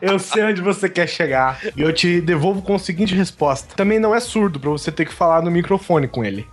Eu 0.00 0.18
sei 0.18 0.44
onde 0.44 0.60
você 0.60 0.88
quer 0.88 1.08
chegar. 1.08 1.58
E 1.76 1.82
eu 1.82 1.92
te 1.92 2.20
devolvo 2.20 2.62
com 2.62 2.74
a 2.74 2.78
seguinte 2.78 3.14
resposta. 3.14 3.74
Também 3.74 3.98
não 3.98 4.14
é 4.14 4.20
surdo 4.20 4.60
pra 4.60 4.70
você 4.70 4.92
ter 4.92 5.06
que 5.06 5.12
falar 5.12 5.42
no 5.42 5.50
microfone 5.50 6.08
com 6.08 6.24
ele. 6.24 6.46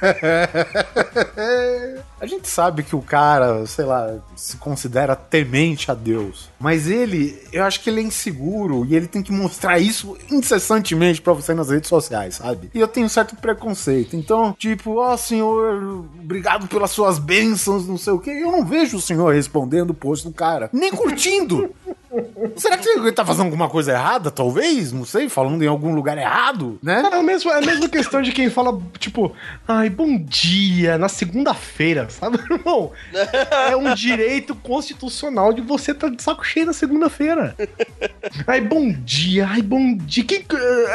A 2.18 2.26
gente 2.26 2.48
sabe 2.48 2.82
que 2.82 2.96
o 2.96 3.02
cara, 3.02 3.66
sei 3.66 3.84
lá, 3.84 4.18
se 4.34 4.56
considera 4.56 5.14
temente 5.14 5.90
a 5.90 5.94
Deus. 5.94 6.48
Mas 6.58 6.88
ele, 6.88 7.38
eu 7.52 7.62
acho 7.62 7.80
que 7.82 7.90
ele 7.90 8.00
é 8.00 8.04
inseguro 8.04 8.86
e 8.88 8.96
ele 8.96 9.06
tem 9.06 9.22
que 9.22 9.30
mostrar 9.30 9.78
isso 9.78 10.16
incessantemente 10.30 11.20
pra 11.20 11.34
você 11.34 11.52
nas 11.52 11.68
redes 11.68 11.88
sociais, 11.90 12.36
sabe? 12.36 12.70
E 12.74 12.80
eu 12.80 12.88
tenho 12.88 13.04
um 13.04 13.10
certo 13.10 13.36
preconceito. 13.36 14.16
Então, 14.16 14.54
tipo, 14.58 14.96
ó 14.96 15.14
senhor, 15.16 16.06
obrigado 16.18 16.66
pelas 16.68 16.90
suas 16.90 17.18
bênçãos, 17.18 17.86
não 17.86 17.98
sei 17.98 18.14
o 18.14 18.18
quê. 18.18 18.30
Eu 18.30 18.50
não 18.50 18.64
vejo 18.64 18.96
o 18.96 19.00
senhor 19.00 19.34
respondendo 19.34 19.90
o 19.90 19.94
post 19.94 20.26
do 20.26 20.32
cara, 20.32 20.70
nem 20.72 20.92
curtindo. 20.92 21.70
Será 22.56 22.78
que 22.78 22.88
ele 22.88 23.12
tá 23.12 23.24
fazendo 23.24 23.46
alguma 23.46 23.68
coisa 23.68 23.92
errada, 23.92 24.30
talvez? 24.30 24.92
Não 24.92 25.04
sei, 25.04 25.28
falando 25.28 25.62
em 25.62 25.66
algum 25.66 25.94
lugar 25.94 26.16
errado, 26.16 26.78
né? 26.82 27.02
É 27.12 27.16
a 27.16 27.22
mesma, 27.22 27.52
é 27.52 27.58
a 27.58 27.60
mesma 27.60 27.88
questão 27.88 28.22
de 28.22 28.32
quem 28.32 28.48
fala, 28.48 28.80
tipo, 28.98 29.32
ai, 29.66 29.90
bom 29.90 30.16
dia, 30.18 30.96
na 30.96 31.08
segunda-feira, 31.08 32.08
sabe, 32.18 32.38
irmão? 32.50 32.92
É 33.70 33.76
um 33.76 33.94
direito 33.94 34.54
constitucional 34.54 35.52
de 35.52 35.60
você 35.60 35.92
estar 35.92 36.08
de 36.08 36.22
saco 36.22 36.44
cheio 36.44 36.66
na 36.66 36.72
segunda-feira. 36.72 37.56
Ai, 38.46 38.60
bom 38.60 38.90
dia, 38.90 39.46
ai, 39.46 39.62
bom 39.62 39.96
dia. 39.96 40.24
Que, 40.24 40.44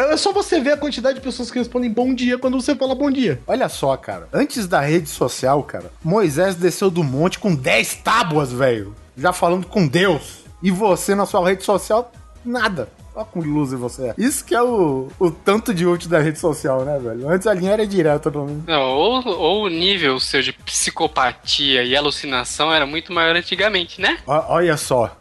é 0.09 0.17
só 0.17 0.31
você 0.31 0.59
ver 0.59 0.73
a 0.73 0.77
quantidade 0.77 1.15
de 1.15 1.21
pessoas 1.21 1.51
que 1.51 1.59
respondem 1.59 1.91
bom 1.91 2.13
dia 2.13 2.37
quando 2.37 2.59
você 2.59 2.75
fala 2.75 2.95
bom 2.95 3.09
dia. 3.09 3.39
Olha 3.47 3.69
só, 3.69 3.95
cara. 3.97 4.27
Antes 4.33 4.67
da 4.67 4.81
rede 4.81 5.09
social, 5.09 5.63
cara, 5.63 5.91
Moisés 6.03 6.55
desceu 6.55 6.89
do 6.89 7.03
monte 7.03 7.39
com 7.39 7.55
10 7.55 7.95
tábuas, 7.95 8.51
velho. 8.51 8.95
Já 9.15 9.33
falando 9.33 9.67
com 9.67 9.87
Deus. 9.87 10.41
E 10.63 10.69
você 10.69 11.15
na 11.15 11.25
sua 11.25 11.47
rede 11.47 11.63
social, 11.63 12.11
nada. 12.45 12.87
Olha 13.21 13.25
como 13.31 13.45
loser 13.45 13.77
você 13.77 14.07
é. 14.09 14.13
Isso 14.17 14.43
que 14.43 14.55
é 14.55 14.61
o, 14.61 15.07
o 15.19 15.31
tanto 15.31 15.73
de 15.73 15.85
útil 15.85 16.09
da 16.09 16.19
rede 16.19 16.39
social, 16.39 16.83
né, 16.83 16.99
velho? 16.99 17.29
Antes 17.29 17.47
a 17.47 17.53
linha 17.53 17.71
era 17.73 17.85
direta, 17.87 18.31
todo 18.31 18.39
mundo. 18.47 18.63
Não, 18.67 18.81
ou, 18.81 19.27
ou 19.27 19.63
o 19.65 19.69
nível 19.69 20.19
seu 20.19 20.41
de 20.41 20.51
psicopatia 20.53 21.83
e 21.83 21.95
alucinação 21.95 22.71
era 22.73 22.85
muito 22.85 23.11
maior 23.13 23.35
antigamente, 23.35 24.01
né? 24.01 24.17
Ó- 24.25 24.45
Olha 24.55 24.77
só. 24.77 25.15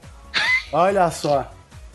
Olha 0.72 1.10
só. 1.10 1.50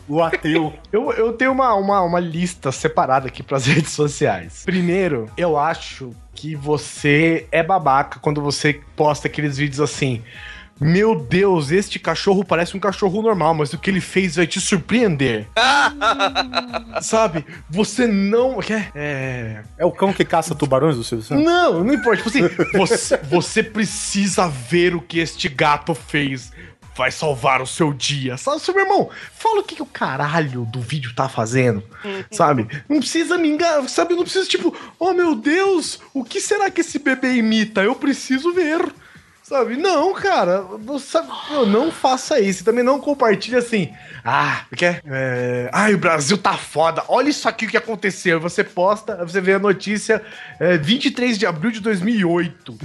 O 0.08 0.22
ateu. 0.22 0.72
Eu, 0.92 1.10
eu 1.12 1.32
tenho 1.32 1.50
uma, 1.52 1.74
uma, 1.74 2.00
uma 2.02 2.20
lista 2.20 2.70
separada 2.70 3.26
aqui 3.26 3.42
pras 3.42 3.66
redes 3.66 3.90
sociais. 3.92 4.62
Primeiro, 4.64 5.28
eu 5.36 5.58
acho 5.58 6.10
que 6.34 6.54
você 6.54 7.46
é 7.50 7.62
babaca 7.62 8.20
quando 8.20 8.40
você 8.40 8.80
posta 8.94 9.26
aqueles 9.26 9.56
vídeos 9.56 9.80
assim. 9.80 10.22
Meu 10.80 11.14
Deus, 11.18 11.70
este 11.70 11.98
cachorro 11.98 12.44
parece 12.44 12.76
um 12.76 12.80
cachorro 12.80 13.22
normal, 13.22 13.54
mas 13.54 13.72
o 13.72 13.78
que 13.78 13.88
ele 13.88 14.00
fez 14.00 14.36
vai 14.36 14.46
te 14.46 14.60
surpreender. 14.60 15.46
Sabe? 17.00 17.44
Você 17.70 18.06
não. 18.06 18.58
quer- 18.60 18.90
É. 18.94 19.62
É 19.78 19.84
o 19.84 19.90
cão 19.92 20.12
que 20.12 20.24
caça 20.24 20.54
tubarões 20.54 20.96
do 20.96 21.04
Silvio 21.04 21.24
Santos? 21.26 21.44
Não, 21.44 21.82
não 21.84 21.94
importa. 21.94 22.22
Tipo 22.22 22.28
assim, 22.28 22.42
você, 22.76 23.16
você 23.18 23.62
precisa 23.62 24.48
ver 24.48 24.94
o 24.94 25.00
que 25.00 25.18
este 25.18 25.48
gato 25.48 25.94
fez. 25.94 26.52
Vai 26.94 27.10
salvar 27.10 27.60
o 27.60 27.66
seu 27.66 27.92
dia. 27.92 28.38
Sabe, 28.38 28.58
seu 28.60 28.74
irmão, 28.78 29.10
fala 29.34 29.60
o 29.60 29.62
que, 29.62 29.76
que 29.76 29.82
o 29.82 29.86
caralho 29.86 30.64
do 30.64 30.80
vídeo 30.80 31.12
tá 31.14 31.28
fazendo. 31.28 31.82
Sabe? 32.30 32.66
Não 32.88 33.00
precisa 33.00 33.36
me 33.36 33.48
enganar. 33.48 33.86
Sabe? 33.88 34.14
Não 34.14 34.22
precisa, 34.22 34.46
tipo, 34.46 34.74
oh 34.98 35.12
meu 35.12 35.34
Deus, 35.34 36.00
o 36.14 36.24
que 36.24 36.40
será 36.40 36.70
que 36.70 36.80
esse 36.80 36.98
bebê 36.98 37.34
imita? 37.34 37.82
Eu 37.82 37.94
preciso 37.94 38.50
ver. 38.54 38.80
Sabe? 39.48 39.76
Não, 39.76 40.12
cara, 40.12 40.62
você, 40.62 41.20
meu, 41.48 41.64
não 41.64 41.92
faça 41.92 42.40
isso. 42.40 42.64
Também 42.64 42.82
não 42.82 42.98
compartilhe 42.98 43.54
assim. 43.54 43.92
Ah, 44.24 44.64
quer? 44.74 45.00
É, 45.06 45.70
ai, 45.72 45.94
o 45.94 45.98
Brasil 45.98 46.36
tá 46.36 46.54
foda. 46.54 47.04
Olha 47.06 47.28
isso 47.28 47.48
aqui 47.48 47.68
que 47.68 47.76
aconteceu. 47.76 48.40
Você 48.40 48.64
posta, 48.64 49.24
você 49.24 49.40
vê 49.40 49.54
a 49.54 49.58
notícia 49.60 50.20
é, 50.58 50.76
23 50.76 51.38
de 51.38 51.46
abril 51.46 51.70
de 51.70 51.78
2008. 51.78 52.76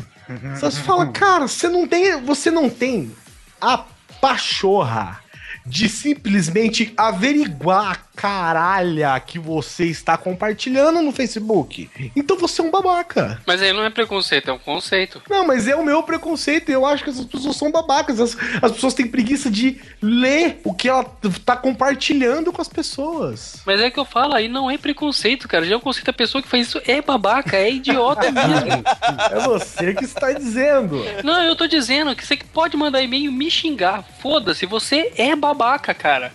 Você 0.60 0.84
fala, 0.84 1.08
cara, 1.08 1.48
você 1.48 1.68
não 1.68 1.88
tem, 1.88 2.22
você 2.22 2.52
não 2.52 2.70
tem 2.70 3.12
a 3.60 3.84
pachorra 4.22 5.20
de 5.66 5.90
simplesmente 5.90 6.94
averiguar 6.96 8.06
caralha 8.22 9.20
que 9.20 9.40
você 9.40 9.86
está 9.86 10.16
compartilhando 10.16 11.02
no 11.02 11.12
Facebook. 11.12 11.90
Então 12.16 12.38
você 12.38 12.62
é 12.62 12.64
um 12.64 12.70
babaca. 12.70 13.42
Mas 13.48 13.64
aí 13.64 13.74
não 13.74 13.84
é 13.84 13.90
preconceito, 13.90 14.52
é 14.52 14.54
um 14.54 14.60
conceito. 14.60 15.20
Não, 15.28 15.44
mas 15.48 15.68
é 15.68 15.76
o 15.76 15.84
meu 15.84 16.04
preconceito. 16.04 16.70
Eu 16.70 16.86
acho 16.86 17.04
que 17.04 17.10
essas 17.10 17.26
pessoas 17.26 17.56
são 17.56 17.72
babacas. 17.72 18.20
As, 18.20 18.38
as 18.62 18.72
pessoas 18.74 18.94
têm 18.94 19.08
preguiça 19.08 19.50
de 19.50 19.82
ler 20.00 20.62
o 20.64 20.72
que 20.72 20.88
ela 20.88 21.04
tá 21.44 21.58
compartilhando 21.58 22.54
com 22.54 22.62
as 22.62 22.68
pessoas. 22.68 23.64
Mas 23.66 23.82
é 23.82 23.90
que 23.90 24.00
eu 24.00 24.06
falo, 24.06 24.36
aí 24.36 24.48
não 24.48 24.70
é 24.70 24.78
preconceito, 24.78 25.48
cara. 25.48 25.66
Já 25.66 25.74
é 25.74 25.78
um 25.78 25.82
conceito, 25.82 26.10
a 26.10 26.14
pessoa 26.14 26.44
que 26.44 26.48
faz 26.48 26.68
isso 26.68 26.82
é 26.86 27.02
babaca, 27.02 27.58
é 27.58 27.72
idiota 27.72 28.30
mesmo. 28.32 28.84
É 29.32 29.40
você 29.40 29.96
que 29.96 30.06
está 30.06 30.32
dizendo. 30.32 31.04
Não, 31.24 31.42
eu 31.42 31.56
tô 31.56 31.66
dizendo 31.66 32.16
que 32.16 32.24
você 32.24 32.38
pode 32.54 32.78
mandar 32.78 33.02
e-mail 33.02 33.32
e 33.32 33.34
me 33.34 33.50
xingar. 33.50 34.04
Foda-se, 34.20 34.68
você 34.68 35.12
é 35.18 35.36
babaca, 35.36 35.92
cara. 35.92 36.32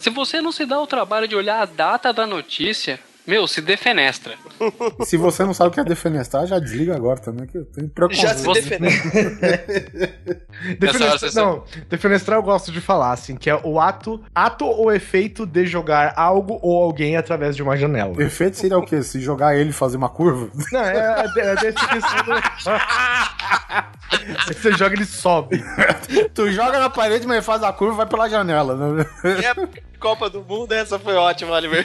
Se 0.00 0.10
você 0.10 0.40
não 0.40 0.52
se 0.52 0.64
dá 0.64 0.80
o 0.80 0.86
trabalho 0.86 1.28
de 1.28 1.36
olhar 1.36 1.62
a 1.62 1.66
data 1.66 2.12
da 2.12 2.26
notícia, 2.26 2.98
meu, 3.26 3.46
se 3.46 3.62
defenestra. 3.62 4.34
Se 5.02 5.16
você 5.16 5.44
não 5.44 5.54
sabe 5.54 5.70
o 5.70 5.72
que 5.72 5.80
é 5.80 5.84
defenestrar, 5.84 6.46
já 6.46 6.58
desliga 6.58 6.94
agora 6.94 7.18
também, 7.18 7.46
que 7.46 7.56
eu 7.56 7.64
tenho 7.64 7.88
preconceito. 7.88 8.28
Já 8.28 8.34
se. 8.34 8.68
Defenestra, 10.78 11.30
não, 11.42 11.64
defenestrar 11.88 12.38
eu 12.38 12.42
gosto 12.42 12.70
de 12.70 12.82
falar, 12.82 13.12
assim, 13.12 13.34
que 13.34 13.48
é 13.48 13.58
o 13.64 13.80
ato, 13.80 14.22
ato 14.34 14.66
ou 14.66 14.92
efeito 14.92 15.46
de 15.46 15.64
jogar 15.64 16.12
algo 16.16 16.58
ou 16.60 16.82
alguém 16.82 17.16
através 17.16 17.56
de 17.56 17.62
uma 17.62 17.78
janela. 17.78 18.12
O 18.14 18.20
efeito 18.20 18.58
seria 18.58 18.76
o 18.76 18.84
quê? 18.84 19.02
Se 19.02 19.18
jogar 19.20 19.56
ele 19.56 19.70
e 19.70 19.72
fazer 19.72 19.96
uma 19.96 20.10
curva? 20.10 20.50
Não, 20.70 20.80
é 20.80 21.24
é 21.36 21.56
definição 21.56 22.24
do... 22.26 22.34
Você 24.46 24.72
joga 24.72 24.94
ele 24.94 25.04
sobe. 25.04 25.62
tu 26.34 26.50
joga 26.50 26.78
na 26.78 26.90
parede, 26.90 27.26
mas 27.26 27.44
faz 27.44 27.62
a 27.62 27.72
curva 27.72 27.94
e 27.94 27.96
vai 27.98 28.06
pela 28.06 28.28
janela. 28.28 28.74
Né? 28.76 29.06
É, 29.24 29.98
Copa 29.98 30.28
do 30.30 30.42
Mundo, 30.42 30.72
essa 30.72 30.98
foi 30.98 31.14
ótima, 31.14 31.52
Oliver. 31.52 31.84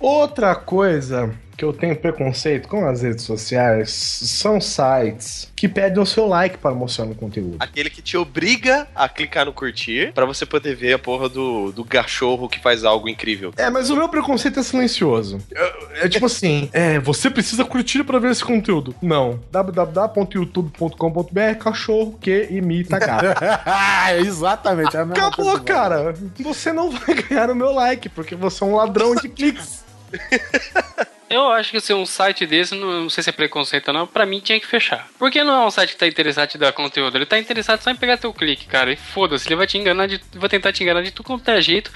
Outra 0.00 0.54
coisa 0.54 1.34
que 1.56 1.64
eu 1.64 1.72
tenho 1.72 1.96
preconceito 1.96 2.68
com 2.68 2.86
as 2.86 3.02
redes 3.02 3.24
sociais 3.24 3.90
são 3.90 4.60
sites 4.60 5.50
que 5.56 5.68
pedem 5.68 6.02
o 6.02 6.06
seu 6.06 6.26
like 6.26 6.58
para 6.58 6.74
mostrar 6.74 7.06
no 7.06 7.14
conteúdo. 7.14 7.56
Aquele 7.58 7.88
que 7.88 8.02
te 8.02 8.16
obriga 8.16 8.86
a 8.94 9.08
clicar 9.08 9.46
no 9.46 9.52
curtir 9.52 10.12
pra 10.12 10.26
você 10.26 10.44
poder 10.44 10.74
ver 10.76 10.92
a 10.92 10.98
porra 10.98 11.28
do, 11.28 11.72
do 11.72 11.84
cachorro 11.84 12.48
que 12.48 12.60
faz 12.60 12.84
algo 12.84 13.08
incrível. 13.08 13.52
É, 13.56 13.70
mas 13.70 13.88
o 13.88 13.96
meu 13.96 14.08
preconceito 14.08 14.60
é 14.60 14.62
silencioso. 14.62 15.38
É, 15.54 16.06
é 16.06 16.08
tipo 16.08 16.26
assim, 16.26 16.68
é, 16.72 16.98
você 16.98 17.30
precisa 17.30 17.64
curtir 17.64 18.02
para 18.04 18.18
ver 18.18 18.32
esse 18.32 18.44
conteúdo. 18.44 18.94
Não. 19.00 19.40
www.youtube.com.br 19.50 21.54
cachorro 21.58 22.18
que 22.20 22.48
imita 22.50 22.98
gato. 22.98 23.24
Ah, 23.64 24.14
Exatamente. 24.18 24.96
É 24.96 25.00
a 25.00 25.06
mesma 25.06 25.28
Acabou, 25.28 25.52
coisa. 25.52 25.64
cara. 25.64 26.14
Você 26.40 26.72
não 26.72 26.90
vai 26.90 27.14
ganhar 27.22 27.50
o 27.50 27.54
meu 27.54 27.72
like, 27.72 28.08
porque 28.10 28.34
você 28.34 28.62
é 28.62 28.66
um 28.66 28.76
ladrão 28.76 29.14
de 29.14 29.28
cliques. 29.28 29.84
Eu 31.28 31.48
acho 31.50 31.72
que 31.72 31.80
se 31.80 31.92
um 31.92 32.06
site 32.06 32.46
desse, 32.46 32.74
não, 32.74 33.02
não 33.02 33.10
sei 33.10 33.22
se 33.22 33.30
é 33.30 33.32
preconceito 33.32 33.88
ou 33.88 33.94
não, 33.94 34.06
pra 34.06 34.24
mim 34.24 34.40
tinha 34.40 34.60
que 34.60 34.66
fechar. 34.66 35.08
Porque 35.18 35.42
não 35.42 35.62
é 35.62 35.66
um 35.66 35.70
site 35.70 35.92
que 35.92 35.98
tá 35.98 36.06
interessado 36.06 36.44
em 36.44 36.52
te 36.52 36.58
dar 36.58 36.72
conteúdo, 36.72 37.16
ele 37.16 37.26
tá 37.26 37.38
interessado 37.38 37.82
só 37.82 37.90
em 37.90 37.96
pegar 37.96 38.16
teu 38.16 38.32
clique, 38.32 38.66
cara. 38.66 38.92
E 38.92 38.96
foda-se, 38.96 39.48
ele 39.48 39.56
vai 39.56 39.66
te 39.66 39.76
enganar 39.76 40.06
de. 40.06 40.20
vai 40.34 40.48
tentar 40.48 40.72
te 40.72 40.82
enganar 40.82 41.02
de 41.02 41.10
tudo 41.10 41.26
quanto 41.26 41.48
é 41.50 41.60
jeito, 41.60 41.90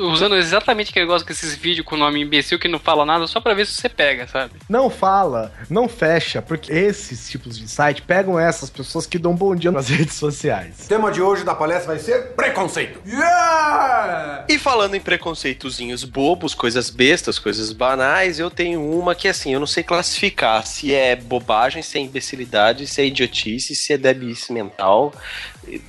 usando 0.00 0.36
exatamente 0.36 0.90
aquele 0.90 1.06
negócio 1.06 1.26
com 1.26 1.32
esses 1.32 1.54
vídeos 1.54 1.86
com 1.86 1.94
o 1.94 1.98
nome 1.98 2.20
imbecil 2.20 2.58
que 2.58 2.68
não 2.68 2.78
fala 2.78 3.04
nada, 3.06 3.26
só 3.26 3.40
pra 3.40 3.54
ver 3.54 3.66
se 3.66 3.74
você 3.74 3.88
pega, 3.88 4.26
sabe? 4.26 4.54
Não 4.68 4.90
fala, 4.90 5.52
não 5.70 5.88
fecha, 5.88 6.42
porque 6.42 6.72
esses 6.72 7.30
tipos 7.30 7.58
de 7.58 7.68
site 7.68 8.02
pegam 8.02 8.38
essas 8.38 8.68
pessoas 8.68 9.06
que 9.06 9.18
dão 9.18 9.34
bom 9.34 9.54
dia 9.54 9.70
nas 9.70 9.88
redes 9.90 10.14
sociais. 10.14 10.84
O 10.84 10.88
tema 10.88 11.12
de 11.12 11.22
hoje 11.22 11.44
da 11.44 11.54
palestra 11.54 11.94
vai 11.94 11.98
ser 11.98 12.32
preconceito. 12.32 13.00
Yeah! 13.06 14.44
E 14.48 14.58
falando 14.58 14.96
em 14.96 15.00
preconceitozinhos 15.00 16.02
bobos, 16.02 16.52
coisas 16.54 16.90
bestas, 16.90 17.38
coisas 17.38 17.72
banais, 17.72 18.38
eu 18.38 18.50
tenho 18.50 18.71
uma 18.76 19.14
que 19.14 19.28
assim, 19.28 19.52
eu 19.52 19.60
não 19.60 19.66
sei 19.66 19.82
classificar 19.82 20.66
se 20.66 20.94
é 20.94 21.14
bobagem, 21.16 21.82
se 21.82 21.98
é 21.98 22.00
imbecilidade, 22.00 22.86
se 22.86 23.00
é 23.00 23.06
idiotice, 23.06 23.74
se 23.74 23.92
é 23.92 23.98
debice 23.98 24.52
mental. 24.52 25.12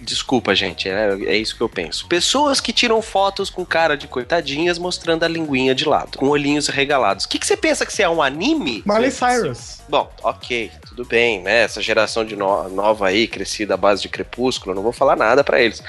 Desculpa, 0.02 0.54
gente, 0.54 0.88
é, 0.88 1.14
é 1.26 1.36
isso 1.36 1.56
que 1.56 1.62
eu 1.62 1.70
penso. 1.70 2.08
Pessoas 2.08 2.60
que 2.62 2.72
tiram 2.72 3.02
fotos 3.02 3.50
com 3.50 3.66
cara 3.66 3.98
de 3.98 4.08
coitadinhas 4.08 4.78
mostrando 4.78 5.24
a 5.24 5.28
linguinha 5.28 5.74
de 5.74 5.86
lado, 5.86 6.18
com 6.18 6.28
olhinhos 6.28 6.68
regalados. 6.68 7.26
O 7.26 7.30
que, 7.30 7.40
que 7.40 7.48
você 7.48 7.58
pensa 7.58 7.86
que 7.86 7.92
você 7.92 8.04
é 8.04 8.10
um 8.10 8.22
anime? 8.22 8.84
Miley 8.86 9.12
Cyrus. 9.12 9.80
Bom, 9.90 10.12
ok, 10.22 10.72
tudo 10.88 11.04
bem, 11.06 11.42
né? 11.42 11.64
Essa 11.64 11.82
geração 11.82 12.24
de 12.24 12.36
no- 12.36 12.70
nova 12.70 13.08
aí, 13.08 13.28
crescida 13.28 13.74
à 13.74 13.78
base 13.78 14.02
de 14.04 14.10
crepúsculo, 14.10 14.76
não 14.76 14.84
vou 14.84 14.94
falar 14.94 15.16
nada 15.16 15.44
pra 15.44 15.60
eles. 15.62 15.82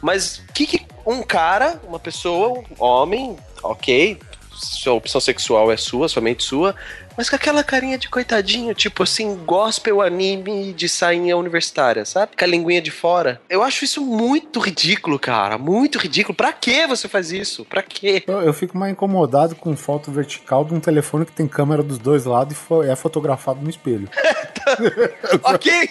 Mas 0.00 0.38
o 0.48 0.52
que, 0.52 0.66
que 0.66 0.86
um 1.04 1.22
cara, 1.22 1.80
uma 1.88 1.98
pessoa, 1.98 2.60
um 2.60 2.64
homem, 2.84 3.36
ok, 3.62 4.18
sua 4.58 4.94
opção 4.94 5.20
sexual 5.20 5.70
é 5.72 5.76
sua, 5.76 6.08
somente 6.08 6.42
sua, 6.42 6.74
mas 7.18 7.28
com 7.28 7.34
aquela 7.34 7.64
carinha 7.64 7.98
de 7.98 8.08
coitadinho, 8.08 8.72
tipo 8.74 9.02
assim, 9.02 9.34
gospel 9.44 10.00
anime 10.00 10.72
de 10.72 10.88
sainha 10.88 11.36
universitária, 11.36 12.04
sabe? 12.04 12.36
Com 12.36 12.44
a 12.44 12.46
linguinha 12.46 12.80
de 12.80 12.92
fora. 12.92 13.40
Eu 13.50 13.64
acho 13.64 13.84
isso 13.84 14.00
muito 14.00 14.60
ridículo, 14.60 15.18
cara. 15.18 15.58
Muito 15.58 15.98
ridículo. 15.98 16.32
Pra 16.32 16.52
que 16.52 16.86
você 16.86 17.08
faz 17.08 17.32
isso? 17.32 17.64
Pra 17.64 17.82
quê? 17.82 18.22
Eu, 18.24 18.40
eu 18.40 18.52
fico 18.52 18.78
mais 18.78 18.92
incomodado 18.92 19.56
com 19.56 19.76
foto 19.76 20.12
vertical 20.12 20.64
de 20.64 20.72
um 20.72 20.78
telefone 20.78 21.26
que 21.26 21.32
tem 21.32 21.48
câmera 21.48 21.82
dos 21.82 21.98
dois 21.98 22.24
lados 22.24 22.56
e 22.84 22.88
é 22.88 22.94
fotografado 22.94 23.60
no 23.60 23.68
espelho. 23.68 24.08
ok? 25.42 25.90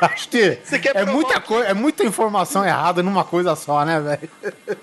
Acho 0.00 0.28
que 0.28 0.58
Você 0.64 0.78
quer 0.78 0.96
é 0.96 1.04
muita, 1.04 1.42
é 1.66 1.74
muita 1.74 2.04
informação 2.04 2.64
errada 2.64 3.02
numa 3.02 3.24
coisa 3.24 3.54
só, 3.54 3.84
né, 3.84 4.00
velho? 4.00 4.30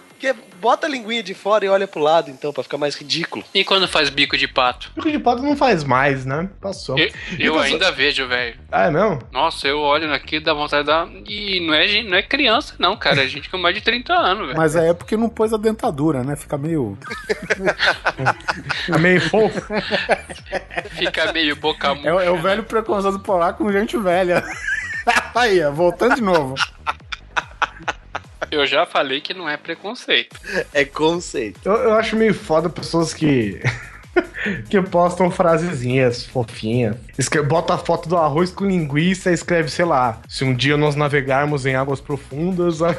Porque 0.09 0.33
bota 0.61 0.87
a 0.87 0.89
linguinha 0.89 1.21
de 1.21 1.33
fora 1.33 1.65
e 1.65 1.67
olha 1.67 1.87
pro 1.87 1.99
lado, 1.99 2.31
então, 2.31 2.53
pra 2.53 2.63
ficar 2.63 2.77
mais 2.77 2.95
ridículo. 2.95 3.43
E 3.53 3.63
quando 3.63 3.87
faz 3.87 4.09
bico 4.09 4.37
de 4.37 4.47
pato? 4.47 4.91
Bico 4.95 5.11
de 5.11 5.19
pato 5.25 5.41
não 5.41 5.57
faz 5.57 5.83
mais, 5.83 6.25
né? 6.25 6.47
Passou. 6.61 6.97
Eu, 6.97 7.07
eu 7.39 7.53
Então, 7.53 7.59
ainda 7.59 7.91
vejo, 7.91 8.27
velho. 8.27 8.57
Ah, 8.71 8.85
é 8.85 8.91
mesmo? 8.91 9.19
Nossa, 9.31 9.67
eu 9.67 9.79
olho 9.79 10.13
aqui 10.13 10.39
dá 10.39 10.53
vontade 10.53 10.83
de 10.83 10.87
dar. 10.87 11.07
E 11.27 11.59
não 11.65 11.73
é, 11.73 12.03
não 12.03 12.17
é 12.17 12.21
criança, 12.21 12.75
não, 12.79 12.95
cara. 12.95 13.23
É 13.23 13.27
gente 13.27 13.49
com 13.49 13.57
mais 13.57 13.75
de 13.75 13.81
30 13.81 14.13
anos, 14.13 14.45
velho. 14.47 14.57
Mas 14.57 14.75
é 14.75 14.93
porque 14.93 15.17
não 15.17 15.27
pôs 15.27 15.51
a 15.53 15.57
dentadura, 15.57 16.23
né? 16.23 16.35
Fica 16.35 16.57
meio. 16.57 16.97
É 18.93 18.97
meio 18.97 19.19
fofo. 19.21 19.61
Fica 20.91 21.31
meio 21.33 21.55
boca 21.55 21.87
É, 22.03 22.13
o- 22.13 22.19
é 22.19 22.29
o 22.29 22.37
velho 22.41 22.63
preconceito 22.63 23.19
polar 23.19 23.53
com 23.53 23.71
gente 23.71 23.97
velha. 23.97 24.43
Aí, 25.35 25.63
ó, 25.63 25.71
voltando 25.71 26.15
de 26.15 26.21
novo. 26.21 26.55
Eu 28.51 28.65
já 28.65 28.85
falei 28.85 29.19
que 29.21 29.33
não 29.33 29.49
é 29.49 29.57
preconceito. 29.57 30.35
É 30.73 30.85
conceito. 30.85 31.59
Eu, 31.65 31.73
eu 31.75 31.93
acho 31.95 32.15
meio 32.15 32.33
foda 32.33 32.69
pessoas 32.69 33.13
que. 33.13 33.59
que 34.69 34.81
postam 34.81 35.29
frasezinhas 35.31 36.25
fofinhas. 36.25 36.97
Escre 37.17 37.41
bota 37.41 37.73
a 37.73 37.77
foto 37.77 38.07
do 38.09 38.17
arroz 38.17 38.51
com 38.51 38.65
linguiça 38.65 39.31
e 39.31 39.33
escreve, 39.33 39.69
sei 39.69 39.85
lá, 39.85 40.19
se 40.27 40.43
um 40.43 40.53
dia 40.53 40.77
nós 40.77 40.95
navegarmos 40.95 41.65
em 41.65 41.75
águas 41.75 42.01
profundas. 42.01 42.79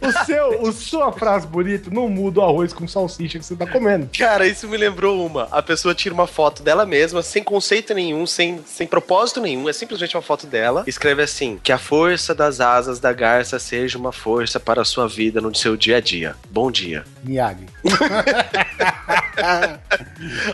O 0.00 0.24
seu, 0.24 0.62
o 0.62 0.72
sua 0.72 1.12
frase 1.12 1.46
bonita 1.46 1.90
não 1.90 2.08
muda 2.08 2.40
o 2.40 2.44
arroz 2.44 2.72
com 2.72 2.86
salsicha 2.88 3.38
que 3.38 3.44
você 3.44 3.54
tá 3.54 3.66
comendo. 3.66 4.08
Cara, 4.16 4.46
isso 4.46 4.68
me 4.68 4.76
lembrou 4.76 5.24
uma. 5.24 5.44
A 5.50 5.62
pessoa 5.62 5.94
tira 5.94 6.14
uma 6.14 6.26
foto 6.26 6.62
dela 6.62 6.84
mesma, 6.84 7.22
sem 7.22 7.42
conceito 7.42 7.94
nenhum, 7.94 8.26
sem, 8.26 8.60
sem 8.66 8.86
propósito 8.86 9.40
nenhum. 9.40 9.68
É 9.68 9.72
simplesmente 9.72 10.16
uma 10.16 10.22
foto 10.22 10.46
dela. 10.46 10.84
Escreve 10.86 11.22
assim: 11.22 11.58
Que 11.62 11.72
a 11.72 11.78
força 11.78 12.34
das 12.34 12.60
asas 12.60 12.98
da 12.98 13.12
garça 13.12 13.58
seja 13.58 13.98
uma 13.98 14.12
força 14.12 14.58
para 14.58 14.82
a 14.82 14.84
sua 14.84 15.06
vida 15.08 15.40
no 15.40 15.54
seu 15.54 15.76
dia 15.76 15.98
a 15.98 16.00
dia. 16.00 16.34
Bom 16.50 16.70
dia. 16.70 17.04
Miyagi. 17.22 17.66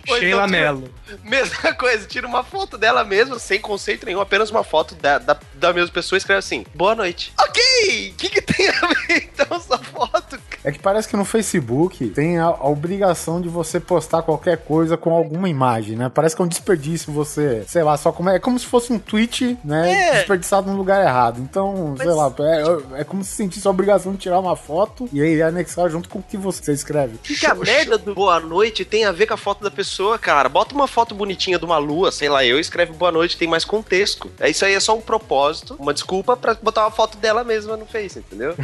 Sheila 0.06 0.46
então, 0.46 0.48
Mello. 0.48 0.94
Mesma 1.24 1.74
coisa, 1.74 2.06
tira 2.06 2.26
uma 2.26 2.42
foto 2.42 2.78
dela 2.78 3.04
mesma, 3.04 3.38
sem 3.38 3.60
conceito 3.60 4.06
nenhum, 4.06 4.20
apenas 4.20 4.50
uma 4.50 4.64
foto 4.64 4.94
da, 4.94 5.18
da, 5.18 5.38
da 5.54 5.72
mesma 5.72 5.92
pessoa 5.92 6.16
e 6.16 6.18
escreve 6.18 6.38
assim: 6.38 6.64
Boa 6.74 6.94
noite. 6.94 7.32
Ok! 7.38 8.10
O 8.12 8.14
que, 8.14 8.35
que 8.36 8.42
tem 8.42 8.68
a 8.68 8.86
ver 8.86 9.30
então 9.32 9.56
essa 9.56 9.78
foto? 9.78 10.38
É 10.66 10.72
que 10.72 10.80
parece 10.80 11.06
que 11.06 11.16
no 11.16 11.24
Facebook 11.24 12.08
tem 12.08 12.38
a, 12.38 12.46
a 12.46 12.68
obrigação 12.68 13.40
de 13.40 13.48
você 13.48 13.78
postar 13.78 14.22
qualquer 14.22 14.58
coisa 14.58 14.96
com 14.96 15.14
alguma 15.14 15.48
imagem, 15.48 15.94
né? 15.94 16.10
Parece 16.12 16.34
que 16.34 16.42
é 16.42 16.44
um 16.44 16.48
desperdício 16.48 17.12
você, 17.12 17.62
sei 17.68 17.84
lá, 17.84 17.96
só 17.96 18.10
como 18.10 18.30
é, 18.30 18.34
é 18.34 18.38
como 18.40 18.58
se 18.58 18.66
fosse 18.66 18.92
um 18.92 18.98
tweet, 18.98 19.56
né? 19.64 19.92
É. 19.92 20.12
Desperdiçado 20.14 20.68
no 20.68 20.76
lugar 20.76 21.00
errado. 21.06 21.40
Então, 21.40 21.94
sei 21.96 22.10
lá, 22.10 22.34
é, 22.40 23.02
é 23.02 23.04
como 23.04 23.22
se 23.22 23.30
sentisse 23.30 23.64
a 23.68 23.70
obrigação 23.70 24.10
de 24.10 24.18
tirar 24.18 24.40
uma 24.40 24.56
foto 24.56 25.08
e 25.12 25.22
aí 25.22 25.40
anexar 25.40 25.88
junto 25.88 26.08
com 26.08 26.18
o 26.18 26.22
que 26.22 26.36
você 26.36 26.72
escreve. 26.72 27.16
Que, 27.18 27.38
que 27.38 27.46
a 27.46 27.54
merda 27.54 27.96
do 27.96 28.12
boa 28.12 28.40
noite 28.40 28.84
tem 28.84 29.04
a 29.04 29.12
ver 29.12 29.28
com 29.28 29.34
a 29.34 29.36
foto 29.36 29.62
da 29.62 29.70
pessoa, 29.70 30.18
cara? 30.18 30.48
Bota 30.48 30.74
uma 30.74 30.88
foto 30.88 31.14
bonitinha 31.14 31.60
de 31.60 31.64
uma 31.64 31.78
lua, 31.78 32.10
sei 32.10 32.28
lá, 32.28 32.44
eu 32.44 32.58
escreve 32.58 32.92
boa 32.92 33.12
noite, 33.12 33.36
tem 33.36 33.46
mais 33.46 33.64
contexto. 33.64 34.28
É 34.40 34.50
isso 34.50 34.64
aí, 34.64 34.74
é 34.74 34.80
só 34.80 34.96
um 34.96 35.00
propósito, 35.00 35.76
uma 35.78 35.94
desculpa 35.94 36.36
pra 36.36 36.54
botar 36.54 36.82
uma 36.82 36.90
foto 36.90 37.16
dela 37.18 37.44
mesma 37.44 37.76
no 37.76 37.86
Face, 37.86 38.18
entendeu? 38.18 38.56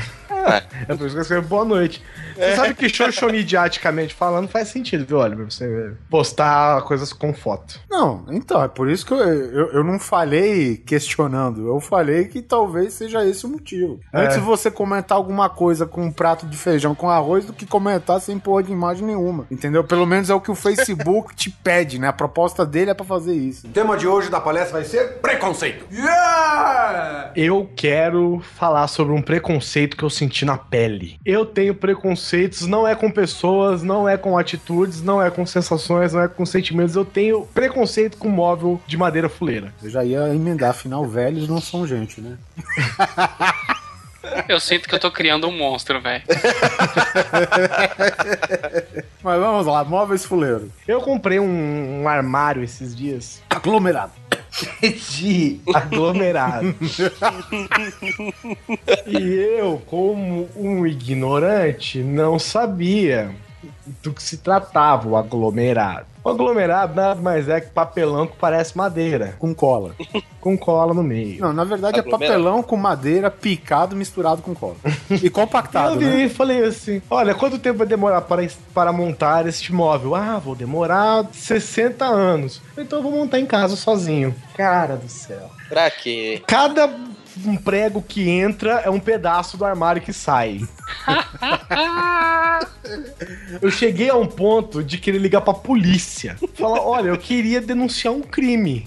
É 0.89 0.95
por 0.97 1.07
isso 1.07 1.15
que 1.15 1.19
eu 1.19 1.23
escrevo 1.23 1.47
boa 1.47 1.65
noite. 1.65 1.92
Você 2.35 2.57
sabe 2.57 2.75
que 2.75 2.89
xoxô 2.89 3.29
midiaticamente 3.29 4.15
falando 4.15 4.49
faz 4.49 4.69
sentido, 4.69 5.05
viu, 5.05 5.19
Oliver? 5.19 5.51
Você 5.51 5.93
postar 6.09 6.83
coisas 6.83 7.13
com 7.13 7.33
foto. 7.35 7.79
Não, 7.91 8.25
então, 8.31 8.63
é 8.63 8.69
por 8.69 8.89
isso 8.89 9.05
que 9.05 9.13
eu, 9.13 9.19
eu, 9.19 9.73
eu 9.73 9.85
não 9.85 9.99
falei 9.99 10.77
questionando. 10.77 11.67
Eu 11.69 11.81
falei 11.81 12.27
que 12.27 12.41
talvez 12.41 12.95
seja 12.95 13.25
esse 13.25 13.45
o 13.45 13.49
motivo. 13.49 14.01
É. 14.13 14.23
Antes 14.25 14.37
de 14.37 14.43
você 14.43 14.71
comentar 14.71 15.17
alguma 15.17 15.49
coisa 15.49 15.87
com 15.87 16.03
um 16.03 16.13
prato 16.13 16.47
de 16.47 16.57
feijão 16.57 16.95
com 16.95 17.11
arroz 17.11 17.45
do 17.45 17.53
que 17.53 17.67
comentar 17.67 18.21
sem 18.21 18.39
porra 18.39 18.63
de 18.63 18.73
imagem 18.73 19.07
nenhuma. 19.07 19.47
Entendeu? 19.51 19.85
Pelo 19.85 20.07
menos 20.07 20.31
é 20.31 20.35
o 20.35 20.41
que 20.41 20.51
o 20.51 20.55
Facebook 20.55 21.35
te 21.35 21.51
pede, 21.51 21.99
né? 21.99 22.09
A 22.09 22.13
proposta 22.13 22.65
dele 22.65 22.91
é 22.91 22.95
pra 22.95 23.05
fazer 23.05 23.35
isso. 23.35 23.67
O 23.67 23.71
tema 23.71 23.97
de 23.97 24.07
hoje 24.07 24.31
da 24.31 24.41
palestra 24.41 24.73
vai 24.79 24.85
ser 24.85 25.21
preconceito. 25.21 25.87
Yeah! 25.93 27.33
Eu 27.37 27.71
quero 27.77 28.43
falar 28.57 28.89
sobre 28.89 29.15
um 29.15 29.23
preconceito 29.23 29.97
que 29.97 30.03
eu 30.03 30.11
senti 30.11 30.45
na 30.45 30.57
pele. 30.57 31.19
Eu 31.25 31.45
tenho 31.45 31.75
preconceitos, 31.83 32.69
não 32.69 32.87
é 32.87 32.95
com 32.95 33.11
pessoas, 33.11 33.83
não 33.83 34.09
é 34.09 34.17
com 34.17 34.39
atitudes, 34.39 35.03
não 35.03 35.21
é 35.21 35.33
com 35.33 35.45
sensações, 35.45 36.13
não 36.13 36.23
é 36.23 36.29
com 36.29 36.47
sentimentos. 36.47 36.95
Eu 36.95 37.05
tenho 37.05 37.45
preconceito 37.47 38.17
com 38.17 38.29
móvel 38.29 38.81
de 38.87 38.97
madeira 38.97 39.29
fuleira. 39.29 39.75
Eu 39.83 39.91
já 39.91 40.05
ia 40.05 40.33
emendar, 40.33 40.71
afinal, 40.71 41.05
velhos 41.05 41.49
não 41.49 41.61
são 41.61 41.85
gente, 41.85 42.21
né? 42.21 42.39
Eu 44.49 44.61
sinto 44.61 44.89
que 44.89 44.95
eu 44.95 45.01
tô 45.01 45.11
criando 45.11 45.49
um 45.49 45.53
monstro, 45.53 46.01
velho. 46.01 46.23
Mas 49.23 49.41
vamos 49.41 49.67
lá, 49.67 49.83
móveis 49.85 50.25
fuleiros. 50.25 50.71
Eu 50.87 51.01
comprei 51.01 51.41
um, 51.41 52.03
um 52.03 52.09
armário 52.09 52.63
esses 52.63 52.95
dias 52.95 53.43
Aglomerado. 53.51 54.13
de 55.11 55.61
aglomerado. 55.75 56.75
e 59.07 59.57
eu, 59.59 59.83
como 59.87 60.49
um 60.57 60.87
ignorante, 60.87 62.03
não 62.03 62.39
sabia 62.39 63.35
do 64.03 64.13
que 64.13 64.23
se 64.23 64.39
tratava 64.39 65.09
o 65.09 65.17
aglomerado. 65.17 66.12
O 66.25 66.31
aglomerado 66.31 66.95
nada 66.95 67.21
mais 67.21 67.49
é 67.49 67.61
que 67.61 67.71
papelão 67.71 68.27
que 68.27 68.37
parece 68.37 68.77
madeira, 68.77 69.35
Com 69.39 69.55
cola. 69.55 69.95
com 70.41 70.59
cola 70.59 70.93
no 70.93 71.03
meio. 71.03 71.41
Não, 71.41 71.53
na 71.53 71.65
verdade 71.65 71.99
é 72.01 72.03
papelão 72.03 72.63
com 72.63 72.77
madeira 72.77 73.31
picado 73.31 73.95
misturado 73.95 74.43
com 74.43 74.55
cola. 74.55 74.77
E 75.11 75.31
compactado, 75.31 75.95
eu 75.97 76.01
né? 76.01 76.07
virei 76.07 76.25
e 76.27 76.29
falei 76.29 76.65
assim: 76.65 77.01
olha, 77.09 77.35
quanto 77.35 77.59
tempo 77.59 77.79
vai 77.79 77.87
demorar 77.87 78.23
para, 78.23 78.47
para 78.75 78.93
montar 78.93 79.47
este 79.47 79.73
móvel? 79.73 80.15
Ah, 80.15 80.39
vou 80.39 80.55
demorar 80.55 81.27
60 81.33 82.05
anos. 82.05 82.61
Então 82.77 82.99
eu 82.99 83.03
vou 83.03 83.13
montar 83.13 83.39
em 83.39 83.47
casa 83.47 83.77
sozinho. 83.77 84.35
Cara 84.57 84.97
do 84.97 85.09
céu. 85.09 85.51
Pra 85.69 85.91
quê? 85.91 86.43
Cada 86.47 86.89
um 87.47 87.57
prego 87.57 88.03
que 88.03 88.29
entra 88.29 88.81
é 88.81 88.91
um 88.91 89.01
pedaço 89.01 89.57
do 89.57 89.65
armário 89.65 90.03
que 90.03 90.13
sai. 90.13 90.61
Eu 93.61 93.71
cheguei 93.71 94.11
a 94.11 94.17
um 94.17 94.27
ponto 94.27 94.83
de 94.83 94.99
querer 94.99 95.19
ligar 95.19 95.41
pra 95.41 95.55
polícia. 95.55 96.37
Falar, 96.55 96.81
olha, 96.81 97.09
eu 97.09 97.19
queria 97.19 97.61
denunciar 97.61 98.13
um 98.13 98.21
crime. 98.21 98.87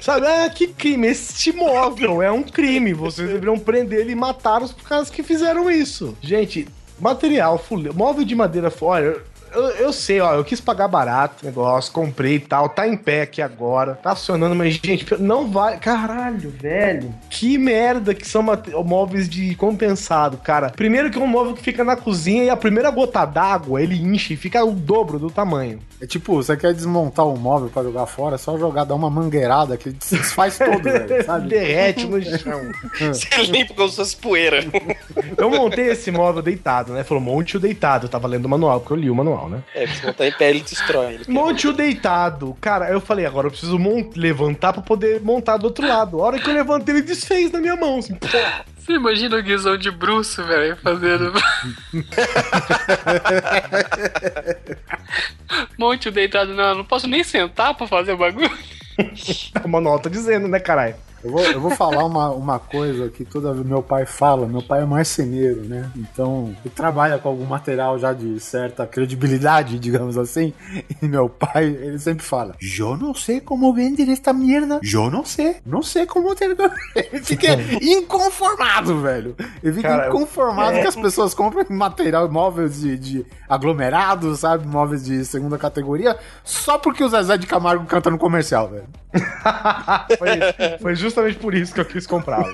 Sabe, 0.00 0.26
ah, 0.26 0.48
que 0.50 0.68
crime? 0.68 1.06
Este 1.06 1.52
móvel 1.52 2.22
é 2.22 2.30
um 2.30 2.42
crime. 2.42 2.92
Vocês 2.92 3.28
deveriam 3.28 3.58
prender 3.58 4.00
ele 4.00 4.12
e 4.12 4.16
matar 4.16 4.62
os 4.62 4.72
caras 4.72 5.10
que 5.10 5.22
fizeram 5.22 5.70
isso. 5.70 6.16
Gente, 6.20 6.68
material, 7.00 7.58
fule... 7.58 7.90
móvel 7.90 8.24
de 8.24 8.34
madeira 8.34 8.70
fora. 8.70 9.22
Eu, 9.52 9.62
eu 9.70 9.92
sei, 9.92 10.20
ó, 10.20 10.34
eu 10.34 10.44
quis 10.44 10.60
pagar 10.60 10.88
barato, 10.88 11.44
negócio, 11.44 11.92
comprei 11.92 12.36
e 12.36 12.40
tal, 12.40 12.68
tá 12.68 12.86
em 12.86 12.96
pé 12.96 13.22
aqui 13.22 13.40
agora, 13.40 13.94
tá 13.94 14.14
funcionando, 14.14 14.54
mas, 14.54 14.74
gente, 14.74 15.06
não 15.20 15.50
vai. 15.50 15.78
Caralho, 15.78 16.50
velho. 16.50 17.14
Que 17.30 17.58
merda 17.58 18.14
que 18.14 18.26
são 18.26 18.44
móveis 18.84 19.28
de 19.28 19.54
compensado, 19.54 20.36
cara. 20.38 20.70
Primeiro 20.70 21.10
que 21.10 21.18
é 21.18 21.20
um 21.20 21.26
móvel 21.26 21.54
que 21.54 21.62
fica 21.62 21.84
na 21.84 21.96
cozinha 21.96 22.44
e 22.44 22.50
a 22.50 22.56
primeira 22.56 22.90
gota 22.90 23.24
d'água 23.24 23.82
ele 23.82 23.96
enche 24.00 24.34
e 24.34 24.36
fica 24.36 24.64
o 24.64 24.72
dobro 24.72 25.18
do 25.18 25.30
tamanho. 25.30 25.78
É 26.00 26.06
tipo, 26.06 26.34
você 26.34 26.56
quer 26.56 26.72
desmontar 26.72 27.26
um 27.26 27.36
móvel 27.36 27.68
pra 27.68 27.82
jogar 27.82 28.06
fora, 28.06 28.36
é 28.36 28.38
só 28.38 28.56
jogar, 28.56 28.84
dar 28.84 28.94
uma 28.94 29.10
mangueirada 29.10 29.76
que 29.76 29.88
ele 29.88 29.96
se 30.00 30.16
desfaz 30.16 30.58
todo, 30.58 30.82
velho, 30.82 31.24
sabe? 31.24 31.48
Derrete 31.48 32.06
no 32.06 32.22
chão. 32.38 32.60
Você 32.98 33.42
limpa 33.44 33.74
com 33.74 33.88
suas 33.88 34.14
poeiras. 34.14 34.64
Eu 35.36 35.50
montei 35.50 35.86
esse 35.90 36.10
móvel 36.10 36.42
deitado, 36.42 36.92
né? 36.92 37.02
Falou, 37.04 37.22
monte 37.22 37.56
o 37.56 37.60
deitado. 37.60 38.06
Eu 38.06 38.10
tava 38.10 38.28
lendo 38.28 38.46
o 38.46 38.48
manual, 38.48 38.80
porque 38.80 38.92
eu 38.92 38.96
li 38.96 39.10
o 39.10 39.14
manual, 39.14 39.37
né? 39.46 39.62
É, 39.74 39.86
se 39.86 40.00
botar 40.00 40.26
em 40.26 40.32
pé, 40.32 40.50
ele 40.50 40.60
destrói. 40.60 41.14
Ele 41.14 41.24
Monte 41.28 41.68
o 41.68 41.72
deitado. 41.74 42.56
Cara, 42.60 42.88
eu 42.88 43.00
falei, 43.00 43.26
agora 43.26 43.48
eu 43.48 43.50
preciso 43.50 43.78
levantar 44.16 44.72
pra 44.72 44.80
poder 44.80 45.20
montar 45.20 45.58
do 45.58 45.64
outro 45.64 45.86
lado. 45.86 46.22
A 46.22 46.24
hora 46.24 46.38
que 46.38 46.48
eu 46.48 46.54
levantei, 46.54 46.94
ele 46.94 47.02
desfez 47.02 47.52
na 47.52 47.60
minha 47.60 47.76
mão. 47.76 47.98
Assim, 47.98 48.14
pô. 48.14 48.26
Você 48.78 48.94
imagina 48.94 49.36
o 49.36 49.42
Guizão 49.42 49.76
de 49.76 49.90
bruxo, 49.90 50.42
velho, 50.44 50.74
fazendo. 50.78 51.30
Monte 55.78 56.08
o 56.08 56.12
deitado, 56.12 56.54
não, 56.54 56.76
não 56.76 56.84
posso 56.84 57.06
nem 57.06 57.22
sentar 57.22 57.74
pra 57.74 57.86
fazer 57.86 58.12
o 58.12 58.16
bagulho. 58.16 58.50
o 59.62 59.68
manual 59.68 59.98
tá 59.98 60.08
dizendo, 60.08 60.48
né, 60.48 60.58
caralho? 60.58 60.94
Eu 61.22 61.30
vou, 61.30 61.42
eu 61.42 61.60
vou 61.60 61.70
falar 61.70 62.04
uma, 62.04 62.30
uma 62.30 62.58
coisa 62.58 63.08
que 63.08 63.24
toda 63.24 63.52
vez 63.52 63.66
meu 63.66 63.82
pai 63.82 64.06
fala. 64.06 64.46
Meu 64.46 64.62
pai 64.62 64.82
é 64.82 64.84
marceneiro, 64.84 65.64
né? 65.64 65.90
Então, 65.96 66.54
ele 66.64 66.72
trabalha 66.74 67.18
com 67.18 67.28
algum 67.28 67.44
material 67.44 67.98
já 67.98 68.12
de 68.12 68.38
certa 68.38 68.86
credibilidade, 68.86 69.78
digamos 69.78 70.16
assim. 70.16 70.52
E 71.02 71.06
meu 71.06 71.28
pai, 71.28 71.66
ele 71.66 71.98
sempre 71.98 72.24
fala: 72.24 72.54
Eu 72.78 72.96
não 72.96 73.14
sei 73.14 73.40
como 73.40 73.72
vender 73.74 74.08
esta 74.08 74.32
merda. 74.32 74.80
Eu 74.82 75.10
não 75.10 75.24
sei. 75.24 75.56
Não 75.66 75.82
sei 75.82 76.06
como 76.06 76.34
ter. 76.34 76.48
Ele 76.94 77.22
fica 77.22 77.48
inconformado, 77.82 79.00
velho. 79.00 79.36
Ele 79.62 79.72
fica 79.72 79.88
Cara, 79.88 80.08
inconformado 80.08 80.76
é. 80.76 80.82
que 80.82 80.88
as 80.88 80.96
pessoas 80.96 81.34
compram 81.34 81.64
material, 81.68 82.28
móveis 82.30 82.80
de, 82.80 82.98
de 82.98 83.26
aglomerados, 83.48 84.40
sabe? 84.40 84.66
Móveis 84.66 85.04
de 85.04 85.24
segunda 85.24 85.58
categoria, 85.58 86.16
só 86.44 86.78
porque 86.78 87.02
o 87.02 87.08
Zezé 87.08 87.36
de 87.36 87.46
Camargo 87.46 87.86
canta 87.86 88.10
no 88.10 88.18
comercial, 88.18 88.68
velho. 88.68 88.88
Foi, 90.18 90.78
foi 90.80 90.94
justamente 91.08 91.38
por 91.38 91.54
isso 91.54 91.74
que 91.74 91.80
eu 91.80 91.84
quis 91.84 92.06
comprá-lo. 92.06 92.50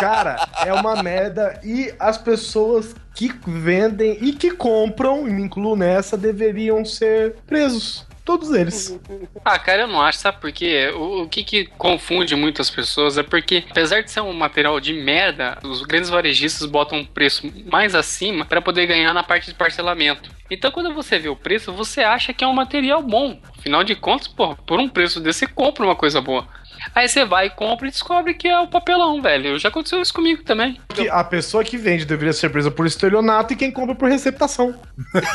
Cara, 0.00 0.48
é 0.64 0.72
uma 0.72 1.02
merda. 1.02 1.58
E 1.64 1.92
as 1.98 2.18
pessoas 2.18 2.94
que 3.14 3.32
vendem 3.46 4.18
e 4.20 4.32
que 4.32 4.50
compram, 4.50 5.26
e 5.26 5.30
me 5.30 5.42
incluo 5.42 5.76
nessa, 5.76 6.16
deveriam 6.16 6.84
ser 6.84 7.36
presos. 7.46 8.06
Todos 8.24 8.52
eles. 8.52 8.98
Ah, 9.44 9.56
cara, 9.56 9.82
eu 9.82 9.86
não 9.86 10.00
acho, 10.02 10.18
sabe 10.18 10.40
por 10.40 10.50
quê? 10.50 10.92
O, 10.96 11.22
o 11.22 11.28
que, 11.28 11.44
que 11.44 11.66
confunde 11.78 12.34
muitas 12.34 12.68
pessoas 12.68 13.16
é 13.16 13.22
porque, 13.22 13.64
apesar 13.70 14.02
de 14.02 14.10
ser 14.10 14.20
um 14.20 14.32
material 14.32 14.80
de 14.80 14.92
merda, 14.92 15.56
os 15.62 15.82
grandes 15.82 16.10
varejistas 16.10 16.66
botam 16.66 16.98
um 16.98 17.04
preço 17.04 17.48
mais 17.70 17.94
acima 17.94 18.44
para 18.44 18.60
poder 18.60 18.84
ganhar 18.86 19.14
na 19.14 19.22
parte 19.22 19.46
de 19.46 19.54
parcelamento. 19.54 20.28
Então, 20.50 20.70
quando 20.70 20.94
você 20.94 21.18
vê 21.18 21.28
o 21.28 21.36
preço, 21.36 21.72
você 21.72 22.02
acha 22.02 22.32
que 22.32 22.44
é 22.44 22.46
um 22.46 22.52
material 22.54 23.02
bom. 23.02 23.38
Afinal 23.58 23.82
de 23.82 23.94
contas, 23.94 24.28
pô, 24.28 24.54
por 24.66 24.78
um 24.78 24.88
preço 24.88 25.20
desse, 25.20 25.40
você 25.40 25.46
compra 25.46 25.84
uma 25.84 25.96
coisa 25.96 26.20
boa. 26.20 26.46
Aí 26.94 27.08
você 27.08 27.24
vai, 27.24 27.50
compra 27.50 27.88
e 27.88 27.90
descobre 27.90 28.34
que 28.34 28.46
é 28.46 28.58
o 28.60 28.68
papelão, 28.68 29.20
velho. 29.20 29.58
Já 29.58 29.68
aconteceu 29.68 30.00
isso 30.00 30.14
comigo 30.14 30.44
também. 30.44 30.80
Que 30.94 31.08
a 31.08 31.24
pessoa 31.24 31.64
que 31.64 31.76
vende 31.76 32.04
deveria 32.04 32.32
ser 32.32 32.48
presa 32.50 32.70
por 32.70 32.86
estelionato 32.86 33.52
e 33.52 33.56
quem 33.56 33.70
compra 33.72 33.94
por 33.94 34.08
receptação. 34.08 34.74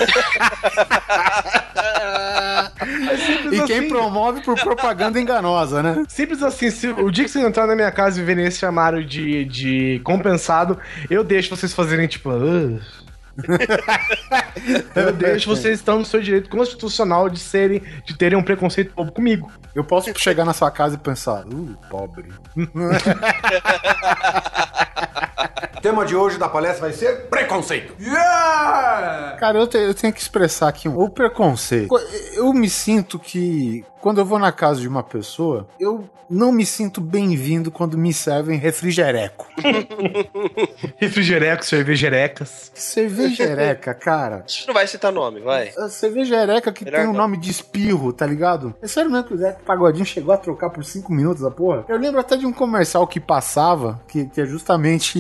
simples 3.26 3.60
E 3.60 3.66
quem 3.66 3.80
assim. 3.80 3.88
promove 3.90 4.42
por 4.42 4.56
propaganda 4.60 5.20
enganosa, 5.20 5.84
né? 5.84 6.04
Simples 6.08 6.42
assim, 6.42 6.70
se 6.70 6.88
o 6.88 7.12
dia 7.12 7.26
que 7.26 7.32
vocês 7.32 7.46
entrarem 7.46 7.72
na 7.72 7.76
minha 7.76 7.92
casa 7.92 8.22
e 8.22 8.24
verem 8.24 8.46
esse 8.46 8.66
armário 8.66 9.04
de, 9.04 9.46
de 9.46 10.02
compensado, 10.04 10.80
eu 11.10 11.24
deixo 11.24 11.56
vocês 11.56 11.74
fazerem 11.74 12.08
tipo. 12.08 12.30
"Ah". 12.32 13.01
eu 14.96 15.14
deixo 15.14 15.50
vocês 15.50 15.80
estão 15.80 16.00
no 16.00 16.06
seu 16.06 16.22
direito 16.22 16.50
constitucional 16.50 17.30
de 17.30 17.40
serem, 17.40 17.82
de 18.06 18.18
terem 18.18 18.38
um 18.38 18.44
preconceito 18.44 18.94
bobo 18.94 19.12
comigo. 19.12 19.52
Eu 19.74 19.84
posso 19.84 20.12
chegar 20.18 20.46
na 20.46 20.54
sua 20.54 20.72
casa 20.72 20.96
e 20.96 20.98
pensar, 20.98 21.46
uh, 21.46 21.78
pobre. 21.90 22.26
O 25.78 25.82
tema 25.82 26.06
de 26.06 26.16
hoje 26.16 26.38
da 26.38 26.48
palestra 26.50 26.82
vai 26.88 26.94
ser 26.94 27.28
preconceito. 27.30 27.94
Yeah! 28.02 29.38
Cara, 29.40 29.60
eu, 29.60 29.68
te- 29.68 29.78
eu 29.78 29.94
tenho 29.94 30.14
que 30.14 30.20
expressar 30.22 30.68
aqui 30.70 30.88
um, 30.88 30.98
o 31.00 31.10
preconceito. 31.10 31.94
Eu 32.34 32.54
me 32.54 32.70
sinto 32.70 33.18
que 33.20 33.84
quando 34.00 34.20
eu 34.20 34.26
vou 34.26 34.40
na 34.40 34.52
casa 34.52 34.80
de 34.82 34.88
uma 34.88 35.04
pessoa, 35.04 35.68
eu 35.80 36.10
não 36.30 36.52
me 36.52 36.66
sinto 36.66 37.02
bem-vindo 37.02 37.70
quando 37.72 37.98
me 37.98 38.14
servem 38.14 38.58
refrigereco. 38.58 39.48
Refrigerecos, 40.98 41.68
cervejerecas. 41.68 42.72
Cervejereca, 42.74 43.94
cara. 43.94 44.38
A 44.46 44.48
gente 44.48 44.68
não 44.68 44.74
vai 44.74 44.88
citar 44.88 45.12
nome, 45.12 45.40
vai. 45.42 45.72
A 45.78 45.90
cervejereca 45.90 46.72
que 46.72 46.86
Melhor 46.86 47.00
tem 47.02 47.08
o 47.10 47.12
não. 47.14 47.20
nome 47.22 47.38
de 47.38 47.52
espirro, 47.52 48.14
tá 48.14 48.26
ligado? 48.26 48.74
É 48.82 48.88
sério 48.88 49.12
mesmo 49.12 49.28
que 49.28 49.34
o 49.34 49.38
Zé 49.38 49.52
Pagodinho 49.66 50.06
chegou 50.06 50.34
a 50.34 50.38
trocar 50.38 50.70
por 50.70 50.84
5 50.84 51.12
minutos 51.12 51.44
a 51.44 51.52
porra? 51.52 51.86
Eu 51.88 51.98
lembro 51.98 52.20
até 52.20 52.38
de 52.38 52.46
um 52.46 52.54
comercial 52.54 53.06
que 53.06 53.20
passava, 53.20 54.02
que, 54.08 54.26
que 54.26 54.42
é 54.42 54.46
justamente 54.46 55.20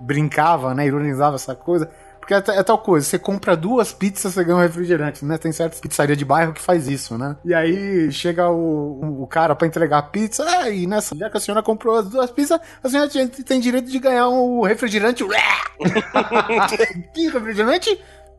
brincava, 0.00 0.74
né? 0.74 0.86
Ironizava 0.86 1.36
essa 1.36 1.54
coisa. 1.54 1.90
Porque 2.28 2.34
é, 2.34 2.58
é 2.58 2.62
tal 2.62 2.76
coisa, 2.76 3.06
você 3.06 3.18
compra 3.18 3.56
duas 3.56 3.90
pizzas, 3.90 4.34
você 4.34 4.44
ganha 4.44 4.58
um 4.58 4.60
refrigerante, 4.60 5.24
né? 5.24 5.38
Tem 5.38 5.50
certas 5.50 5.80
pizzarias 5.80 6.18
de 6.18 6.26
bairro 6.26 6.52
que 6.52 6.60
faz 6.60 6.86
isso, 6.86 7.16
né? 7.16 7.36
E 7.42 7.54
aí 7.54 8.12
chega 8.12 8.50
o, 8.50 9.22
o 9.22 9.26
cara 9.26 9.56
pra 9.56 9.66
entregar 9.66 9.96
a 9.96 10.02
pizza, 10.02 10.44
ah, 10.46 10.68
e 10.68 10.86
nessa, 10.86 11.16
já 11.16 11.30
que 11.30 11.38
a 11.38 11.40
senhora 11.40 11.62
comprou 11.62 11.96
as 11.96 12.06
duas 12.06 12.30
pizzas, 12.30 12.60
a 12.84 12.88
senhora 12.90 13.08
tem 13.08 13.58
direito 13.58 13.90
de 13.90 13.98
ganhar 13.98 14.28
um 14.28 14.60
refrigerante. 14.60 15.24
que 17.14 17.30
refrigerante? 17.30 17.98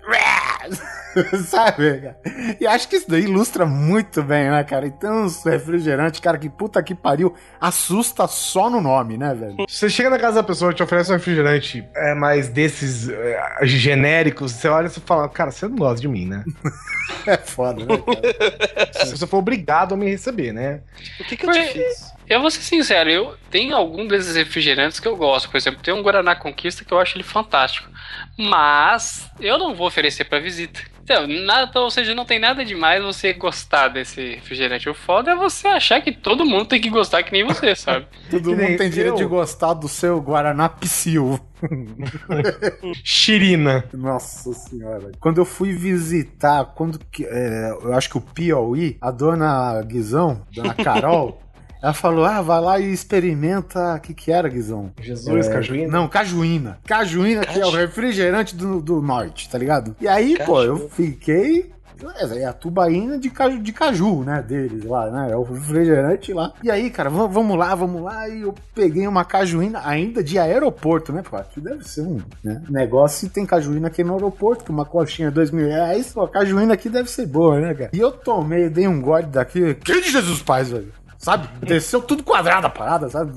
Sabe, 1.48 2.02
cara? 2.02 2.18
E 2.60 2.68
acho 2.68 2.88
que 2.88 2.96
isso 2.98 3.10
daí 3.10 3.24
ilustra 3.24 3.66
muito 3.66 4.22
bem, 4.22 4.50
né, 4.50 4.64
cara? 4.64 4.86
Então, 4.86 5.26
os 5.26 5.44
refrigerantes, 5.44 6.20
cara, 6.20 6.38
que 6.38 6.50
puta 6.50 6.82
que 6.84 6.94
pariu, 6.94 7.34
assusta 7.60 8.28
só 8.28 8.70
no 8.70 8.80
nome, 8.80 9.18
né, 9.18 9.34
velho? 9.34 9.56
Você 9.68 9.90
chega 9.90 10.10
na 10.10 10.20
casa 10.20 10.36
da 10.36 10.44
pessoa, 10.44 10.74
te 10.74 10.84
oferece 10.84 11.12
um 11.12 11.16
refrigerante 11.16 11.88
é, 11.96 12.14
mais 12.14 12.48
desses 12.48 13.10
é, 13.10 13.60
genéricos, 13.64 14.52
você 14.52 14.68
olha 14.68 14.88
e 14.88 14.90
você 14.90 15.00
fala, 15.00 15.28
cara, 15.30 15.52
você 15.52 15.68
não 15.68 15.76
gosta 15.78 16.00
de 16.02 16.08
mim, 16.08 16.26
né? 16.26 16.44
É 17.26 17.38
foda, 17.38 17.84
né, 17.86 17.98
cara? 17.98 18.94
Se 19.06 19.18
você 19.18 19.26
for 19.28 19.38
obrigado 19.38 19.94
a 19.94 19.98
me 19.98 20.08
receber, 20.10 20.54
né? 20.54 20.82
O 21.20 21.24
que, 21.24 21.36
que 21.36 21.46
eu 21.46 21.52
te 21.52 21.60
Foi- 21.60 21.68
fiz? 21.84 22.14
Eu 22.30 22.42
vou 22.42 22.52
ser 22.52 22.62
sincero, 22.62 23.10
eu 23.10 23.36
tenho 23.50 23.76
algum 23.76 24.06
desses 24.06 24.36
refrigerantes 24.36 25.00
que 25.00 25.08
eu 25.08 25.18
gosto. 25.18 25.50
Por 25.50 25.58
exemplo, 25.58 25.82
tem 25.82 25.94
um 25.94 26.04
Guaraná 26.04 26.36
Conquista 26.36 26.86
que 26.86 26.94
eu 26.94 27.00
acho 27.00 27.18
ele 27.18 27.24
fantástico. 27.24 27.90
Mas 28.38 29.30
eu 29.40 29.58
não 29.58 29.74
vou 29.74 29.88
oferecer 29.88 30.26
pra 30.26 30.40
visita. 30.40 30.80
Então, 31.10 31.26
nada, 31.26 31.80
ou 31.80 31.90
seja, 31.90 32.14
não 32.14 32.24
tem 32.24 32.38
nada 32.38 32.64
demais 32.64 33.04
você 33.04 33.34
gostar 33.34 33.88
desse 33.88 34.36
refrigerante. 34.36 34.88
O 34.88 34.94
foda 34.94 35.32
é 35.32 35.36
você 35.36 35.68
achar 35.68 36.00
que 36.02 36.12
todo 36.12 36.46
mundo 36.46 36.66
tem 36.66 36.80
que 36.80 36.88
gostar 36.88 37.24
que 37.24 37.32
nem 37.32 37.44
você, 37.44 37.76
sabe? 37.76 38.06
Todo 38.30 38.56
mundo 38.56 38.78
tem 38.78 38.92
direito 38.92 39.14
eu. 39.14 39.16
de 39.16 39.26
gostar 39.26 39.74
do 39.74 39.88
seu 39.88 40.22
Guaraná 40.22 40.70
Psyu. 40.70 41.40
Chirina. 43.04 43.86
Nossa 43.92 44.54
senhora. 44.54 45.12
Quando 45.20 45.40
eu 45.40 45.46
fui 45.46 45.74
visitar, 45.74 46.64
quando 46.76 47.00
que, 47.00 47.26
é, 47.26 47.72
eu 47.82 47.92
acho 47.96 48.08
que 48.08 48.18
o 48.20 48.22
Piauí, 48.22 48.96
a 49.02 49.10
dona 49.10 49.82
Guizão, 49.82 50.46
dona 50.54 50.76
Carol, 50.78 51.42
ela 51.82 51.94
falou: 51.94 52.26
ah, 52.26 52.42
vai 52.42 52.62
lá 52.62 52.80
e 52.80 52.92
experimenta. 52.92 53.96
O 53.96 54.00
que, 54.00 54.14
que 54.14 54.32
era, 54.32 54.48
Guizão? 54.50 54.92
Jesus, 55.02 55.48
É, 55.48 55.52
cajuína. 55.54 55.92
Não, 55.92 56.08
cajuína. 56.08 56.78
Cajuína, 56.86 57.46
que 57.46 57.60
é 57.60 57.66
o 57.66 57.72
refrigerante 57.72 58.56
do, 58.56 58.82
do 58.82 59.02
norte, 59.02 59.50
tá 59.50 59.58
ligado? 59.58 59.96
E 60.02 60.08
aí, 60.08 60.38
pô, 60.46 60.62
eu 60.64 60.90
fiquei. 60.90 61.72
É 62.32 62.46
a 62.46 62.54
tubaína 62.54 63.18
de 63.18 63.30
caju, 63.30 63.60
de 63.60 63.74
caju, 63.74 64.24
né? 64.24 64.42
Deles 64.42 64.86
lá, 64.86 65.12
né? 65.12 65.34
É 65.34 65.36
o 65.36 65.44
refrigerante 65.44 66.32
lá. 66.32 66.54
E 66.64 66.72
aí, 66.72 66.90
cara, 66.90 67.10
va- 67.10 67.28
vamos 67.28 67.58
lá, 67.58 67.76
vamos 67.76 68.02
lá. 68.02 68.26
E 68.30 68.44
eu 68.44 68.56
peguei 68.74 69.06
uma 69.06 69.26
cajuína 69.26 69.82
ainda 69.84 70.24
de 70.24 70.40
aeroporto, 70.40 71.12
né? 71.12 71.22
Pô, 71.30 71.36
aqui 71.36 71.60
deve 71.60 71.86
ser 71.86 72.04
um 72.04 72.22
né, 72.42 72.62
negócio. 72.70 73.20
Se 73.20 73.30
tem 73.30 73.46
cajuína 73.46 73.90
aqui 73.90 74.02
no 74.02 74.14
aeroporto, 74.14 74.64
que 74.64 74.72
uma 74.72 74.86
coxinha 74.86 75.30
dois 75.30 75.52
mil 75.52 75.68
reais, 75.68 76.14
pô, 76.14 76.22
a 76.22 76.30
cajuína 76.30 76.74
aqui 76.74 76.88
deve 76.88 77.12
ser 77.12 77.26
boa, 77.26 77.60
né, 77.60 77.74
cara? 77.74 77.90
E 77.92 78.00
eu 78.00 78.14
tomei, 78.14 78.70
dei 78.70 78.88
um 78.88 79.02
gole 79.02 79.26
daqui. 79.26 79.76
Que 79.76 80.00
de 80.00 80.10
Jesus 80.10 80.42
Paz, 80.42 80.70
velho? 80.70 80.94
Sabe? 81.20 81.50
Desceu 81.60 82.02
tudo 82.02 82.24
quadrado 82.24 82.68
a 82.68 82.70
parada, 82.70 83.10
sabe? 83.10 83.34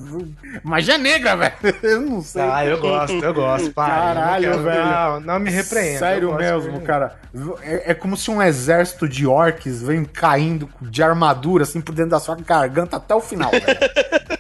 Magia 0.63 0.97
negra, 0.97 1.37
velho. 1.37 1.53
Eu 1.83 2.01
não 2.01 2.23
sei. 2.23 2.41
Ah, 2.41 2.65
eu 2.65 2.79
gosto, 2.79 3.13
eu 3.25 3.35
gosto, 3.35 3.73
pai. 3.73 3.91
Caralho, 3.91 4.45
Eu 4.47 4.51
quero- 4.53 4.63
velho. 4.63 4.85
Não, 4.87 5.21
não 5.21 5.39
me 5.41 5.51
repreenda. 5.51 5.99
Sério 5.99 6.33
mesmo, 6.37 6.79
de- 6.79 6.85
cara. 6.87 7.17
É, 7.63 7.91
é 7.91 7.95
como 7.95 8.17
se 8.17 8.31
um 8.31 8.41
exército 8.41 9.09
de 9.09 9.27
orcs 9.27 9.83
vem 9.83 10.05
caindo 10.05 10.71
de 10.81 11.03
armadura, 11.03 11.65
assim, 11.65 11.81
por 11.81 11.93
dentro 11.93 12.13
da 12.13 12.21
sua 12.21 12.37
garganta 12.37 12.99
até 12.99 13.17
o 13.17 13.21
final, 13.21 13.51
velho. 13.51 13.65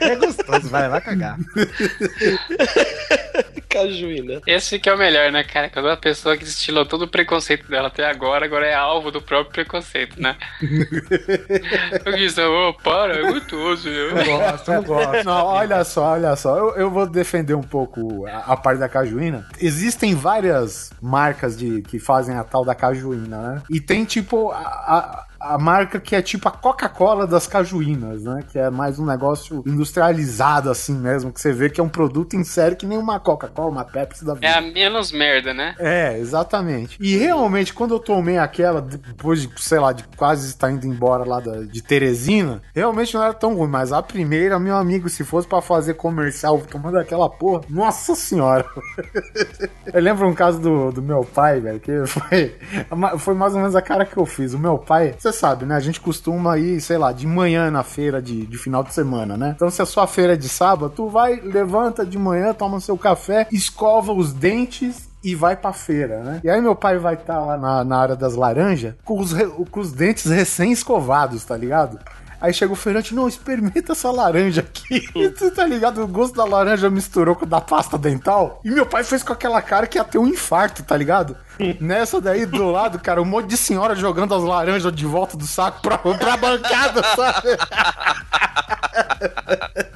É 0.00 0.14
gostoso, 0.14 0.68
vai, 0.68 0.88
vai 0.88 1.00
cagar. 1.00 1.36
Cajuína. 3.70 4.40
Esse 4.46 4.78
que 4.78 4.88
é 4.88 4.94
o 4.94 4.98
melhor, 4.98 5.30
né, 5.30 5.44
cara? 5.44 5.70
Quando 5.70 5.88
a 5.88 5.96
pessoa 5.96 6.36
que 6.36 6.44
destilou 6.44 6.84
todo 6.84 7.02
o 7.02 7.08
preconceito 7.08 7.68
dela 7.68 7.88
até 7.88 8.04
agora, 8.04 8.44
agora 8.44 8.66
é 8.66 8.74
alvo 8.74 9.10
do 9.10 9.22
próprio 9.22 9.52
preconceito, 9.52 10.20
né? 10.20 10.36
Eu 12.04 12.12
disse, 12.16 12.40
ô, 12.40 12.74
para, 12.74 13.18
é 13.18 13.32
gostoso. 13.32 13.88
Eu 13.88 14.10
Eu 14.16 14.24
gosto, 14.24 14.72
eu 14.72 14.82
gosto. 14.82 15.24
Não, 15.24 15.44
olha 15.46 15.84
só, 15.84 16.12
olha 16.12 16.36
só. 16.36 16.56
Eu, 16.56 16.76
eu 16.76 16.90
vou 16.90 17.08
defender 17.08 17.54
um 17.54 17.62
pouco 17.62 18.26
a, 18.26 18.52
a 18.52 18.56
parte 18.56 18.78
da 18.78 18.88
cajuína. 18.88 19.46
Existem 19.60 20.14
várias 20.14 20.92
marcas 21.00 21.56
de, 21.56 21.82
que 21.82 21.98
fazem 21.98 22.36
a 22.36 22.44
tal 22.44 22.64
da 22.64 22.74
cajuína, 22.74 23.54
né? 23.54 23.62
E 23.70 23.80
tem 23.80 24.04
tipo 24.04 24.50
a, 24.50 24.58
a, 24.58 25.26
a 25.40 25.56
marca 25.58 25.98
que 25.98 26.14
é 26.14 26.20
tipo 26.22 26.46
a 26.48 26.52
Coca-Cola 26.52 27.26
das 27.26 27.46
cajuínas, 27.46 28.24
né? 28.24 28.44
Que 28.50 28.58
é 28.58 28.68
mais 28.70 28.98
um 28.98 29.06
negócio 29.06 29.62
industrializado 29.66 30.70
assim 30.70 30.94
mesmo, 30.94 31.32
que 31.32 31.40
você 31.40 31.52
vê 31.52 31.70
que 31.70 31.80
é 31.80 31.84
um 31.84 31.88
produto 31.88 32.34
em 32.36 32.44
série 32.44 32.76
que 32.76 32.86
nem 32.86 32.98
uma 32.98 33.18
Coca-Cola, 33.18 33.70
uma 33.70 33.84
Pepsi 33.84 34.24
da 34.24 34.34
vida. 34.34 34.46
É 34.46 34.54
a 34.54 34.60
menos 34.60 35.10
merda, 35.12 35.54
né? 35.54 35.74
É, 35.78 36.18
exatamente. 36.18 36.98
E 37.00 37.16
realmente, 37.16 37.72
quando 37.72 37.94
eu 37.94 37.98
tomei 37.98 38.36
aquela, 38.38 38.82
depois 38.82 39.42
de, 39.42 39.50
sei 39.62 39.78
lá, 39.78 39.92
de 39.92 40.04
quase 40.16 40.46
estar 40.48 40.70
indo 40.70 40.86
embora 40.86 41.24
lá 41.24 41.40
da- 41.40 41.62
de 41.62 41.82
Teresina, 41.82 42.60
realmente 42.74 43.14
não 43.14 43.22
era 43.22 43.32
tão 43.34 43.54
ruim. 43.54 43.68
Mas 43.70 43.92
a 43.92 44.02
primeira, 44.02 44.58
meu 44.58 44.76
amigo, 44.76 45.08
se 45.08 45.24
fosse 45.24 45.48
pra 45.48 45.62
fazer 45.62 45.94
comercial 45.94 46.60
tomando 46.70 46.98
aquela 46.98 47.28
porra, 47.28 47.62
nossa 47.68 48.14
senhora. 48.14 48.66
eu 49.92 50.00
lembro 50.02 50.28
um 50.28 50.34
caso 50.34 50.60
do, 50.60 50.92
do 50.92 51.02
meu 51.02 51.24
pai, 51.24 51.60
velho, 51.60 51.80
que 51.80 52.06
foi, 52.06 52.54
foi 53.18 53.34
mais 53.34 53.54
ou 53.54 53.60
menos 53.60 53.74
a 53.74 53.82
cara 53.82 54.04
que 54.04 54.16
eu 54.16 54.26
fiz. 54.26 54.54
O 54.54 54.58
meu 54.58 54.78
pai, 54.78 55.14
você 55.18 55.29
sabe, 55.32 55.64
né? 55.64 55.74
A 55.76 55.80
gente 55.80 56.00
costuma 56.00 56.58
ir, 56.58 56.80
sei 56.80 56.98
lá, 56.98 57.12
de 57.12 57.26
manhã 57.26 57.70
na 57.70 57.82
feira 57.82 58.20
de, 58.20 58.46
de 58.46 58.58
final 58.58 58.82
de 58.82 58.92
semana, 58.94 59.36
né? 59.36 59.52
Então, 59.56 59.70
se 59.70 59.80
a 59.82 59.86
sua 59.86 60.06
feira 60.06 60.34
é 60.34 60.36
de 60.36 60.48
sábado, 60.48 60.92
tu 60.94 61.08
vai, 61.08 61.36
levanta 61.40 62.04
de 62.04 62.18
manhã, 62.18 62.52
toma 62.52 62.80
seu 62.80 62.96
café, 62.96 63.46
escova 63.52 64.12
os 64.12 64.32
dentes 64.32 65.08
e 65.22 65.34
vai 65.34 65.54
pra 65.54 65.72
feira, 65.72 66.22
né? 66.22 66.40
E 66.42 66.48
aí 66.48 66.60
meu 66.62 66.74
pai 66.74 66.96
vai 66.98 67.14
estar 67.14 67.38
lá 67.40 67.56
na, 67.58 67.84
na 67.84 67.98
área 67.98 68.16
das 68.16 68.34
laranjas 68.34 68.94
com 69.04 69.18
os, 69.20 69.32
re- 69.32 69.50
com 69.70 69.80
os 69.80 69.92
dentes 69.92 70.24
recém-escovados, 70.30 71.44
tá 71.44 71.56
ligado? 71.56 71.98
Aí 72.40 72.54
chega 72.54 72.72
o 72.72 72.76
feirante, 72.76 73.14
não, 73.14 73.28
experimenta 73.28 73.92
essa 73.92 74.10
laranja 74.10 74.62
aqui. 74.62 75.00
Tu 75.36 75.50
tá 75.50 75.66
ligado? 75.66 76.02
O 76.02 76.08
gosto 76.08 76.34
da 76.34 76.44
laranja 76.44 76.88
misturou 76.88 77.36
com 77.36 77.44
o 77.44 77.48
da 77.48 77.60
pasta 77.60 77.98
dental. 77.98 78.60
E 78.64 78.70
meu 78.70 78.86
pai 78.86 79.04
fez 79.04 79.22
com 79.22 79.32
aquela 79.32 79.60
cara 79.60 79.86
que 79.86 79.98
ia 79.98 80.04
ter 80.04 80.18
um 80.18 80.26
infarto, 80.26 80.82
tá 80.82 80.96
ligado? 80.96 81.36
Nessa 81.80 82.20
daí 82.20 82.46
do 82.46 82.70
lado, 82.70 82.98
cara, 82.98 83.20
um 83.20 83.26
monte 83.26 83.46
de 83.46 83.56
senhora 83.56 83.94
jogando 83.94 84.34
as 84.34 84.42
laranjas 84.42 84.92
de 84.92 85.04
volta 85.04 85.36
do 85.36 85.46
saco 85.46 85.82
pra, 85.82 85.98
pra 85.98 86.36
bancada, 86.36 87.02
sabe? 87.14 87.48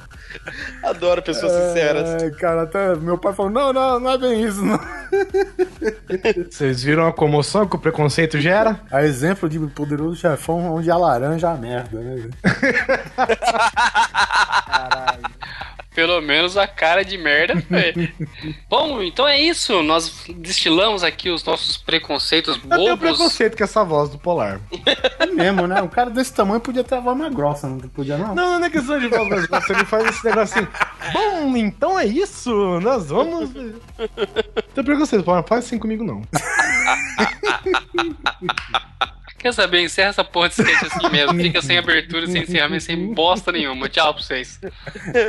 Adoro 0.85 1.21
pessoas 1.21 1.51
sinceras. 1.51 2.21
Ai, 2.21 2.31
cara, 2.31 2.63
até 2.63 2.95
meu 2.95 3.17
pai 3.17 3.33
falou: 3.33 3.51
não, 3.51 3.73
não, 3.73 3.99
não 3.99 4.11
é 4.11 4.17
bem 4.17 4.41
isso, 4.43 4.63
não. 4.63 4.79
Vocês 6.49 6.83
viram 6.83 7.07
a 7.07 7.13
comoção 7.13 7.67
que 7.67 7.75
o 7.75 7.79
preconceito 7.79 8.39
gera? 8.39 8.79
A 8.91 9.03
exemplo 9.03 9.49
de 9.49 9.59
poderoso 9.59 10.15
chefão 10.15 10.75
onde 10.75 10.89
a 10.91 10.97
laranja 10.97 11.47
é 11.47 11.51
a 11.51 11.55
merda, 11.55 11.99
né? 11.99 12.29
Pelo 15.95 16.21
menos 16.21 16.57
a 16.57 16.67
cara 16.67 17.05
de 17.05 17.17
merda 17.17 17.55
foi. 17.61 18.13
Bom, 18.69 19.01
então 19.01 19.25
é 19.25 19.39
isso. 19.39 19.81
Nós 19.81 20.25
destilamos 20.35 21.05
aqui 21.05 21.29
os 21.29 21.43
nossos 21.45 21.77
preconceitos 21.77 22.57
bobos. 22.57 22.77
Eu 22.77 22.83
tenho 22.83 22.97
preconceito 22.97 23.57
com 23.57 23.63
essa 23.63 23.83
voz 23.83 24.09
do 24.09 24.17
Polar. 24.17 24.59
É 25.17 25.25
mesmo, 25.25 25.65
né? 25.65 25.81
Um 25.81 25.87
cara 25.87 26.09
desse 26.09 26.33
tamanho 26.33 26.59
podia 26.59 26.83
ter 26.83 26.95
a 26.95 26.99
voz 26.99 27.17
mais 27.17 27.33
grossa, 27.33 27.67
não 27.67 27.79
podia 27.79 28.17
não? 28.17 28.35
Não, 28.35 28.59
não 28.59 28.65
é 28.65 28.69
questão 28.69 28.99
de 28.99 29.07
voz 29.07 29.29
mais 29.29 29.45
grossa. 29.45 29.71
Ele 29.71 29.85
faz 29.85 30.05
esse 30.07 30.25
negócio 30.25 30.59
assim. 30.59 30.67
Bom, 31.13 31.55
então 31.55 31.97
é 31.97 32.05
isso. 32.05 32.51
Nós 32.81 33.07
vamos... 33.07 33.49
Tem 34.73 34.83
preconceito, 34.83 35.23
Polar. 35.23 35.45
Faz 35.47 35.65
assim 35.65 35.79
comigo, 35.79 36.03
não. 36.03 36.21
Quer 39.45 39.53
saber? 39.53 39.81
Encerra 39.83 40.09
essa 40.09 40.23
porra 40.23 40.49
de 40.49 40.55
sketch 40.55 40.91
assim 40.91 41.09
mesmo. 41.11 41.39
Fica 41.39 41.61
sem 41.61 41.77
abertura, 41.77 42.25
sem 42.25 42.41
encerramento, 42.41 42.83
sem 42.83 43.13
bosta 43.13 43.51
nenhuma. 43.51 43.87
Tchau 43.87 44.11
pra 44.11 44.23
vocês. 44.23 44.59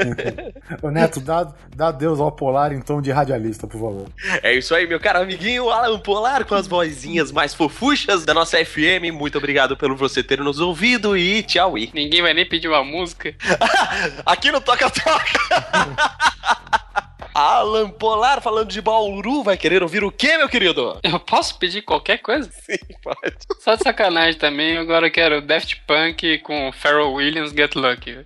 Ô 0.81 0.91
Neto, 0.91 1.21
dá, 1.21 1.53
dá 1.77 1.91
Deus 1.91 2.19
ao 2.19 2.33
Polar 2.33 2.73
em 2.73 2.81
tom 2.81 3.03
de 3.03 3.11
radialista, 3.11 3.67
por 3.67 3.79
favor. 3.79 4.09
É 4.43 4.55
isso 4.55 4.75
aí, 4.75 4.87
meu 4.87 4.99
caro 4.99 5.21
amiguinho 5.21 5.69
Alan 5.69 5.99
Polar 5.99 6.47
com 6.47 6.55
as 6.55 6.67
vozinhas 6.67 7.31
mais 7.31 7.53
fofuchas 7.53 8.25
da 8.25 8.33
nossa 8.33 8.57
FM. 8.65 9.13
Muito 9.13 9.37
obrigado 9.37 9.77
pelo 9.77 9.95
você 9.95 10.23
ter 10.23 10.41
nos 10.41 10.61
ouvido 10.61 11.15
e 11.15 11.43
tchau. 11.43 11.77
E. 11.77 11.91
Ninguém 11.93 12.23
vai 12.23 12.33
nem 12.33 12.49
pedir 12.49 12.69
uma 12.69 12.83
música. 12.83 13.35
Aqui 14.25 14.51
no 14.51 14.63
Toca 14.63 14.89
Toca. 14.89 16.17
Alan 17.37 17.91
Polar 17.91 18.41
falando 18.41 18.71
de 18.71 18.81
Bauru, 18.81 19.43
vai 19.43 19.59
querer 19.59 19.83
ouvir 19.83 20.03
o 20.03 20.11
quê, 20.11 20.39
meu 20.39 20.49
querido? 20.49 20.99
Eu 21.03 21.21
posso 21.21 21.59
pedir 21.59 21.83
qualquer 21.83 22.17
coisa? 22.23 22.49
Sim, 22.65 22.79
pode. 23.03 23.37
Só 23.61 23.75
de 23.75 23.83
sacanagem 23.83 24.41
também, 24.41 24.79
agora 24.79 25.09
eu 25.09 25.11
quero 25.11 25.43
Daft 25.43 25.83
Punk 25.87 26.39
com 26.39 26.73
Pharrell 26.73 27.13
Williams 27.13 27.51
Get 27.51 27.75
Lucky. 27.75 28.25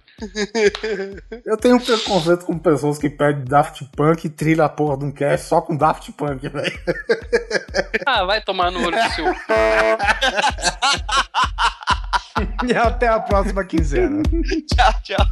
eu 1.45 1.57
tenho 1.57 1.75
um 1.75 1.81
preconceito 1.81 2.45
com 2.45 2.57
pessoas 2.57 2.99
que 2.99 3.11
pedem 3.11 3.45
Daft 3.45 3.85
Punk 3.97 4.27
e 4.27 4.31
trilha 4.31 4.67
a 4.67 4.69
porra 4.69 4.99
de 4.99 5.07
um 5.07 5.11
cast 5.11 5.49
só 5.49 5.61
com 5.61 5.77
Daft 5.77 6.13
Punk, 6.13 6.49
velho. 6.49 6.81
ah, 8.07 8.23
vai 8.23 8.41
tomar 8.41 8.71
no 8.71 8.79
olho 8.87 8.97
do 8.97 9.11
seu. 9.11 9.25
e 12.65 12.73
até 12.77 13.09
a 13.09 13.19
próxima 13.19 13.65
quinzena. 13.65 14.23
tchau, 14.73 14.93
tchau. 15.03 15.27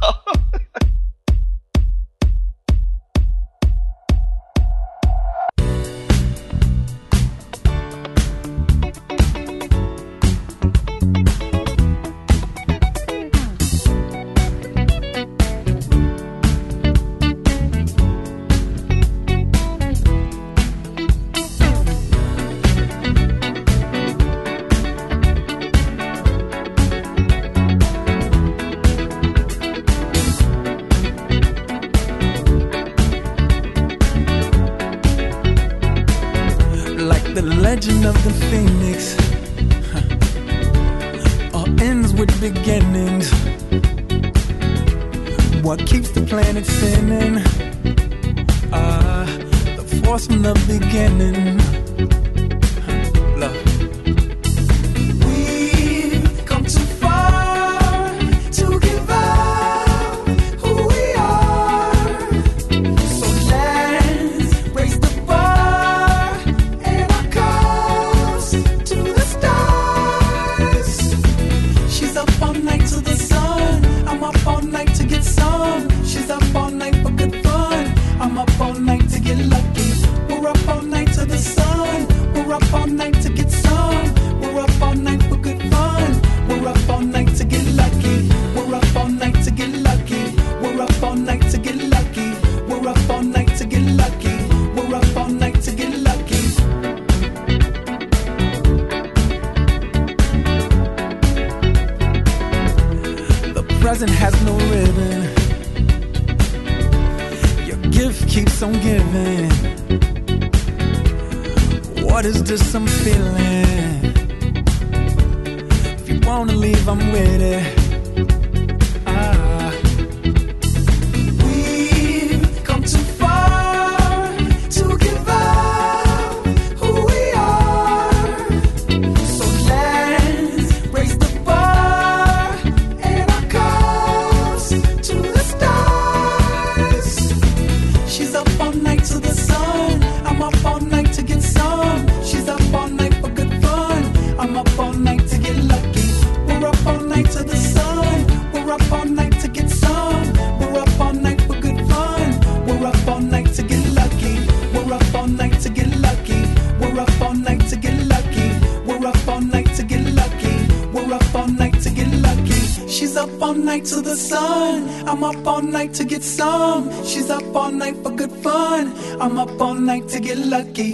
night 165.79 165.93
to 165.93 166.03
get 166.03 166.21
some. 166.21 166.91
She's 167.05 167.29
up 167.29 167.55
all 167.55 167.71
night 167.71 167.95
for 168.03 168.11
good 168.11 168.33
fun. 168.43 168.91
I'm 169.21 169.39
up 169.39 169.61
all 169.61 169.75
night 169.75 170.09
to 170.09 170.19
get 170.19 170.37
lucky. 170.37 170.91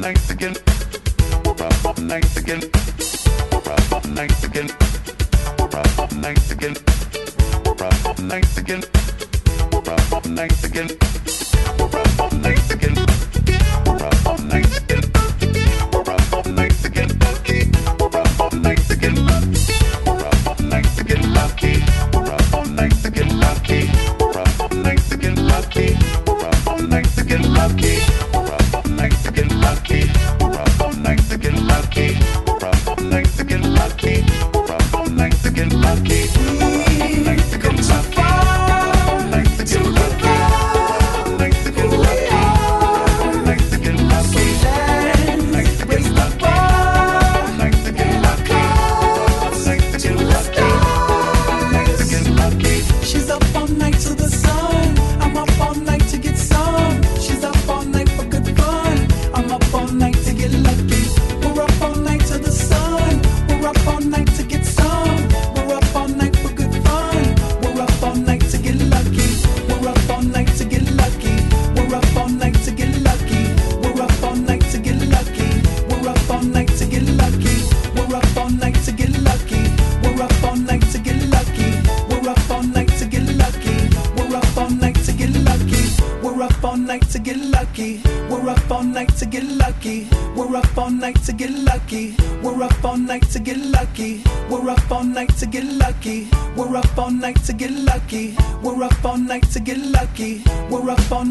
Nice 0.00 0.30
again. 0.30 0.54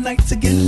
Lucky. 0.08 0.48
We're 0.48 0.67